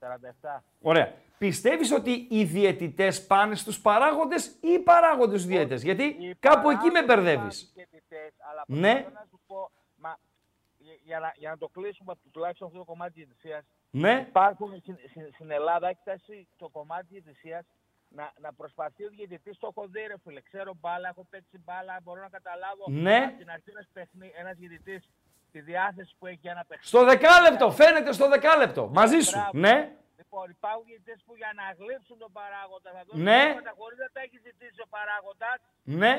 47. 0.00 0.62
Ωραία. 0.80 1.14
Πιστεύεις 1.38 1.92
ότι 1.92 2.26
οι 2.30 2.44
διαιτητές 2.44 3.26
πάνε 3.26 3.54
στους 3.54 3.80
παράγοντες 3.80 4.46
ή 4.60 4.68
οι 4.68 4.78
παράγοντες 4.78 5.40
στους 5.40 5.52
διαιτητές; 5.52 5.82
Γιατί 5.82 6.02
Οι 6.04 6.34
κάπου 6.40 6.70
εκεί 6.70 6.90
με 6.90 6.90
παράγοντες 6.92 7.06
μπερδεύεις. 7.06 7.72
πάνε 7.74 7.86
διαιτητές, 7.90 8.32
αλλά 8.50 8.64
Ναι. 8.66 8.92
προσπαθώ 8.92 9.14
να 9.20 9.26
σου 9.30 9.40
πω, 9.46 9.70
μα, 9.96 10.16
για- 10.78 10.98
για, 11.04 11.18
να, 11.18 11.32
για 11.36 11.50
να 11.50 11.58
το 11.58 11.68
κλείσουμε 11.68 12.14
τουλάχιστον 12.32 12.66
αυτό 12.66 12.78
το 12.78 12.84
κομμάτι 12.84 13.12
της 13.12 13.24
διαιτησίας, 13.24 13.64
Ναι. 13.90 14.24
Υπάρχουν 14.28 14.78
στην, 14.80 14.96
στην- 15.10 15.30
στην 15.34 15.50
Ελλάδα, 15.50 15.88
έχει 15.88 15.98
φτάσει 16.00 16.48
το 16.56 16.68
κομμάτι 16.68 17.06
της 17.06 17.22
διαιτησίας 17.22 17.64
να, 18.08 18.32
να 18.40 18.52
προσπαθεί 18.52 19.04
ο 19.04 19.08
διαιτητής, 19.16 19.58
το 19.58 19.66
έχω 19.76 19.86
δει 19.88 20.00
ρε 20.06 20.14
φίλε, 20.24 20.40
ξέρω 20.40 20.72
μπάλα, 20.80 21.08
έχω 21.08 21.26
παίξει 21.30 21.58
μπάλα, 21.64 22.00
μπορώ 22.02 22.20
να 22.20 22.28
καταλάβω 22.28 22.84
Ναι. 22.88 23.16
από 23.16 23.36
την 23.38 23.50
αρχή 23.50 23.70
ένας, 23.70 23.86
παιχνί, 23.92 24.32
ένας 24.36 24.56
διαιτητής 24.56 25.08
τη 25.52 25.60
διάθεση 25.60 26.14
που 26.18 26.26
έχει 26.26 26.38
για 26.40 26.50
ένα 26.50 26.64
παιχνίδι. 26.68 26.88
Στο 26.88 27.04
δεκάλεπτο, 27.04 27.70
φαίνεται 27.70 28.12
στο 28.12 28.28
δεκάλεπτο. 28.28 28.88
Μαζί 28.92 29.18
σου. 29.20 29.38
Μπράβο. 29.38 29.58
Ναι. 29.58 29.96
Λοιπόν, 30.18 30.44
υπάρχουν 30.56 30.84
διαιτητές 30.90 31.18
που 31.26 31.32
για 31.40 31.50
να 31.58 31.64
γλύψουν 31.80 32.16
τον 32.18 32.32
παράγοντα 32.38 32.90
θα 32.96 33.02
δώσουν 33.06 33.22
Ναι. 33.28 33.40
πράγματα 33.44 33.72
χωρίς 33.80 33.98
να 34.04 34.08
τα 34.14 34.20
έχεις 34.26 34.40
ζητήσει 34.48 34.80
ο 34.86 34.88
παράγοντας, 34.96 35.58
Ναι. 36.02 36.14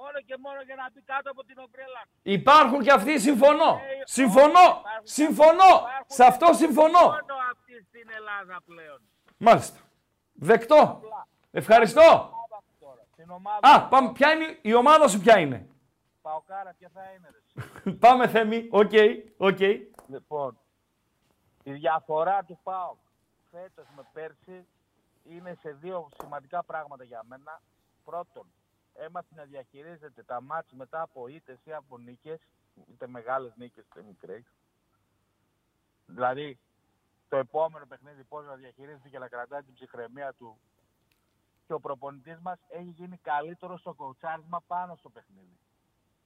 μόνο 0.00 0.18
και 0.28 0.36
μόνο 0.44 0.60
για 0.68 0.74
να 0.80 0.84
μπει 0.92 1.00
κάτω 1.12 1.28
από 1.34 1.42
την 1.48 1.56
ομπρέλα. 1.64 2.02
Υπάρχουν 2.38 2.80
και 2.86 2.92
αυτοί, 2.98 3.12
συμφωνώ. 3.28 3.70
Ε, 3.82 4.02
Συμφωνώ. 4.18 4.66
υπάρχουν- 4.68 5.06
Συμφωνώ. 5.18 5.70
υπάρχουν 5.80 6.06
Σε 6.18 6.24
αυτό 6.32 6.46
συμφωνώ. 6.62 7.04
Μόνο 7.18 7.34
αυτοί 7.52 7.74
στην 7.88 8.06
Ελλάδα 8.18 8.56
πλέον. 8.70 9.00
Μάλιστα. 9.46 9.78
Δεκτό. 10.50 10.80
Ευχαριστώ. 11.50 12.06
Τώρα, 12.80 13.02
στην 13.12 13.30
ομάδα 13.30 13.68
Α, 13.74 13.88
πάμε. 13.88 14.12
Ποια 14.12 14.32
είναι 14.32 14.58
η 14.62 14.74
ομάδα 14.74 15.08
σου, 15.08 15.20
ποια 15.20 15.38
είναι; 15.38 15.68
Παοκάρα 16.22 16.74
ποια 16.78 16.90
θα 16.94 17.02
είναι 17.16 17.28
ρε. 17.34 17.40
Πάμε, 18.04 18.28
Θέμη. 18.28 18.68
OK. 18.70 18.90
OK. 19.36 19.58
Λοιπόν, 20.08 20.58
η 21.64 21.72
διαφορά 21.72 22.44
του 22.44 22.58
ΠΑΟΚ 22.62 22.98
φέτος 23.50 23.86
με 23.96 24.08
πέρσι 24.12 24.66
είναι 25.24 25.54
σε 25.60 25.72
δύο 25.72 26.08
σημαντικά 26.20 26.62
πράγματα 26.62 27.04
για 27.04 27.22
μένα. 27.24 27.60
Πρώτον, 28.04 28.46
έμαθε 28.94 29.34
να 29.34 29.44
διαχειρίζεται 29.44 30.22
τα 30.22 30.42
μάτς 30.42 30.72
μετά 30.72 31.00
από 31.00 31.26
ήττες 31.28 31.58
ή 31.64 31.72
από 31.72 31.98
νίκες, 31.98 32.40
είτε 32.86 33.06
μεγάλες 33.06 33.52
νίκες 33.56 33.84
είτε 33.84 34.02
μικρές. 34.02 34.44
Δηλαδή, 36.06 36.58
το 37.28 37.36
επόμενο 37.36 37.86
παιχνίδι 37.86 38.24
πώς 38.24 38.46
να 38.46 38.54
διαχειρίζεται 38.54 39.08
και 39.08 39.18
να 39.18 39.28
κρατάει 39.28 39.62
την 39.62 39.74
ψυχραιμία 39.74 40.32
του 40.34 40.58
και 41.66 41.72
ο 41.72 41.80
προπονητής 41.80 42.38
μας 42.40 42.58
έχει 42.68 42.90
γίνει 42.90 43.16
καλύτερος 43.16 43.80
στο 43.80 43.94
κοουτσάρισμα 43.94 44.60
πάνω 44.66 44.96
στο 44.96 45.08
παιχνίδι 45.10 45.58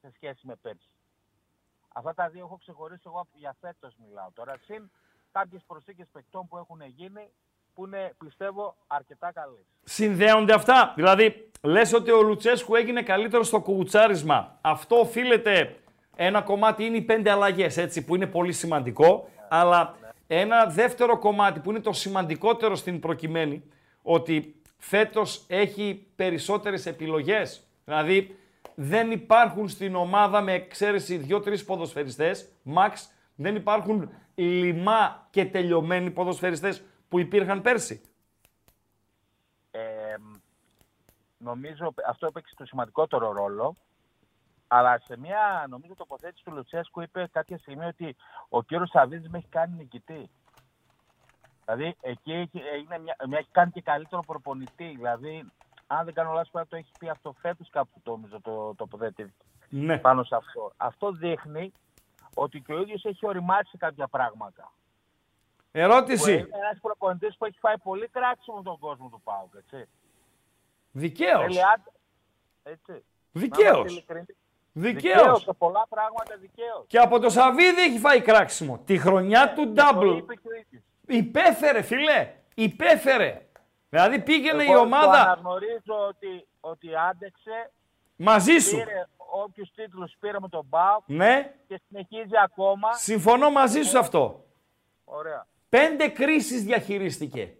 σε 0.01 0.11
σχέση 0.15 0.47
με 0.47 0.55
πέρσι. 0.55 0.95
Αυτά 1.93 2.13
τα 2.13 2.29
δύο 2.29 2.45
έχω 2.45 2.57
ξεχωρίσει 2.57 3.03
εγώ 3.05 3.27
για 3.33 3.55
φέτος 3.59 3.95
μιλάω 3.95 4.31
τώρα. 4.31 4.57
Συν 4.57 4.91
κάποιες 5.31 5.63
προσθήκες 5.67 6.07
παικτών 6.11 6.47
που 6.47 6.57
έχουν 6.57 6.81
γίνει 6.95 7.29
που 7.73 7.85
είναι 7.85 8.13
πιστεύω 8.17 8.75
αρκετά 8.87 9.31
καλές. 9.31 9.65
Συνδέονται 9.83 10.53
αυτά. 10.53 10.93
Δηλαδή, 10.95 11.49
λες 11.61 11.93
ότι 11.93 12.11
ο 12.11 12.21
Λουτσέσκου 12.21 12.75
έγινε 12.75 13.01
καλύτερος 13.01 13.47
στο 13.47 13.59
κουουουτσάρισμα. 13.59 14.57
Αυτό 14.61 14.95
οφείλεται. 14.99 15.79
Ένα 16.15 16.41
κομμάτι 16.41 16.85
είναι 16.85 16.97
οι 16.97 17.01
πέντε 17.01 17.31
αλλαγές, 17.31 17.77
έτσι, 17.77 18.05
που 18.05 18.15
είναι 18.15 18.27
πολύ 18.27 18.51
σημαντικό. 18.51 19.29
Αλλά 19.49 19.95
ένα 20.27 20.65
δεύτερο 20.65 21.17
κομμάτι 21.17 21.59
που 21.59 21.69
είναι 21.69 21.79
το 21.79 21.93
σημαντικότερο 21.93 22.75
στην 22.75 22.99
προκειμένη, 22.99 23.63
ότι 24.01 24.55
φέτος 24.77 25.45
έχει 25.47 26.07
περισσότερες 26.15 26.85
επιλογές. 26.85 27.63
Δηλαδή, 27.85 28.37
δεν 28.75 29.11
υπάρχουν 29.11 29.69
στην 29.69 29.95
ομάδα 29.95 30.41
με 30.41 30.53
εξαίρεση 30.53 31.17
δύο-τρεις 31.17 31.65
ποδοσφαιριστές, 31.65 32.49
max, 32.75 32.91
δεν 33.35 33.55
υπάρχουν 33.55 34.09
λιμά 34.43 35.27
και 35.29 35.45
τελειωμένοι 35.45 36.11
ποδοσφαιριστές 36.11 36.83
που 37.09 37.19
υπήρχαν 37.19 37.61
πέρσι. 37.61 38.01
Ε, 39.71 40.15
νομίζω 41.37 41.93
αυτό 42.07 42.25
έπαιξε 42.25 42.55
το 42.55 42.65
σημαντικότερο 42.65 43.31
ρόλο. 43.31 43.75
Αλλά 44.67 44.99
σε 44.99 45.17
μια 45.17 45.65
νομίζω 45.69 45.93
τοποθέτηση 45.95 46.43
του 46.43 46.51
Λουτσέσκου 46.51 47.01
είπε 47.01 47.29
κάποια 47.31 47.57
στιγμή 47.57 47.85
ότι 47.85 48.15
ο 48.49 48.63
κύριος 48.63 48.89
Σαββίδης 48.89 49.29
με 49.29 49.37
έχει 49.37 49.47
κάνει 49.47 49.75
νικητή. 49.75 50.29
Δηλαδή 51.65 51.95
εκεί 52.01 52.31
έχει, 52.31 52.61
είναι 52.83 52.99
μια, 52.99 53.15
με 53.27 53.37
έχει 53.37 53.49
κάνει 53.51 53.71
και 53.71 53.81
καλύτερο 53.81 54.21
προπονητή. 54.27 54.93
Δηλαδή, 54.95 55.51
αν 55.87 56.05
δεν 56.05 56.13
κάνω 56.13 56.31
λάθος, 56.31 56.49
πρέπει 56.49 56.67
να 56.71 56.77
το 56.79 56.85
έχει 56.85 56.91
πει 56.99 57.09
αυτό 57.09 57.35
φέτος 57.41 57.69
κάπου 57.69 57.99
το 58.03 58.11
νομίζω 58.11 58.41
το 58.41 58.75
τοποθετήθηκε 58.75 59.45
Ναι. 59.69 59.97
πάνω 59.97 60.23
σε 60.23 60.35
αυτό. 60.35 60.71
Αυτό 60.77 61.11
δείχνει 61.11 61.71
ότι 62.33 62.59
και 62.61 62.73
ο 62.73 62.81
ίδιος 62.81 63.05
έχει 63.05 63.25
οριμάσει 63.27 63.77
κάποια 63.77 64.07
πράγματα. 64.07 64.71
Που 65.71 65.77
Ερώτηση. 65.79 66.31
είναι 66.33 66.47
ένας 66.51 66.77
προπονητής 66.81 67.37
που 67.37 67.45
έχει 67.45 67.59
φάει 67.59 67.77
πολύ 67.77 68.07
κράξιμο 68.07 68.61
τον 68.61 68.79
κόσμο 68.79 69.09
του 69.09 69.21
ΠΑΟΚ, 69.23 69.53
έτσι. 69.57 69.87
Δικαίως. 70.91 71.41
Θέλει 71.45 71.63
άντε- 71.63 71.93
Έτσι. 72.63 73.03
Δικαίως. 73.31 73.63
Να 73.71 73.77
είμαστε 73.77 73.91
ειλικρινείς. 73.91 74.35
Δικαίως. 74.73 75.41
Σε 75.43 75.53
πολλά 75.53 75.85
πράγματα 75.89 76.37
δικαίως. 76.37 76.85
Και 76.87 76.97
από 76.99 77.19
το 77.19 77.29
Σαββίδι 77.29 77.81
έχει 77.81 77.99
φάει 77.99 78.21
κράξιμο. 78.21 78.77
Τη 78.85 78.97
χρονιά 78.97 79.53
του 79.53 79.73
Το 79.73 79.83
double. 79.83 80.17
είπε 80.17 80.35
και 80.35 80.47
ο 80.47 80.55
ίδιος. 80.55 80.83
Υπέφερε, 81.07 81.81
φιλέ. 81.81 82.33
Υπέφερε. 82.55 83.47
Δηλαδή 83.89 84.19
πήγαινε 84.21 84.63
η 84.63 84.71
Εγώ 84.71 84.79
ομάδα 84.79 85.05
Το 85.05 85.11
αναγνωρίζω 85.11 86.07
ότι, 86.07 86.47
ότι 86.59 86.95
άντεξε, 86.95 87.71
μαζί 88.19 88.57
σου. 88.57 88.75
πήρε 88.75 89.07
όποιους 89.43 89.71
τίτλους 89.75 90.13
πήρε 90.19 90.37
με 90.39 90.49
τον 90.49 90.69
ΠΑΟΚ 90.69 91.03
Ναι, 91.05 91.53
και 91.67 91.81
συνεχίζει 91.87 92.37
ακόμα. 92.43 92.93
συμφωνώ 92.93 93.49
μαζί 93.49 93.81
σου 93.81 93.89
σε 93.89 93.97
αυτό. 93.97 94.45
Ωραία. 95.03 95.47
Πέντε 95.69 96.07
κρίσεις 96.07 96.63
διαχειρίστηκε. 96.63 97.53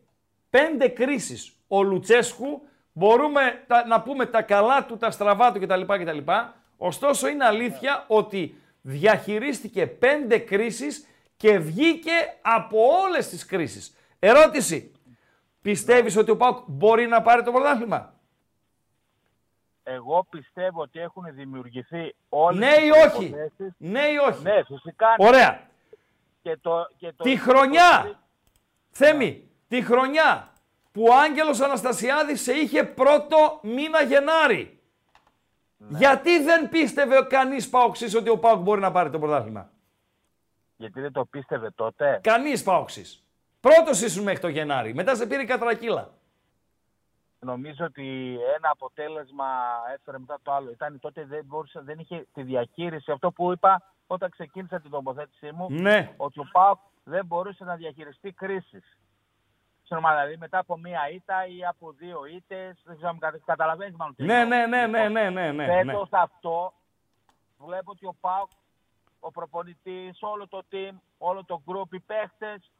Πέντε 0.50 0.88
κρίσεις. 0.88 1.54
Ο 1.68 1.84
Λουτσέσκου, 1.84 2.62
μπορούμε 2.92 3.64
τα- 3.68 3.86
να 3.88 4.02
πούμε 4.02 4.26
τα 4.26 4.42
καλά 4.42 4.86
του, 4.86 4.98
τα 4.98 5.12
στραβά 5.12 5.52
του 5.52 5.60
κτλ. 5.60 5.82
κτλ. 5.86 6.32
Ωστόσο 6.78 7.28
είναι 7.28 7.46
αλήθεια 7.46 8.06
ότι 8.08 8.62
διαχειρίστηκε 8.82 9.88
πέντε 9.88 10.38
κρίσεις 10.38 11.06
και 11.38 11.58
βγήκε 11.60 12.12
από 12.42 12.78
όλες 13.04 13.30
τις 13.30 13.46
κρίσεις. 13.46 13.96
Ερώτηση. 14.20 14.92
Πιστεύεις 15.62 16.18
ότι 16.18 16.32
ο 16.32 16.38
Πάουκ 16.38 16.58
μπορεί 16.68 17.08
να 17.08 17.22
πάρει 17.22 17.44
το 17.44 17.52
πρωτάθλημα; 17.52 18.14
Εγώ 19.96 20.26
πιστεύω 20.30 20.82
ότι 20.82 21.00
έχουν 21.00 21.24
δημιουργηθεί 21.32 22.16
όλες 22.30 22.60
Ναι 22.60 22.86
ή 22.86 22.90
τις 22.90 23.06
όχι; 23.06 23.30
προϋποθέσεις. 23.30 23.74
Ναι 23.78 24.00
ή 24.00 24.18
όχι; 24.18 24.44
Ναι, 24.44 24.64
φυσικά. 24.64 25.08
ναι. 25.20 25.28
Ωραία. 25.28 25.62
Και 26.42 26.58
το, 26.62 26.88
και 26.98 27.14
το, 27.16 27.24
Τη 27.24 27.38
χρονιά, 27.38 28.20
Θέμη, 28.90 29.50
τη 29.68 29.82
χρονιά 29.82 30.54
που 30.92 31.04
ο 31.10 31.14
Άγγελος 31.14 31.60
Αναστασιάδης 31.62 32.42
σε 32.42 32.54
είχε 32.54 32.84
πρώτο 32.84 33.60
μήνα 33.62 34.02
Γενάρη. 34.02 34.80
Ναι. 35.78 35.98
Γιατί 35.98 36.44
δεν 36.44 36.70
πίστευε 36.70 37.22
κανείς 37.30 37.70
Παοξής 37.70 38.16
ότι 38.16 38.30
ο 38.30 38.38
Πάοκ 38.38 38.60
μπορεί 38.62 38.82
να 38.82 38.92
πάρει 38.92 39.10
το 39.10 39.20
πρωτάθλημα; 39.20 39.70
Γιατί 40.78 41.02
δεν 41.02 41.12
το 41.12 41.26
πίστευε 41.26 41.72
τότε; 41.76 42.20
Κανείς 42.24 42.64
Πάοξη. 42.64 43.24
Πρώτος 43.60 44.02
ήσουν 44.02 44.24
μέχρι 44.24 44.40
το 44.40 44.48
Γενάρη. 44.48 44.94
Μετά 44.94 45.16
σε 45.16 45.26
πήρε 45.26 45.42
η 45.42 45.46
κατρακύλα. 45.46 46.14
Νομίζω 47.40 47.86
ότι 47.86 48.38
ένα 48.56 48.70
αποτέλεσμα 48.70 49.46
έφερε 49.94 50.20
μετά 50.20 50.40
το 50.44 50.52
άλλο. 50.52 50.72
Ήταν 50.72 51.00
τότε 51.00 51.26
δεν, 51.26 51.46
μπορούσε, 51.46 51.80
δεν 51.82 52.00
είχε 52.00 52.28
τη 52.34 52.44
διαχείριση. 52.44 53.12
Αυτό 53.12 53.32
που 53.32 53.52
είπα 53.52 53.82
όταν 54.08 54.30
ξεκίνησα 54.30 54.82
την 54.82 54.92
τοποθέτησή 54.92 55.52
μου. 55.52 55.68
Ναι. 55.70 56.14
Ότι 56.18 56.40
ο 56.40 56.48
Πάοκ 56.52 56.80
δεν 57.04 57.26
μπορούσε 57.26 57.64
να 57.64 57.76
διαχειριστεί 57.76 58.32
κρίσεις. 58.32 58.98
Δηλαδή 59.90 60.38
μετά 60.38 60.58
από 60.58 60.78
μία 60.78 61.10
ήττα 61.10 61.48
ή 61.48 61.66
από 61.66 61.92
δύο 61.92 62.26
ήττες. 62.26 62.82
Δεν 62.84 62.96
ξέρω 62.96 63.10
αν 63.10 63.42
καταλαβαίνεις 63.46 63.96
μάλλον. 63.96 64.16
τι 64.16 64.24
Ναι, 64.24 64.40
εννοώ. 64.40 64.58
ναι, 64.58 64.66
ναι, 64.66 64.88
ναι, 64.88 65.08
ναι, 65.08 65.30
ναι, 65.30 65.52
ναι. 65.52 65.66
ναι. 65.66 65.84
Φέτος 65.84 66.10
αυτό 66.12 66.74
βλέπω 67.58 67.92
ότι 67.92 68.06
ο 68.06 68.16
Πάοκ, 68.20 68.50
ο 69.20 69.32
προπονητής, 69.32 70.18
όλο 70.22 70.48
το 70.48 70.64
team, 70.72 70.96
όλο 71.18 71.46
το 71.46 71.62
group, 71.66 71.94
οι 71.94 72.00
παίχτες 72.00 72.72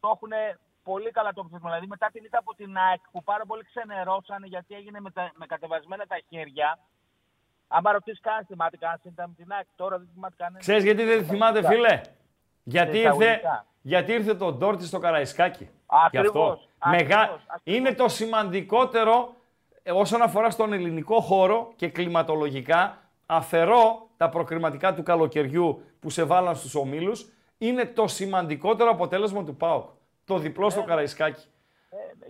το 0.00 0.12
έχουν 0.14 0.58
πολύ 0.84 1.10
καλά 1.10 1.32
το 1.32 1.42
ψήφισμα. 1.42 1.68
Δηλαδή 1.68 1.86
μετά 1.86 2.08
την 2.12 2.24
ήττα 2.24 2.38
από 2.38 2.54
την 2.54 2.76
ΑΕΚ 2.76 3.00
που 3.12 3.22
πάρα 3.22 3.44
πολύ 3.46 3.64
ξενερώσανε 3.64 4.46
γιατί 4.46 4.74
έγινε 4.74 5.00
με, 5.00 5.10
τα, 5.10 5.32
με 5.34 5.46
κατεβασμένα 5.46 6.04
τα 6.06 6.18
χέρια. 6.28 6.78
Άμα 7.68 7.92
ρωτήσεις 7.92 8.20
κανένα 8.20 8.44
θυμάται 8.48 8.76
κανένα 8.76 9.00
ήταν 9.04 9.28
με 9.28 9.34
την 9.36 9.52
ΑΕΚ, 9.52 9.66
τώρα 9.76 9.98
δεν 9.98 10.08
θυμάται 10.14 10.34
κανένα. 10.38 10.58
Ξέρεις 10.58 10.84
γιατί 10.84 11.04
δεν 11.04 11.24
θυμάται, 11.24 11.66
φίλε; 11.66 12.00
Γιατί 12.62 12.96
ήρθε, 12.96 13.08
Εισαγωγικά. 13.08 13.66
γιατί 13.82 14.12
ήρθε 14.12 14.34
το 14.34 14.52
Ντόρτι 14.52 14.86
στο 14.86 14.98
Καραϊσκάκι. 14.98 15.64
Γι' 16.10 16.18
Ακριβώς, 16.18 16.68
αυτό. 16.78 16.96
Μεγα... 16.96 17.20
ακριβώς, 17.20 17.42
Είναι 17.62 17.94
το 17.94 18.08
σημαντικότερο 18.08 19.34
ε, 19.82 19.92
όσον 19.92 20.22
αφορά 20.22 20.50
στον 20.50 20.72
ελληνικό 20.72 21.20
χώρο 21.20 21.72
και 21.76 21.88
κλιματολογικά. 21.88 22.98
Αφαιρώ 23.26 24.08
τα 24.16 24.28
προκριματικά 24.28 24.94
του 24.94 25.02
καλοκαιριού 25.02 25.84
που 26.00 26.10
σε 26.10 26.24
βάλαν 26.24 26.56
στους 26.56 26.74
ομίλους. 26.74 27.28
Είναι 27.58 27.86
το 27.86 28.08
σημαντικότερο 28.08 28.90
αποτέλεσμα 28.90 29.44
του 29.44 29.56
ΠΑΟΚ. 29.56 29.88
Το 30.24 30.38
διπλό 30.38 30.70
στο 30.70 30.82
Καραϊσκάκι. 30.82 31.46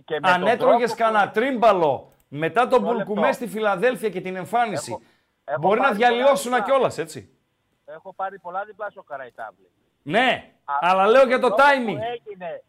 Και 0.05 0.13
με 0.13 0.19
τον 0.19 0.31
Αν 0.31 0.47
έτρωγες 0.47 0.77
τρόπο 0.77 0.93
που- 0.93 0.97
κανένα 1.13 1.31
τρίμπαλο 1.31 2.11
μετά 2.27 2.67
τον 2.67 2.81
Μισό 2.81 2.93
Μπουλκουμέ 2.93 3.19
λεπτό. 3.21 3.33
στη 3.35 3.47
Φιλαδέλφια 3.47 4.09
και 4.09 4.21
την 4.21 4.35
εμφάνιση, 4.35 4.91
Έχω- 4.91 5.01
έχω 5.45 5.59
μπορεί 5.59 5.79
να 5.79 5.85
πάρει 5.85 5.97
πολλά 5.97 6.09
διαλυώσουν 6.09 6.51
διπλά. 6.51 6.65
κιόλα, 6.65 6.91
έτσι. 6.97 7.29
Έχω 7.85 8.13
πάρει 8.13 8.39
πολλά 8.39 8.63
διπλά 8.65 8.89
στο 8.89 9.03
Καραϊτάβλη. 9.03 9.69
Ναι, 10.01 10.51
αλλά 10.81 11.07
λέω 11.07 11.25
για 11.25 11.39
το 11.39 11.47
τρόπο 11.47 11.61
timing. 11.63 11.95
Που 11.97 12.03
έγινε 12.17 12.63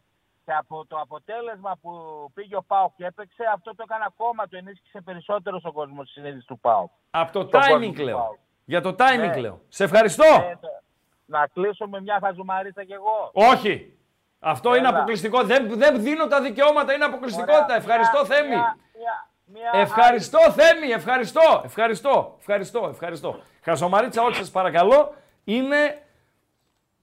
και 0.45 0.53
από 0.53 0.85
το 0.85 0.97
αποτέλεσμα 0.99 1.77
που 1.81 1.91
πήγε 2.33 2.55
ο 2.55 2.63
Πάοκ 2.67 2.91
και 2.95 3.05
έπαιξε, 3.05 3.43
αυτό 3.53 3.75
το 3.75 3.83
έκανε 3.85 4.03
ακόμα, 4.07 4.47
το 4.47 4.57
ενίσχυσε 4.57 5.01
περισσότερο 5.01 5.59
στον 5.59 5.71
κόσμο 5.71 6.03
της 6.03 6.11
συνείδησης 6.11 6.45
του 6.45 6.59
Πάοκ. 6.59 6.89
Από 7.09 7.31
το 7.31 7.39
Στον 7.47 7.51
κόσμο 7.61 7.77
timing 7.77 7.95
του 7.95 8.03
λέω. 8.03 8.17
ΠΑΟΚ. 8.17 8.37
Για 8.65 8.81
το 8.81 8.89
timing 8.99 9.27
Ναι. 9.33 9.37
λέω. 9.39 9.61
Σε 9.67 9.83
ευχαριστώ. 9.83 10.23
Ε, 10.23 10.57
το- 10.61 10.81
να 11.25 11.47
κλείσω 11.47 11.87
με 11.87 12.01
μια 12.01 12.19
χαζουμαρίτσα 12.23 12.83
κι 12.83 12.93
εγώ. 12.93 13.31
Όχι. 13.33 13.96
Αυτό 14.39 14.69
είναι 14.75 14.87
Έλα. 14.87 14.97
αποκλειστικό. 14.97 15.43
Δεν, 15.43 15.69
δεν 15.77 16.01
δίνω 16.01 16.27
τα 16.27 16.41
δικαιώματα, 16.41 16.93
είναι 16.93 17.03
αποκλειστικότητα. 17.05 17.63
Ωραία, 17.63 17.75
Ευχαριστώ, 17.77 18.17
μια- 18.25 18.35
Θέμη. 18.35 18.47
μια- 18.49 18.77
μια- 19.01 19.25
μια 19.71 19.81
Ευχαριστώ, 19.81 20.39
Θέμη. 20.39 20.91
Ευχαριστώ. 20.91 21.61
Ευχαριστώ. 21.65 22.35
Ευχαριστώ. 22.39 22.87
Ευχαριστώ. 22.91 23.39
Χαζομαρίτσα, 23.61 24.21
όχι 24.23 24.35
σας 24.35 24.49
παρακαλώ, 24.51 25.13
είναι 25.43 26.01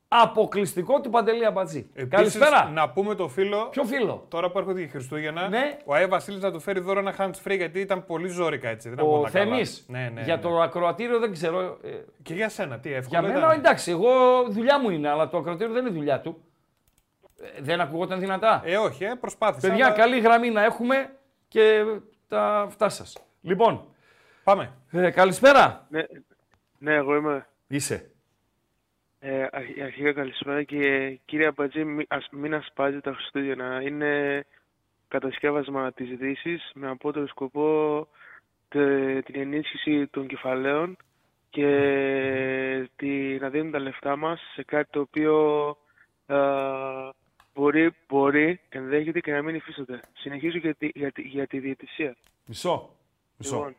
αποκλειστικό 0.08 1.00
του 1.00 1.10
Παντελή 1.10 1.44
Αμπατζή. 1.46 1.78
Επίσης, 1.94 2.08
Καλησπέρα. 2.08 2.70
Να 2.72 2.90
πούμε 2.90 3.14
το 3.14 3.28
φίλο. 3.28 3.68
Ποιο 3.70 3.84
φίλο; 3.84 4.24
Τώρα 4.28 4.50
που 4.50 4.58
έρχονται 4.58 4.80
οι 4.80 4.88
Χριστούγεννα, 4.88 5.48
Ναι. 5.48 5.76
ο 5.84 5.94
Άι 5.94 6.06
Βασίλης 6.06 6.42
να 6.42 6.52
του 6.52 6.60
φέρει 6.60 6.80
δώρο 6.80 6.98
ένα 6.98 7.14
hands 7.18 7.48
free 7.48 7.56
γιατί 7.56 7.80
ήταν 7.80 8.04
πολύ 8.06 8.28
ζώρικα 8.28 8.68
έτσι. 8.68 8.88
Δεν 8.88 8.98
ήταν 8.98 9.10
Ο 9.10 9.16
πολλά 9.16 9.30
καλά. 9.30 9.44
Θέμης; 9.44 9.84
Ναι, 9.88 10.10
ναι, 10.14 10.20
για 10.20 10.36
ναι. 10.36 10.42
το 10.42 10.60
ακροατήριο 10.60 11.18
δεν 11.18 11.32
ξέρω. 11.32 11.78
ε, 11.84 11.88
Και 12.22 12.34
για 12.34 12.48
σένα, 12.48 12.78
τι 12.78 12.88
Για 12.88 12.96
εύκολο 12.96 13.22
μένα 13.22 13.38
ήταν. 13.38 13.50
εντάξει, 13.50 13.90
εγώ 13.90 14.10
δουλειά 14.48 14.80
μου 14.80 14.90
είναι, 14.90 15.08
αλλά 15.08 15.28
το 15.28 15.36
ακροατήριο 15.38 15.72
δεν 15.72 15.86
είναι 15.86 15.94
δουλειά 15.94 16.20
του. 16.20 16.44
Ε, 17.40 17.60
δεν 17.62 17.80
ακουγόταν 17.80 18.20
δυνατά. 18.20 18.62
Ε, 18.64 18.76
όχι, 18.76 19.04
ε, 19.04 19.14
προσπάθησα. 19.14 19.68
Παιδιά, 19.68 19.86
αλλά- 19.86 19.94
καλή 19.94 20.20
γραμμή 20.20 20.50
να 20.50 20.64
έχουμε 20.64 21.16
και 21.48 21.84
τα 22.28 22.60
αυτά 22.60 22.88
σας. 22.88 23.16
Λοιπόν, 23.42 23.84
Πάμε. 24.44 24.72
ε, 24.90 25.10
καλησπέρα. 25.10 25.86
Ναι, 25.90 26.02
ναι, 26.78 26.94
εγώ 26.94 27.14
είμαι. 27.16 27.46
Είσαι. 27.66 28.10
Ε, 29.18 29.46
αρχ- 29.52 29.80
αρχικά 29.82 30.12
καλησπέρα 30.12 30.62
και 30.62 31.08
κύριε 31.24 31.46
Αμπατζή, 31.46 31.84
μη, 31.84 32.04
ας, 32.08 32.28
μην 32.30 32.54
ασπάζετε 32.54 33.00
τα 33.10 33.12
Χριστούγεννα. 33.16 33.82
Είναι 33.82 34.44
κατασκεύασμα 35.08 35.92
της 35.92 36.08
Δύσης 36.18 36.70
με 36.74 36.88
απότερο 36.90 37.26
σκοπό 37.26 38.08
τε- 38.68 39.24
την 39.24 39.40
ενίσχυση 39.40 40.06
των 40.06 40.26
κεφαλαίων 40.26 40.96
και 41.50 41.68
τη, 42.96 43.38
να 43.40 43.48
δίνουν 43.48 43.70
τα 43.70 43.78
λεφτά 43.78 44.16
μας 44.16 44.40
σε 44.54 44.62
κάτι 44.64 44.88
το 44.90 45.00
οποίο 45.00 45.68
α, 46.26 46.36
μπορεί, 47.54 47.92
μπορεί, 48.08 48.60
ενδέχεται 48.68 49.20
και 49.20 49.32
να 49.32 49.42
μην 49.42 49.54
υφίσταται. 49.54 50.00
Συνεχίζω 50.18 50.58
για 50.58 50.74
τη, 50.74 50.90
για 50.94 51.12
τη, 51.12 51.22
για 51.22 51.46
τη 51.46 51.58
διαιτησία. 51.58 52.16
Μισό. 52.46 52.90
Μισό. 53.36 53.56
Λοιπόν. 53.56 53.74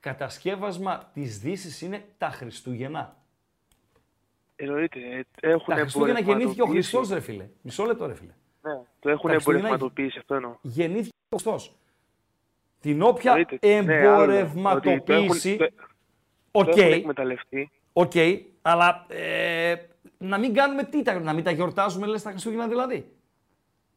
Κατασκεύασμα 0.00 1.10
της 1.14 1.38
Δύσης 1.38 1.80
είναι 1.80 2.04
τα 2.18 2.30
Χριστούγεννα. 2.30 3.16
Εννοείται, 4.56 4.98
ε, 5.40 5.50
έχουν 5.50 5.74
Τα 5.74 5.80
Χριστούγεννα 5.80 6.20
γεννήθηκε 6.20 6.60
ο 6.60 6.64
εμπορευματοποιήσει. 6.64 6.96
Χριστός, 6.96 7.08
ρε 7.16 7.20
φίλε. 7.20 7.48
Μισό 7.62 7.84
λεπτό, 7.84 8.06
ρε 8.06 8.14
φίλε. 8.14 8.32
Ναι, 8.62 8.72
το 9.00 9.08
έχουν 9.10 9.22
Τα 9.26 9.30
Χριστούγεννα 9.30 9.66
εμπορευματοποιήσει, 9.66 10.18
αυτό 10.18 10.34
εννοώ. 10.34 10.56
Γεννήθηκε 10.62 11.16
ο 11.28 11.36
Χριστός. 11.36 11.74
Την 12.80 13.02
όποια 13.02 13.30
Εννοείται. 13.60 13.82
Ναι, 13.82 13.96
άλλο. 14.08 14.32
εμπορευματοποίηση... 14.32 15.50
Ότι 15.50 15.56
το 15.56 15.64
έχουν- 15.64 15.86
Οκ, 16.50 16.64
Το 16.74 16.80
έχουν 16.80 16.92
εκμεταλλευτεί. 16.92 17.70
οκ, 17.92 18.12
αλλά 18.62 19.06
ε, 19.08 19.74
να 20.18 20.38
μην 20.38 20.54
κάνουμε 20.54 20.84
τι, 20.84 21.02
τα- 21.02 21.20
να 21.20 21.32
μην 21.32 21.44
τα 21.44 21.50
γιορτάζουμε, 21.50 22.06
λες, 22.06 22.22
τα 22.22 22.30
Χριστούγεννα 22.30 22.68
δηλαδή. 22.68 23.12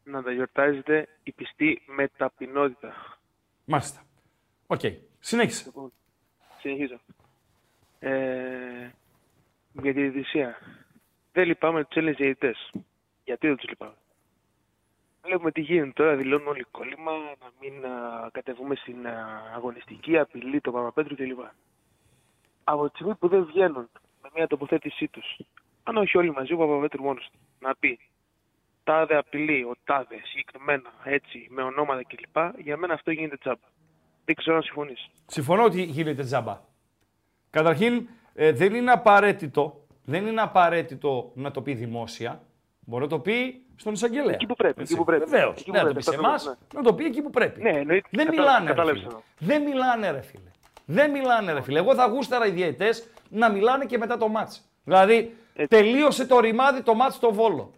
Να 0.03 0.23
τα 0.23 0.31
γιορτάζετε 0.31 1.07
οι 1.23 1.31
πιστοί 1.31 1.81
με 1.85 2.07
ταπεινότητα. 2.17 2.93
Μάλιστα. 3.65 4.05
Οκ. 4.67 4.81
Συνέχισε. 5.19 5.63
Λοιπόν, 5.65 5.91
συνεχίζω. 6.59 6.99
Ε, 7.99 8.89
για 9.71 9.93
τη 9.93 10.01
διαιτησία. 10.01 10.57
Δεν 11.31 11.45
λυπάμαι 11.45 11.83
τους 11.85 11.95
Έλληνες 11.95 12.17
διαιτητές. 12.17 12.71
Γιατί 13.23 13.47
δεν 13.47 13.55
τους 13.55 13.69
λυπάμαι; 13.69 13.95
Βλέπουμε 15.23 15.51
τι 15.51 15.61
γίνεται 15.61 15.91
τώρα, 15.91 16.15
δηλώνουν 16.15 16.47
όλοι 16.47 16.63
κώλυμα, 16.71 17.11
να 17.11 17.51
μην 17.59 17.85
α, 17.85 18.29
κατεβούμε 18.31 18.75
στην 18.75 19.07
α, 19.07 19.41
αγωνιστική 19.55 20.17
απειλή 20.17 20.61
του 20.61 20.71
Παπαπέτρου 20.71 21.15
κλπ. 21.15 21.39
Από 22.63 22.89
τη 22.89 22.95
στιγμή 22.95 23.15
που 23.15 23.27
δεν 23.27 23.45
βγαίνουν 23.45 23.89
με 24.21 24.29
μια 24.35 24.47
τοποθέτησή 24.47 25.07
τους, 25.07 25.39
αν 25.83 25.97
όχι 25.97 26.17
όλοι 26.17 26.31
μαζί, 26.31 26.53
ο 26.53 26.57
Παπαπέτρου 26.57 27.03
μόνος 27.03 27.29
του, 27.31 27.39
να 27.59 27.75
πει 27.75 27.99
τάδε 28.83 29.15
απειλή, 29.17 29.63
ο 29.63 29.73
τάδε, 29.83 30.15
συγκεκριμένα, 30.23 30.89
έτσι, 31.03 31.47
με 31.49 31.61
ονόματα 31.61 32.01
κλπ. 32.03 32.59
Για 32.61 32.77
μένα 32.77 32.93
αυτό 32.93 33.11
γίνεται 33.11 33.37
τσάμπα. 33.37 33.67
Δεν 34.25 34.35
ξέρω 34.35 34.55
αν 34.55 34.61
συμφωνείς. 34.63 35.09
Συμφωνώ 35.25 35.63
ότι 35.63 35.81
γίνεται 35.83 36.23
τζάμπα. 36.23 36.59
Καταρχήν, 37.49 38.07
ε, 38.33 38.51
δεν 38.51 38.73
είναι 38.75 38.91
απαραίτητο, 38.91 39.85
δεν 40.03 40.25
είναι 40.27 40.41
απαραίτητο 40.41 41.31
να 41.35 41.51
το 41.51 41.61
πει 41.61 41.73
δημόσια. 41.73 42.41
Μπορεί 42.79 43.03
να 43.03 43.09
το 43.09 43.19
πει 43.19 43.61
στον 43.75 43.93
εισαγγελέα. 43.93 44.33
Εκεί 44.33 44.45
που 44.45 44.55
πρέπει, 44.55 44.81
εκεί 44.81 44.95
που 44.95 45.03
πρέπει. 45.03 45.23
Βεβαίως. 45.29 45.51
Εκεί 45.59 45.63
που 45.65 45.71
Δεν 45.71 45.81
να 45.81 45.87
το 45.87 45.93
πρέπει, 45.93 46.05
πει 46.05 46.11
σε 46.11 46.17
εμάς, 46.25 46.43
κατάλαβα, 46.43 46.65
να 46.75 46.81
το 46.83 46.93
πει 46.93 47.05
εκεί 47.05 47.21
που 47.21 47.29
πρέπει. 47.29 47.61
Ναι, 47.61 47.69
εννοείται. 47.69 48.07
Δεν 48.11 48.25
Κατα- 48.25 48.37
μιλάνε, 48.39 48.59
ρε 48.65 48.65
κατάλαβες 48.69 48.99
φίλε. 49.01 49.11
εδώ. 49.13 49.23
Δεν 49.37 49.61
μιλάνε, 49.61 50.11
ρε 50.11 50.21
φίλε. 50.21 50.49
Δεν 50.85 51.11
μιλάνε, 51.11 51.53
ρε 51.53 51.61
φίλε. 51.61 51.79
Εγώ 51.79 51.95
θα 51.95 52.05
γούσταρα 52.07 52.45
οι 52.47 52.51
διαιτέ 52.51 52.89
να 53.29 53.49
μιλάνε 53.51 53.85
και 53.85 53.97
μετά 53.97 54.17
το 54.17 54.27
μάτς. 54.27 54.69
Δηλαδή, 54.83 55.35
τελείωσε 55.69 56.25
το 56.25 56.39
ρημάδι 56.39 56.81
το 56.81 56.93
μάτς 56.93 57.15
στο 57.15 57.33
Βόλο. 57.33 57.71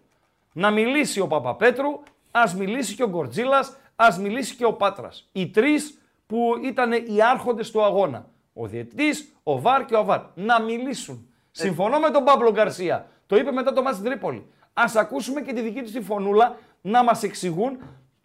Να 0.56 0.70
μιλήσει 0.70 1.20
ο 1.20 1.26
Παπαπέτρου, 1.26 2.00
ας 2.30 2.54
μιλήσει 2.54 2.94
και 2.94 3.02
ο 3.02 3.08
Γκορτζίλας, 3.08 3.76
ας 3.96 4.18
μιλήσει 4.18 4.54
και 4.56 4.64
ο 4.64 4.72
Πάτρας. 4.72 5.28
Οι 5.32 5.48
τρεις 5.48 5.98
που 6.26 6.52
ήταν 6.62 6.92
οι 6.92 7.22
άρχοντες 7.30 7.70
του 7.70 7.82
αγώνα. 7.84 8.26
Ο 8.52 8.66
διαιτητής, 8.66 9.32
ο 9.42 9.60
Βαρ 9.60 9.84
και 9.84 9.94
ο 9.94 9.98
Αβάρ. 9.98 10.20
Να 10.34 10.60
μιλήσουν. 10.60 11.28
Συμφωνώ 11.50 11.98
με 11.98 12.10
τον 12.10 12.24
Παύλο 12.24 12.50
Γκαρσία. 12.52 13.06
Το 13.26 13.36
είπε 13.36 13.52
μετά 13.52 13.72
το 13.72 13.82
μάτς 13.82 13.96
στην 13.96 14.10
Τρίπολη. 14.10 14.46
Α 14.72 14.84
ακούσουμε 14.94 15.40
και 15.40 15.52
τη 15.52 15.60
δική 15.60 15.82
του 15.82 15.90
τη 15.90 16.00
φωνούλα 16.00 16.56
να 16.80 17.04
μας 17.04 17.22
εξηγούν 17.22 17.78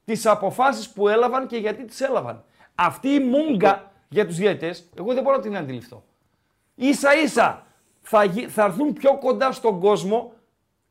τις 0.06 0.26
αποφάσεις 0.26 0.89
που 0.89 1.07
έλαβαν 1.07 1.47
και 1.47 1.57
γιατί 1.57 1.85
τις 1.85 2.01
έλαβαν. 2.01 2.43
Αυτή 2.76 3.10
η 3.10 3.19
μούγκα 3.19 3.91
για 4.10 4.26
τους 4.26 4.35
διαιτητές, 4.35 4.89
εγώ 4.97 5.14
δεν 5.14 5.23
μπορώ 5.23 5.35
να 5.35 5.41
την 5.41 5.57
αντιληφθώ. 5.57 6.03
Ίσα 6.76 7.15
ίσα 7.15 7.65
θα, 8.01 8.23
γι- 8.23 8.47
θα 8.47 8.64
έρθουν 8.64 8.93
πιο 8.93 9.18
κοντά 9.18 9.51
στον 9.51 9.80
κόσμο, 9.80 10.34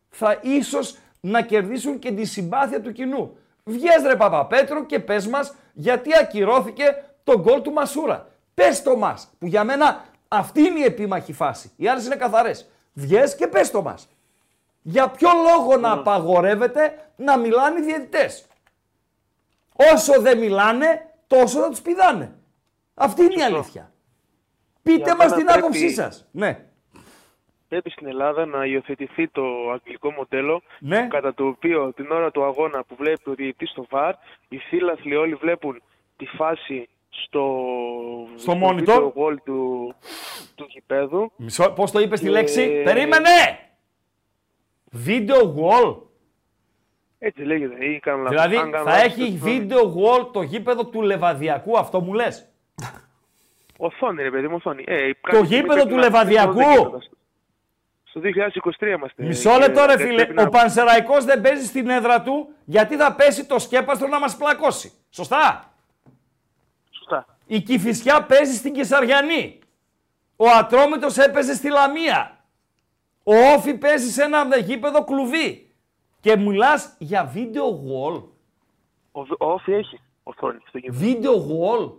θα 0.08 0.38
ίσως 0.42 0.98
να 1.20 1.42
κερδίσουν 1.42 1.98
και 1.98 2.12
τη 2.12 2.24
συμπάθεια 2.24 2.80
του 2.80 2.92
κοινού. 2.92 3.36
Βγες 3.64 4.02
ρε 4.06 4.16
Παπαπέτρου 4.16 4.86
και 4.86 4.98
πες 4.98 5.26
μας 5.26 5.54
γιατί 5.72 6.10
ακυρώθηκε 6.20 7.04
το 7.24 7.40
γκολ 7.40 7.62
του 7.62 7.72
Μασούρα. 7.72 8.28
Πες 8.54 8.82
το 8.82 8.96
μας, 8.96 9.28
που 9.38 9.46
για 9.46 9.64
μένα 9.64 10.04
αυτή 10.28 10.60
είναι 10.60 10.78
η 10.78 10.84
επίμαχη 10.84 11.32
φάση. 11.32 11.70
Οι 11.76 11.88
άλλες 11.88 12.06
είναι 12.06 12.16
καθαρές. 12.16 12.68
Βγες 12.92 13.34
και 13.34 13.46
πες 13.46 13.70
το 13.70 13.82
μας. 13.82 14.08
Για 14.82 15.08
ποιο 15.08 15.28
λόγο 15.50 15.76
να 15.76 15.92
απαγορεύεται 15.92 17.10
να 17.16 17.38
μιλάνε 17.38 17.78
οι 17.78 17.82
διαιτητές; 17.82 18.46
Όσο 19.94 20.20
δεν 20.20 20.38
μιλάνε, 20.38 21.14
τόσο 21.26 21.60
θα 21.60 21.68
τους 21.68 21.80
πηδάνε. 21.80 22.34
Αυτή 22.94 23.22
είναι 23.22 23.34
η 23.36 23.42
αλήθεια. 23.42 23.92
Πείτε 24.82 25.02
Για 25.02 25.14
μας 25.16 25.24
μένα 25.24 25.36
την 25.36 25.44
πρέπει- 25.46 25.62
άποψή 25.62 25.90
σας. 25.90 26.26
Ναι. 26.30 26.64
Πρέπει 27.68 27.90
στην 27.90 28.06
Ελλάδα 28.06 28.46
να 28.46 28.64
υιοθετηθεί 28.64 29.28
το 29.28 29.70
αγγλικό 29.72 30.10
μοντέλο, 30.10 30.62
Ναι. 30.78 31.06
κατά 31.10 31.34
το 31.34 31.46
οποίο 31.46 31.92
την 31.92 32.10
ώρα 32.10 32.30
του 32.30 32.44
αγώνα 32.44 32.84
που 32.84 32.94
βλέπει 32.98 33.30
ο 33.30 33.34
διαιτητής 33.34 33.70
στο 33.70 33.86
VAR, 33.90 34.12
οι 34.48 34.58
φίλαθλοι 34.58 35.16
όλοι 35.16 35.34
βλέπουν 35.34 35.82
τη 36.16 36.26
φάση 36.26 36.88
στο, 37.08 37.64
Στο 38.36 38.52
monitor. 38.62 38.86
video 38.86 39.02
wall 39.06 39.36
του, 39.44 39.94
του 40.54 40.66
γηπέδου. 40.68 41.32
Μισό, 41.36 41.70
πώς 41.70 41.90
το 41.90 42.00
είπες 42.00 42.18
τη 42.20 42.24
Και- 42.26 42.32
λέξη; 42.32 42.82
Περίμενε! 42.84 43.28
Video 45.06 45.42
wall. 45.56 45.96
Έτσι 47.18 47.42
λέγεται, 47.42 47.84
ή 47.84 47.98
κάνω 47.98 48.22
λάθος. 48.22 48.30
Δηλαδή 48.40 48.56
Αν 48.56 48.70
κάνω 48.70 48.84
θα 48.84 48.90
λάθος, 48.96 49.04
έχει 49.12 49.22
συγγνώμη. 49.22 49.66
video 49.70 49.78
wall 49.78 50.32
το 50.32 50.42
γήπεδο 50.42 50.86
του 50.86 51.02
Λεβαδιακού, 51.02 51.78
αυτό 51.78 52.00
μου 52.00 52.12
λες; 52.12 52.48
Οθόνη, 53.80 54.22
ρε 54.22 54.30
παιδί 54.30 54.48
μου, 54.48 54.54
οθόνη. 54.54 54.84
Ε, 54.86 55.10
Το 55.30 55.42
γήπεδο 55.42 55.86
του 55.86 55.96
Λεβαδιακού. 55.96 56.98
Στο 58.18 58.70
2023 58.80 58.86
είμαστε. 58.96 59.22
Μισό 59.24 59.50
και 59.50 59.58
λεπτό 59.58 59.80
ρε 59.86 59.96
δεν 59.96 60.06
φίλε, 60.06 60.14
πρέπει 60.16 60.34
να- 60.34 60.42
ο 60.42 60.48
Πανσεραϊκός 60.48 61.24
δεν 61.24 61.40
παίζει 61.40 61.66
στην 61.66 61.88
έδρα 61.88 62.22
του 62.22 62.48
γιατί 62.64 62.96
θα 62.96 63.14
πέσει 63.14 63.46
το 63.46 63.58
σκέπαστρο 63.58 64.08
να 64.08 64.18
μας 64.20 64.36
πλακώσει. 64.36 64.92
Σωστά; 65.10 65.72
Σωστά. 66.90 67.26
Η 67.46 67.60
Κηφισιά 67.60 68.22
παίζει 68.22 68.54
στην 68.56 68.72
Καισαριανή. 68.72 69.58
Ο 70.36 70.46
Ατρόμητος 70.58 71.16
έπαιζε 71.18 71.54
στη 71.54 71.68
Λαμία. 71.68 72.44
Ο 73.24 73.34
ΟΦΗ 73.56 73.74
παίζει 73.74 74.10
σε 74.10 74.22
ένα 74.22 74.56
γήπεδο 74.58 75.04
κλουβί. 75.04 75.72
Και 76.20 76.36
μιλάς 76.36 76.94
για 76.98 77.32
video 77.34 77.62
wall. 77.64 78.22
Ο, 79.12 79.20
ο 79.20 79.52
ΟΦΗ 79.52 79.72
έχει 79.72 80.00
οθόνη 80.22 80.58
στο 80.68 80.78
γήπεδο. 80.78 81.00
Video 81.00 81.32
wall. 81.32 81.92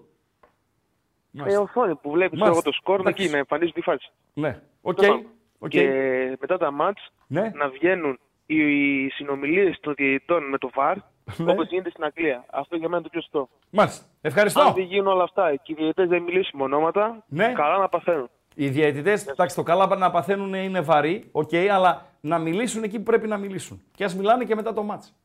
Ε, 1.45 1.57
οθόνη 1.57 1.95
που 1.95 2.11
βλέπεις 2.11 2.39
Μάλιστα. 2.39 2.61
το 2.61 2.71
σκορ 2.71 2.99
Εντάξει. 2.99 3.23
εκεί 3.23 3.31
να 3.31 3.37
εμφανίζει 3.37 3.71
τη 3.71 3.81
φάση. 3.81 4.11
Ναι, 4.33 4.61
οκ. 4.81 4.95
Τέλος 4.95 5.21
πάντων. 5.59 5.67
οκ. 5.67 5.69
Και 5.69 6.37
μετά 6.39 6.57
τα 6.57 6.71
ματς 6.71 7.11
Ναι. 7.27 7.51
να 7.55 7.69
βγαίνουν 7.69 8.19
οι, 8.45 8.55
οι 9.03 9.09
συνομιλίες 9.09 9.77
των 9.79 9.93
διαιτητών 9.93 10.49
με 10.49 10.57
το 10.57 10.69
VAR 10.75 10.95
Ναι. 11.37 11.51
όπως 11.51 11.67
γίνεται 11.67 11.89
στην 11.89 12.03
Αγγλία. 12.03 12.45
Αυτό 12.51 12.75
για 12.75 12.87
μένα 12.89 12.97
είναι 12.97 13.03
το 13.03 13.09
πιο 13.09 13.21
σωστό. 13.21 13.49
Μάλιστα. 13.69 14.05
Ευχαριστώ. 14.21 14.61
Αν 14.61 14.73
δεν 14.73 14.83
γίνουν 14.83 15.07
όλα 15.07 15.23
αυτά 15.23 15.55
και 15.55 15.71
οι 15.71 15.75
διαιτητές 15.75 16.07
δεν 16.07 16.21
μιλήσουν 16.21 16.59
με 16.59 16.63
ονόματα, 16.65 17.23
Ναι. 17.27 17.51
καλά 17.55 17.77
να 17.77 17.89
παθαίνουν. 17.89 18.29
Οι 18.55 18.67
διαιτητές, 18.69 19.27
εντάξει, 19.27 19.55
το 19.55 19.63
καλά 19.63 19.95
να 19.97 20.11
παθαίνουν 20.11 20.53
είναι 20.53 20.81
βαρύ, 20.81 21.29
οκ, 21.31 21.49
αλλά 21.71 22.05
να 22.21 22.37
μιλήσουν 22.37 22.83
εκεί 22.83 22.97
που 22.97 23.03
πρέπει 23.03 23.27
να 23.27 23.37
μιλήσουν. 23.37 23.81
Και 23.95 24.03
ας 24.03 24.15
μιλάνε 24.15 24.43
και 24.43 24.55
μετά 24.55 24.73
το 24.73 24.83
ματς. 24.83 25.15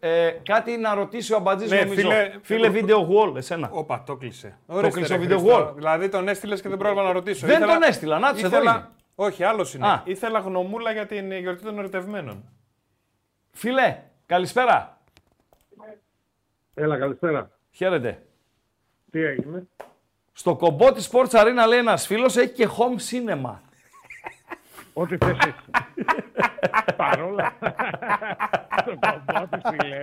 Ε, 0.00 0.30
κάτι 0.42 0.76
να 0.76 0.94
ρωτήσει 0.94 1.32
ο 1.32 1.36
Αμπατζής, 1.36 1.70
Ναι, 1.70 1.80
νομίζω. 1.80 2.00
φίλε- 2.00 2.32
Φίλε, 2.42 2.70
video 2.74 2.96
wall, 2.96 3.36
εσένα. 3.36 3.68
Όπα, 3.72 4.02
το 4.06 4.16
κλείσε. 4.16 4.58
Το 4.66 4.74
Ορίστε, 4.76 4.98
κλείσε 4.98 5.14
ο 5.14 5.16
ρε 5.16 5.22
video 5.24 5.28
Χριστό. 5.38 5.68
wall. 5.70 5.74
Δηλαδή 5.74 6.08
τον 6.08 6.28
έστειλες 6.28 6.60
και 6.60 6.68
δεν 6.68 6.78
πρόλαβα 6.78 7.02
να 7.02 7.12
ρωτήσω. 7.12 7.46
Δεν 7.46 7.60
τον 7.60 7.82
έστειλα, 7.82 8.18
να 8.18 8.32
τους, 8.32 8.42
εδώ 8.42 8.56
ήθελα- 8.56 8.74
είναι. 8.74 8.88
Όχι, 9.18 9.44
άλλος 9.44 9.74
είναι. 9.74 9.86
Α. 9.86 10.02
Ήθελα 10.04 10.38
γνωμούλα 10.38 10.92
για 10.92 11.06
την 11.06 11.32
γιορτή 11.32 11.62
των 11.62 11.78
ερωτευμένων. 11.78 12.44
Φίλε, 13.50 14.02
καλησπέρα. 14.26 15.00
Έλα, 16.74 16.98
καλησπέρα. 16.98 17.50
Χαίρετε. 17.70 18.26
Τι 19.10 19.20
έγινε; 19.22 19.66
Στο 20.32 20.56
κομπό 20.56 20.92
της 20.92 21.10
Sports 21.12 21.30
Arena 21.30 21.64
λέει 21.68 21.78
ένας 21.78 22.06
φίλος 22.06 22.36
έχει 22.36 22.52
και 22.52 22.68
home 22.68 22.98
cinema. 23.10 23.54
Ό,τι 24.92 25.16
θες 25.16 25.36
εσύ. 25.38 25.70
Παρόλα. 26.96 27.54
Το 28.84 28.98
κομπό 29.00 29.46
του, 29.50 29.60
φίλε. 29.70 30.00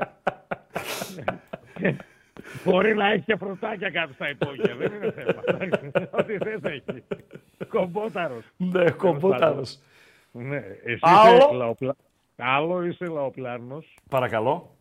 Μπορεί 2.66 2.96
να 2.96 3.12
έχει 3.12 3.24
και 3.24 3.36
φρουτάκια 3.36 3.90
κάτω 3.90 4.14
στα 4.14 4.30
υπόγεια. 4.30 4.76
Δεν 4.76 4.92
είναι 4.94 5.12
θέμα. 5.12 5.42
Ό,τι 6.20 6.38
θες 6.38 6.60
έχει. 6.64 7.04
Κομπόταρος. 7.70 8.44
Ναι, 8.58 8.90
κομπόταρος. 8.90 9.80
Ναι. 10.32 10.58
Εσύ 10.84 11.00
Άλλο; 11.02 11.36
είσαι 11.38 11.54
λαοπλα... 11.54 11.96
Άλλο 12.38 12.84
είσαι 12.86 13.06
λαοπλάνος. 13.06 13.98
Παρακαλώ. 14.10 14.76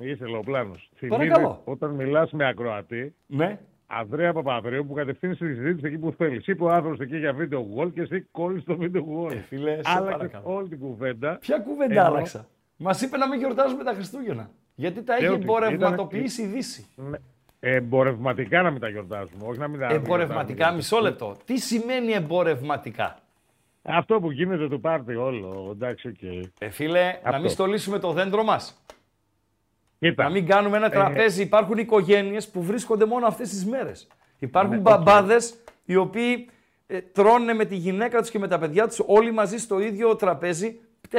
Είσαι 0.00 0.26
λαοπλάνος. 0.26 0.90
Παρακαλώ. 1.08 1.30
Θυμίζεις 1.46 1.62
όταν 1.64 1.90
μιλάς 1.90 2.30
με 2.32 2.46
ακροατή, 2.48 3.14
Ναι. 3.26 3.58
Ανδρέα 3.86 4.32
Παπαδρέου 4.32 4.86
που 4.86 4.94
κατευθύνεις 4.94 5.38
τη 5.38 5.46
συζήτηση 5.46 5.86
εκεί 5.86 5.98
που 5.98 6.12
θέλεις. 6.12 6.46
Είπε 6.46 6.64
ο 6.64 6.70
άνθρωπος 6.70 6.98
εκεί 7.00 7.16
για 7.18 7.32
βίντεο 7.32 7.66
wall 7.76 7.92
και 7.92 8.00
εσύ 8.00 8.20
κόλλεις 8.30 8.64
το 8.64 8.76
βίντεο 8.76 9.04
wall. 9.26 9.32
Ε, 9.32 9.36
φίλε, 9.36 9.74
σε 9.74 9.80
Άλλαξες 9.84 10.16
παρακαλώ. 10.16 10.54
όλη 10.56 10.68
την 10.68 10.78
κουβέντα. 10.78 11.38
Ποια 11.40 11.58
κουβέντα 11.58 11.92
Ενώ- 11.94 12.02
άλλαξα; 12.04 12.48
Μας 12.76 13.00
είπε 13.02 13.16
να 13.16 13.28
μην 13.28 13.38
γιορτάζουμε 13.38 13.84
τα 13.84 13.92
Χριστούγεννα. 13.92 14.50
Γιατί 14.80 15.02
τα 15.02 15.14
Ε, 15.14 15.16
έχει 15.16 15.26
ότι 15.26 15.42
εμπορευματοποιήσει 15.42 16.42
η 16.42 16.46
Δύση. 16.46 16.86
Ναι. 16.94 17.18
Εμπορευματικά 17.60 18.62
να 18.62 18.70
μην 18.70 18.80
τα 18.80 18.88
γιορτάζουμε, 18.88 19.46
όχι 19.46 19.58
να 19.58 19.68
μην 19.68 19.80
τα 19.80 19.86
Εμπορευματικά, 19.86 20.44
γιορτάζουμε. 20.44 20.76
μισό 20.76 20.98
λεπτό. 21.00 21.36
Τι 21.44 21.58
σημαίνει 21.58 22.12
εμπορευματικά; 22.12 23.18
Αυτό 23.82 24.20
που 24.20 24.30
γίνεται 24.30 24.68
το 24.68 24.78
πάρτι 24.78 25.14
όλο, 25.14 25.68
εντάξει, 25.72 26.08
οκ. 26.08 26.22
Ε, 26.58 26.68
φίλε, 26.70 27.02
να 27.04 27.28
Αυτό. 27.28 27.40
μην 27.40 27.50
στολίσουμε 27.50 27.98
το 27.98 28.12
δέντρο 28.12 28.42
μας. 28.44 28.82
Κοίτα. 29.98 30.22
Να 30.22 30.30
μην 30.30 30.46
κάνουμε 30.46 30.76
ένα 30.76 30.86
Ε, 30.86 30.90
τραπέζι. 30.90 31.42
Υπάρχουν 31.42 31.78
οικογένειες 31.78 32.48
που 32.48 32.62
βρίσκονται 32.62 33.04
μόνο 33.04 33.26
αυτές 33.26 33.48
τις 33.48 33.66
μέρες. 33.66 34.06
Υπάρχουν 34.38 34.74
Ναι, 34.74 34.80
μπαμπάδες 34.80 35.54
οι 35.84 35.96
οποίοι 35.96 36.48
ε, 36.86 37.00
τρώνε 37.00 37.52
με 37.54 37.64
τη 37.64 37.76
γυναίκα 37.76 38.20
τους 38.20 38.30
και 38.30 38.38
με 38.38 38.48
τα 38.48 38.58
παιδιά 38.58 38.86
τους 38.88 39.02
όλοι 39.06 39.30
μαζί 39.32 39.58
στο 39.58 39.80
ίδιο 39.80 40.16
τραπέζι 40.16 40.80
4-5 41.10 41.18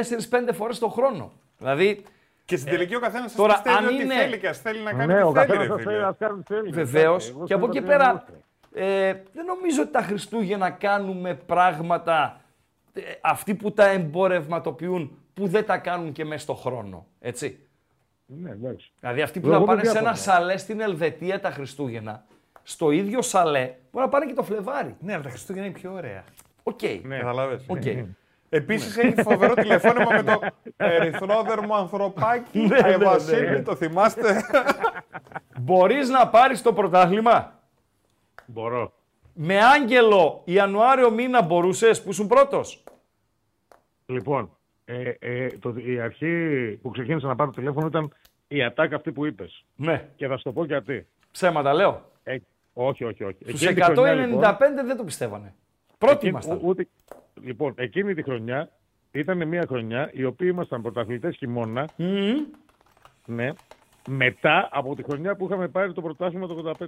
φορές 0.52 0.78
το 0.78 0.88
χρόνο. 0.88 1.32
Δηλαδή. 1.58 2.02
Και 2.50 2.56
στην 2.56 2.70
τελική 2.70 2.94
ο 2.94 3.00
καθένας 3.00 3.34
τώρα, 3.34 3.52
πιστεύει 3.54 3.76
αν 3.76 3.84
ότι 3.86 3.94
είναι- 4.02 4.14
θέλει 4.14 4.38
και 4.38 4.48
ας 4.48 4.58
θέλει 4.60 4.82
να 4.82 4.92
κάνει 4.92 5.12
Ναι, 5.12 5.22
ο 5.22 5.28
ό,τι 5.28 5.38
θέλει. 5.38 5.46
καθένας 5.46 5.66
ρε 5.66 5.72
θα 5.72 5.78
φίλε. 5.78 5.90
θέλει 5.90 6.02
να 6.04 6.12
κάνει 6.12 6.42
τι 6.42 6.54
θέλει. 6.54 6.70
Βεβαίως. 6.70 7.06
Εντάξει, 7.24 7.30
εγώ 7.36 7.44
Και 7.44 7.52
από 7.54 7.66
θέλω 7.66 7.78
εκεί 7.78 7.80
να 7.80 7.86
πέρα 7.96 8.04
διαβάσω. 8.72 9.04
ε, 9.08 9.22
δεν 9.32 9.44
νομίζω 9.44 9.82
ότι 9.82 9.90
τα 9.92 10.02
Χριστούγεννα 10.02 10.70
κάνουμε 10.70 11.34
πράγματα 11.34 12.40
ε, 12.92 13.00
αυτοί 13.20 13.54
που 13.54 13.72
τα 13.72 13.86
εμπορευματοποιούν 13.86 15.18
που 15.34 15.46
δεν 15.46 15.66
τα 15.66 15.78
κάνουν 15.78 16.12
και 16.12 16.24
μέσα 16.24 16.40
στο 16.42 16.54
χρόνο. 16.54 17.06
Έτσι. 17.20 17.58
Ναι, 18.26 18.50
εντάξει. 18.50 18.92
Δηλαδή 19.00 19.22
αυτοί 19.22 19.40
που 19.40 19.46
Εγώ 19.46 19.54
θα 19.54 19.58
δεν 19.58 19.68
πάνε 19.68 19.80
σε 19.84 19.90
διαφωνώ. 19.90 20.08
ένα 20.08 20.16
σαλέ 20.16 20.56
στην 20.56 20.80
Ελβετία 20.80 21.40
τα 21.40 21.50
Χριστούγεννα, 21.50 22.24
στο 22.62 22.90
ίδιο 22.90 23.22
σαλέ 23.22 23.74
μπορεί 23.92 24.04
να 24.04 24.08
πάνε 24.08 24.26
και 24.26 24.32
το 24.34 24.42
Φλεβάρι. 24.42 24.96
Ναι, 25.00 25.12
αλλά 25.14 25.22
τα 25.22 25.28
Χριστούγεννα 25.28 25.68
είναι 25.68 25.78
πιο 25.78 25.92
ωραία. 25.92 26.24
Οκ. 26.62 26.80
Ναι. 27.02 27.18
Καταλαβες. 27.18 27.64
Οκ. 27.66 27.82
Επίσης 28.52 28.96
έχει 28.96 29.22
φοβερό 29.22 29.54
τηλεφώνημα 29.54 30.10
με 30.10 30.22
το 30.22 30.40
ερυθρόδερμο 30.76 31.74
ανθρωπάκι. 31.74 32.58
Ναι, 32.58 32.76
Αϊ, 32.82 32.90
ναι, 32.90 32.96
ναι. 32.96 33.04
Βασίλη, 33.04 33.62
το 33.62 33.74
θυμάστε; 33.76 34.42
Μπορείς 35.60 36.08
να 36.08 36.28
πάρεις 36.28 36.62
το 36.62 36.72
πρωτάθλημα; 36.72 37.60
Μπορώ. 38.46 38.92
Με 39.34 39.64
Άγγελο 39.64 40.42
Ιανουάριο 40.44 41.10
μήνα 41.10 41.42
μπορούσες 41.42 42.02
που 42.02 42.10
ήσουν 42.10 42.26
πρώτος; 42.26 42.82
Λοιπόν, 44.06 44.56
ε, 44.84 45.12
ε, 45.18 45.46
το, 45.58 45.74
η 45.76 46.00
αρχή 46.00 46.78
που 46.82 46.90
ξεκίνησα 46.90 47.26
να 47.26 47.36
πάρω 47.36 47.50
τηλέφωνο 47.50 47.86
ήταν 47.86 48.12
η 48.48 48.62
ατάκα 48.62 48.96
αυτή 48.96 49.12
που 49.12 49.26
είπες. 49.26 49.64
Ναι. 49.76 50.08
Και 50.16 50.26
θα 50.26 50.36
σου 50.36 50.42
το 50.42 50.52
πω 50.52 50.64
γιατί. 50.64 51.06
Ψέματα 51.30 51.74
λέω. 51.74 52.02
Ε, 52.22 52.36
όχι, 52.72 53.04
όχι, 53.04 53.24
όχι. 53.24 53.36
Στους 53.48 53.62
Εκείνη 53.62 53.74
τη 53.74 53.82
χρονιά, 53.92 54.12
195 54.12 54.26
λοιπόν, 54.26 54.86
δεν 54.86 54.96
το 54.96 55.04
πιστεύανε. 55.04 55.54
Πρώτοι 55.98 56.14
εκείνη- 56.14 56.30
ήμασταν. 56.32 56.56
ο- 56.56 56.60
ούτε- 56.62 56.88
λοιπόν, 57.42 57.74
εκείνη 57.76 58.14
τη 58.14 58.22
χρονιά 58.22 58.70
ήταν 59.10 59.48
μια 59.48 59.64
χρονιά 59.68 60.10
η 60.12 60.24
οποία 60.24 60.48
ήμασταν 60.48 60.82
πρωταθλητές 60.82 61.36
χειμώνα. 61.36 61.88
Ναι. 63.26 63.52
Μετά 64.08 64.68
από 64.72 64.94
τη 64.94 65.02
χρονιά 65.02 65.36
που 65.36 65.44
είχαμε 65.44 65.68
πάρει 65.68 65.92
το 65.92 66.02
πρωτάθλημα 66.02 66.46
το 66.46 66.74
85. 66.80 66.86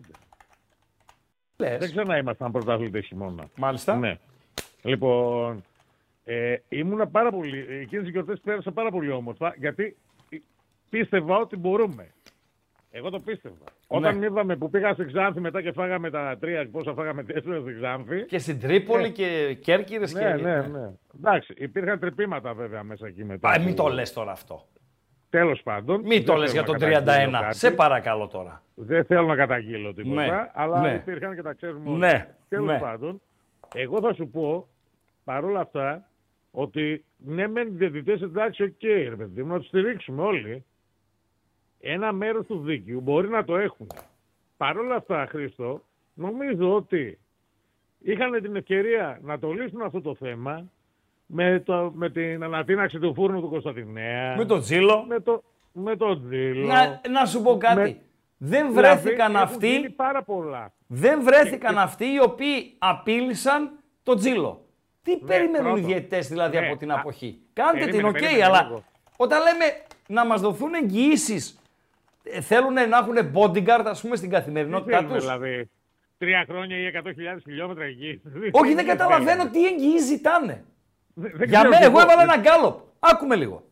Λες. 1.56 1.78
Δεν 1.78 1.90
ξανά 1.90 2.18
ήμασταν 2.18 2.52
πρωταθλητές 2.52 3.06
χειμώνα. 3.06 3.44
Μάλιστα. 3.56 3.96
Ναι. 3.96 4.18
Λοιπόν, 4.82 5.62
ε, 6.24 6.56
ήμουνα 6.68 7.06
πάρα 7.06 7.30
πολύ. 7.30 7.66
Εκείνες 7.68 8.06
οι 8.06 8.10
γιορτές 8.10 8.40
πέρασα 8.40 8.72
πάρα 8.72 8.90
πολύ 8.90 9.10
όμορφα 9.10 9.54
γιατί 9.58 9.96
πίστευα 10.90 11.36
ότι 11.36 11.56
μπορούμε. 11.56 12.10
Εγώ 12.94 13.10
το 13.10 13.20
πίστευα. 13.20 13.64
Όταν 13.86 14.16
με 14.18 14.26
είδαμε 14.26 14.56
που 14.56 14.70
πήγα 14.70 14.92
στη 14.92 15.04
Ξάνθη 15.04 15.40
μετά 15.40 15.62
και 15.62 15.72
φάγαμε 15.72 16.10
τα 16.10 16.36
τρία, 16.40 16.68
πόσα 16.70 16.94
φάγαμε 16.94 17.22
τέσσερα 17.24 17.60
στη 17.60 17.74
Ξάνθη. 17.74 18.24
Και 18.24 18.38
στην 18.38 18.60
Τρίπολη 18.60 19.02
Ναι. 19.02 19.08
και 19.08 19.56
Κέρκυρες 19.60 20.12
Ναι, 20.12 20.20
και... 20.20 20.42
ναι, 20.42 20.60
ναι. 20.60 20.90
Εντάξει, 21.16 21.54
υπήρχαν 21.56 21.98
τρυπήματα 21.98 22.54
βέβαια 22.54 22.82
μέσα 22.82 23.06
εκεί 23.06 23.24
μετά. 23.24 23.48
Α, 23.48 23.60
μην 23.60 23.74
το 23.76 23.86
λες 23.88 24.12
τώρα 24.12 24.32
αυτό. 24.32 24.66
Τέλος 25.30 25.62
πάντων. 25.62 26.00
Μην 26.04 26.24
το 26.24 26.32
δεν 26.32 26.40
λες 26.40 26.50
θέλω 26.52 26.64
για 26.64 26.72
να 26.72 26.78
τον 26.78 26.90
καταγγείλω 26.90 27.38
31. 27.38 27.40
κάτι. 27.42 27.56
Σε 27.56 27.70
παρακαλώ 27.70 28.26
τώρα. 28.26 28.62
Δεν 28.74 29.04
θέλω 29.04 29.26
να 29.26 29.36
καταγγείλω 29.36 29.94
τίποτα, 29.94 30.26
Ναι, 30.26 30.50
αλλά 30.52 30.80
ναι. 30.80 30.92
υπήρχαν 30.94 31.34
και 31.34 31.42
τα 31.42 31.52
ξέρουμε 31.52 31.88
όλοι. 31.90 31.98
Ναι, 31.98 32.34
Τέλος 32.48 32.66
ναι. 32.66 32.78
πάντων, 32.78 33.20
εγώ 33.74 34.00
θα 34.00 34.14
σου 34.14 34.28
πω 34.28 34.68
παρόλα 35.24 35.60
αυτά 35.60 36.08
ότι 36.50 37.04
ναι, 37.16 37.48
μεν 37.48 37.66
οι 37.66 37.70
διαιτητές 37.70 38.22
εντάξει, 38.22 38.62
οκ, 38.62 38.82
ρε 39.08 39.16
παιδί 39.16 39.42
μου, 39.42 39.52
να 39.52 39.58
τους 39.58 39.66
στηρίξουμε 39.66 40.22
όλοι. 40.22 40.64
Ένα 41.84 42.12
μέρος 42.12 42.46
του 42.46 42.58
δίκαιου 42.58 43.00
μπορεί 43.00 43.28
να 43.28 43.44
το 43.44 43.56
έχουν. 43.56 43.86
Παρόλα 44.56 44.94
αυτά, 44.94 45.26
Χρήστο, 45.28 45.82
νομίζω 46.14 46.74
ότι 46.74 47.18
είχαν 47.98 48.42
την 48.42 48.56
ευκαιρία 48.56 49.18
να 49.22 49.38
το 49.38 49.52
λύσουν 49.52 49.82
αυτό 49.82 50.00
το 50.00 50.14
θέμα 50.14 50.64
με, 51.26 51.60
το, 51.64 51.92
με 51.94 52.10
την 52.10 52.42
ανατίναξη 52.42 52.98
του 52.98 53.14
φούρνου 53.14 53.40
του 53.40 53.48
Κωνσταντινέα. 53.48 54.36
Με 54.36 54.44
το 54.44 54.60
τζίλο. 54.60 55.04
Με 55.08 55.20
το, 55.20 55.42
με 55.72 55.96
το 55.96 56.20
Τζήλο. 56.20 56.66
Να, 56.66 57.00
να 57.10 57.26
σου 57.26 57.42
πω 57.42 57.56
κάτι. 57.56 57.80
Με- 57.80 57.96
Δεν 58.38 58.72
Δηλαδή, 58.72 58.74
βρέθηκαν 59.00 59.34
έχουν 59.34 59.42
αυτοί, 59.46 59.68
γίνει 59.70 59.90
πάρα 59.90 60.22
πολλά. 60.22 60.72
δεν 60.86 61.22
βρέθηκαν 61.22 61.78
αυτοί 61.78 62.04
οι 62.04 62.20
οποίοι 62.22 62.74
απείλησαν 62.78 63.70
το 64.02 64.14
Τζήλο. 64.14 64.64
Τι 65.02 65.16
περιμένουν 65.16 65.66
οι 65.66 65.70
πρώτον. 65.70 65.84
διαιτητές 65.84 66.28
δηλαδή 66.28 66.58
Ναι, 66.58 66.66
από 66.66 66.76
την 66.76 66.90
α, 66.92 66.94
αποχή; 66.98 67.38
Κάντε 67.52 67.78
την, 67.78 67.86
περίμενε, 67.90 68.08
οκ, 68.08 68.14
περίμενε 68.18 68.44
αλλά 68.44 68.62
λίγο. 68.62 68.84
όταν 69.16 69.40
λέμε 69.42 69.64
να 70.08 70.26
μας 70.26 70.40
δοθούν 70.40 70.74
εγγυήσεις, 70.74 71.58
θέλουν 72.40 72.72
να 72.72 72.80
έχουν 72.98 73.30
bodyguard, 73.34 73.82
ας 73.84 74.00
πούμε, 74.00 74.16
στην 74.16 74.28
Τι 74.28 74.34
καθημερινότητά 74.34 74.96
θέλουμε, 74.96 75.14
τους; 75.14 75.24
δηλαδή. 75.24 75.70
Τρία 76.18 76.44
χρόνια 76.48 76.76
ή 76.76 76.86
100.000 76.86 77.40
χιλιόμετρα 77.42 77.84
εκεί. 77.84 78.20
Όχι, 78.50 78.74
δεν 78.74 78.86
καταλαβαίνω 78.86 79.50
τι 79.50 79.66
εγγυήσει 79.66 80.04
ζητάνε. 80.04 80.64
Δεν- 81.14 81.32
δεν 81.34 81.48
Για 81.48 81.58
ξέρω 81.58 81.68
μένα, 81.68 81.80
κι 81.80 81.86
εγώ 81.86 82.00
έβαλα 82.00 82.22
ένα 82.22 82.36
γκάλωπ. 82.36 82.78
Άκουμε 82.98 83.36
λίγο. 83.36 83.64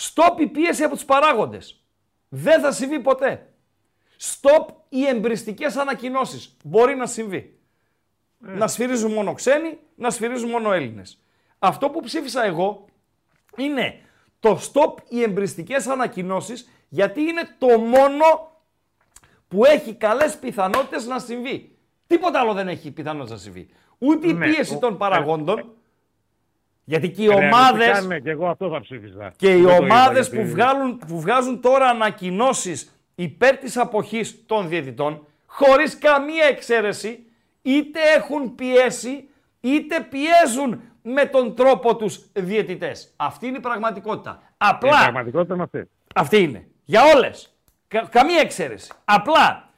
Stop 0.00 0.40
η 0.40 0.46
πίεση 0.46 0.82
από 0.84 0.94
τους 0.94 1.04
παράγοντες. 1.04 1.84
Δεν 2.28 2.60
θα 2.60 2.72
συμβεί 2.72 3.00
ποτέ. 3.00 3.48
Stop 4.20 4.66
οι 4.88 5.06
εμπριστικές 5.06 5.76
ανακοινώσεις. 5.76 6.56
Μπορεί 6.64 6.94
να 6.94 7.06
συμβεί. 7.06 7.58
Να 8.38 8.66
σφυρίζουν 8.68 9.12
μόνο 9.12 9.32
ξένοι, 9.34 9.78
να 9.94 10.10
σφυρίζουν 10.10 10.50
μόνο 10.50 10.72
Έλληνες. 10.72 11.22
Αυτό 11.58 11.90
που 11.90 12.00
ψήφισα 12.00 12.44
εγώ 12.44 12.84
είναι 13.56 14.00
το 14.40 14.58
stop 14.72 14.94
οι 15.08 15.22
εμπριστικές 15.22 15.86
ανακοινώσεις 15.86 16.68
γιατί 16.94 17.20
είναι 17.20 17.42
το 17.58 17.78
μόνο 17.78 18.24
που 19.48 19.64
έχει 19.64 19.94
καλές 19.94 20.36
πιθανότητες 20.38 21.06
να 21.06 21.18
συμβεί. 21.18 21.76
Τίποτα 22.06 22.40
άλλο 22.40 22.52
δεν 22.52 22.68
έχει 22.68 22.90
πιθανότητα 22.90 23.34
να 23.34 23.40
συμβεί. 23.40 23.68
Ούτε 23.98 24.28
η 24.28 24.32
Ναι, 24.32 24.46
πίεση 24.46 24.74
ο- 24.74 24.78
των 24.78 24.96
παραγόντων, 24.96 25.72
γιατί 26.84 27.10
και 27.10 27.22
οι 27.22 27.26
Ρεαλιστικά, 27.26 27.56
ομάδες 27.56 28.06
Ναι, 28.06 28.18
και 28.20 28.30
εγώ 28.30 28.48
αυτό 28.48 28.68
θα 28.70 28.80
ψήφιζα. 28.80 29.32
και 29.36 29.50
οι 29.50 29.54
Δεν 29.54 29.62
το 29.64 29.70
είπα, 29.70 29.84
ομάδες 29.84 30.28
γιατί- 30.28 30.44
που, 30.46 30.52
βγάλουν, 30.54 30.98
που 31.06 31.20
βγάζουν 31.20 31.60
τώρα 31.60 31.86
ανακοινώσεις 31.88 32.90
υπέρ 33.14 33.56
της 33.56 33.76
αποχής 33.76 34.46
των 34.46 34.68
διαιτητών, 34.68 35.26
χωρίς 35.46 35.98
καμία 35.98 36.44
εξαίρεση, 36.44 37.26
είτε 37.62 38.00
έχουν 38.16 38.54
πιέσει, 38.54 39.28
είτε 39.60 40.00
πιέζουν 40.00 40.80
με 41.02 41.24
τον 41.24 41.54
τρόπο 41.54 41.96
τους 41.96 42.26
διαιτητές. 42.32 43.12
Αυτή 43.16 43.46
είναι 43.46 43.56
η 43.56 43.60
πραγματικότητα. 43.60 44.38
Η 44.42 44.46
Απλά 44.56 44.90
πραγματικότητα 45.02 45.54
είναι 45.54 45.62
αυτή. 45.62 45.82
αυτή 46.14 46.36
είναι. 46.42 46.68
Για 46.84 47.00
όλες. 47.14 47.54
Κα- 47.88 48.08
καμία 48.10 48.40
εξαίρεση. 48.40 48.92
Απλά 49.04 49.68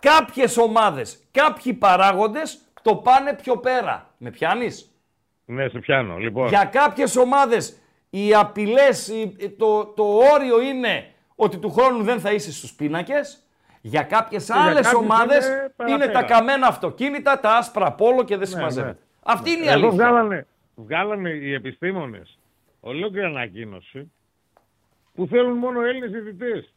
κάποιες 0.00 0.56
ομάδες, 0.56 1.24
κάποιοι 1.30 1.72
παράγοντες 1.72 2.58
το 2.82 2.96
πάνε 2.96 3.34
πιο 3.34 3.56
πέρα. 3.58 4.10
Με 4.18 4.30
πιάνεις; 4.30 4.90
Ναι, 5.44 5.68
σε 5.68 5.78
πιάνω. 5.78 6.16
Λοιπόν, 6.16 6.48
Για 6.48 6.64
κάποιες 6.64 7.16
ομάδες 7.16 7.76
οι 8.10 8.34
απειλές, 8.34 9.08
η- 9.08 9.50
το, 9.58 9.84
το 9.84 10.02
όριο 10.32 10.60
είναι 10.60 11.10
ότι 11.34 11.58
του 11.58 11.70
χρόνου 11.70 12.02
δεν 12.02 12.20
θα 12.20 12.32
είσαι 12.32 12.52
στους 12.52 12.72
πίνακες. 12.74 13.40
Για 13.80 14.02
κάποιες 14.02 14.44
Και 14.46 14.52
για 14.52 14.62
άλλες 14.62 14.80
κάποιους 14.82 15.02
ομάδες 15.02 15.46
είναι 15.46 15.54
είναι, 15.56 15.72
παραπέρα. 15.76 16.12
τα 16.12 16.22
καμένα 16.22 16.66
αυτοκίνητα, 16.66 17.40
τα 17.40 17.50
άσπρα 17.56 17.92
πόλο 17.92 18.24
και 18.24 18.36
δεν 18.36 18.38
Ναι, 18.48 18.54
συμμαζεύεται. 18.54 18.92
ναι. 18.92 18.98
Αυτή 19.22 19.50
είναι 19.50 19.64
η 19.64 19.68
Εδώ 19.68 19.72
αλήθεια. 19.72 19.90
βγάλανε, 19.90 20.46
βγάλανε 20.74 21.30
οι 21.30 21.52
επιστήμονες 21.54 22.38
ολόκληρη 22.80 23.26
ανακοίνωση 23.26 24.12
που 25.16 25.26
θέλουν 25.26 25.56
μόνο 25.58 25.80
Έλληνες 25.82 26.10
διαιτητές. 26.10 26.74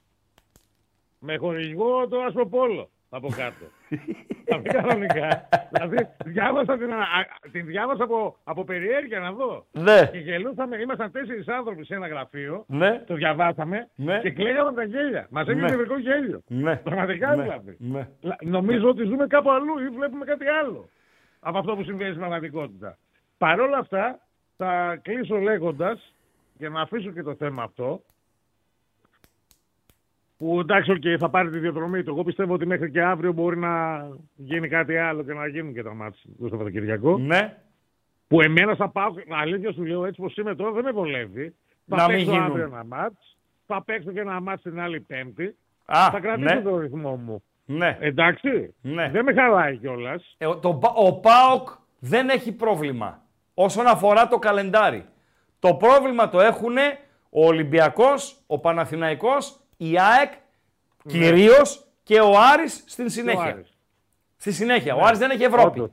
Με 1.20 1.38
χορηγό 1.38 2.08
το 2.08 2.20
άσπρο 2.22 2.46
πόλο 2.48 2.90
από 3.10 3.28
κάτω. 3.28 3.66
Αυτή 4.56 4.70
κανονικά. 4.70 5.50
δηλαδή, 5.72 6.08
διάβασα 6.26 6.78
την, 6.78 6.94
ανα- 6.94 7.04
α- 7.04 7.50
την 7.52 7.66
διάβασα 7.66 8.04
από, 8.04 8.38
από 8.44 8.64
περιέργεια 8.64 9.20
να 9.20 9.32
δω. 9.32 9.66
Ναι. 9.72 10.10
Και 10.12 10.18
γελούσαμε, 10.18 10.78
ήμασταν 10.78 11.12
τέσσερις 11.12 11.48
άνθρωποι 11.48 11.86
σε 11.86 11.96
ένα 11.96 12.08
γραφείο. 12.08 12.64
Ναι. 12.68 13.04
Το 13.08 13.16
διαβάσαμε 13.16 13.90
Ναι. 13.96 14.20
και 14.20 14.32
κλαίγαμε 14.32 14.74
τα 14.74 14.84
γέλια. 14.84 15.28
Μας 15.30 15.48
έγινε 15.48 15.62
Ναι. 15.66 15.70
νευρικό 15.72 16.00
γέλιο. 16.00 16.42
Ναι. 16.48 16.76
Πραγματικά 16.76 17.36
Ναι. 17.36 17.44
δηλαδή. 17.44 17.76
Ναι. 17.80 18.08
Λα- 18.22 18.38
Νομίζω 18.42 18.88
ότι 18.90 19.04
ζούμε 19.04 19.28
κάπου 19.28 19.52
αλλού 19.52 19.80
ή 19.80 19.90
βλέπουμε 19.90 20.26
κάτι 20.26 20.46
άλλο 20.48 20.90
από 21.40 21.58
αυτό 21.58 21.76
που 21.76 21.84
συμβαίνει 21.84 22.10
στην 22.10 22.20
πραγματικότητα. 22.20 22.98
Παρ' 23.38 23.60
όλα 23.60 23.78
αυτά, 23.78 24.20
θα 24.58 25.00
κλείσω 25.02 25.36
λέγοντας 25.38 26.14
για 26.58 26.70
να 26.70 26.82
αφήσω 26.82 27.12
και 27.12 27.24
το 27.24 27.36
θέμα 27.36 27.64
αυτό. 27.64 28.02
Που 30.40 30.60
εντάξει, 30.60 30.92
οκ, 30.92 31.04
θα 31.20 31.30
πάρει 31.30 31.50
τη 31.50 31.60
διαδρομή 31.60 32.04
του. 32.04 32.10
Εγώ 32.10 32.24
πιστεύω 32.24 32.54
ότι 32.54 32.66
μέχρι 32.66 32.92
και 32.92 33.02
αύριο 33.02 33.32
μπορεί 33.34 33.58
να 33.58 34.08
γίνει 34.36 34.68
κάτι 34.68 34.98
άλλο 34.98 35.24
και 35.24 35.34
να 35.34 35.48
γίνουν 35.48 35.74
και 35.74 35.84
τα 35.84 35.94
ματς 35.94 36.20
το 36.40 36.48
Σαββατοκύριακο. 36.50 37.18
Ναι. 37.18 37.58
Που 38.28 38.42
εμένα 38.42 38.76
θα 38.76 38.90
πάω, 38.90 39.14
αλήθεια 39.42 39.72
σου 39.74 39.84
λέω 39.86 40.06
έτσι 40.06 40.22
πως 40.22 40.36
είμαι 40.38 40.56
τώρα, 40.56 40.72
δεν 40.72 40.84
με 40.84 40.92
βολεύει. 40.92 41.56
Να 41.86 41.98
Θα 41.98 42.06
μην 42.08 42.16
παίξω 42.16 42.32
γίνουν. 42.32 42.46
αύριο 42.46 42.66
ένα 42.66 42.84
ματς, 42.86 43.38
θα 43.66 43.84
παίξω 43.84 44.12
και 44.12 44.20
ένα 44.20 44.42
μάτς 44.42 44.62
την 44.62 44.80
άλλη 44.80 45.00
Πέμπτη. 45.00 45.56
Α, 45.86 46.10
θα 46.12 46.20
κρατήσω 46.20 46.54
ναι. 46.56 46.62
το 46.62 46.78
ρυθμό 46.80 47.16
μου. 47.16 47.44
Ναι. 47.66 47.98
Εντάξει. 48.00 48.74
Ναι. 48.82 49.10
Δεν 49.10 49.24
με 49.24 49.34
χαλάει 49.34 49.78
κιόλας. 49.78 50.36
Ε, 50.38 50.46
ο- 50.48 50.58
το, 50.58 50.74
Πα- 50.74 50.94
ο 50.96 51.14
ΠΑΟΚ 51.20 51.70
δεν 52.00 52.30
έχει 52.30 52.52
πρόβλημα 52.56 53.22
όσον 53.54 53.88
αφορά 53.88 54.28
το 54.28 54.40
καλεντάρι. 54.40 55.06
Το 55.60 55.74
πρόβλημα 55.74 56.30
το 56.30 56.40
έχουν 56.40 56.76
ο 57.30 57.46
Ολυμπιακός, 57.46 58.40
ο 58.48 58.60
Παναθηναϊκός, 58.60 59.59
η 59.82 60.00
ΑΕΚ 60.00 60.32
Ναι. 61.04 61.12
κυρίως 61.12 61.86
και 62.04 62.20
ο 62.20 62.32
Άρης 62.54 62.84
στην 62.88 63.10
συνέχεια. 63.10 63.42
Άρης. 63.44 63.78
Στη 64.38 64.52
συνέχεια. 64.52 64.96
Ο 64.96 64.98
Ναι, 65.00 65.06
Άρης 65.06 65.20
δεν 65.20 65.30
έχει 65.30 65.44
Ευρώπη. 65.44 65.80
όντως. 65.80 65.92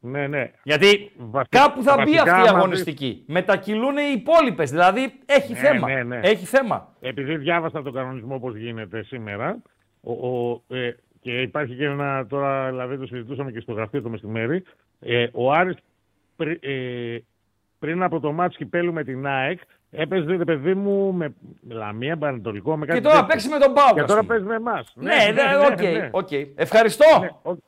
Ναι, 0.00 0.26
ναι. 0.26 0.50
Γιατί 0.62 1.10
Βασι- 1.16 1.50
κάπου 1.50 1.82
θα 1.82 1.94
μπει 1.96 2.00
βασικά, 2.02 2.22
αυτή 2.22 2.30
η 2.32 2.32
άμα 2.34 2.42
δεις- 2.42 2.52
αγωνιστική. 2.56 3.22
Μετακυλούν 3.26 3.96
οι 3.96 4.12
υπόλοιπες. 4.14 4.70
Δηλαδή 4.70 5.12
έχει 5.26 5.52
Ναι, 5.52 5.58
θέμα. 5.58 5.88
ναι, 5.88 6.02
ναι. 6.02 6.20
Έχει 6.22 6.44
θέμα. 6.44 6.94
Επειδή 7.00 7.36
διάβασα 7.36 7.82
τον 7.82 7.92
κανονισμό 7.92 8.34
όπως 8.34 8.56
γίνεται 8.56 9.02
σήμερα 9.02 9.56
ο, 10.00 10.12
ο, 10.12 10.62
ε, 10.68 10.90
και 11.20 11.40
υπάρχει 11.40 11.74
και 11.76 11.84
ένα 11.84 12.26
τώρα, 12.26 12.68
δηλαδή 12.68 12.98
το 12.98 13.06
συζητούσαμε 13.06 13.50
και 13.52 13.60
στο 13.60 13.72
γραφείο 13.72 14.02
το 14.02 14.08
μεσημέρι, 14.08 14.62
ε, 15.00 15.26
ο 15.32 15.52
Άρης 15.52 15.76
πρι- 16.36 16.64
ε, 16.64 17.18
πριν 17.78 18.02
από 18.02 18.20
το 18.20 18.32
ματς 18.32 18.56
κυπέλου 18.56 18.92
με 18.92 19.04
την 19.04 19.26
ΑΕΚ 19.26 19.60
έπαιζε, 19.90 20.36
ρε 20.36 20.44
παιδί 20.44 20.74
μου, 20.74 21.12
με 21.12 21.34
Λαμία, 21.68 22.16
Πανετολικό, 22.16 22.76
με 22.76 22.86
κάτι 22.86 22.98
Και 22.98 23.04
τώρα 23.04 23.14
τέτοιο. 23.20 23.32
παίξει 23.32 23.48
με 23.48 23.58
τον 23.58 23.72
ΠΑΟΚ. 23.72 23.94
Και 23.94 24.00
ας 24.00 24.06
τώρα 24.06 24.20
πούμε. 24.20 24.32
παίζει 24.32 24.48
με 24.48 24.54
εμάς. 24.54 24.92
Ναι, 24.94 25.14
ναι, 25.34 25.42
OK, 25.66 26.14
OK. 26.22 26.28
Ευχαριστώ. 26.54 27.18
Ναι, 27.20 27.28
οκ. 27.42 27.58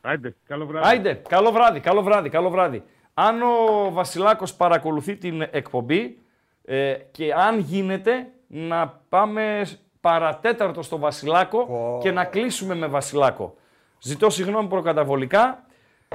Άιντε, 0.00 0.34
καλό 0.46 0.66
βράδυ. 0.66 0.88
Άιντε, 0.88 1.20
καλό 1.28 1.50
βράδυ, 1.52 1.80
καλό 1.80 2.02
βράδυ, 2.02 2.28
καλό 2.28 2.50
βράδυ. 2.50 2.82
Αν 3.14 3.42
ο 3.42 3.90
Βασιλάκος 3.92 4.54
παρακολουθεί 4.54 5.16
την 5.16 5.42
εκπομπή 5.50 6.18
ε, 6.64 6.92
και 7.10 7.32
αν 7.32 7.58
γίνεται 7.58 8.26
να 8.46 9.00
πάμε 9.08 9.62
σ- 9.64 9.78
παρά 10.00 10.30
τέταρτο 10.30 10.82
στο 10.82 10.98
Βασιλάκο 10.98 11.68
και 12.02 12.10
να 12.12 12.24
κλείσουμε 12.24 12.74
με 12.74 12.86
Βασιλάκο. 12.86 13.54
Ζητώ 14.00 14.30
συγγνώμη 14.30 14.68
προκαταβολικά. 14.68 15.64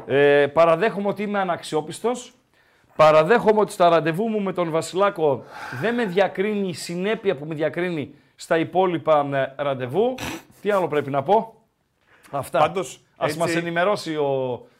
Ε, 0.06 0.48
παραδέχομαι 0.54 1.08
ότι 1.08 1.24
είμαι 1.24 1.40
αναξιόπιστος. 1.40 2.34
Παραδέχομαι 3.06 3.60
ότι 3.60 3.72
στα 3.72 3.90
ραντεβού 3.90 4.28
μου 4.30 4.42
με 4.42 4.54
τον 4.54 4.70
Βασιλάκο 4.70 5.44
δεν 5.82 5.96
με 5.96 6.06
διακρίνει 6.06 6.68
η 6.68 6.74
συνέπεια 6.74 7.36
που 7.36 7.46
με 7.46 7.56
διακρίνει 7.56 8.14
στα 8.36 8.58
υπόλοιπα 8.58 9.30
ε, 9.58 9.64
ραντεβού. 9.64 10.16
Τι 10.62 10.72
άλλο 10.72 10.88
πρέπει 10.88 11.10
να 11.10 11.24
πω; 11.24 11.54
Αυτά. 12.32 12.60
Πάντως, 12.60 13.02
Ας 13.18 13.28
έτσι, 13.28 13.40
μας 13.40 13.56
ενημερώσει 13.56 14.16
ο 14.16 14.26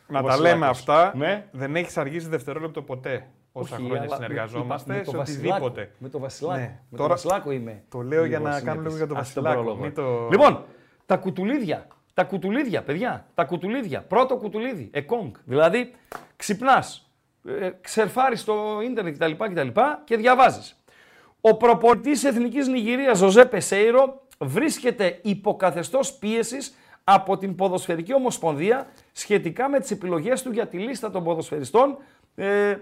Να 0.08 0.20
ο 0.20 0.22
τα 0.22 0.28
Βασιλάκος. 0.28 0.40
λέμε 0.40 0.68
αυτά. 0.68 1.14
Ναι. 1.16 1.46
Δεν 1.52 1.76
έχεις 1.76 1.98
αργήσει 1.98 2.28
δευτερόλεπτο 2.28 2.82
ποτέ. 2.82 3.28
Όσα 3.52 3.76
Όχι, 3.76 3.86
χρόνια 3.86 4.02
αλλά 4.02 4.16
συνεργαζόμαστε, 4.16 4.94
με 4.94 5.04
το 5.04 5.12
σε 5.12 5.18
Βασιλάκο, 5.18 5.56
οτιδήποτε. 5.66 5.92
Με 5.98 6.10
το 6.10 6.20
Βασιλάκο. 6.20 6.60
Ναι. 6.60 6.80
Με 6.90 6.98
Τώρα- 6.98 7.04
το 7.04 7.10
Βασιλάκο 7.10 7.52
είμαι. 7.52 7.84
Το 7.90 8.02
λέω 8.02 8.26
για 8.26 8.38
λίγο 8.38 8.50
να 8.50 8.62
κάνουμε 8.62 8.88
λίγο 8.90 8.90
συνέπειας. 8.90 8.98
για 8.98 9.08
το 9.08 9.16
Ας 9.20 9.34
τον 9.34 9.44
Βασιλάκο. 9.44 9.64
πρόλογο. 9.64 9.84
Μην 9.84 9.94
το... 9.94 10.28
Λοιπόν, 10.32 10.64
τα 11.06 11.18
κουτουλίδια. 11.18 11.88
Τα 12.14 12.24
κουτουλίδια, 12.24 12.82
παιδιά. 12.84 13.26
Τα 13.34 13.44
κουτουλίδια. 13.44 14.02
Πρώτο 14.02 14.38
κουτουλίδι. 14.38 14.90
Εκόνγκ. 14.94 15.34
Δηλαδή, 15.46 15.94
ξυπνάς. 16.36 17.06
Ε, 17.46 17.70
ξερφάρεις 17.82 18.40
στο 18.40 18.80
ίντερνετ 18.84 19.16
κτλ. 19.16 19.32
κτλ 19.32 19.80
και 20.04 20.18
διαβάζεις. 20.18 20.76
Ο 21.42 21.58
προπονητής 21.58 22.24
Εθνικής 22.24 22.68
Νιγηρίας, 22.68 23.18
Ζωζέ 23.18 23.46
Πεσέιρο, 23.46 24.22
βρίσκεται 24.40 25.20
υποκαθεστώς 25.22 26.14
πίεσης 26.14 26.74
από 27.04 27.38
την 27.38 27.56
Ποδοσφαιρική 27.56 28.14
Ομοσπονδία 28.14 28.88
σχετικά 29.12 29.70
με 29.70 29.80
τις 29.80 29.92
επιλογές 29.92 30.42
του 30.42 30.52
για 30.52 30.68
τη 30.68 30.78
λίστα 30.78 31.12
των 31.12 31.24
ποδοσφαιριστών 31.24 31.98
ε, 32.36 32.70
ε, 32.70 32.78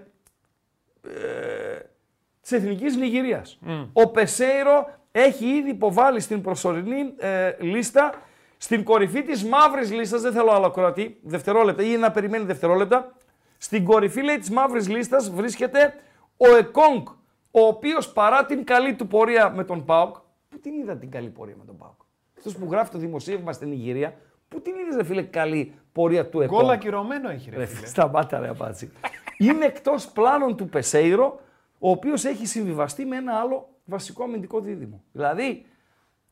της 2.42 2.52
Εθνικής 2.52 2.96
Νιγηρίας. 2.96 3.60
Ο 3.94 4.08
Πεσέιρο 4.08 4.90
έχει 5.12 5.46
ήδη 5.46 5.70
υποβάλει 5.70 6.20
στην 6.20 6.42
προσωρινή 6.42 7.14
ε, 7.18 7.56
λίστα, 7.60 8.14
στην 8.58 8.84
κορυφή 8.84 9.22
της 9.22 9.44
μαύρης 9.44 9.92
λίστας, 9.92 10.22
δεν 10.22 10.32
θέλω 10.32 10.52
άλλο 10.52 10.72
κρατή, 10.72 11.18
δευτερόλεπτα 11.22 11.84
ή 11.84 11.98
να 11.98 12.12
περιμένει 12.12 12.44
δευτερόλεπτα, 12.46 13.16
στην 13.62 13.86
κορυφή 13.86 14.22
λέει 14.22 14.38
της 14.38 14.50
μαύρης 14.50 14.90
λίστας 14.90 15.30
βρίσκεται 15.30 15.94
ο 16.38 16.56
Εκόνγκ, 16.56 17.08
ο 17.52 17.62
οποίος 17.62 18.12
παρά 18.12 18.46
την 18.46 18.64
καλή 18.64 18.96
του 18.96 19.08
πορεία 19.08 19.50
με 19.50 19.64
τον 19.64 19.86
ΠΑΟΚ, 19.86 20.16
πού 20.50 20.60
την 20.60 20.74
είδα 20.74 20.98
την 20.98 21.12
καλή 21.12 21.30
πορεία 21.30 21.56
με 21.58 21.66
τον 21.66 21.78
ΠΑΟΚ. 21.78 22.02
Αυτός 22.38 22.56
που 22.56 22.68
γράφει 22.72 22.92
το 22.92 22.98
δημοσίευμα 22.98 23.52
στην 23.54 23.70
Νιγηρία, 23.70 24.14
πού 24.48 24.62
την 24.62 24.74
είδες 24.76 24.96
ρε 24.96 25.04
φίλε 25.04 25.22
καλή 25.22 25.74
πορεία 25.92 26.30
του 26.30 26.42
Εκόνγκ. 26.42 26.62
Γκολ 26.62 26.70
ακυρωμένο 26.70 27.30
έχει 27.30 27.50
ρε 27.50 27.58
Ρε, 27.58 27.66
φίλε. 27.66 27.88
Σταμάτα 27.88 28.40
ρε 28.40 28.50
απάτσι. 28.50 28.92
Είναι 29.38 29.66
εκτός 29.66 30.08
πλάνων 30.08 30.56
του 30.56 30.70
Πεσέιρο, 30.70 31.40
ο 31.80 31.90
οποίος 31.90 32.26
έχει 32.26 32.46
συμβιβαστεί 32.46 33.06
με 33.06 33.16
ένα 33.16 33.34
άλλο 33.40 33.70
βασικό 33.86 34.24
αμυντικό 34.24 34.60
δίδυμο. 34.60 35.04
Δηλαδή, 35.12 35.66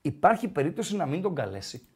υπάρχει 0.02 0.48
περίπτωση 0.48 0.96
να 0.96 1.06
μην 1.06 1.22
τον 1.22 1.36
καλέσει. 1.36 1.88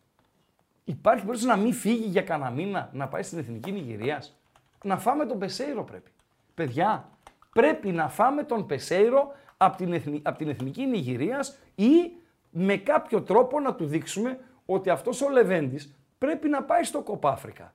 Υπάρχει 0.84 1.26
περίπτωση 1.26 1.46
να 1.48 1.56
μην 1.56 1.74
φύγει 1.74 2.06
για 2.06 2.22
κανένα 2.22 2.50
μήνα 2.50 2.90
να 2.94 3.08
πάει 3.08 3.24
στην 3.24 3.38
Εθνική 3.38 3.72
Νιγηρίας. 3.72 4.41
Να 4.84 4.98
φάμε 4.98 5.26
τον 5.26 5.40
Πεσέιρο 5.40 5.84
πρέπει. 5.84 6.12
παιδιά, 6.54 7.10
πρέπει 7.54 7.92
να 7.92 8.10
φάμε 8.10 8.44
τον 8.44 8.66
Πεσέιρο 8.66 9.32
από 9.58 9.78
την, 9.78 9.94
εθνη- 9.94 10.28
απ' 10.28 10.38
την 10.38 10.50
εθνική 10.50 10.86
Νιγηρίας 10.86 11.58
ή 11.76 12.12
με 12.50 12.78
κάποιο 12.78 13.22
τρόπο 13.22 13.60
να 13.60 13.76
του 13.76 13.86
δείξουμε 13.86 14.40
ότι 14.66 14.90
αυτός 14.90 15.22
ο 15.22 15.30
Λεβέντης 15.30 15.96
πρέπει 16.18 16.50
να 16.50 16.64
πάει 16.64 16.84
στο 16.84 17.02
Κοπάφρικα. 17.02 17.74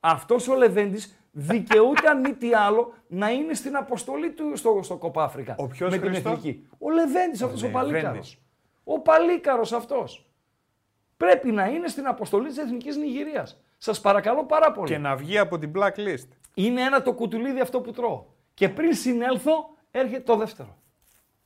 Αυτός 0.00 0.48
ο 0.48 0.54
Λεβέντης 0.54 1.16
δικαιούται 1.32 2.08
αν 2.08 2.20
μη 2.20 2.34
τι 2.34 2.54
άλλο 2.54 2.92
να 3.06 3.30
είναι 3.30 3.54
στην 3.54 3.76
αποστολή 3.76 4.30
του 4.30 4.56
στο, 4.56 4.80
στο 4.82 4.96
Κοπάφρικα. 4.96 5.54
Ο 5.58 5.66
ποιος, 5.66 5.90
με 5.90 5.98
την 5.98 6.08
Χριστό; 6.08 6.28
εθνική. 6.28 6.66
Ο 6.78 6.90
Λεβέντης 6.90 7.42
αυτός 7.42 7.62
ο 7.62 7.66
Λεβέντης. 7.66 7.92
Παλίκαρος. 7.92 8.38
Ο 8.84 9.00
Παλίκαρος 9.00 9.72
αυτός. 9.72 10.26
Πρέπει 11.16 11.52
να 11.52 11.66
είναι 11.66 11.88
στην 11.88 12.06
αποστολή 12.06 12.48
της 12.48 12.58
Εθνικής 12.58 12.96
Νιγηρίας. 12.96 13.60
Σας 13.78 14.00
παρακαλώ 14.00 14.44
πάρα 14.44 14.72
πολύ. 14.72 14.88
Και 14.88 14.98
να 14.98 15.16
βγει 15.16 15.38
από 15.38 15.58
την 15.58 15.72
blacklist. 15.76 16.28
Είναι 16.54 16.82
ένα 16.82 17.02
το 17.02 17.12
κουτουλίδι 17.12 17.60
αυτό 17.60 17.80
που 17.80 17.92
τρώω. 17.92 18.24
Και 18.54 18.68
πριν 18.68 18.94
συνέλθω, 18.94 19.70
έρχεται 19.90 20.20
το 20.20 20.36
δεύτερο. 20.36 20.76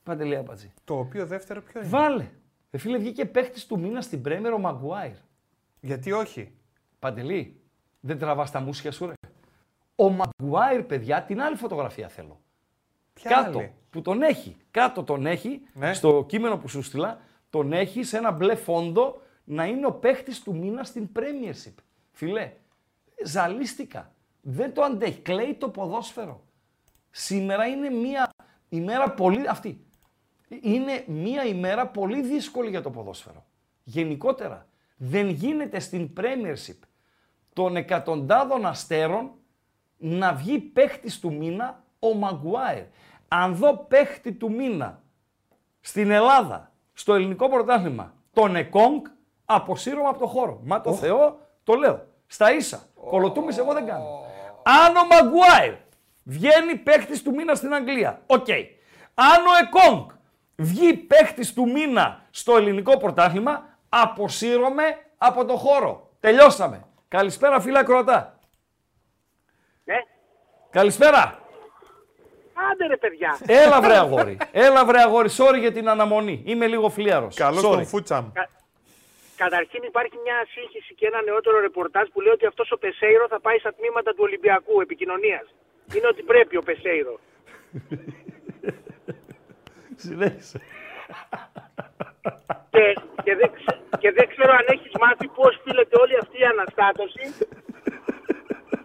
Παντελή 0.03 0.35
Αμπατζή. 0.35 0.73
Το 0.83 0.99
οποίο 0.99 1.25
δεύτερο 1.25 1.61
ποιο 1.61 1.79
είναι; 1.79 1.89
Βάλε. 1.89 2.29
Ε, 2.71 2.77
φίλε, 2.77 2.97
βγήκε 2.97 3.25
παίχτης 3.25 3.65
του 3.65 3.79
μήνα 3.79 4.01
στην 4.01 4.21
Πρέμερο 4.21 4.57
Μαγκουάιρ. 4.57 5.15
Γιατί 5.79 6.11
όχι; 6.11 6.51
Παντελή, 6.99 7.61
δεν 7.99 8.19
τραβάς 8.19 8.51
τα 8.51 8.59
μουσια 8.59 8.91
σου, 8.91 9.05
ρε. 9.05 9.13
Ο 9.95 10.09
Μαγκουάιρ, 10.09 10.83
παιδιά, 10.83 11.23
την 11.23 11.41
άλλη 11.41 11.55
φωτογραφία 11.55 12.07
θέλω. 12.07 12.39
Ποια 13.13 13.29
κάτω, 13.31 13.57
άλλη; 13.57 13.73
που 13.89 14.01
τον 14.01 14.21
έχει. 14.21 14.55
Κάτω 14.71 15.03
τον 15.03 15.25
έχει, 15.25 15.61
Ναι. 15.73 15.93
στο 15.93 16.25
κείμενο 16.27 16.57
που 16.57 16.67
σου 16.67 16.81
στείλα, 16.81 17.19
τον 17.49 17.73
έχει 17.73 18.03
σε 18.03 18.17
ένα 18.17 18.31
μπλε 18.31 18.55
φόντο 18.55 19.21
να 19.43 19.65
είναι 19.65 19.85
ο 19.85 19.91
παίχτης 19.91 20.41
του 20.43 20.55
μήνα 20.55 20.83
στην 20.83 21.09
Premiership. 21.15 21.73
Φιλέ, 22.21 22.51
ζαλίστηκα. 23.23 24.13
Δεν 24.41 24.73
το 24.73 24.81
αντέχει. 24.81 25.19
Κλαίει 25.19 25.53
το 25.53 25.69
ποδόσφαιρο. 25.69 26.43
Σήμερα 27.11 27.65
είναι 27.65 27.89
μία 27.89 28.29
ημέρα 28.69 29.11
πολύ... 29.11 29.47
Αυτή. 29.47 29.85
Είναι 30.61 31.03
μία 31.07 31.45
ημέρα 31.45 31.87
πολύ 31.87 32.21
δύσκολη 32.21 32.69
για 32.69 32.81
το 32.81 32.89
ποδόσφαιρο. 32.89 33.45
Γενικότερα. 33.83 34.67
Δεν 34.95 35.29
γίνεται 35.29 35.79
στην 35.79 36.13
Premiership 36.17 36.79
των 37.53 37.75
εκατοντάδων 37.75 38.65
αστέρων 38.65 39.31
να 39.97 40.33
βγει 40.33 40.59
παίχτης 40.59 41.19
του 41.19 41.33
μήνα 41.33 41.83
ο 41.99 42.13
Μαγκουάιρ. 42.13 42.83
Αν 43.27 43.55
δω 43.55 43.77
παίχτη 43.77 44.33
του 44.33 44.51
μήνα 44.51 45.03
στην 45.79 46.11
Ελλάδα, 46.11 46.71
στο 46.93 47.13
ελληνικό 47.13 47.49
πρωτάθλημα, 47.49 48.13
τον 48.33 48.55
Εκόνγκ, 48.55 49.05
αποσύρομαι 49.45 50.07
από 50.07 50.19
το 50.19 50.27
χώρο. 50.27 50.61
Μα 50.63 50.81
το 50.81 50.93
Θεό, 50.93 51.39
το 51.63 51.73
λέω. 51.73 52.09
Στα 52.31 52.51
ίσα. 52.53 52.83
Κωλοτούμπες 53.09 53.57
εγώ 53.57 53.73
δεν 53.73 53.85
κάνω. 53.85 54.25
Αν 54.63 54.95
ο 54.95 55.05
Μαγκουάιρ 55.05 55.73
βγαίνει 56.23 56.75
παίχτης 56.75 57.23
του 57.23 57.31
μήνα 57.31 57.55
στην 57.55 57.73
Αγγλία, 57.73 58.21
οκ. 58.25 58.49
Αν 59.13 59.45
ο 59.45 59.51
Εκόνγκ 59.61 60.09
βγει 60.55 60.93
παίχτης 60.93 61.53
του 61.53 61.71
μήνα 61.71 62.25
στο 62.29 62.55
ελληνικό 62.55 62.97
πρωτάθλημα, 62.97 63.77
αποσύρωμαι 63.89 64.83
από 65.17 65.45
το 65.45 65.55
χώρο. 65.55 66.09
Τελειώσαμε. 66.19 66.85
Καλησπέρα 67.07 67.59
φίλα 67.59 67.83
Κροατά. 67.83 68.39
Ναι. 69.83 69.95
Καλησπέρα. 70.69 71.39
Άντε 72.71 72.87
ρε 72.87 72.97
παιδιά. 72.97 73.37
Έλα 73.45 73.81
βρε 73.81 73.97
αγόρι. 73.97 74.37
Έλα 74.51 74.85
βρε 74.85 75.01
αγόρι. 75.01 75.29
Sorry 75.37 75.59
για 75.59 75.71
την 75.71 75.89
αναμονή. 75.89 76.43
Είμαι 76.45 76.67
λίγο 76.67 76.89
φλίαρος. 76.89 77.35
Καλό 77.35 77.59
Sorry. 77.59 77.75
τον 77.75 77.85
Φούτσαμ. 77.85 78.31
Καταρχήν 79.43 79.81
υπάρχει 79.91 80.17
μια 80.25 80.37
σύγχυση 80.53 80.91
και 80.97 81.05
ένα 81.11 81.21
νεότερο 81.21 81.59
ρεπορτάζ 81.59 82.05
που 82.13 82.21
λέει 82.21 82.33
ότι 82.37 82.45
αυτός 82.45 82.71
ο 82.71 82.77
Πεσέιρο 82.77 83.25
θα 83.33 83.39
πάει 83.45 83.57
στα 83.63 83.73
τμήματα 83.77 84.11
του 84.11 84.23
Ολυμπιακού 84.27 84.81
επικοινωνίας. 84.81 85.45
Είναι 85.95 86.07
ότι 86.13 86.21
πρέπει 86.31 86.55
ο 86.57 86.63
Πεσέιρο. 86.69 87.19
Συνέχισε. 90.05 90.57
και, 92.73 92.85
και, 93.23 93.33
δεν, 93.39 93.49
ξε- 93.57 93.81
και 94.01 94.11
δεν 94.11 94.25
ξέρω 94.33 94.51
αν 94.59 94.65
έχεις 94.75 94.91
μάθει 95.03 95.27
πώς 95.27 95.51
οφείλεται 95.59 95.95
όλη 96.03 96.15
αυτή 96.23 96.37
η 96.39 96.47
αναστάτωση 96.53 97.23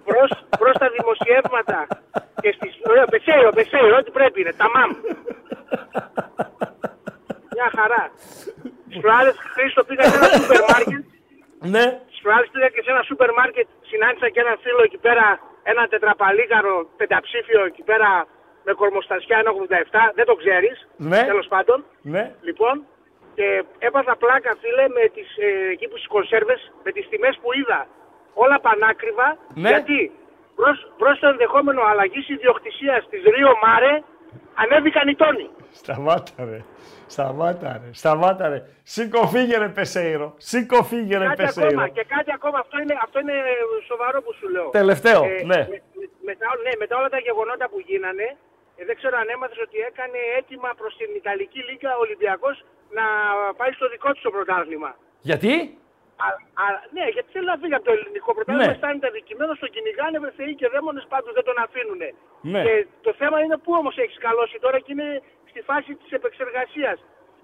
προς, 0.08 0.30
προς 0.58 0.74
τα 0.82 0.88
δημοσιεύματα 0.96 1.78
και 2.42 2.50
στις... 2.56 2.72
Ωραία, 2.90 3.04
Πεσέιρο, 3.04 3.50
Πεσέιρο, 3.58 3.96
ό,τι 3.96 4.10
πρέπει 4.10 4.40
είναι, 4.40 4.52
τα 4.52 4.68
μάμ. 4.74 4.90
Μια 7.56 7.68
χαρά. 7.76 8.02
Στις 8.88 9.00
προάλλες, 9.04 9.36
Χρήστο, 9.54 9.82
πήγα 9.88 10.02
σε 10.10 10.16
ένα 10.20 10.28
σούπερ 10.38 10.60
μάρκετ 10.72 11.02
Ναι. 11.74 11.84
Στις 12.10 12.20
προάλλες 12.24 12.48
πήγα 12.52 12.68
και 12.74 12.82
σε 12.84 12.90
ένα 12.94 13.02
σούπερ 13.08 13.30
μάρκετ, 13.38 13.66
συνάντησα 13.90 14.28
και 14.34 14.40
ένα 14.44 14.54
φίλο 14.64 14.82
εκεί 14.88 14.98
πέρα, 15.06 15.26
ένα 15.72 15.82
τετραπαλίκαρο 15.92 16.74
πενταψήφιο 17.00 17.60
εκεί 17.70 17.82
πέρα 17.90 18.10
με 18.66 18.72
κορμοστασιά 18.80 19.36
1,87, 19.44 20.12
δεν 20.18 20.26
το 20.30 20.34
ξέρεις, 20.42 20.76
Ναι. 20.96 21.20
τέλος 21.30 21.46
πάντων. 21.54 21.78
Ναι. 22.14 22.24
Λοιπόν, 22.48 22.74
και 23.34 23.46
έπαθα 23.78 24.16
πλάκα 24.22 24.52
φίλε 24.60 24.84
με 24.96 25.04
τις, 25.14 25.28
ε, 25.46 25.48
εκεί 25.74 25.86
που 25.88 25.96
στις 25.96 26.08
κονσέρβες, 26.14 26.60
με 26.84 26.90
τις 26.92 27.08
τιμές 27.10 27.34
που 27.42 27.48
είδα. 27.58 27.80
Όλα 28.34 28.60
πανάκριβα, 28.60 29.28
Ναι. 29.54 29.68
γιατί; 29.68 30.00
Προς, 30.60 30.76
προς 31.00 31.18
το 31.18 31.26
ενδεχόμενο 31.28 31.82
αλλαγής 31.90 32.28
ιδιοκτησίας 32.28 33.08
της 33.10 33.22
Ρίο 33.34 33.52
Μάρε 33.64 34.02
ανέβηκαν 34.54 35.08
οι 35.08 35.14
τόνοι. 35.22 35.46
Σταμάτα 35.72 36.32
ρε. 36.50 36.60
Σταμάτα 37.06 37.80
ρε. 37.82 37.88
Σταμάτα 38.00 38.48
ρε. 38.48 38.58
Σήκω 38.82 39.26
φύγε 39.32 39.56
ρε 39.58 39.68
Πεσέιρο. 39.68 40.34
Σήκω 40.36 40.82
φύγε 40.90 41.16
ρε 41.18 41.24
Κάτι 41.26 41.42
Πεσέιρο. 41.42 41.68
ακόμα, 41.68 41.88
και 41.88 42.04
κάτι 42.14 42.30
ακόμα, 42.38 42.58
αυτό 42.64 42.76
είναι, 42.82 42.94
αυτό 43.06 43.16
είναι 43.20 43.32
σοβαρό 43.90 44.18
που 44.22 44.32
σου 44.38 44.48
λέω. 44.54 44.68
Τελευταίο, 44.80 45.20
ναι. 45.24 45.42
Με, 45.50 45.58
με- 45.70 45.82
μετά, 46.28 46.46
ναι, 46.64 46.72
μετά 46.82 46.94
όλα 47.00 47.08
τα 47.14 47.18
γεγονότα 47.26 47.66
που 47.72 47.78
γίνανε, 47.88 48.26
ε, 48.78 48.82
δεν 48.88 48.96
ξέρω 49.00 49.14
αν 49.22 49.28
έμαθες 49.34 49.58
ότι 49.66 49.76
έκανε 49.90 50.18
έτοιμα 50.38 50.70
προς 50.80 50.92
την 51.00 51.10
Ιταλική 51.20 51.60
Λίγκα 51.68 51.90
ο 51.96 52.00
Ολυμπιακός 52.06 52.56
να 52.98 53.04
πάει 53.58 53.72
στο 53.78 53.86
δικό 53.94 54.08
του 54.12 54.20
το 54.26 54.30
πρωτάθλημα. 54.36 54.90
Γιατί; 55.30 55.52
Α, 56.24 56.28
α, 56.62 56.64
ναι, 56.96 57.04
γιατί 57.14 57.28
θέλει 57.34 57.48
να 57.52 57.56
φύγει 57.60 57.74
από 57.78 57.84
το 57.88 57.92
ελληνικό 57.96 58.30
πρωτάθλημα, 58.34 58.66
Ναι. 58.66 58.72
αισθάνεται 58.74 59.06
αδικημένο, 59.12 59.52
τον 59.62 59.70
κυνηγάνε 59.74 60.18
με 60.24 60.30
θεοί 60.36 60.52
και 60.60 60.68
δαίμονες 60.72 61.06
πάντως 61.12 61.32
δεν 61.38 61.44
τον 61.48 61.58
αφήνουν. 61.64 62.02
Ναι. 62.52 62.62
Και 62.64 62.86
το 63.06 63.12
θέμα 63.20 63.36
είναι 63.44 63.56
πού 63.64 63.72
όμως 63.80 63.94
έχεις 64.02 64.16
σκαλώσει 64.20 64.56
τώρα 64.64 64.78
και 64.84 64.92
είναι 64.94 65.08
στη 65.50 65.60
φάση 65.68 65.90
της 66.00 66.10
επεξεργασίας. 66.18 66.98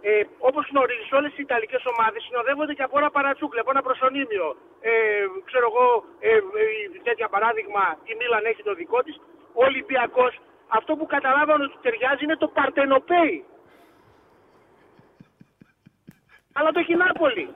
Ε, 0.04 0.22
όπως 0.38 0.68
γνωρίζεις 0.70 1.12
όλες 1.12 1.32
οι 1.36 1.42
Ιταλικές 1.48 1.82
ομάδες 1.92 2.22
συνοδεύονται 2.22 2.74
και 2.74 2.82
από 2.82 2.98
ένα 2.98 3.10
παρατσούκλι, 3.10 3.58
από 3.60 3.70
ένα 3.70 3.82
προσωνύμιο. 3.82 4.56
Ε, 4.80 4.92
ξέρω 5.48 5.66
εγώ, 5.70 6.04
ε, 6.20 6.28
ε, 6.36 6.40
τέτοια 7.02 7.28
παράδειγμα, 7.28 7.82
η 8.10 8.12
Μίλαν 8.18 8.44
έχει 8.44 8.62
το 8.62 8.74
δικό 8.74 9.02
της. 9.02 9.16
Ο 9.52 9.64
Ολυμπιακός, 9.64 10.32
αυτό 10.68 10.96
που 10.96 11.06
καταλάβανε 11.06 11.64
ότι 11.64 11.76
ταιριάζει 11.82 12.24
είναι 12.24 12.36
το 12.36 12.48
Παρτενοπέι. 12.48 13.44
Αλλά 16.52 16.70
το 16.72 16.78
έχει 16.78 16.92
η 16.92 16.96
Νάπολη. 16.96 17.48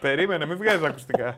Περίμενε, 0.00 0.46
μην 0.46 0.56
βγάζεις 0.56 0.82
ακουστικά. 0.84 1.34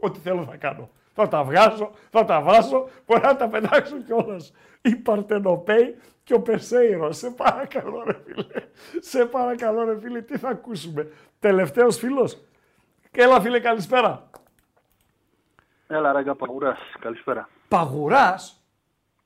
Ό,τι 0.00 0.18
θέλω 0.18 0.44
θα 0.44 0.56
κάνω. 0.56 0.88
Θα 1.12 1.28
τα 1.28 1.42
βγάζω, 1.44 1.90
θα 2.10 2.24
τα 2.24 2.40
βάζω, 2.40 2.88
μπορεί 3.06 3.20
να 3.20 3.36
τα 3.36 3.48
πετάξω 3.48 3.96
κιόλας. 4.02 4.52
Η 4.82 4.96
Παρτενοπέη 4.96 5.96
και 6.24 6.34
ο 6.34 6.40
Περσέιρος. 6.42 7.16
Σε 7.16 7.30
παρακαλώ, 7.30 8.02
ρε 8.06 8.18
φίλε. 8.24 8.62
Σε 9.00 9.24
παρακαλώ, 9.24 9.84
ρε 9.84 9.98
φίλε, 10.00 10.20
τι 10.20 10.38
θα 10.38 10.48
ακούσουμε. 10.48 11.10
Τελευταίος 11.38 11.96
φίλος. 11.96 12.38
Έλα, 13.10 13.40
φίλε, 13.40 13.60
καλησπέρα. 13.60 14.30
Έλα, 15.88 16.12
Ράγκα 16.12 16.34
Παγουράς. 16.34 16.78
Καλησπέρα. 17.00 17.48
Παγουράς; 17.68 18.62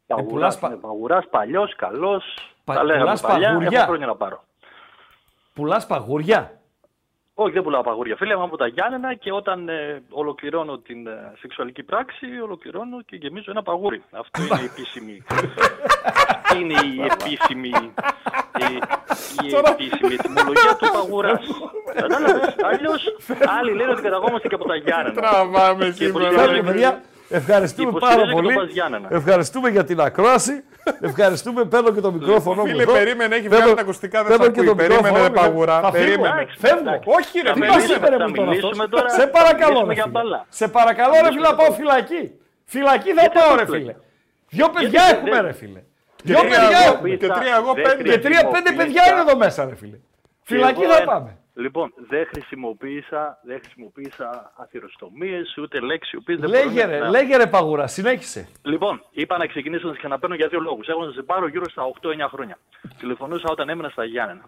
Παγουράς, 0.07 0.32
πουλάς 0.32 0.59
πα- 0.59 0.69
ναι, 0.69 0.77
Παγουράς, 0.77 1.28
παλιός, 1.28 1.77
καλός. 1.77 2.24
Πα- 2.65 2.74
τα 2.74 2.85
λέγαμε 2.85 3.05
πουλάς 3.05 3.20
παλιά, 3.20 3.49
παγουριά. 3.49 3.78
έχω 3.78 3.86
χρόνια 3.86 4.07
να 4.07 4.16
πάρω. 4.16 4.44
Πουλάς 5.55 5.87
παγουριά. 5.87 6.57
Όχι, 7.35 7.53
δεν 7.53 7.62
πουλάω 7.62 7.83
παγουριά. 7.83 8.16
Φίλε 8.16 8.37
μου 8.37 8.43
από 8.43 8.57
τα 8.57 8.66
Γιάννενα 8.66 9.15
και 9.15 9.33
όταν 9.33 9.69
ε, 9.69 10.03
ολοκληρώνω 10.11 10.79
την 10.79 11.07
ε, 11.07 11.33
σεξουαλική 11.41 11.83
πράξη, 11.83 12.27
ολοκληρώνω 12.43 13.03
και 13.03 13.16
γεμίζω 13.16 13.51
ένα 13.51 13.62
παγούρι. 13.62 14.03
Αυτό 14.11 14.43
είναι 14.43 14.61
η 14.62 14.65
επίσημη. 14.65 15.23
Αυτή 15.29 16.59
είναι 16.61 16.73
η 16.74 17.03
επίσημη. 17.12 17.69
Η, 17.69 18.74
η 19.47 19.55
επίσημη 19.73 20.15
ετοιμολογία 20.15 20.77
του 20.79 20.89
παγουρά. 20.93 21.41
Κατάλαβες; 22.01 22.55
Αλλιώς 22.65 23.03
άλλοι 23.59 23.73
λένε 23.74 23.91
ότι 23.91 24.03
καταγόμαστε 24.03 24.49
και 24.49 24.55
από 24.55 24.65
τα 24.69 24.77
Γιάννενα. 24.77 25.20
Τραβάμε 25.20 25.85
Και 25.85 25.93
σήμερα. 25.93 26.29
υποστηρίζουν- 26.31 26.66
παιδιά, 26.66 27.01
ευχαριστούμε 27.29 27.89
υποστηρίζω 27.89 28.16
πάρα 28.19 28.29
και 28.29 28.35
τον 28.35 28.43
πολύ. 28.45 28.55
Πας 28.57 28.70
Γιάννενα. 28.70 29.09
Ευχαριστούμε 29.11 29.69
για 29.69 29.85
την 29.85 30.01
ακρόαση. 30.01 30.65
Ευχαριστούμε. 31.01 31.65
Παίρνω 31.65 31.91
και 31.93 32.01
το 32.01 32.13
μικρόφωνο 32.13 32.63
μου. 32.63 32.69
Φίλε, 32.69 32.83
εδώ. 32.83 32.93
περίμενε, 32.93 33.35
έχει 33.35 33.43
Παίρνω- 33.49 33.59
βγάλει 33.59 33.75
τα 33.75 33.81
ακουστικά, 33.83 34.19
δεν 34.25 34.31
παίρνω 34.31 34.45
σ' 34.45 34.49
και 34.55 34.61
ακούει. 34.61 34.69
το 34.69 34.75
Περίμενε, 34.75 35.01
μικρόφωνο 35.09 35.23
ρε 35.29 35.41
μου. 35.41 35.41
παγουρά, 35.41 35.81
Θα 35.81 35.91
φύγω. 35.93 36.05
περίμενε. 36.05 36.47
Φεύγω. 36.65 36.95
Όχι, 37.17 37.37
ρε, 37.47 37.53
Τι 37.53 37.59
περίμενε. 37.61 37.73
μας 37.73 37.85
είπε, 37.97 38.09
ρε, 38.09 38.17
Θα 38.23 38.29
μου 38.29 38.35
τώρα 38.35 38.49
μιλήσουμε 38.49 38.83
αυτός. 38.87 39.01
τώρα- 39.01 39.11
Σε 39.21 39.25
παρακαλώ, 39.37 39.81
μιλήσουμε 39.81 39.93
ρε 39.93 39.99
για 40.01 40.07
φίλε. 40.09 40.15
μπάλα. 40.19 40.39
Σε 40.59 40.67
παρακαλώ, 40.77 41.15
ρε 41.25 41.31
φίλε, 41.35 41.47
να 41.51 41.55
πάω 41.59 41.71
φυλακή. 41.81 42.23
Φυλακή 42.75 43.11
θα 43.17 43.21
Γιατί 43.25 43.37
πάω, 43.39 43.45
αυτό 43.51 43.59
ρε 43.61 43.65
το 43.71 43.73
φίλε. 43.75 43.85
λέει. 43.91 43.97
Δυο 44.57 44.67
παιδιά 44.77 45.03
δεν- 45.07 45.15
έχουμε, 45.17 45.31
δεν- 45.37 45.45
ρε 45.49 45.53
φίλε. 45.61 45.81
Και 46.17 46.29
Δυο 46.31 46.41
τρία 46.43 46.51
παιδιά 46.51 46.79
εγώ- 46.83 46.93
έχουμε. 46.93 47.09
Και 47.23 47.29
τρία 47.39 47.55
εγώ 47.61 47.71
Δεν 47.79 47.83
πέντε. 47.87 48.03
Και 48.09 48.19
τρία 48.27 48.41
πέντε 48.55 48.71
χρησιμοποιείς 48.71 48.77
παιδιά 48.81 49.03
τα- 49.05 49.11
είναι 49.11 49.21
εδώ 49.27 49.35
μέσα, 49.45 49.61
ρε 49.71 49.77
φίλε. 49.81 49.99
Φυλακή 50.51 50.83
εγώ 50.87 50.93
θα 50.93 51.03
ένα. 51.03 51.11
πάμε. 51.13 51.31
Λοιπόν, 51.55 51.93
δεν 52.09 52.27
χρησιμοποίησα, 52.27 53.39
δεν 53.43 53.61
χρησιμοποίησα 53.62 54.53
αθυροστομίες, 54.57 55.57
ούτε 55.59 55.81
λέξεις 55.81 56.12
οι 56.12 56.16
οποίες 56.16 56.39
δεν 56.39 56.49
Λέγε 56.51 56.65
μπορούν 56.85 56.91
ρε, 56.91 56.99
να- 56.99 57.11
λέγε 57.11 57.37
ρε 57.37 57.47
παγούρα, 57.47 57.87
συνέχισε. 57.87 58.49
Λοιπόν, 58.62 59.03
είπα 59.11 59.39
να 59.39 59.47
ξεκινήσω 59.47 59.87
να 59.87 59.93
σε 59.93 59.99
ξαναπαίρνω 59.99 60.35
για 60.35 60.49
δύο 60.49 60.61
λόγους. 60.61 60.87
Έχω 60.89 61.05
να 61.05 61.12
σε 61.12 61.23
πάρω 61.23 61.49
γύρω 61.49 61.65
στα 61.70 61.83
8-9 61.85 62.29
χρόνια. 62.29 62.59
Τηλεφωνούσα 62.99 63.49
όταν 63.51 63.69
έμενα 63.69 63.89
στα 63.89 64.05
Γιάννενα. 64.05 64.45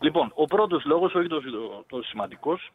Λοιπόν, 0.00 0.32
ο 0.34 0.44
πρώτος 0.44 0.84
λόγος, 0.84 1.14
όχι 1.14 1.28
τόσο 1.28 1.50
το, 1.50 1.84
το 1.88 2.02
σημαντικός, 2.02 2.70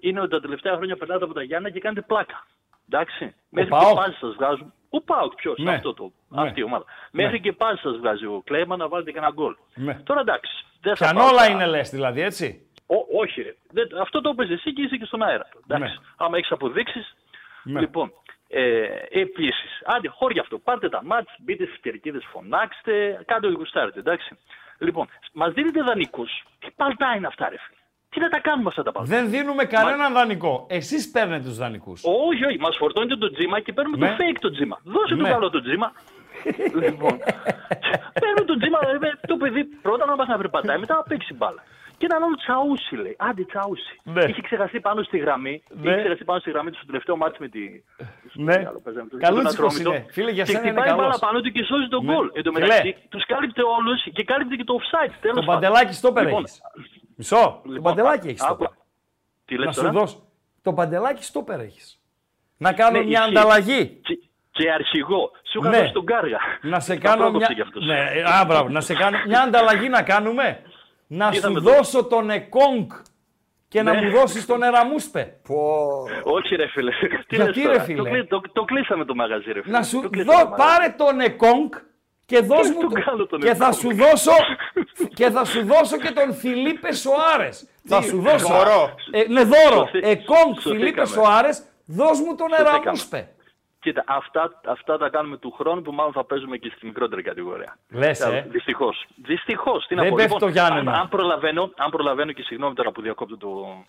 είναι 0.00 0.20
ότι 0.20 0.30
τα 0.30 0.40
τελευταία 0.40 0.76
χρόνια 0.76 0.96
περνάτε 0.96 1.24
από 1.24 1.34
τα 1.34 1.42
Γιάννενα 1.42 1.74
και 1.74 1.80
κάνετε 1.80 2.00
πλάκα. 2.06 2.46
Εντάξει. 2.88 3.34
Μέχρι 3.48 3.70
και 3.70 3.76
ΠΑΟΚ. 3.76 3.96
πάλι 3.96 4.14
σας 4.14 4.34
βγάζουν. 4.34 4.72
Ο 4.90 5.00
Πάοκ, 5.00 5.34
ποιος, 5.34 5.58
Ναι. 5.58 5.74
αυτό 5.74 5.94
το, 5.94 6.12
Ναι. 6.28 6.42
αυτή 6.42 6.60
η 6.60 6.62
ομάδα. 6.62 6.84
Ναι. 7.10 7.22
Μέχρι 7.22 7.40
και 7.40 7.52
πάλι 7.52 7.78
σας 7.78 7.96
βγάζει 7.96 8.24
ο 8.26 8.42
Κλέμα 8.44 8.76
να 8.76 8.88
βάλετε 8.88 9.10
και 9.12 9.18
ένα 9.18 9.30
γκολ. 9.30 9.56
Ναι. 9.74 9.94
Τώρα 10.04 10.20
εντάξει. 10.20 10.64
Δεν 10.80 10.92
Κι 10.94 11.02
θα 11.04 11.08
αν 11.10 11.16
πάω 11.16 11.28
όλα 11.28 11.42
στα- 11.42 11.50
είναι 11.52 11.66
λες 11.66 11.90
δηλαδή, 11.90 12.20
έτσι. 12.20 12.67
Ό, 12.96 13.18
όχι, 13.20 13.42
ρε. 13.42 13.54
Δεν, 13.70 13.88
αυτό 14.00 14.20
το 14.20 14.28
έπαιζε 14.28 14.52
εσύ 14.52 14.72
και 14.72 14.82
είσαι 14.82 14.96
και 14.96 15.04
στον 15.04 15.22
αέρα. 15.22 15.48
Εντάξει. 15.68 15.94
Ναι. 15.94 16.06
Άμα 16.16 16.36
έχεις 16.36 16.50
αποδείξεις. 16.50 17.16
Ναι. 17.62 17.80
Λοιπόν, 17.80 18.12
ε, 18.48 18.82
επίσης, 19.10 19.82
άντε, 19.84 20.08
χώρια 20.08 20.40
αυτό. 20.40 20.58
Πάρτε 20.58 20.88
τα 20.88 21.00
μάτς, 21.04 21.34
μπείτε 21.38 21.64
στις 21.66 21.78
κερκίδες, 21.80 22.24
φωνάξτε, 22.32 23.22
κάντε 23.26 23.46
ό,τι 23.46 23.56
γουστάρετε. 23.56 23.98
Εντάξει. 23.98 24.36
Λοιπόν, 24.78 25.08
μας 25.32 25.52
δίνετε 25.52 25.82
δανεικούς. 25.82 26.30
Τι 26.58 26.68
παλτά 26.76 27.14
είναι 27.16 27.26
αυτά, 27.26 27.48
ρε 27.48 27.56
φίλε. 27.58 27.76
Τι 28.10 28.20
να 28.20 28.28
τα 28.28 28.38
κάνουμε 28.40 28.68
αυτά 28.68 28.82
τα 28.82 28.92
παλτά; 28.92 29.08
Δεν 29.16 29.30
δίνουμε 29.30 29.64
κανέναν 29.64 30.12
δανεικό. 30.12 30.66
Εσείς 30.70 31.10
παίρνετε 31.10 31.42
τους 31.48 31.56
δανεικούς. 31.56 32.02
Όχι, 32.04 32.44
όχι. 32.44 32.58
Μας 32.58 32.76
φορτώνετε 32.76 33.16
το 33.16 33.30
τζίμα 33.30 33.60
και 33.60 33.72
παίρνουμε 33.72 33.96
Ναι. 33.96 34.08
το 34.16 34.24
fake 34.24 34.36
το 34.40 34.50
τζίμα. 34.50 34.80
Δώσε 34.84 35.14
Ναι. 35.14 35.22
το 35.22 35.28
καλό 35.28 35.50
το 35.50 35.60
τζίμα. 35.62 35.92
λοιπόν, 36.82 37.18
παίρνουμε 38.20 38.44
το 38.46 38.56
τζίμα. 38.58 38.78
ε, 39.00 39.26
Το 39.26 39.36
παιδί 39.36 39.64
πρώτα 39.64 40.06
να 40.06 40.16
μα 40.16 40.26
να 40.26 40.36
περπατάει, 40.36 40.78
μετά 40.78 40.94
να 40.94 41.02
παίξει 41.02 41.34
μπάλα. 41.34 41.62
Και 41.98 42.06
έναν 42.10 42.22
άλλο 42.22 42.34
τσαούσι 42.42 42.94
λέει. 42.96 43.16
Άντε 43.18 43.44
τσαούσι. 43.44 44.00
Ναι. 44.02 44.24
Είχε 44.24 44.40
ξεχαστεί 44.42 44.80
πάνω 44.80 45.02
στη 45.02 45.18
γραμμή. 45.18 45.62
Ναι. 45.68 45.90
Είχε 45.90 45.98
ξεχαστεί 45.98 46.24
πάνω 46.24 46.38
στη 46.40 46.50
γραμμή 46.50 46.70
του 46.70 46.76
στο 46.76 46.86
τελευταίο 46.86 47.16
μάτι 47.16 47.36
με 47.40 47.48
τη. 47.48 47.60
Ναι. 48.32 48.54
άλλο 48.68 48.80
παίζαμε, 48.84 49.08
το- 49.08 49.16
Καλούτσικος 49.16 49.54
τον 49.56 49.64
Ατρόμητο. 49.66 49.90
είναι. 49.94 50.06
Φίλε, 50.12 50.30
για 50.30 50.44
και 50.44 50.50
σένα 50.50 50.62
είναι 50.62 50.70
χτυπάει 50.70 50.88
μπάλα 50.90 51.02
καλός. 51.02 51.18
πάνω 51.18 51.40
του 51.40 51.50
και 51.52 51.62
σώζει 51.70 51.88
τον 51.88 52.04
Ναι. 52.04 52.12
γκολ. 52.12 52.30
Εν 52.34 52.42
τω 52.42 52.52
Φιλέ. 52.52 52.66
μεταξύ, 52.66 52.96
τους 53.08 53.24
κάλυπτε 53.26 53.62
όλους 53.76 53.98
και 54.12 54.24
κάλυπτε 54.24 54.54
και 54.56 54.64
το 54.64 54.74
offside. 54.80 55.12
Τέλος 55.20 55.36
Το 55.40 55.44
πάντων. 55.46 55.54
παντελάκι 55.60 55.94
στόπερ 55.94 56.24
Λοιπόν, 56.24 56.42
έχεις. 56.44 56.60
Μισό. 57.16 57.42
Το 57.64 57.70
Λοιπόν, 57.72 57.82
παντελάκι 57.82 58.28
έχεις 58.28 58.42
άκου. 58.42 58.54
στόπερ. 58.54 58.70
Τι 59.44 59.54
λες 59.56 59.66
Να 59.66 59.72
σου 59.72 59.80
τώρα; 59.80 59.92
δώσω. 59.92 60.16
Το 60.62 60.72
παντελάκι 60.72 61.24
στόπερ 61.24 61.60
έχεις. 61.60 61.86
Να 62.56 62.72
κάνω 62.72 62.98
Ναι, 62.98 63.04
μια 63.04 63.18
ισχύει. 63.20 63.36
ανταλλαγή. 63.38 64.00
Και, 64.02 64.14
και 64.50 64.70
αρχηγό. 64.70 65.30
Σου 65.50 65.58
είχα 65.60 65.68
Ναι. 65.68 65.78
δώσει 65.78 65.92
τον 65.92 66.04
Κάργα. 66.06 66.38
Να 66.62 66.80
σε 66.80 66.94
Τα 66.94 67.00
κάνω 67.00 67.22
πρόκοψε 67.22 67.46
μια... 67.46 67.54
κι 67.54 67.60
αυτός. 67.60 67.86
Ναι, 67.86 67.98
ε, 68.14 68.22
α, 68.22 68.44
μπράβο, 68.46 68.68
να 68.68 68.80
σε 68.80 68.94
κάνω 68.94 69.18
μια 69.26 69.40
ανταλλαγή 69.40 69.88
να 69.88 70.02
κάνουμε. 70.02 70.62
Να 71.10 71.30
Τι 71.30 71.38
θα 71.38 71.46
σου 71.46 71.52
με 71.52 71.60
δώσω 71.60 72.04
τον 72.04 72.30
Εκόνγκ 72.30 72.90
και 73.68 73.82
να 73.82 73.92
Ναι. 73.92 74.00
μου 74.02 74.10
δώσεις 74.10 74.46
τον 74.46 74.62
Εραμούσπε. 74.62 75.36
Όχι 76.22 76.56
ρε 76.56 76.66
φίλε. 76.68 76.90
Τι 77.28 77.36
Γιατί, 77.36 77.58
λες 77.62 77.66
ρε, 77.66 77.72
τώρα; 77.72 77.80
φίλε; 77.84 77.96
Το, 78.02 78.10
κλεί- 78.10 78.28
το, 78.28 78.40
το 78.52 78.64
κλείσαμε 78.64 79.04
το 79.04 79.14
μαγαζί 79.14 79.52
ρε 79.52 79.62
φίλε. 79.62 79.76
Να 79.76 79.82
σου 79.82 80.00
Το 80.00 80.08
κλείσαμε 80.08 80.32
δω, 80.36 80.42
το 80.42 80.48
μαγαζί. 80.48 80.78
πάρε 80.78 80.94
τον 80.96 81.20
Εκόνγκ 81.20 81.70
και 82.26 82.38
δώσ' 82.40 82.70
μου 82.70 82.80
τον 82.80 82.88
το- 82.94 83.00
κάνω 83.00 83.26
τον 83.26 83.40
και 83.40 83.54
θα 83.54 83.66
Εκόνγκ. 83.66 83.72
σου 83.72 83.94
δώσω 83.94 84.32
και 85.14 85.30
θα 85.30 85.44
σου 85.44 85.64
δώσω 85.64 85.96
και 85.98 86.10
τον 86.10 86.34
Φιλίπε 86.34 86.92
Σοάρες. 86.92 87.68
θα 87.86 88.02
σου 88.02 88.20
δώσω. 88.20 88.48
δώρο. 88.48 88.94
Ε, 89.10 89.24
ναι, 89.28 89.42
δώρο. 89.42 89.76
Σωθή- 89.86 90.04
Εκόνγκ 90.04 90.54
σωθήκαμε. 90.54 90.78
Φιλίπε 90.78 91.06
Σοάρες, 91.06 91.62
δώσ' 91.86 92.20
μου 92.20 92.34
τον 92.34 92.48
Σωθήκαμε. 92.48 92.78
Εραμούσπε. 92.80 93.28
Κοίτα, 93.88 94.04
αυτά, 94.06 94.60
αυτά 94.66 94.98
τα 94.98 95.08
κάνουμε 95.08 95.36
του 95.36 95.50
χρόνου 95.50 95.82
που 95.82 95.92
μάλλον 95.92 96.12
θα 96.12 96.24
παίζουμε 96.24 96.56
και 96.56 96.72
στη 96.76 96.86
μικρότερη 96.86 97.22
κατηγορία. 97.22 97.78
Λες, 97.90 98.20
ε. 98.20 98.46
Δυστυχώς. 98.50 99.06
Δυστυχώς. 99.24 99.86
Τι 99.86 99.94
να 99.94 100.00
Δεν 100.02 100.10
πω. 100.10 100.16
πέφτει 100.16 100.32
λοιπόν, 100.32 100.48
το 100.48 100.54
Γιάννενα. 100.54 100.92
Αν, 100.92 101.00
αν, 101.00 101.08
προλαβαίνω, 101.08 101.72
αν 101.76 101.90
προλαβαίνω 101.90 102.32
και 102.32 102.42
συγγνώμη 102.42 102.74
τώρα 102.74 102.90
που 102.92 103.02
διακόπτω 103.02 103.36
το, 103.36 103.84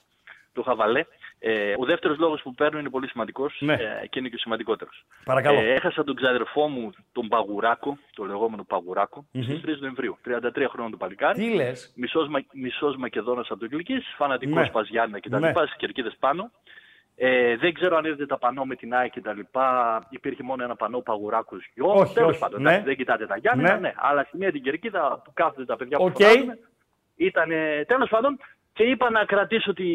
το 0.53 0.63
χαβαλέ. 0.63 1.05
Ε, 1.39 1.73
ο 1.79 1.85
δεύτερος 1.85 2.17
λόγος 2.17 2.41
που 2.41 2.53
παίρνω 2.53 2.79
είναι 2.79 2.89
πολύ 2.89 3.07
σημαντικός 3.07 3.57
Ναι. 3.59 3.73
ε, 3.73 4.07
και 4.09 4.19
είναι 4.19 4.27
και 4.29 4.35
ο 4.35 4.37
σημαντικότερος. 4.37 5.05
Παρακαλώ. 5.25 5.59
Ε, 5.59 5.73
έχασα 5.73 6.03
τον 6.03 6.15
ξαδερφό 6.15 6.67
μου, 6.67 6.89
τον 7.11 7.27
Παγουράκο, 7.27 7.97
το 8.15 8.25
λεγόμενο 8.25 8.63
Παγουράκο, 8.63 9.25
Μμμ. 9.31 9.43
στις 9.43 9.61
3 9.61 9.77
Νοεμβρίου. 9.79 10.17
33 10.25 10.67
χρόνων 10.69 10.91
το 10.91 10.97
παλικάρι. 10.97 11.39
Τι 11.39 11.53
λες. 11.53 11.93
Μισός, 11.95 12.27
Μα... 12.27 12.39
μισός 12.53 12.95
Μακεδόνας 12.97 13.47
από 13.49 13.59
το 13.59 13.67
Γλυκής, 13.71 14.13
φανατικός 14.17 14.61
Ναι. 14.63 14.69
Παζιάννα 14.69 15.19
και 15.19 15.29
τα 15.29 15.39
Ναι. 15.39 15.47
λοιπά, 15.47 15.65
στις 15.65 15.77
κερκίδες 15.77 16.15
πάνω. 16.19 16.51
Ε, 17.21 17.55
δεν 17.57 17.73
ξέρω 17.73 17.97
αν 17.97 18.05
είδατε 18.05 18.25
τα 18.25 18.37
πανό 18.37 18.65
με 18.65 18.75
την 18.75 18.93
ΑΕΚ 18.93 19.11
και 19.11 19.21
τα 19.21 19.33
λοιπά. 19.33 19.67
Υπήρχε 20.09 20.43
μόνο 20.43 20.63
ένα 20.63 20.75
πανό 20.75 20.99
Παγουράκος 20.99 21.69
γιο. 21.73 21.85
Όχι, 21.93 22.13
Τέλος 22.13 22.29
όχι. 22.29 22.39
πάντων, 22.39 22.61
Ναι. 22.61 22.69
εντάξει, 22.69 22.85
δεν 22.87 22.95
κοιτάτε 22.95 23.25
τα 23.25 23.37
Γιάννενα, 23.37 23.73
Ναι. 23.73 23.79
ναι. 23.79 23.93
Αλλά 23.95 24.23
στη 24.23 24.37
μία 24.37 24.51
την 24.51 24.61
κερκίδα 24.63 25.21
που 25.23 25.31
κάθονται 25.33 25.65
τα 25.65 25.75
παιδιά 25.75 25.97
που 25.97 26.03
Οκ. 26.05 26.15
φωνάζουν, 26.21 26.57
ήταν 27.15 27.49
τέλος 27.87 28.09
πάντων 28.09 28.39
και 28.73 28.83
είπα 28.83 29.09
να 29.09 29.25
κρατήσω 29.25 29.73
τη, 29.73 29.85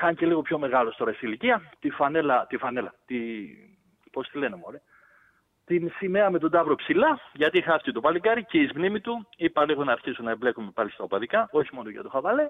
αν 0.00 0.14
και 0.14 0.26
λίγο 0.26 0.42
πιο 0.42 0.58
μεγάλο 0.58 0.94
τώρα 0.96 1.12
στη 1.12 1.26
ηλικία, 1.26 1.62
τη 1.78 1.90
φανέλα, 1.90 2.46
τη 2.48 2.56
φανέλα, 2.56 2.94
τη, 3.06 3.16
πώς 4.12 4.28
τη 4.28 4.38
λένε 4.38 4.56
μωρέ, 4.56 4.80
την 5.64 5.90
σημαία 5.96 6.30
με 6.30 6.38
τον 6.38 6.50
ταύρο 6.50 6.74
ψηλά, 6.74 7.20
γιατί 7.32 7.60
χάθηκε 7.62 7.92
το 7.92 8.00
παλικάρι 8.00 8.44
και 8.44 8.58
η 8.58 8.70
μνήμη 8.74 9.00
του, 9.00 9.28
είπα 9.36 9.64
λίγο 9.64 9.84
να 9.84 9.92
αρχίσω 9.92 10.22
να 10.22 10.30
εμπλέκομαι 10.30 10.70
πάλι 10.74 10.90
στα 10.90 11.04
οπαδικά, 11.04 11.48
όχι 11.52 11.74
μόνο 11.74 11.88
για 11.88 12.02
το 12.02 12.08
χαβαλέ, 12.08 12.46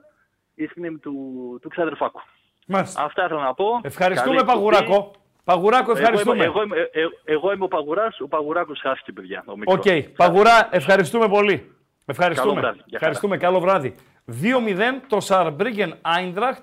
η 0.55 0.71
μνήμη 0.77 0.99
του, 0.99 1.15
του 1.63 1.69
ξαδερφάκου. 1.69 2.21
Μάλιστα. 2.67 3.03
Αυτά 3.05 3.25
ήθελα 3.25 3.43
να 3.43 3.55
πω. 3.55 3.65
Ευχαριστούμε 3.83 4.35
Καλή 4.37 4.47
Παγουράκο. 4.47 4.93
εκπομπή. 4.95 5.11
Παγουράκο, 5.45 5.93
ευχαριστούμε. 5.93 6.45
Εγώ, 6.45 6.63
είμαι- 6.63 6.77
εγώ, 6.77 6.89
είμαι- 6.89 6.91
ε- 7.25 7.33
εγώ 7.33 7.53
είμαι 7.53 7.65
ο 7.65 7.69
Παγουράς, 7.69 8.21
ο 8.21 8.29
Παγουράκος 8.29 8.81
χάθηκε 8.83 9.13
παιδιά. 9.13 9.43
ο 9.47 9.53
Οκ. 9.53 9.59
μικρός. 9.85 10.09
Παγουρά, 10.17 10.69
ευχαριστούμε 10.71 11.29
πολύ. 11.29 11.73
Ευχαριστούμε. 12.07 12.51
Καλό 12.53 12.61
βράδυ. 12.61 12.79
Γεια 12.79 12.99
Ευχαριστούμε. 13.01 13.37
Καλό 13.37 13.61
βράδυ. 13.61 13.95
2-0 14.25 15.01
το 15.09 15.21
Σααρμπρίκεν 15.21 15.95
Άιντραχτ 16.01 16.63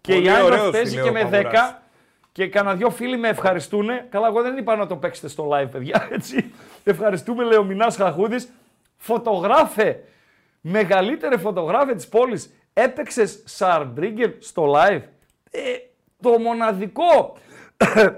και 0.00 0.12
Πολύ 0.12 0.26
η 0.26 0.28
Άιντραχτ 0.28 0.52
ωραίος, 0.58 0.70
παίζει 0.70 0.94
λέει 0.94 1.04
και 1.04 1.10
ο 1.10 1.12
με 1.12 1.24
10. 1.24 1.42
Παγουράς. 1.42 1.74
Και 2.32 2.46
κανένα 2.48 2.74
δυο 2.74 2.90
φίλοι 2.90 3.16
με 3.16 3.28
ευχαριστούν. 3.28 3.88
Καλά, 4.08 4.26
εγώ 4.26 4.42
δεν 4.42 4.56
είπα 4.56 4.76
να 4.76 4.86
το 4.86 4.96
παίξετε 4.96 5.28
στο 5.28 5.48
live, 5.52 5.68
παιδιά. 5.70 6.08
Έτσι. 6.12 6.52
Ευχαριστούμε, 6.84 7.44
λέει 7.44 7.58
ο 7.58 7.62
Μινάς 7.64 7.96
Χαχούδης. 7.96 8.52
Φωτογράφε, 8.96 10.00
μεγαλύτερε 10.60 11.36
φωτογράφε 11.38 11.94
της 11.94 12.08
πόλης. 12.08 12.54
Έπαιξες 12.72 13.42
Σαρμπρίγκεν 13.44 14.34
στο 14.38 14.72
live. 14.76 15.02
Ε, 15.50 15.60
το 16.22 16.38
μοναδικό 16.38 17.36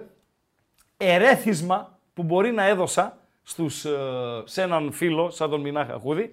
ερέθισμα 0.96 1.98
που 2.14 2.22
μπορεί 2.22 2.52
να 2.52 2.64
έδωσα 2.64 3.18
στους, 3.42 3.84
ε, 3.84 3.98
σε 4.44 4.62
έναν 4.62 4.92
φίλο 4.92 5.30
σαν 5.30 5.50
τον 5.50 5.60
Μινά 5.60 5.84
Χαχούδη 5.84 6.30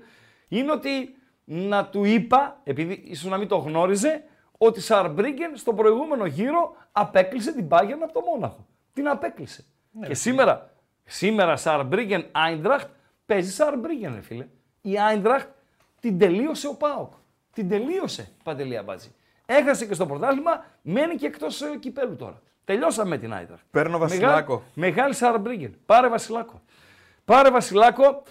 είναι 0.47 0.71
ότι 0.71 1.15
να 1.43 1.85
του 1.85 2.03
είπα, 2.03 2.59
επειδή 2.63 3.03
ίσως 3.05 3.29
να 3.29 3.37
μην 3.37 3.47
το 3.47 3.57
γνώριζε, 3.57 4.23
ότι 4.57 4.81
Σαρμπρίγκεν 4.81 5.57
στο 5.57 5.73
προηγούμενο 5.73 6.25
γύρο 6.25 6.75
απέκλεισε 6.91 7.53
την 7.53 7.67
Bayern 7.69 7.99
από 8.03 8.13
το 8.13 8.19
Μόναχο. 8.19 8.65
Την 8.93 9.07
απέκλεισε. 9.07 9.65
και 10.05 10.13
σήμερα, 10.13 10.73
σήμερα 11.03 11.55
Σαρμπρίγκεν 11.55 12.25
Άιντραχτ 12.31 12.89
παίζει 13.25 13.51
Σαρμπρίγκεν, 13.51 14.13
ρε 14.15 14.21
φίλε. 14.21 14.47
Η 14.81 14.99
Άιντραχτ 14.99 15.49
την 15.99 16.17
τελείωσε 16.17 16.67
ο 16.67 16.75
Πάοκ. 16.75 17.13
Την 17.53 17.69
τελείωσε, 17.69 18.31
Παντελή 18.43 18.77
Αμπάτζη. 18.77 19.09
Έχασε 19.51 19.85
και 19.85 19.93
στο 19.93 20.05
πρωτάθλημα, 20.05 20.65
μένει 20.81 21.15
και 21.15 21.25
εκτός 21.25 21.61
ε, 21.61 21.77
κυπέλου 21.79 22.15
τώρα. 22.15 22.41
Τελειώσαμε 22.65 23.09
με 23.09 23.17
την 23.17 23.33
Άιντραχτ. 23.33 23.63
Παίρνω 23.71 23.97
Βασιλάκο. 23.97 24.53
Μεγάλη, 24.53 24.63
μεγάλη 24.73 25.13
Σαρμπρίγκεν. 25.13 25.75
Πάρε 25.85 26.07
Βασιλάκο. 26.07 26.61
Πάρε 27.25 27.49
Βασιλάκο, 27.49 28.23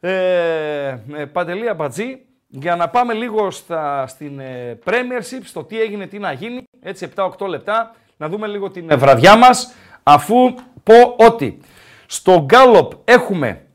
ε, 0.00 0.98
ε, 1.16 1.24
Παντελή 1.32 1.68
Αμπατζή, 1.68 2.24
για 2.48 2.76
να 2.76 2.88
πάμε 2.88 3.12
λίγο 3.12 3.50
στα, 3.50 4.06
στην 4.06 4.38
ε, 4.38 4.78
Premiership, 4.84 5.40
στο 5.44 5.64
τι 5.64 5.80
έγινε, 5.80 6.06
τι 6.06 6.18
να 6.18 6.32
γίνει, 6.32 6.64
έτσι 6.80 7.08
7-8 7.14 7.48
λεπτά, 7.48 7.94
να 8.16 8.28
δούμε 8.28 8.46
λίγο 8.46 8.70
την 8.70 8.90
ε, 8.90 8.96
βραδιά 8.96 9.36
μας, 9.36 9.74
αφού 10.02 10.54
πω 10.82 11.14
ότι 11.16 11.60
στο 12.06 12.44
Γκάλοπ 12.44 12.92
έχουμε... 13.04 13.66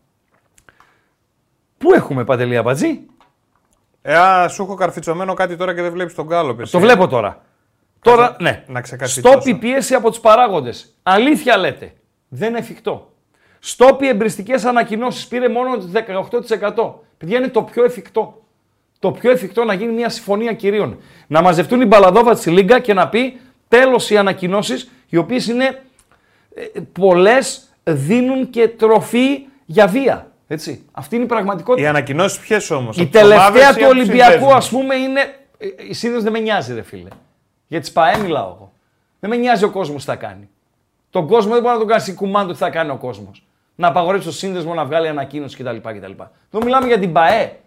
Πού 1.78 1.94
έχουμε 1.94 2.24
Παντελή 2.24 2.58
Αμπατζή; 2.58 3.06
Ε, 4.02 4.18
α, 4.18 4.48
σου 4.48 4.64
έχω 4.64 4.76
καρφιτσωμένο 4.76 5.34
κάτι 5.34 5.56
τώρα 5.56 5.76
και 5.76 5.82
δεν 5.82 5.92
βλέπεις 5.92 6.14
τον 6.14 6.28
κάλο. 6.28 6.56
Το 6.72 6.80
βλέπω 6.80 7.08
τώρα. 7.08 7.42
Τώρα, 8.02 8.36
ναι. 8.40 8.64
Να 8.68 8.82
ξεκαρφιτσώσω. 8.82 9.40
Στόπι 9.42 9.56
πίεση 9.56 9.94
από 9.94 10.10
τους 10.10 10.20
παράγοντες. 10.20 10.96
Αλήθεια 11.04 11.58
λέτε. 11.58 11.94
Δεν 12.28 12.50
είναι 12.50 12.58
εφικτό. 12.58 13.12
Στόπι 13.60 14.08
εμπριστικές 14.08 14.66
ανακοινώσεις 14.66 15.28
πήρε 15.28 15.50
μόνο 15.50 15.78
το 15.78 15.90
18%. 15.92 16.94
Παιδιά 17.18 17.38
είναι 17.38 17.48
το 17.48 17.64
πιο 17.64 17.84
εφικτό. 17.84 18.42
Το 19.00 19.12
πιο 19.12 19.32
εφικτό 19.32 19.64
να 19.64 19.74
γίνει 19.74 19.94
μια 19.94 20.10
συμφωνία 20.10 20.54
κυρίων. 20.54 21.00
Να 21.28 21.42
μαζευτούν 21.42 21.82
οι 21.82 21.86
μπαλαδόβα 21.86 22.36
τη 22.36 22.50
Λίγκα 22.50 22.80
και 22.80 22.94
να 22.94 23.10
πει 23.10 23.40
τέλος 23.68 24.10
οι 24.10 24.18
ανακοινώσεις, 24.18 24.92
οι 25.10 25.18
οποίες 25.18 25.48
είναι 25.48 25.84
πολλές, 26.92 27.76
δίνουν 27.84 28.50
και 28.50 28.68
τροφή 28.68 29.46
για 29.66 29.88
βία. 29.88 30.31
Έτσι. 30.54 30.86
Αυτή 30.92 31.16
είναι 31.16 31.24
η 31.24 31.28
πραγματικότητα. 31.28 31.86
Οι 31.88 31.90
ανακοινώσεις 31.90 32.40
ποιες 32.40 32.72
όμως; 32.72 32.98
Η 32.98 33.08
τελευταία 33.08 33.74
του 33.74 33.86
Ολυμπιακού, 33.88 34.54
ας 34.54 34.70
πούμε, 34.70 34.96
είναι. 34.96 35.20
ε, 35.58 35.68
Η 35.90 35.94
σύνδεση 35.94 36.24
δεν 36.24 36.32
με 36.32 36.40
νοιάζει, 36.40 36.74
ρε 36.74 36.82
φίλε. 36.82 37.10
Για 37.68 37.80
τις 37.80 37.92
ΠαΕ 37.92 38.18
μιλάω 38.18 38.46
εγώ. 38.56 38.72
Δεν 39.20 39.30
με 39.30 39.36
νοιάζει 39.36 39.64
ο 39.64 39.70
κόσμος 39.70 40.04
τι 40.06 40.10
θα 40.10 40.16
κάνει. 40.16 40.50
Τον 41.10 41.28
κόσμο 41.28 41.52
δεν 41.54 41.62
μπορεί 41.62 41.74
να 41.74 41.80
τον 41.80 41.88
κάνει 41.88 42.14
κουμάντο 42.14 42.52
τι 42.52 42.58
θα 42.58 42.70
κάνει 42.70 42.90
ο 42.92 42.96
κόσμος. 42.98 43.46
Να 43.76 43.88
απαγορεύσει 43.88 44.28
το 44.28 44.34
σύνδεσμο 44.34 44.74
να 44.74 44.86
βγάλει 44.86 45.08
ανακοίνωση 45.08 45.58
κτλ. 45.58 45.76
κτλ. 45.78 46.12
Εδώ 46.54 46.64
μιλάμε 46.64 46.88
για 46.88 47.00
την 47.00 47.12
ΠαΕ, 47.12 47.60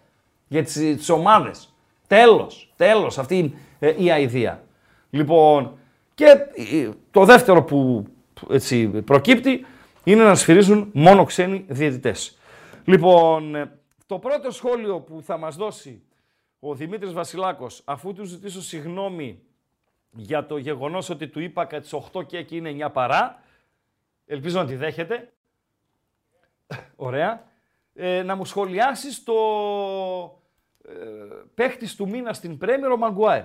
για 0.47 0.63
τις 0.63 1.09
ομάδες. 1.09 1.73
Τέλος, 2.07 2.73
τέλος 2.75 3.17
αυτή 3.17 3.57
ε, 3.79 3.93
η 3.97 4.11
αηδία. 4.11 4.63
Λοιπόν, 5.09 5.71
και 6.13 6.25
ε, 6.25 6.89
το 7.11 7.25
δεύτερο 7.25 7.63
που 7.63 8.05
έτσι, 8.51 8.87
προκύπτει 8.87 9.65
είναι 10.03 10.23
να 10.23 10.35
σφυρίζουν 10.35 10.89
μόνο 10.91 11.23
ξένοι 11.23 11.65
διαιτητές. 11.67 12.37
Λοιπόν, 12.85 13.55
ε, 13.55 13.79
το 14.05 14.19
πρώτο 14.19 14.51
σχόλιο 14.51 14.99
που 14.99 15.21
θα 15.21 15.37
μας 15.37 15.55
δώσει 15.55 16.03
ο 16.59 16.75
Δημήτρης 16.75 17.13
Βασιλάκος, 17.13 17.81
αφού 17.85 18.13
του 18.13 18.23
ζητήσω 18.23 18.61
συγγνώμη 18.61 19.41
για 20.11 20.45
το 20.45 20.57
γεγονός 20.57 21.09
ότι 21.09 21.27
του 21.27 21.39
είπα 21.39 21.65
κατά 21.65 21.81
τις 21.81 21.93
8 22.13 22.25
και 22.25 22.37
εκεί 22.37 22.57
είναι 22.57 22.85
9 22.85 22.91
παρά, 22.91 23.43
ελπίζω 24.25 24.59
να 24.59 24.65
τη 24.65 24.75
δέχεται, 24.75 25.33
ωραία, 26.95 27.43
ε, 27.93 28.23
να 28.23 28.35
μου 28.35 28.45
σχολιάσεις 28.45 29.23
το 29.23 29.33
ε, 30.87 30.93
παίχτης 31.53 31.95
του 31.95 32.09
μήνα 32.09 32.33
στην 32.33 32.57
Πρέμιρο 32.57 32.93
ο 32.93 32.97
Μαγκουάιρ. 32.97 33.43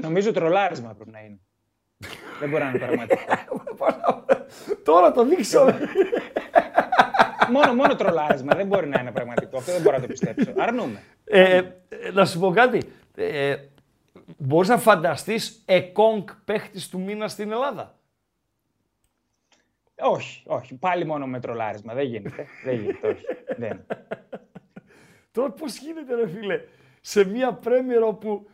Νομίζω 0.00 0.32
τρολάρισμα 0.32 0.94
πρέπει 0.94 1.10
να 1.10 1.20
είναι. 1.20 1.38
Δεν 2.40 2.48
μπορεί 2.48 2.62
να 2.62 2.68
είναι 2.68 2.78
πραγματικό. 2.78 3.64
Τώρα 4.84 5.12
το 5.12 5.24
δείξω. 5.24 5.66
Μόνο, 7.52 7.74
μόνο 7.74 7.94
τρολάρισμα. 7.94 8.54
Δεν 8.54 8.66
μπορεί 8.66 8.88
να 8.88 9.00
είναι 9.00 9.12
πραγματικό. 9.12 9.56
Αυτό 9.58 9.72
δεν 9.72 9.80
μπορώ 9.82 9.96
να 9.96 10.02
το 10.02 10.08
πιστέψω. 10.08 10.52
Αρνούμε. 10.56 11.02
Ε, 11.24 11.56
ε, 11.88 12.10
να 12.12 12.24
σου 12.24 12.38
πω 12.38 12.50
κάτι. 12.50 12.82
Ε, 13.16 13.56
μπορείς 14.36 14.68
να 14.68 14.78
φανταστείς 14.78 15.62
εκόνκ 15.64 16.30
παίχτης 16.44 16.88
του 16.88 17.00
μήνα 17.00 17.28
στην 17.28 17.52
Ελλάδα; 17.52 17.98
Όχι, 20.00 20.42
όχι. 20.46 20.74
Πάλι 20.74 21.04
μόνο 21.06 21.26
με 21.26 21.40
τρολάρισμα. 21.40 21.94
Δεν 21.94 22.04
γίνεται. 22.06 22.46
Δεν 22.64 22.74
γίνεται, 22.80 23.08
όχι. 23.08 23.24
Δεν. 23.56 23.86
Τώρα 25.32 25.50
πώς 25.50 25.76
γίνεται 25.78 26.14
ρε 26.14 26.28
φίλε, 26.28 26.60
σε 27.00 27.24
μια 27.24 27.52
πρέμιερο 27.52 28.12
που 28.14 28.48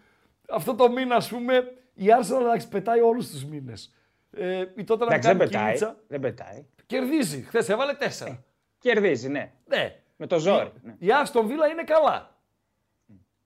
αυτό 0.48 0.74
το 0.74 0.90
μήνα 0.90 1.14
ας 1.16 1.28
πούμε 1.28 1.72
η 1.94 2.04
Arsenal 2.06 2.40
εντάξει, 2.40 2.68
πετάει 2.68 3.00
όλους 3.00 3.30
τους 3.30 3.44
μήνες. 3.44 3.94
Ε, 4.36 4.64
η 4.76 4.84
τότε 4.84 5.04
να 5.04 5.14
Εντάξει, 5.14 5.28
δεν 5.28 5.38
κάνει 5.38 5.50
πετάει. 5.50 5.64
κίνητσα, 5.64 5.96
Δεν 6.08 6.20
πετάει. 6.20 6.66
κερδίζει. 6.86 7.42
Χθες 7.42 7.68
έβαλε 7.68 7.92
τέσσερα. 7.94 8.44
Κερδίζει, 8.82 9.28
ναι. 9.28 9.52
Ναι. 9.66 9.96
Με 10.16 10.26
το 10.26 10.38
ζόρι. 10.38 10.72
ναι. 10.82 10.94
Η 10.98 11.10
Άστον 11.12 11.46
Βίλα 11.46 11.66
είναι 11.66 11.84
καλά. 11.84 12.36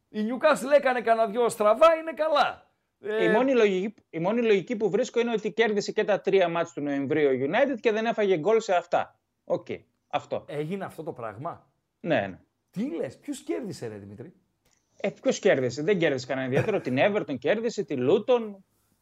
Η 0.08 0.20
Newcastle 0.28 0.76
έκανε 0.76 1.00
κανένα 1.00 1.26
δυο 1.28 1.48
στραβά, 1.48 1.94
είναι 1.94 2.12
καλά. 2.12 2.70
Ε, 3.00 3.24
Η, 3.24 3.28
μόνη 3.28 3.52
λογική, 3.54 3.94
η 4.10 4.18
μόνη 4.18 4.42
λογική 4.42 4.76
που 4.76 4.90
βρίσκω 4.90 5.20
είναι 5.20 5.32
ότι 5.32 5.52
κέρδισε 5.52 5.92
και 5.92 6.04
τα 6.04 6.20
τρία 6.20 6.48
μάτς 6.48 6.72
του 6.72 6.80
Νοεμβρίου 6.80 7.28
ο 7.28 7.32
United 7.50 7.76
και 7.80 7.92
δεν 7.92 8.06
έφαγε 8.06 8.36
γκολ 8.38 8.60
σε 8.60 8.74
αυτά. 8.74 9.18
Οκ. 9.44 9.66
Αυτό. 10.08 10.44
Έγινε 10.48 10.84
αυτό 10.84 11.02
το 11.02 11.12
πράγμα; 11.12 11.70
Ναι, 12.00 12.20
ναι. 12.26 12.38
Τι 12.70 12.94
λες, 12.96 13.18
ποιος 13.18 13.42
κέρδισε 13.42 13.86
ρε 13.86 13.94
Δημήτρη; 13.96 14.32
Ε, 15.00 15.10
Ποιος 15.22 15.38
κέρδισε, 15.38 15.82
δεν 15.82 15.98
κέρδισε 15.98 16.26
κανένα 16.26 16.46
ιδιαίτερο. 16.46 16.80
την 16.80 16.96
Everton 16.98 17.38
κέρδισε, 17.38 17.82
τη 17.84 17.94
Luton 17.98 18.54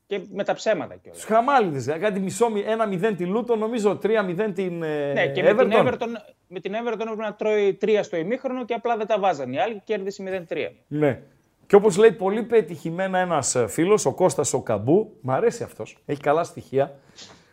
και 0.06 0.20
με 0.32 0.44
τα 0.44 0.54
ψέματα 0.54 0.94
κιόλας. 0.96 1.20
Στους 1.20 1.30
χαμάλιδες, 1.34 1.86
ε, 1.86 1.98
κάτι 1.98 2.20
μισό, 2.20 2.50
μη- 2.50 2.64
ένα 2.66 2.86
0 2.86 3.14
τη 3.16 3.24
Luton, 3.26 3.56
νομίζω 3.56 3.98
3-0 4.02 4.52
την 4.54 4.82
ε, 4.82 5.12
Ναι, 5.12 5.26
και 5.26 5.42
με 5.42 5.54
την, 5.54 5.72
Everton, 5.72 6.06
με 6.48 6.60
την 6.60 6.72
Everton 6.72 7.00
έπρεπε 7.00 7.14
να 7.22 7.34
τρώει 7.34 7.74
τρία 7.74 8.02
στο 8.02 8.16
ημίχρονο 8.16 8.64
και 8.64 8.74
απλά 8.74 8.96
δεν 8.96 9.06
τα 9.06 9.18
βάζαν 9.18 9.52
οι 9.52 9.60
άλλοι 9.60 9.74
και 9.74 9.80
κέρδισε 9.84 10.44
0-3. 10.48 10.56
Ναι. 10.86 11.20
Και 11.66 11.76
όπως 11.76 11.96
λέει 11.96 12.12
πολύ 12.12 12.42
πετυχημένα 12.42 13.18
ένας 13.18 13.54
ε, 13.54 13.66
φίλος, 13.66 14.06
ο 14.06 14.12
Κώστας 14.14 14.52
ο 14.52 14.62
Καμπού, 14.62 15.16
μ' 15.20 15.30
αρέσει 15.30 15.62
αυτός, 15.62 15.96
έχει 16.06 16.20
καλά 16.20 16.44
στοιχεία, 16.44 16.94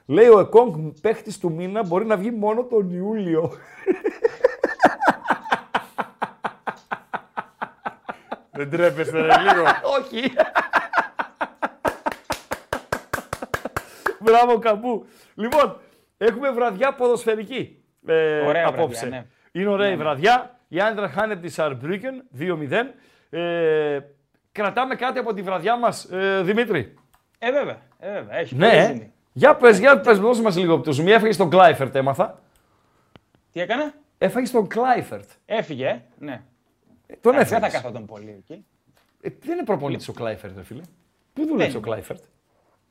λέει 0.06 0.28
ο 0.28 0.40
Εκόνγκ 0.40 0.92
παίχτης 1.02 1.38
του 1.40 1.52
μήνα 1.52 1.84
μπορεί 1.84 2.06
να 2.06 2.18
βγει 2.18 2.32
μόνο 2.32 2.64
τον 2.64 2.90
Ιούλιο. 2.94 3.52
Δεν 8.52 8.70
τρέπεστε 8.70 9.22
ρε, 9.22 9.28
λίγο. 9.40 9.64
Όχι. 10.00 10.32
Μπράβο 14.32 14.60
Καμπού. 14.60 15.06
Λοιπόν, 15.36 15.78
έχουμε 16.18 16.52
βραδιά 16.52 16.94
ποδοσφαιρική 16.94 17.84
ε, 18.08 18.40
Ωραία 18.40 18.68
απόψε. 18.68 19.00
βραδιά, 19.08 19.28
Είναι 19.52 19.68
ωραία 19.70 19.88
Ναι, 19.88 19.94
η 19.94 19.98
ναι. 19.98 20.04
βραδιά. 20.04 20.60
Η 20.68 20.80
Άντρα 20.82 21.10
χάνεται 21.10 21.40
της 21.40 21.54
Σαρμπρίκεν 21.54 22.24
2-0. 22.40 22.72
Ε, 23.30 24.00
κρατάμε 24.52 24.96
κάτι 24.96 25.20
από 25.20 25.34
τη 25.34 25.42
βραδιά 25.42 25.78
μας, 25.78 26.04
ε, 26.12 26.42
Δημήτρη; 26.42 26.94
Ε, 27.40 27.52
βέβαια. 27.52 27.78
Ε, 28.00 28.12
βέβαια. 28.14 28.38
Έχει 28.38 28.56
πολύ 28.56 28.68
Ναι. 28.72 28.86
ζουμί. 28.88 29.14
Για 29.34 29.56
πες, 29.56 29.80
για 29.80 30.00
πες, 30.00 30.20
δώσε 30.20 30.42
μας 30.42 30.58
λίγο 30.58 30.74
από 30.74 30.84
το 30.84 30.92
ζουμί. 30.92 31.12
Έφαγες 31.12 31.38
τον 31.38 31.50
Κλάιφερτ, 31.50 31.96
έμαθα. 31.96 32.40
Τι 33.52 33.60
έκανε; 33.62 33.94
Έφαγες 34.18 34.52
τον 34.52 34.68
Κλάιφερτ. 34.68 35.30
Έφυγε, 35.46 35.88
ε. 35.88 36.02
ναι. 36.18 36.42
Τον 37.22 37.34
Εντάξει, 37.34 37.52
Δεν 37.52 37.60
θα 37.60 37.66
έφαγες. 37.66 37.82
καθόταν 37.82 38.06
πολύ 38.06 38.36
εκεί. 38.38 38.66
Ε, 39.22 39.30
δεν 39.42 39.54
είναι 39.56 39.64
προπονητής 39.66 40.08
ο 40.08 40.14
Κλάιφερτ, 40.14 40.58
ρε 40.58 40.64
φίλε. 40.64 40.82
Πού 41.34 41.46
δούλεψε 41.48 41.76
ο 41.78 41.80
είναι. 41.80 41.88
Κλάιφερτ; 41.88 42.24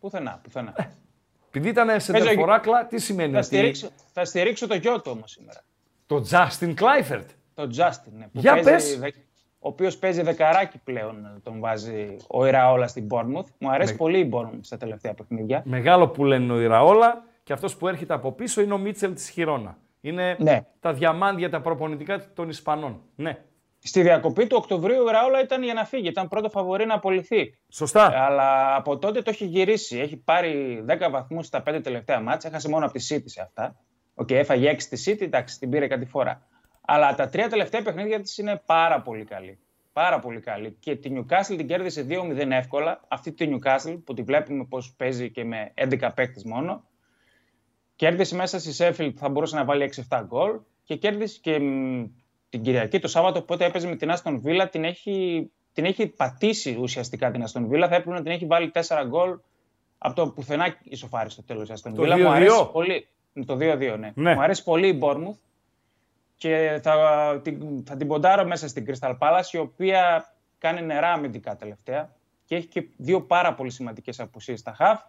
Πουθενά, 0.01 0.41
πουθενά. 0.43 0.75
Επειδή 1.53 1.69
ήταν 1.69 2.01
σε 2.01 2.13
Παίζω- 2.13 2.27
τερφοράκλα, 2.27 2.87
τι 2.87 2.99
σημαίνει 2.99 3.33
θα, 3.33 3.37
ότι... 3.39 3.47
στηρίξω, 3.47 3.89
θα 4.13 4.25
στηρίξω 4.25 4.67
το 4.67 4.75
γιο 4.75 5.01
του 5.01 5.11
όμως 5.15 5.31
σήμερα. 5.31 5.61
Το 6.07 6.25
Justin 6.31 6.73
Κλάιφερτ. 6.75 7.31
Το 7.55 7.63
Justin, 7.63 8.13
ναι. 8.19 8.25
Που 8.25 8.39
Για 8.41 8.53
παίζει 8.53 8.65
πες. 8.71 8.99
δε- 8.99 9.09
ο 9.63 9.69
οποίος 9.69 9.97
παίζει 9.97 10.23
δεκαράκι 10.23 10.79
πλέον, 10.85 11.41
τον 11.43 11.61
βάζει 11.61 12.17
ο 12.29 12.47
Ιραόλα 12.47 12.87
στην 12.87 13.07
Bournemouth. 13.11 13.45
Μου 13.59 13.71
αρέσει 13.71 13.93
Ναι. 13.93 13.99
πολύ 13.99 14.19
η 14.19 14.31
Bournemouth 14.33 14.59
στα 14.61 14.77
τελευταία 14.77 15.15
παιχνίδια. 15.15 15.63
Μεγάλο 15.65 16.09
που 16.09 16.25
λένε 16.25 16.53
ο 16.53 16.61
Ιραόλα 16.61 17.25
και 17.43 17.53
αυτός 17.53 17.77
που 17.77 17.89
έρχεται 17.89 18.15
από 18.15 18.33
πίσω 18.33 18.61
είναι 18.61 18.73
ο 18.75 18.79
Μίτσελ 18.79 19.15
της 19.15 19.29
Χιρόνα. 19.29 19.77
Είναι 20.01 20.37
Ναι. 20.39 20.61
τα 20.81 20.93
διαμάντια, 20.93 21.51
τα 21.51 21.61
προπονητικά 21.61 22.33
των 22.35 22.49
Ισπανών. 22.49 23.01
Ναι. 23.17 23.39
Στη 23.83 24.03
διακοπή 24.03 24.47
του 24.47 24.57
Οκτωβρίου 24.59 25.05
ο 25.05 25.09
Ιραόλα 25.09 25.41
ήταν 25.41 25.63
για 25.63 25.75
να 25.75 25.85
φύγει. 25.85 26.09
Ήταν 26.09 26.29
πρώτο 26.29 26.51
φαβορή 26.51 26.87
να 26.87 26.95
απολυθεί. 26.95 27.59
Σωστά. 27.69 28.25
Αλλά 28.27 28.77
από 28.77 28.99
τότε 28.99 29.23
το 29.23 29.31
έχει 29.31 29.45
γυρίσει. 29.45 29.99
Έχει 29.99 30.17
πάρει 30.17 30.85
10 30.89 31.11
βαθμούς 31.11 31.47
στα 31.47 31.63
5 31.67 31.81
τελευταία 31.83 32.21
ματς. 32.21 32.51
Έχασε 32.51 32.69
μόνο 32.69 32.85
από 32.85 32.99
τη 32.99 33.07
City 33.11 33.25
σε 33.25 33.41
αυτά. 33.43 33.77
Οκ, 34.15 34.31
έφαγε 34.31 34.71
6 34.71 34.77
στη 34.79 35.13
City, 35.13 35.23
εντάξει, 35.23 35.59
την 35.59 35.71
πήρε 35.71 35.87
κάτι 35.87 36.05
φορά. 36.05 36.47
Αλλά 36.81 37.15
τα 37.15 37.29
τρία 37.29 37.49
τελευταία 37.49 37.83
παιχνίδια 37.83 38.21
της 38.21 38.39
είναι 38.39 38.63
πάρα 38.67 39.01
πολύ 39.01 39.25
καλή. 39.25 39.59
Πάρα 39.93 40.19
πολύ 40.19 40.41
καλή. 40.41 40.77
Και 40.81 40.97
τη 40.97 41.11
Newcastle 41.15 41.57
την 41.57 41.67
κέρδισε 41.67 42.07
2-0 42.09 42.51
εύκολα. 42.51 43.01
Αυτή 43.09 43.33
τη 43.33 43.49
Newcastle 43.51 44.01
που 44.05 44.15
τη 44.15 44.23
βλέπουμε 44.23 44.65
πώς 44.65 44.95
παίζει 44.97 45.31
και 45.31 45.45
με 45.45 45.73
11 45.75 46.11
παίκτες 46.15 46.45
μόνο. 46.45 46.85
Κέρδισε 47.97 48.35
μέσα 48.35 48.59
στη 48.59 48.75
Sheffield, 48.79 49.13
θα 49.17 49.29
μπορούσε 49.29 49.57
να 49.57 49.65
βάλει 49.65 49.93
6-7 50.09 50.23
γκολ. 50.27 50.61
Και 50.85 50.97
κέρδισε 50.97 51.39
και 51.43 51.59
μ, 51.59 52.05
την 52.51 52.63
Κυριακή, 52.63 52.99
το 52.99 53.09
Σάββατο, 53.09 53.43
πότε 53.43 53.65
έπαιζε 53.65 53.89
με 53.89 53.97
την 53.97 54.11
Aston 54.11 54.41
Villa, 54.45 54.67
την 54.71 54.85
έχει, 54.85 55.51
την 55.73 55.85
έχει 55.85 56.07
πατήσει 56.07 56.77
ουσιαστικά 56.81 57.31
την 57.31 57.45
Aston 57.47 57.63
Villa. 57.69 57.87
Θα 57.89 57.95
έπρεπε 57.95 58.11
να 58.11 58.23
την 58.23 58.33
έχει 58.33 58.47
βάλει 58.47 58.71
4 58.75 58.81
γκολ 59.07 59.39
από 59.99 60.15
το 60.15 60.29
πουθενά 60.29 60.77
ισοφάρι 60.83 61.31
στο 61.31 61.43
τέλος. 61.43 61.71
Aston 61.71 61.93
Το 61.95 62.03
Villa 62.03 62.15
2-2. 62.15 62.19
μου 62.19 62.29
αρέσει 62.29 62.69
πολύ. 62.73 63.09
Το 63.47 63.55
2-2, 63.55 63.97
ναι. 63.99 64.13
Ναι. 64.15 64.35
Μου 64.35 64.43
αρέσει 64.43 64.65
πολύ 64.65 64.89
η 64.89 64.99
Bournemouth 65.03 65.39
και 66.37 66.81
θα 66.83 67.41
την, 67.45 67.85
θα 67.87 67.97
την 67.97 68.09
ποντάρω 68.09 68.45
μέσα 68.47 68.69
στην 68.69 68.87
Crystal 68.89 69.19
Palace, 69.19 69.53
η 69.53 69.59
οποία 69.59 70.33
κάνει 70.59 70.83
νερά 70.83 71.13
αμυντικά 71.13 71.57
τελευταία 71.57 72.15
και 72.45 72.57
έχει 72.57 72.67
και 72.67 72.89
δύο 72.97 73.23
πάρα 73.23 73.55
πολύ 73.55 73.71
σημαντικές 73.71 74.21
απουσίες 74.21 74.61
στα 74.61 74.73
χαφ. 74.73 75.01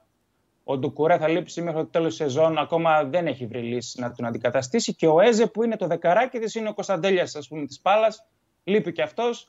Ο 0.63 0.77
Ντουκουρέ 0.77 1.17
θα 1.17 1.27
λείψει 1.27 1.61
μέχρι 1.61 1.79
το 1.79 1.88
τέλος 1.88 2.07
της 2.07 2.17
σεζόν, 2.17 2.57
ακόμα 2.57 3.03
δεν 3.03 3.27
έχει 3.27 3.45
βρει 3.45 3.61
λύση 3.61 3.99
να 3.99 4.11
τον 4.11 4.25
αντικαταστήσει 4.25 4.95
και 4.95 5.07
ο 5.07 5.19
Έζε 5.19 5.47
που 5.47 5.63
είναι 5.63 5.75
το 5.75 5.88
δεκαράκι 5.88 6.39
της, 6.39 6.55
είναι 6.55 6.69
ο 6.69 6.73
Κωνσταντέλιας 6.73 7.35
ας 7.35 7.47
πούμε 7.47 7.65
της 7.65 7.79
Πάλας, 7.79 8.27
λείπει 8.63 8.91
και 8.91 9.01
αυτός. 9.01 9.47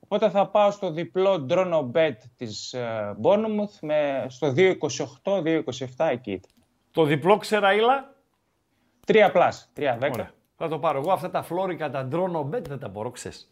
Οπότε 0.00 0.30
θα 0.30 0.48
πάω 0.48 0.70
στο 0.70 0.90
διπλό 0.90 1.46
drone 1.50 1.90
bet 1.92 2.16
της 2.36 2.72
ε, 2.72 3.16
Bournemouth 3.22 3.78
με, 3.80 4.26
στο 4.28 4.52
2.28-2.27 4.56 5.64
εκεί. 5.96 6.40
Το 6.90 7.04
διπλό 7.04 7.36
ξεραίλα. 7.36 8.14
3 9.06 9.30
πλάς, 9.32 9.72
3-10. 9.76 9.82
Ωραία. 10.12 10.30
Θα 10.56 10.68
το 10.68 10.78
πάρω 10.78 10.98
εγώ. 10.98 11.12
Αυτά 11.12 11.30
τα 11.30 11.42
φλόρικα, 11.42 11.90
τα 11.90 12.04
ντρόνο 12.04 12.42
μπέτ 12.42 12.68
δεν 12.68 12.78
τα 12.78 12.88
μπορώ, 12.88 13.10
ξέρεις. 13.10 13.50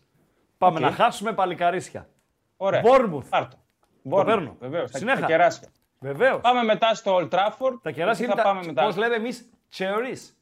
Πάμε 0.59 0.79
Οκ. 0.79 0.85
να 0.85 0.91
χάσουμε 0.91 1.33
παλικαρίσια. 1.33 2.09
Ωραία. 2.57 2.83
Bournemouth. 2.85 3.25
Πάρ' 3.29 3.49
το. 3.49 3.57
Το 4.03 4.17
Bournemouth, 4.17 4.25
παίρνω. 4.25 4.57
Βεβαίως, 4.61 4.91
τα, 4.91 4.99
Συνέχα. 4.99 5.21
τα 5.21 5.27
κεράσια. 5.27 5.69
Βεβαίως. 6.01 6.41
Πάμε 6.41 6.63
μετά 6.63 6.95
στο 6.95 7.17
Old 7.17 7.29
Trafford. 7.29 7.79
Τα 7.83 7.91
κεράσια 7.91 8.25
Εκεί 8.25 8.33
είναι 8.33 8.43
θα 8.43 8.49
πάμε 8.49 8.61
τα... 8.61 8.67
μετά. 8.67 8.85
Πώς 8.85 8.97
λέμε 8.97 9.15
εμείς, 9.15 9.51
cherries. 9.77 10.35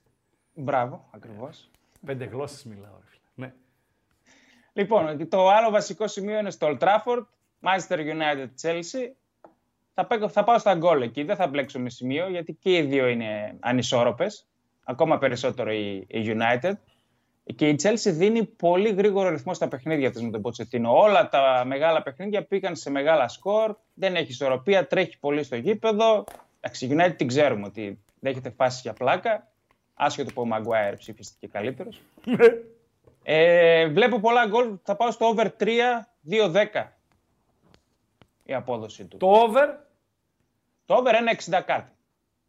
Μπράβο, 0.55 1.09
ακριβώς. 1.11 1.71
Πέντε 2.07 2.25
γλώσσες 2.25 2.65
μιλάω, 2.65 2.93
ρε 3.01 3.07
φίλε. 3.07 3.23
Ναι. 3.47 3.53
Λοιπόν, 4.73 5.29
το 5.29 5.49
άλλο 5.49 5.71
βασικό 5.71 6.07
σημείο 6.07 6.39
είναι 6.39 6.51
στο 6.51 6.67
Old 6.71 6.79
Trafford, 6.79 7.25
Manchester 7.63 7.99
United 7.99 8.49
Chelsea. 8.63 9.11
Θα, 9.95 10.07
παί- 10.07 10.31
θα 10.31 10.45
πάω 10.45 10.59
στα 10.59 10.75
γκολ 10.75 11.03
εκεί, 11.03 11.23
δεν 11.23 11.37
θα 11.37 11.47
μπλέξω 11.47 11.79
με 11.81 11.91
σημείο, 11.91 12.29
γιατί 12.29 12.53
και 12.55 12.77
οι 12.77 12.83
δύο 12.83 13.07
είναι 13.07 13.57
ανισόρροπες. 13.61 14.47
Ακόμα 14.85 15.19
περισσότερο 15.19 15.73
η, 15.73 15.97
η 16.09 16.37
United. 16.37 16.73
Και 17.55 17.69
η 17.69 17.79
Chelsea 17.83 18.11
δίνει 18.13 18.45
πολύ 18.45 18.89
γρήγορο 18.89 19.29
ρυθμό 19.29 19.55
στα 19.55 19.69
παιχνίδια 19.69 20.11
της 20.11 20.23
με 20.23 20.31
τον 20.31 20.43
Ποτσετίνο. 20.43 20.99
Όλα 20.99 21.29
τα 21.29 21.63
μεγάλα 21.67 22.03
παιχνίδια 22.03 22.45
πήγαν 22.45 22.77
σε 22.77 22.91
μεγάλα 22.91 23.29
σκορ, 23.29 23.77
δεν 23.95 24.17
έχει 24.17 24.31
ισορροπία, 24.31 24.87
τρέχει 24.87 25.19
πολύ 25.19 25.43
στο 25.43 25.57
γήπεδο. 25.57 26.25
Εντάξει, 26.61 26.87
η 26.87 26.89
United 26.93 27.15
την 27.17 27.27
ξέρουμε 27.27 27.67
ότι 27.67 27.99
δέχεται 28.21 28.51
φάσεις 28.51 28.81
για 28.81 28.93
πλάκα. 28.93 29.49
Άσχετο 29.95 30.33
που 30.33 30.43
ο 30.43 30.49
Maguire 30.53 30.95
ψήφιστηκε 30.99 31.47
καλύτερος. 31.47 32.01
Ε, 33.31 33.87
βλέπω 33.87 34.21
πολλά 34.21 34.47
γκολ. 34.47 34.79
Θα 34.83 34.97
πάω 34.97 35.11
στο 35.11 35.27
over 35.27 35.47
3, 35.59 35.69
2-10 36.31 36.85
η 38.45 38.55
απόδοση 38.55 39.05
του. 39.05 39.17
Το 39.17 39.27
over; 39.27 39.69
Το 40.85 40.95
over 40.95 41.15
είναι 41.15 41.37
60 41.45 41.63
κάτι. 41.67 41.93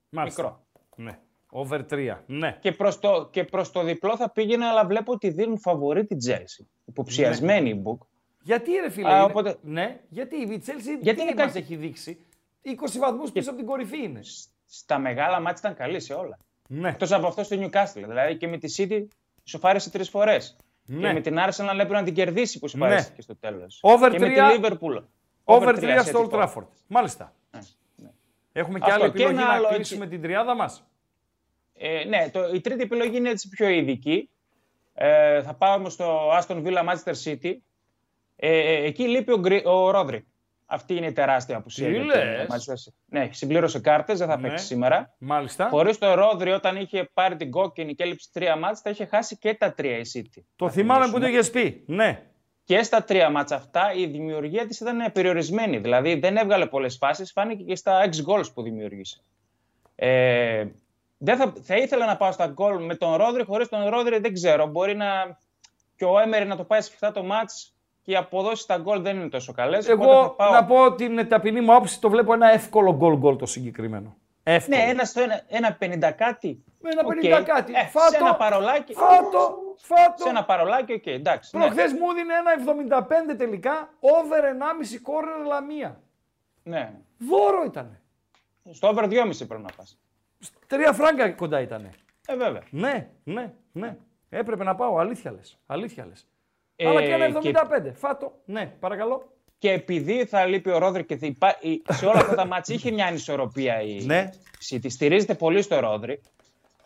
Μάλιστα. 0.10 0.42
Μικρό. 0.42 0.66
Ναι. 0.96 1.20
Over 1.52 1.82
3. 1.90 2.16
Ναι. 2.26 2.58
Και 2.60 2.72
προς, 2.72 3.00
το, 3.00 3.28
και 3.32 3.44
προς 3.44 3.72
το 3.72 3.84
διπλό 3.84 4.18
θα 4.18 4.30
πήγαινε, 4.32 4.66
αλλά 4.66 4.86
βλέπω 4.86 5.12
ότι 5.12 5.30
δίνουν 5.30 5.60
φαβορή 5.60 6.06
την 6.06 6.18
Τζέλση. 6.18 6.70
Υποψιασμένη 6.86 7.70
η 7.70 7.82
Book. 7.86 7.98
Γιατί 8.42 8.72
ρε 8.72 8.90
φίλε. 8.90 9.10
Α, 9.10 9.16
είναι- 9.16 9.24
οπότε- 9.24 9.58
Ναι, 9.62 10.00
γιατί 10.10 10.36
η 10.36 10.64
Chelsea 10.66 11.00
Γιατί 11.02 11.20
τι 11.20 11.22
είναι 11.28 11.34
μας 11.36 11.46
κάτι- 11.46 11.60
έχει 11.60 11.76
δείξει; 11.76 12.26
20 12.62 13.00
βαθμούς 13.00 13.32
πίσω 13.32 13.50
από 13.50 13.58
την 13.60 13.68
κορυφή 13.68 14.04
είναι. 14.04 14.20
Στα 14.66 14.98
μεγάλα 15.00 15.40
μάτια 15.40 15.58
ήταν 15.60 15.74
καλή 15.76 16.00
σε 16.00 16.14
όλα. 16.14 16.38
Ναι. 16.68 16.90
Εκτός 16.90 17.12
από 17.12 17.28
αυτό 17.28 17.44
στο 17.44 17.58
Newcastle. 17.60 18.04
Δηλαδή 18.08 18.38
και 18.38 18.48
με 18.48 18.58
τη 18.58 18.74
City 18.78 19.06
σοφάρισε 19.44 19.90
τρεις 19.90 20.10
φορές. 20.10 20.56
Ναι. 20.86 21.08
Και 21.08 21.14
με 21.14 21.22
την 21.22 21.36
Arsenal 21.38 21.72
έπρεπε 21.74 21.94
να 21.94 22.04
την 22.04 22.14
κερδίσει 22.14 22.60
που 22.60 22.68
σοφάρισε 22.68 23.10
Ναι. 23.10 23.16
και 23.16 23.22
στο 23.22 23.36
τέλος. 23.36 23.80
Over 23.82 24.10
και 24.12 24.20
με 24.20 24.28
3 24.28 24.52
τη 24.52 24.60
Liverpool. 24.62 25.04
Over 25.44 25.76
3 25.76 26.00
3 26.00 26.04
στο 26.06 26.28
Old 26.32 26.34
Trafford. 26.40 26.68
Μάλιστα. 26.88 27.34
Έχουμε 28.52 28.80
και 28.80 28.92
Αυτό. 28.92 29.04
άλλη 29.04 29.12
Και 29.14 29.18
επιλογή 29.24 29.38
ένα 29.42 29.48
να 29.48 29.54
άλλο 29.54 29.68
κλείσουμε 29.74 30.08
την 30.08 30.22
τριάδα 30.22 30.56
μας. 30.56 30.84
Ε, 31.82 32.04
ναι, 32.08 32.30
το, 32.32 32.50
η 32.54 32.62
τρίτη 32.62 32.82
επιλογή 32.84 33.18
είναι 33.18 33.30
έτσι 33.30 33.50
πιο 33.50 33.68
ειδική. 33.70 34.30
Ε, 34.94 35.42
θα 35.42 35.54
πάμε 35.54 35.90
στο 35.90 36.30
Aston 36.40 36.64
Villa 36.64 36.84
Manchester 36.90 37.14
City. 37.24 37.54
Ε, 38.36 38.58
ε, 38.58 38.86
εκεί 38.86 39.08
λείπει 39.08 39.32
ο, 39.32 39.38
Γκρι- 39.40 39.66
ο 39.66 39.92
Ρόδρυ. 39.92 40.26
Αυτή 40.66 40.96
είναι 40.96 41.06
η 41.08 41.12
τεράστια 41.12 41.58
απουσία. 41.58 41.86
Τι 41.88 41.92
για 41.92 42.02
το 42.02 42.08
λες; 42.08 42.48
Manchester 42.50 42.74
City. 42.74 42.94
Ναι, 43.06 43.30
συμπλήρωσε 43.32 43.80
κάρτες, 43.80 44.18
δεν 44.20 44.28
θα 44.28 44.38
Ναι. 44.40 44.48
παίξει 44.48 44.66
σήμερα. 44.66 45.16
Μάλιστα. 45.18 45.68
Χωρίς 45.70 45.98
το 45.98 46.14
Ρόδρυ, 46.14 46.52
όταν 46.52 46.76
είχε 46.76 47.10
πάρει 47.14 47.36
την 47.36 47.52
κόκκινη 47.52 47.96
και 47.96 48.04
έλειψε 48.04 48.30
τρία 48.34 48.56
μάτς, 48.56 48.82
θα 48.82 48.90
είχε 48.90 49.06
χάσει 49.06 49.38
και 49.38 49.54
τα 49.54 49.74
τρία 49.74 49.98
η 49.98 50.02
City. 50.14 50.42
Το 50.56 50.70
θυμάμαι 50.70 51.10
που 51.12 51.20
το 51.20 51.26
είχες 51.28 51.50
πει. 51.50 51.84
Ναι. 51.88 52.24
Και 52.64 52.84
στα 52.84 53.04
τρία 53.04 53.30
ματς 53.30 53.56
αυτά 53.56 53.94
η 53.94 54.06
δημιουργία 54.06 54.68
της 54.68 54.80
ήταν 54.80 55.12
περιορισμένη. 55.12 55.78
Δηλαδή 55.78 56.16
δεν 56.16 56.38
έβγαλε 56.38 56.66
πολλές 56.66 56.98
φάσεις, 56.98 57.32
φάνηκε 57.32 57.64
και 57.64 57.76
στα 57.76 58.02
6 58.02 58.24
goals 58.26 58.54
που 58.54 58.62
δημιούργησε. 58.62 59.22
Ε, 59.96 60.66
δεν 61.22 61.38
θα, 61.38 61.54
θα 61.62 61.76
ήθελα 61.76 62.06
να 62.06 62.18
πάω 62.18 62.32
στα 62.32 62.48
γκολ 62.48 62.84
με 62.84 62.96
τον 62.96 63.16
Ρόδρι, 63.16 63.44
χωρίς 63.44 63.70
τον 63.70 63.90
Ρόδρι 63.90 64.20
δεν 64.20 64.34
ξέρω. 64.34 64.68
Μπορεί 64.68 64.96
να. 64.96 65.38
και 65.96 66.06
ο 66.06 66.20
Έμερι 66.20 66.46
να 66.46 66.56
το 66.56 66.64
πάει 66.64 66.82
σφιχτά 66.82 67.12
το 67.12 67.24
ματς 67.24 67.74
και 68.02 68.12
οι 68.12 68.16
αποδόσεις 68.16 68.60
στα 68.64 68.78
γκολ 68.78 69.02
δεν 69.02 69.16
είναι 69.16 69.30
τόσο 69.30 69.54
καλές. 69.54 69.88
Εγώ 69.88 70.36
να 70.52 70.66
πω 70.66 70.94
την 70.96 71.28
ταπεινή 71.28 71.62
μου 71.62 71.74
άποψη, 71.74 72.02
το 72.02 72.10
βλέπω 72.10 72.34
ένα 72.34 72.52
εύκολο 72.52 72.96
γκολ 72.96 73.18
γκολ 73.18 73.36
το 73.36 73.46
συγκεκριμένο. 73.46 74.18
Εύκολο. 74.44 74.78
Ναι, 74.78 74.84
ένα 74.84 75.04
στο 75.04 75.22
ένα, 75.22 75.42
ένα 75.48 75.78
50 75.82 76.12
κάτι. 76.18 76.64
Με 76.82 76.90
ένα 76.90 77.02
Οκ. 77.06 77.42
50 77.42 77.44
κάτι. 77.46 77.74
Ε, 77.76 77.86
Φά' 77.86 77.99
το, 77.99 78.10
σε 78.10 78.18
ένα 78.18 78.36
παρολάκι. 78.36 78.94
Φά' 78.94 79.30
το, 79.30 79.58
φά' 79.78 80.04
το. 80.04 80.24
Σε 80.24 80.30
ένα 80.30 80.46
παρολάκι, 80.46 80.94
οκ, 80.94 81.06
εντάξει. 81.06 81.58
ναι. 81.58 81.64
Προχθές 81.64 81.92
μου 81.94 82.10
έδινε 82.12 82.34
ένα 82.34 83.00
75 83.32 83.36
τελικά, 83.38 83.90
over 84.00 84.44
1,5 84.44 85.00
κόρνερ 85.02 85.46
λαμία. 85.46 86.02
Ναι. 86.64 86.94
Δώρο 87.18 87.64
ήτανε. 87.66 88.02
Στο 88.72 88.88
over 88.88 89.04
2,5 89.04 89.48
πρέπει 89.48 89.62
να 89.62 89.70
πας. 89.76 90.00
Τρία 90.68 90.94
φράγκα 90.94 91.32
κοντά 91.32 91.62
ήτανε. 91.62 91.90
Ε, 92.28 92.36
βέβαια. 92.36 92.62
Ναι, 92.70 93.10
ναι, 93.24 93.54
ναι. 93.72 93.98
Έπρεπε 94.30 94.64
να 94.64 94.76
πάω, 94.76 94.98
αλήθεια 94.98 95.32
λες. 95.32 95.58
Αλήθεια 95.66 96.06
λες. 96.06 96.28
Ε, 96.76 96.88
Αλλά 96.88 97.02
και 97.02 97.12
ένα 97.14 97.40
και- 97.40 97.52
75. 97.54 97.92
Φάτο. 97.94 98.32
Ναι, 98.46 98.66
παρακαλώ. 98.80 99.32
Και 99.58 99.72
επειδή 99.72 100.26
θα 100.26 100.46
λείπει 100.46 100.70
ο 100.70 100.78
Ρόδρυ 100.78 101.06
και 101.06 101.18
θα 101.18 101.26
υπά... 101.26 101.58
η- 101.62 101.82
σε 101.92 102.06
όλα 102.06 102.20
αυτά 102.20 102.36
τα 102.36 102.46
μάτια 102.46 102.76
είχε 102.76 102.92
μια 102.92 103.06
ανισορροπία 103.06 103.82
η 103.82 104.06
Ναι. 104.06 104.30
City. 104.70 104.86
Στηρίζεται 104.92 105.34
πολύ 105.36 105.62
στο 105.62 105.80
Ρόδρυ 105.80 106.22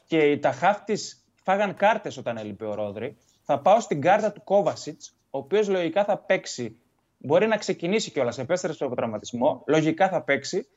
και 0.08 0.38
τα 0.38 0.52
χαφ 0.52 0.84
της 0.84 1.24
φάγαν 1.44 1.76
κάρτες 1.76 2.18
όταν 2.18 2.38
έλειπε 2.38 2.66
ο 2.66 2.74
Ρόδρυ. 2.74 3.18
Θα 3.44 3.60
πάω 3.60 3.80
στην 3.80 4.02
κάρτα 4.02 4.32
του 4.32 4.44
Κόβασιτς, 4.44 5.14
ο 5.30 5.38
οποίος 5.38 5.68
λογικά 5.70 6.04
θα 6.04 6.18
παίξει. 6.18 6.78
Μπορεί 7.18 7.48
να 7.48 7.58
ξεκινήσει 7.58 8.12
κιόλας, 8.12 8.38
επέστρεψε 8.38 8.84
από 8.84 8.96
τραυματισμό. 8.96 9.64
Λογικά 9.68 10.10
θα 10.10 10.22
παίξει. 10.22 10.68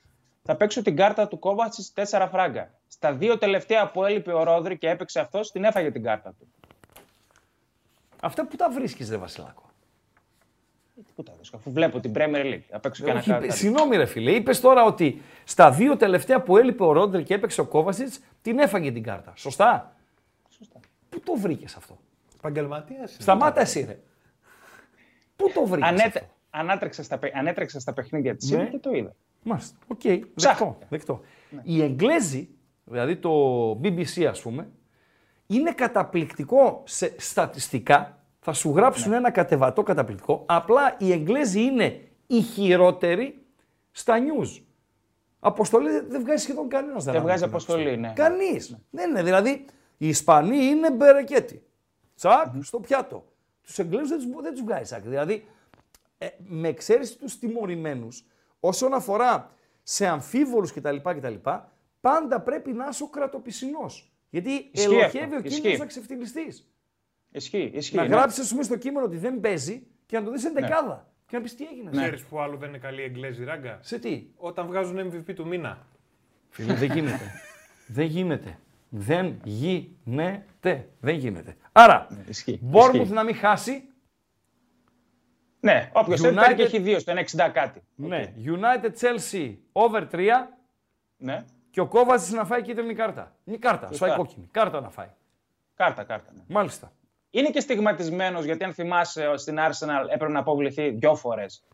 Θα 0.47 0.57
παίξω 0.57 0.83
την 0.83 0.97
κάρτα 0.97 1.29
του 1.29 1.39
Κόβασιτ 1.39 1.99
4 2.11 2.29
φράγκα. 2.31 2.71
Στα 2.89 3.13
δύο 3.13 3.39
τελευταία 3.39 3.91
που 3.91 4.05
έλειπε 4.05 4.33
ο 4.33 4.43
Ρόδρυ 4.43 4.79
και 4.79 4.89
έπαιξε 4.89 5.21
αυτός, 5.21 5.51
την 5.51 5.65
έφαγε 5.65 5.91
την 5.91 6.03
κάρτα 6.03 6.35
του. 6.39 6.49
Αυτά 8.21 8.47
που 8.47 8.57
τα 8.57 8.71
βρίσκεις 8.71 9.11
ρε 9.11 9.17
Βασιλάκο. 9.17 9.65
Πού 11.15 11.23
τα 11.23 11.33
βρίσκω, 11.37 11.57
αφού 11.57 11.73
βλέπω 11.73 12.01
την 12.01 12.13
Premier 12.17 12.45
League. 12.45 12.63
Θα 12.71 12.79
παίξω 12.81 13.05
και 13.05 13.11
ένα 13.11 13.19
Όχι, 13.19 13.31
κάρτα. 13.31 13.51
Συγγνώμη, 13.53 13.97
ρε 13.97 14.07
φίλε. 14.07 14.31
Είπες 14.31 14.61
τώρα 14.61 14.85
ότι 14.85 15.23
στα 15.45 15.71
δύο 15.71 15.97
τελευταία 15.97 16.43
που 16.43 16.57
έλειπε 16.57 16.85
ο 16.85 16.93
Ρόντρε 16.93 17.23
και 17.23 17.35
έπαιξε 17.35 17.61
ο 17.61 17.67
Κόβασιτ, 17.67 18.15
την 18.43 18.59
έφαγε 18.59 18.93
την 18.93 19.03
κάρτα. 19.03 19.33
Σωστά; 19.37 19.97
Σωστά. 20.49 20.81
Πού 21.09 21.21
το 21.21 21.35
βρήκες 21.37 21.77
αυτό; 21.77 21.99
Επαγγελματία. 22.37 23.07
Σταμάτα 23.07 23.61
εσύ, 23.61 23.85
ρε. 23.89 23.99
Πού 25.37 25.51
το 25.55 25.67
βρήκες. 25.67 25.89
Ανέτε... 25.89 26.29
Ανάτρεξα 26.51 27.03
στα, 27.03 27.19
παι- 27.19 27.37
ανέτρεξα 27.37 27.81
στα 27.81 27.93
παιχνίδια 27.93 28.37
της 28.37 28.51
Ναι. 28.51 28.65
και 28.69 28.79
το 28.79 28.91
είδα. 28.91 29.15
Μάλιστα. 29.47 29.77
Οκ. 29.87 30.01
Δεκτό. 30.35 30.79
δεκτό. 30.89 31.21
Οι 31.63 31.83
Εγγλέζοι, 31.83 32.49
δηλαδή 32.85 33.17
το 33.17 33.31
BBC 33.83 34.23
ας 34.25 34.41
πούμε, 34.43 34.69
είναι 35.47 35.73
καταπληκτικό 35.73 36.83
σε 36.87 37.15
στατιστικά. 37.19 38.21
Θα 38.41 38.53
σου 38.53 38.71
γράψουν 38.71 39.13
ένα 39.13 39.31
κατεβατό 39.31 39.83
καταπληκτικό. 39.83 40.43
Απλά 40.49 40.97
οι 40.99 41.13
Εγγλέζοι 41.13 41.61
είναι 41.63 42.01
οι 42.27 42.41
χειρότεροι 42.41 43.43
στα 43.91 44.15
news. 44.19 44.61
Αποστολή 45.41 45.91
δεν- 45.91 46.07
δεν 46.09 46.21
βγάζει 46.21 46.43
σχεδόν 46.43 46.69
κανένας. 46.69 47.05
Δεν 47.05 47.21
βγάζει 47.23 47.45
αποστολή, 47.45 47.97
ναι. 47.97 48.13
Κανείς. 48.15 48.77
Δεν 48.91 49.11
είναι. 49.11 49.23
Δηλαδή 49.23 49.65
οι 49.97 50.09
Ισπανοί 50.09 50.57
είναι 50.65 50.91
μπερεκέτι. 50.91 51.63
Τσακ 52.15 52.47
στο 52.63 52.81
πιάτο. 52.81 53.25
Τους 53.63 53.79
Εγγλέζους 53.79 54.09
δεν 54.09 54.19
τους 54.19 54.43
δεν 54.43 54.53
τους 54.53 54.63
βγάζει 54.63 54.83
τσακ. 54.83 55.03
Δηλαδή 55.03 55.45
ε, 56.19 56.27
με 56.47 56.69
εξαίρεση 56.69 57.19
τους 57.19 57.39
τιμωρημένους, 57.39 58.25
όσον 58.67 58.95
αφορά 58.95 59.51
σε 59.83 60.07
αμφίβολους 60.07 60.73
κτλ, 60.73 60.97
κτλ. 60.97 61.35
Πάντα 62.01 62.41
πρέπει 62.41 62.73
να 62.73 62.89
είσαι 62.91 63.03
ο 63.03 63.09
κρατοπισινός. 63.09 64.13
Γιατί 64.31 64.51
Ισχύει 64.51 64.87
ελοχεύει 64.89 65.05
αυτό, 65.05 65.19
ο 65.19 65.41
κίνδυνος 65.41 65.59
ισχύει. 65.59 65.79
να 65.79 65.87
ξεφτυλιστεί. 65.87 66.53
Ισχύει, 67.31 67.71
ισχύει. 67.75 67.97
Να 67.97 68.03
ναι. 68.03 68.09
γράψεις, 68.09 68.43
ας 68.43 68.51
πούμε, 68.51 68.63
στο 68.63 68.77
κείμενο 68.77 69.05
ότι 69.07 69.17
δεν 69.17 69.41
παίζει 69.41 69.87
και 70.07 70.19
να 70.19 70.25
το 70.25 70.31
δεις 70.31 70.45
εντεκάδα. 70.45 71.11
Και 71.27 71.37
να 71.37 71.43
πεις 71.43 71.55
τι 71.57 71.65
έγινε. 71.65 71.91
Ξέρεις 71.91 72.23
που 72.25 72.41
άλλο 72.41 72.57
δεν 72.57 72.69
είναι 72.69 72.79
καλή 72.79 73.03
Εγγλέζη 73.03 73.45
ράγκα; 73.45 73.79
Σε 73.83 73.99
τι; 73.99 74.27
Όταν 74.37 74.67
βγάζουν 74.67 75.13
MVP 75.13 75.35
του 75.35 75.47
μήνα. 75.47 75.87
Φίλε, 76.49 76.75
δεν 76.75 76.91
γίνεται. 76.93 77.31
δεν 77.87 78.07
γίνεται. 78.07 78.59
Δεν 78.89 79.41
γίνεται. 79.45 80.89
Δεν 81.01 81.15
γίνεται. 81.15 81.57
Άρα, 81.73 82.07
ισχύει, 82.29 82.61
Bournemouth 82.73 82.95
ισχύει. 82.95 83.13
να 83.13 83.23
μην 83.23 83.35
χάσει. 83.35 83.89
Ναι, 85.73 85.91
όποιος 85.93 86.21
θέλει 86.21 86.35
United- 86.37 86.41
παίρνει 86.41 86.55
και 86.57 86.63
έχει 86.63 86.79
δύο 86.79 86.99
στο 86.99 87.13
1,60 87.13 87.51
κάτι. 87.53 87.83
Ναι. 87.95 88.33
United 88.45 88.91
Chelsea 89.01 89.55
over 89.73 90.03
3 90.13 90.29
Ναι. 91.17 91.45
και 91.71 91.81
ο 91.81 91.87
Κόβατς 91.87 92.31
να 92.31 92.45
φάει 92.45 92.63
κίτρινη 92.63 92.95
κάρτα. 92.95 93.37
Ή 93.45 93.59
κάρτα, 93.59 93.87
σου 93.87 93.93
Σωστά. 93.93 94.07
φάει 94.07 94.17
κόκκινη. 94.17 94.49
Κάρτα 94.51 94.81
να 94.81 94.91
φάει. 94.91 95.09
Κάρτα, 95.75 96.05
κάρτα. 96.05 96.31
Ναι. 96.35 96.43
Μάλιστα. 96.49 96.93
Είναι 97.31 97.51
και 97.51 97.61
στιγματισμένος 97.61 98.45
γιατί 98.45 98.65
αν 98.65 98.73
θυμάσαι 98.73 99.37
στην 99.37 99.57
Arsenal 99.59 100.05
έπρεπε 100.13 100.33
να 100.33 100.39
αποβληθεί 100.39 100.91
δυο 100.91 101.15
φορές 101.15 101.65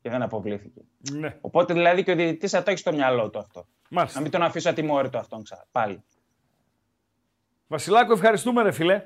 και 0.00 0.10
δεν 0.10 0.22
αποβλήθηκε. 0.22 0.80
Ναι. 1.12 1.36
Οπότε 1.40 1.72
δηλαδή 1.72 2.02
και 2.02 2.10
ο 2.10 2.14
διαιτητής 2.14 2.50
θα 2.50 2.62
το 2.62 2.70
έχει 2.70 2.78
στο 2.78 2.92
μυαλό 2.92 3.30
του 3.30 3.38
αυτό. 3.38 3.66
Μάλιστα. 3.90 4.16
Να 4.16 4.22
μην 4.22 4.30
τον 4.32 4.42
αφήσω 4.42 4.70
ατιμόρυτο 4.70 5.18
αυτόν 5.18 5.42
ξα... 5.42 5.66
πάλι. 5.70 6.04
Βασιλάκο, 7.66 8.12
ευχαριστούμε 8.12 8.62
ρε 8.62 8.70
φίλε. 8.72 9.02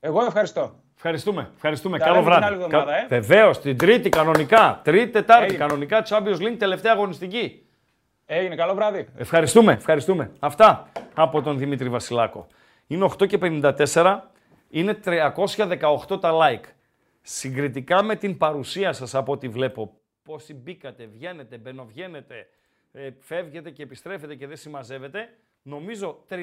Εγώ 0.00 0.24
ευχαριστώ. 0.24 0.82
Ευχαριστούμε. 1.00 1.50
Ευχαριστούμε. 1.54 1.98
Τα 1.98 2.04
Καλό 2.04 2.16
λέμε 2.20 2.30
την 2.30 2.38
βράδυ. 2.38 2.54
άλλη 2.54 2.64
εβδομάδα, 2.64 2.96
ε. 2.98 3.06
Βεβαίως, 3.08 3.60
την 3.60 3.78
Τρίτη 3.78 4.08
κανονικά. 4.08 4.80
Τρίτη, 4.84 5.10
Τετάρτη 5.10 5.44
Έγινε. 5.44 5.58
κανονικά. 5.58 6.02
Champions 6.08 6.38
League, 6.40 6.56
τελευταία 6.58 6.92
αγωνιστική. 6.92 7.66
Έγινε, 8.26 8.54
καλό 8.54 8.74
βράδυ. 8.74 9.08
Ευχαριστούμε, 9.16 9.72
ευχαριστούμε. 9.72 10.30
Αυτά 10.38 10.88
από 11.14 11.42
τον 11.42 11.58
Δημήτρη 11.58 11.88
Βασιλάκο. 11.88 12.46
Είναι 12.86 13.04
8 13.04 13.26
και 13.26 13.38
54, 13.38 14.18
είναι 14.68 15.00
318 15.04 16.20
τα 16.20 16.32
like. 16.32 16.64
Συγκριτικά 17.22 18.02
με 18.02 18.16
την 18.16 18.36
παρουσία 18.36 18.92
σας 18.92 19.14
από 19.14 19.32
ό,τι 19.32 19.48
βλέπω, 19.48 19.92
πόσοι 20.22 20.54
μπήκατε, 20.54 21.06
βγαίνετε, 21.06 21.58
μπαινοβγαίνετε, 21.58 22.46
ε, 22.92 23.08
φεύγετε 23.20 23.70
και 23.70 23.82
επιστρέφετε 23.82 24.34
και 24.34 24.46
δεν 24.46 24.56
συμμαζεύετε, 24.56 25.28
νομίζω 25.62 26.24
32 26.28 26.36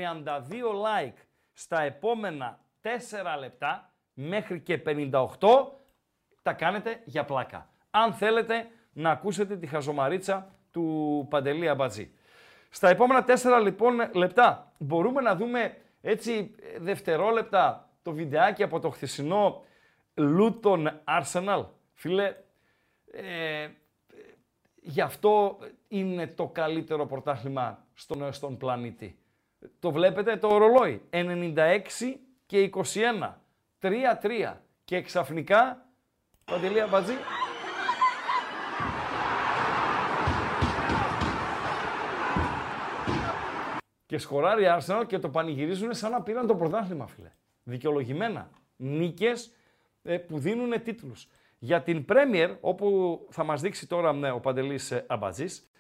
like 0.86 1.18
στα 1.53 1.82
επόμενα 1.82 2.60
4 2.82 2.88
λεπτά 3.40 3.90
μέχρι 4.16 4.60
και 4.60 4.82
58 4.86 5.30
τα 6.42 6.54
κάνετε 6.54 7.02
για 7.06 7.26
πλάκα. 7.26 7.70
Αν 7.92 8.14
θέλετε 8.14 8.68
να 8.94 9.10
ακούσετε 9.10 9.58
τη 9.58 9.68
χαζομαρίτσα 9.68 10.56
του 10.72 11.28
Παντελή 11.30 11.70
Αμπατζή. 11.70 12.12
Στα 12.70 12.90
επόμενα 12.90 13.24
τέσσερα 13.24 13.60
λοιπόν 13.60 13.96
λεπτά 14.14 14.72
μπορούμε 14.78 15.22
να 15.22 15.36
δούμε 15.36 15.78
έτσι 16.02 16.56
ε, 16.62 16.80
δευτερόλεπτα 16.80 17.90
το 18.02 18.12
βιντεάκι 18.12 18.64
από 18.64 18.80
το 18.80 18.90
χθεσινό 18.90 19.64
Luton 20.16 20.88
Arsenal. 21.06 21.66
Φίλε, 21.94 22.36
ε, 23.12 23.70
γι' 24.82 25.02
αυτό 25.02 25.58
είναι 25.88 26.28
το 26.28 26.48
καλύτερο 26.48 27.06
πρωτάθλημα 27.06 27.86
στον, 27.94 28.34
στον 28.34 28.58
πλανήτη. 28.58 29.20
Το 29.80 29.92
βλέπετε 29.92 30.38
το 30.38 30.58
ρολόι. 30.58 31.02
96 31.12 31.82
και 32.46 32.70
21. 32.74 33.34
3-3. 33.86 34.53
Και 34.86 35.02
ξαφνικά, 35.02 35.88
Παντελή 36.45 36.82
Αμπατζή, 36.82 37.14
Και 44.06 44.18
σκοράρει 44.18 44.64
Arsenal 44.68 45.03
και 45.07 45.20
το 45.20 45.30
πανηγυρίζουν 45.30 45.94
σαν 45.94 46.12
να 46.12 46.22
πήραν 46.22 46.48
το 46.48 46.56
πρωτάθλημα, 46.56 47.07
φίλε. 47.07 47.32
Δικαιολογημένα. 47.64 48.49
Νίκες 48.76 49.52
ε, 50.03 50.18
που 50.18 50.40
δίνουν 50.40 50.84
τίτλους. 50.84 51.28
Για 51.60 51.82
την 51.82 52.06
Premier, 52.10 52.56
όπου 52.60 53.20
θα 53.30 53.44
μας 53.44 53.62
δείξει 53.62 53.88
τώρα 53.88 54.14
ναι, 54.14 54.32
ο 54.32 54.40
Παντελής 54.40 54.91
ε, 54.91 55.06
Αμπατζής, 55.07 55.72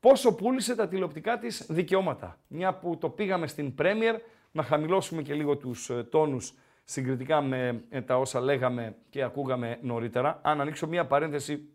πόσο 0.00 0.34
πούλησε 0.34 0.74
τα 0.74 0.88
τηλεοπτικά 0.88 1.38
της 1.38 1.66
δικαιώματα. 1.68 2.38
Μια 2.46 2.74
που 2.74 2.98
το 2.98 3.08
πήγαμε 3.08 3.46
στην 3.46 3.74
Premier, 3.78 4.14
να 4.52 4.62
χαμηλώσουμε 4.62 5.22
και 5.22 5.34
λίγο 5.34 5.56
τους 5.56 5.90
ε, 5.90 6.02
τόνους 6.02 6.54
συγκριτικά 6.88 7.40
με 7.40 7.84
ε, 7.88 8.00
τα 8.00 8.18
όσα 8.18 8.40
λέγαμε 8.40 8.96
και 9.10 9.22
ακούγαμε 9.22 9.78
νωρίτερα. 9.82 10.40
Αν 10.42 10.60
ανοίξω 10.60 10.86
μία 10.86 11.06
παρένθεση, 11.06 11.68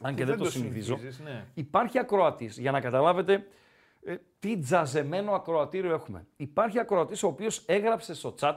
αν 0.00 0.14
και, 0.14 0.24
δεν, 0.24 0.38
το 0.38 0.50
συνηθίζω, 0.50 0.98
ναι. 1.24 1.44
υπάρχει 1.54 1.98
ακροατής, 1.98 2.58
για 2.58 2.70
να 2.70 2.80
καταλάβετε 2.80 3.46
ε, 4.04 4.16
τι 4.38 4.58
τζαζεμένο 4.58 5.32
ακροατήριο 5.32 5.92
έχουμε. 5.94 6.26
Υπάρχει 6.36 6.78
ακροατής 6.78 7.22
ο 7.22 7.26
οποίος 7.26 7.64
έγραψε 7.66 8.14
στο 8.14 8.34
chat, 8.40 8.56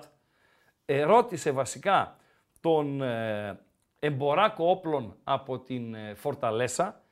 ερώτησε 0.86 1.52
βασικά 1.52 2.16
τον 2.60 3.02
ε, 3.02 3.60
εμποράκο 4.00 4.70
όπλων 4.70 5.16
από 5.24 5.60
την 5.60 5.94
ε, 5.94 6.14
Φορταλέσα, 6.14 7.04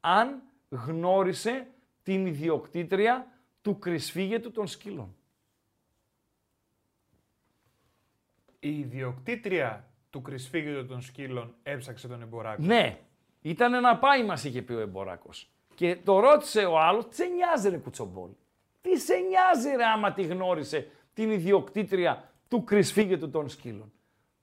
αν 0.00 0.42
γνώρισε 0.68 1.66
την 2.02 2.26
ιδιοκτήτρια 2.26 3.26
του 3.62 3.78
κρυσφύγετου 3.78 4.50
των 4.50 4.66
σκύλων. 4.66 5.16
Η 8.60 8.78
ιδιοκτήτρια 8.78 9.88
του 10.10 10.22
κρυσφύγητου 10.22 10.86
των 10.86 11.00
σκύλων 11.00 11.54
έψαξε 11.62 12.08
τον 12.08 12.22
εμποράκος. 12.22 12.66
Ναι, 12.66 12.98
ήταν 13.40 13.80
να 13.80 13.98
πάει, 13.98 14.24
μας 14.24 14.44
είχε 14.44 14.62
πει 14.62 14.72
ο 14.72 14.80
εμποράκος. 14.80 15.50
Και 15.74 15.96
το 15.96 16.20
ρώτησε 16.20 16.64
ο 16.64 16.78
άλλος, 16.78 17.08
τι 17.08 17.14
σε 17.14 17.24
νοιάζει 17.24 17.68
ρε 17.68 17.76
κουτσομπόλ. 17.76 18.30
Τι 18.80 18.98
σε 18.98 19.14
νοιάζει 19.16 19.76
ρε 19.76 19.84
άμα 19.84 20.12
τη 20.12 20.22
γνώρισε 20.22 20.90
την 21.12 21.30
ιδιοκτήτρια 21.30 22.32
του 22.48 22.64
κρυσφύγετου 22.64 23.30
των 23.30 23.48
σκύλων; 23.48 23.92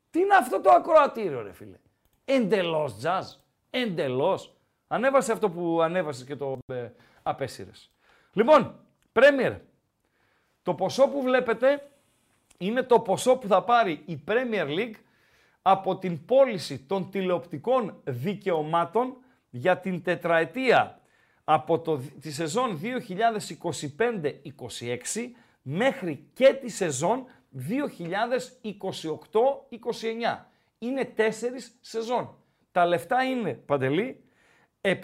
Τι 0.09 0.19
είναι 0.19 0.35
αυτό 0.35 0.61
το 0.61 0.69
ακροατήριο 0.69 1.41
ρε 1.41 1.51
φίλε; 1.51 1.77
Εντελώς 2.25 2.97
τζαζ. 2.97 3.25
Εντελώς. 3.69 4.55
Ανέβασε 4.87 5.31
αυτό 5.31 5.49
που 5.49 5.81
ανέβασε 5.81 6.25
και 6.25 6.35
το 6.35 6.57
ε, 6.65 6.89
απέσυρες. 7.23 7.91
Λοιπόν, 8.33 8.79
Πρέμιερ. 9.11 9.53
Το 10.63 10.73
ποσό 10.73 11.07
που 11.07 11.21
βλέπετε 11.21 11.91
είναι 12.57 12.83
το 12.83 12.99
ποσό 12.99 13.35
που 13.35 13.47
θα 13.47 13.63
πάρει 13.63 14.01
η 14.05 14.23
Premier 14.27 14.67
League 14.67 14.95
από 15.61 15.97
την 15.97 16.25
πώληση 16.25 16.79
των 16.79 17.09
τηλεοπτικών 17.09 18.01
δικαιωμάτων 18.03 19.17
για 19.49 19.79
την 19.79 20.03
τετραετία 20.03 20.99
από 21.43 21.79
το, 21.79 22.01
τη 22.19 22.31
σεζόν 22.31 22.79
2025-26 22.83 22.89
μέχρι 25.61 26.29
και 26.33 26.53
τη 26.53 26.69
σεζόν 26.69 27.25
2028-29. 27.69 27.73
Είναι 30.79 31.05
τέσσερις 31.05 31.77
σεζόν. 31.81 32.37
Τα 32.71 32.85
λεφτά 32.85 33.23
είναι, 33.23 33.53
Παντελή, 33.53 34.23
7,8 34.81 34.95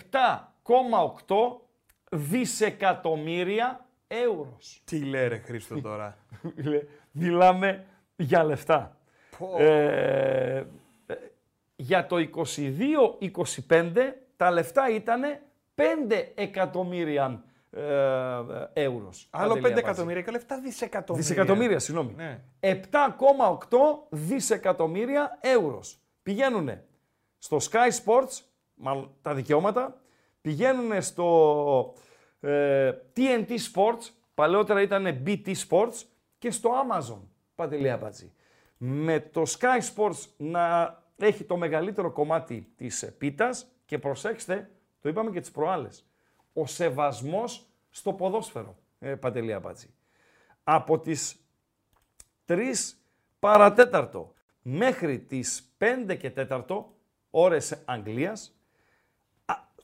δισεκατομμύρια 2.12 3.86
ευρώ. 4.12 4.58
Τι 4.84 5.00
λέει 5.00 5.28
ρε 5.28 5.38
Χρήστο 5.38 5.82
τώρα; 5.82 6.18
Μιλάμε 7.12 7.86
για 8.16 8.44
λεφτά. 8.44 8.98
Ε, 9.58 10.64
για 11.76 12.06
το 12.06 12.16
22-25 13.68 13.94
τα 14.36 14.52
λεφτά 14.52 14.90
ήταν 14.90 15.22
5 15.76 15.82
εκατομμύρια 16.36 17.44
ε, 17.70 17.82
ευρώ. 18.74 19.10
Άλλο 19.30 19.54
5 19.54 19.64
εκατομμύρια 19.64 20.22
και 20.22 20.32
λεφτά 20.32 20.60
δισεκατομμύρια. 20.60 21.28
Δισεκατομμύρια, 21.28 21.80
συγγνώμη. 21.80 22.14
Ναι. 22.16 22.42
7,8 22.60 22.78
δισεκατομμύρια 24.10 25.38
ευρώ. 25.42 25.82
Πηγαίνουν 26.24 26.70
στο 27.38 27.58
Sky 27.58 27.90
Sports, 28.06 28.42
μάλλον 28.74 29.12
τα 29.22 29.34
δικαιώματα, 29.34 30.02
πηγαίνουν 30.42 31.02
στο 31.02 31.94
ε, 32.42 32.92
TNT 33.16 33.50
Sports, 33.50 34.10
παλαιότερα 34.34 34.82
ήταν 34.82 35.24
BT 35.26 35.54
Sports, 35.70 36.04
και 36.42 36.52
στο 36.52 36.72
Amazon, 36.88 37.20
Παντελή 37.56 37.90
Αμπατζή. 37.90 38.34
Με 38.78 39.20
το 39.20 39.44
Sky 39.60 39.80
Sports 39.96 40.26
να 40.38 40.98
έχει 41.18 41.44
το 41.44 41.58
μεγαλύτερο 41.58 42.12
κομμάτι 42.12 42.72
της 42.76 43.14
πίτας 43.18 43.68
και 43.86 44.00
προσέξτε, 44.00 44.70
το 45.02 45.10
είπαμε 45.10 45.32
και 45.32 45.40
τις 45.40 45.52
προάλλες, 45.52 46.06
ο 46.54 46.66
σεβασμός 46.66 47.66
στο 47.90 48.14
ποδόσφαιρο, 48.14 48.76
ε, 49.00 49.16
Παντελή 49.16 49.54
Αμπατζή. 49.54 49.94
Από 50.64 51.00
τις 51.00 51.46
3 52.46 52.98
παρατέταρτο 53.40 54.34
μέχρι 54.62 55.20
τις 55.20 55.74
5 55.78 56.16
και 56.16 56.30
4 56.30 56.96
ώρες 57.30 57.82
Αγγλίας, 57.86 58.56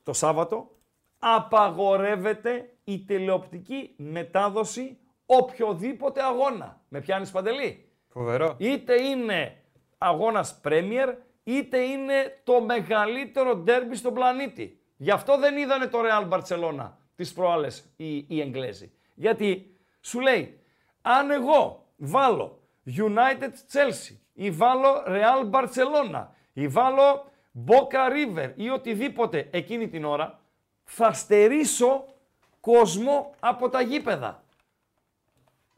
το 0.03 0.13
Σάββατο, 0.13 0.76
απαγορεύεται 1.19 2.69
η 2.84 2.99
τηλεοπτική 2.99 3.94
μετάδοση 3.98 4.98
οποιοδήποτε 5.26 6.23
αγώνα. 6.23 6.81
Με 6.88 6.99
πιάνεις 6.99 7.31
Παντελή; 7.31 7.91
Φοβερό. 8.07 8.56
Είτε 8.57 9.02
είναι 9.02 9.64
αγώνας 9.98 10.61
Premier, 10.64 11.14
είτε 11.44 11.77
είναι 11.77 12.41
το 12.44 12.61
μεγαλύτερο 12.61 13.56
ντέρμπι 13.56 13.95
στον 13.95 14.14
πλανήτη. 14.14 14.81
Γι' 14.98 15.11
αυτό 15.11 15.38
δεν 15.38 15.57
είδανε 15.57 15.88
το 15.88 15.99
Real 16.03 16.30
Barcelona 16.30 16.91
τις 17.15 17.34
προάλλες 17.34 17.94
οι, 17.95 18.15
οι 18.15 18.41
Εγγλέζοι. 18.41 18.91
Γιατί 19.14 19.77
σου 20.02 20.19
λέει, 20.19 20.60
αν 21.02 21.31
εγώ 21.31 21.85
βάλω 21.95 22.61
United 22.98 23.52
Chelsea 23.73 24.15
ή 24.34 24.52
βάλω 24.52 25.03
Real 25.07 25.49
Barcelona 25.52 26.26
ή 26.53 26.68
βάλω 26.68 27.31
Boca 27.68 28.11
River 28.11 28.52
ή 28.56 28.69
οτιδήποτε 28.69 29.48
εκείνη 29.52 29.88
την 29.88 30.06
ώρα, 30.06 30.41
θα 30.89 31.14
στερήσω 31.14 32.05
κόσμο 32.59 33.35
από 33.39 33.69
τα 33.69 33.81
γήπεδα. 33.81 34.43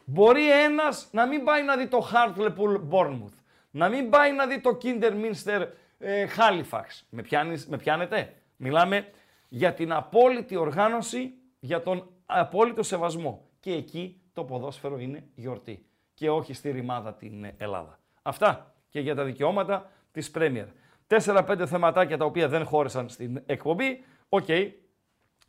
Μπορεί 0.05 0.51
ένας 0.51 1.07
να 1.11 1.27
μην 1.27 1.43
πάει 1.43 1.63
να 1.63 1.77
δει 1.77 1.87
το 1.87 2.09
Hartlepool 2.13 2.81
Bournemouth, 2.89 3.37
να 3.71 3.89
μην 3.89 4.09
πάει 4.09 4.33
να 4.33 4.47
δει 4.47 4.61
το 4.61 4.77
Kinderminster 4.81 5.67
ε, 5.99 6.27
Halifax. 6.37 7.01
Με, 7.09 7.21
πιάνεις, 7.21 7.67
με 7.67 7.77
πιάνετε; 7.77 8.33
Μιλάμε 8.55 9.11
για 9.49 9.73
την 9.73 9.91
απόλυτη 9.91 10.55
οργάνωση, 10.55 11.33
για 11.59 11.81
τον 11.81 12.09
απόλυτο 12.25 12.83
σεβασμό. 12.83 13.47
Και 13.59 13.71
εκεί 13.71 14.21
το 14.33 14.43
ποδόσφαιρο 14.43 14.99
είναι 14.99 15.23
γιορτή 15.35 15.85
και 16.13 16.29
όχι 16.29 16.53
στη 16.53 16.71
ρημάδα 16.71 17.13
την 17.13 17.53
Ελλάδα. 17.57 17.99
Αυτά 18.21 18.73
και 18.89 18.99
για 18.99 19.15
τα 19.15 19.23
δικαιώματα 19.23 19.91
της 20.11 20.31
Premier. 20.35 20.65
4-5 21.07 21.63
θεματάκια 21.67 22.17
τα 22.17 22.25
οποία 22.25 22.47
δεν 22.47 22.65
χώρεσαν 22.65 23.09
στην 23.09 23.41
εκπομπή. 23.45 24.03
Οκ, 24.29 24.47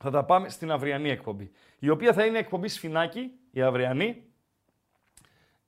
θα 0.02 0.10
τα 0.10 0.24
πάμε 0.24 0.48
στην 0.48 0.70
αυριανή 0.70 1.10
εκπομπή. 1.10 1.50
Η 1.78 1.88
οποία 1.88 2.12
θα 2.12 2.24
είναι 2.24 2.38
εκπομπή 2.38 2.68
σφινάκι, 2.68 3.30
η 3.50 3.62
αυριανή, 3.62 4.24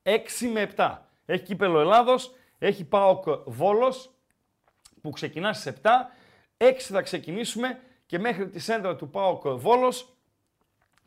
6 0.03 0.19
με 0.53 0.71
7. 0.77 0.99
Έχει 1.25 1.43
κύπελλο 1.43 1.81
Ελλάδος, 1.81 2.35
έχει 2.59 2.85
ΠΑΟΚ 2.85 3.25
Βόλος 3.47 4.11
που 5.01 5.11
ξεκινά 5.11 5.53
στις 5.53 5.73
7. 5.83 5.89
6 6.57 6.73
θα 6.79 7.03
ξεκινήσουμε 7.03 7.81
και 8.07 8.19
μέχρι 8.19 8.49
τη 8.49 8.59
σέντρα 8.59 8.97
του 8.97 9.11
ΠΑΟΚ 9.11 9.49
Βόλος 9.49 10.17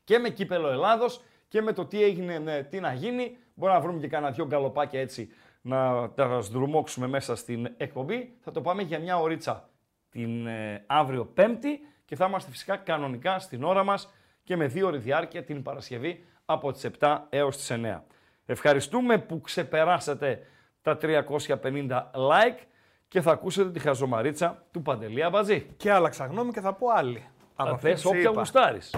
και 0.03 0.19
με 0.19 0.30
κύπελο 0.30 0.68
Ελλάδος 0.68 1.22
και 1.47 1.61
με 1.61 1.73
το 1.73 1.85
τι 1.85 2.03
έγινε, 2.03 2.39
ναι, 2.39 2.64
τι 2.64 2.80
να 2.80 2.93
γίνει. 2.93 3.38
Μπορεί 3.53 3.73
να 3.73 3.80
βρούμε 3.80 3.99
και 3.99 4.07
κανένα 4.07 4.31
δυο 4.31 4.45
γκαλοπάκια 4.45 4.99
έτσι 4.99 5.30
να 5.61 6.10
τα 6.10 6.41
σδρουμώξουμε 6.41 7.07
μέσα 7.07 7.35
στην 7.35 7.73
εκπομπή. 7.77 8.38
Θα 8.39 8.52
το 8.52 8.61
πάμε 8.61 8.81
για 8.81 8.99
μια 8.99 9.19
ωρίτσα 9.19 9.69
την 10.10 10.47
ε, 10.47 10.84
αύριο 10.88 11.26
Πέμπτη 11.26 11.80
και 12.06 12.15
θα 12.15 12.26
είμαστε 12.26 12.52
φυσικά 12.52 12.77
κανονικά 12.77 13.40
στην 13.40 13.64
ώρα 13.64 13.84
μας 13.84 14.14
και 14.44 14.56
με 14.56 14.68
δύο 14.68 14.88
ώρη 14.88 14.98
διάρκεια 14.98 15.44
την 15.44 15.64
Παρασκευή 15.64 16.26
από 16.45 16.72
τις 16.72 16.90
7 16.99 17.19
έως 17.30 17.57
τις 17.57 17.72
9. 17.72 18.02
Ευχαριστούμε 18.45 19.18
που 19.18 19.41
ξεπεράσατε 19.41 20.48
τα 20.82 20.98
350 21.02 22.11
like 22.14 22.60
και 23.07 23.22
θα 23.22 23.32
ακούσετε 23.32 23.72
τη 23.72 23.80
χαζομαρίτσα 23.80 24.64
του 24.72 24.82
Παντελή 24.82 25.23
Αμπατζή. 25.23 25.61
Και 25.77 25.91
άλλαξα 25.91 26.26
γνώμη 26.26 26.52
και 26.52 26.61
θα 26.61 26.73
πω 26.73 26.88
άλλη. 26.90 27.30
Θα 27.56 27.76
πες 27.82 28.06
όποια 28.06 28.30
γουστάρεις. 28.30 28.95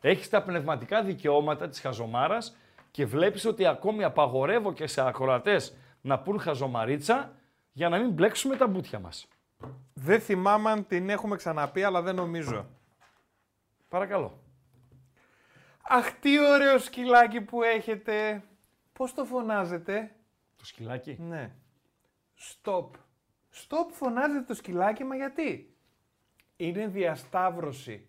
Έχεις 0.00 0.28
τα 0.28 0.42
πνευματικά 0.42 1.02
δικαιώματα 1.02 1.68
της 1.68 1.80
χαζομάρας 1.80 2.56
και 2.90 3.06
βλέπεις 3.06 3.44
ότι 3.44 3.66
ακόμη 3.66 4.04
απαγορεύω 4.04 4.72
και 4.72 4.86
σε 4.86 5.06
ακροατές 5.06 5.76
να 6.00 6.18
πούν 6.18 6.40
χαζομαρίτσα 6.40 7.32
για 7.72 7.88
να 7.88 7.98
μην 7.98 8.10
μπλέξουμε 8.10 8.56
τα 8.56 8.66
μπούτια 8.66 8.98
μας. 8.98 9.26
Δεν 9.94 10.20
θυμάμαι 10.20 10.70
αν 10.70 10.86
την 10.86 11.08
έχουμε 11.08 11.36
ξαναπεί, 11.36 11.82
αλλά 11.84 12.02
δεν 12.02 12.14
νομίζω. 12.14 12.66
Παρακαλώ. 13.88 14.42
Αχ, 15.82 16.12
τι 16.12 16.38
ωραίο 16.38 16.78
σκυλάκι 16.78 17.40
που 17.40 17.62
έχετε. 17.62 18.44
Πώς 18.92 19.14
το 19.14 19.24
φωνάζετε; 19.24 20.14
Το 20.56 20.64
σκυλάκι; 20.64 21.16
Ναι. 21.20 21.54
Stop. 22.38 22.90
Stop 23.54 23.88
φωνάζετε 23.90 24.40
το 24.42 24.54
σκυλάκι, 24.54 25.04
μα 25.04 25.16
γιατί; 25.16 25.76
Είναι 26.56 26.86
διασταύρωση 26.86 28.08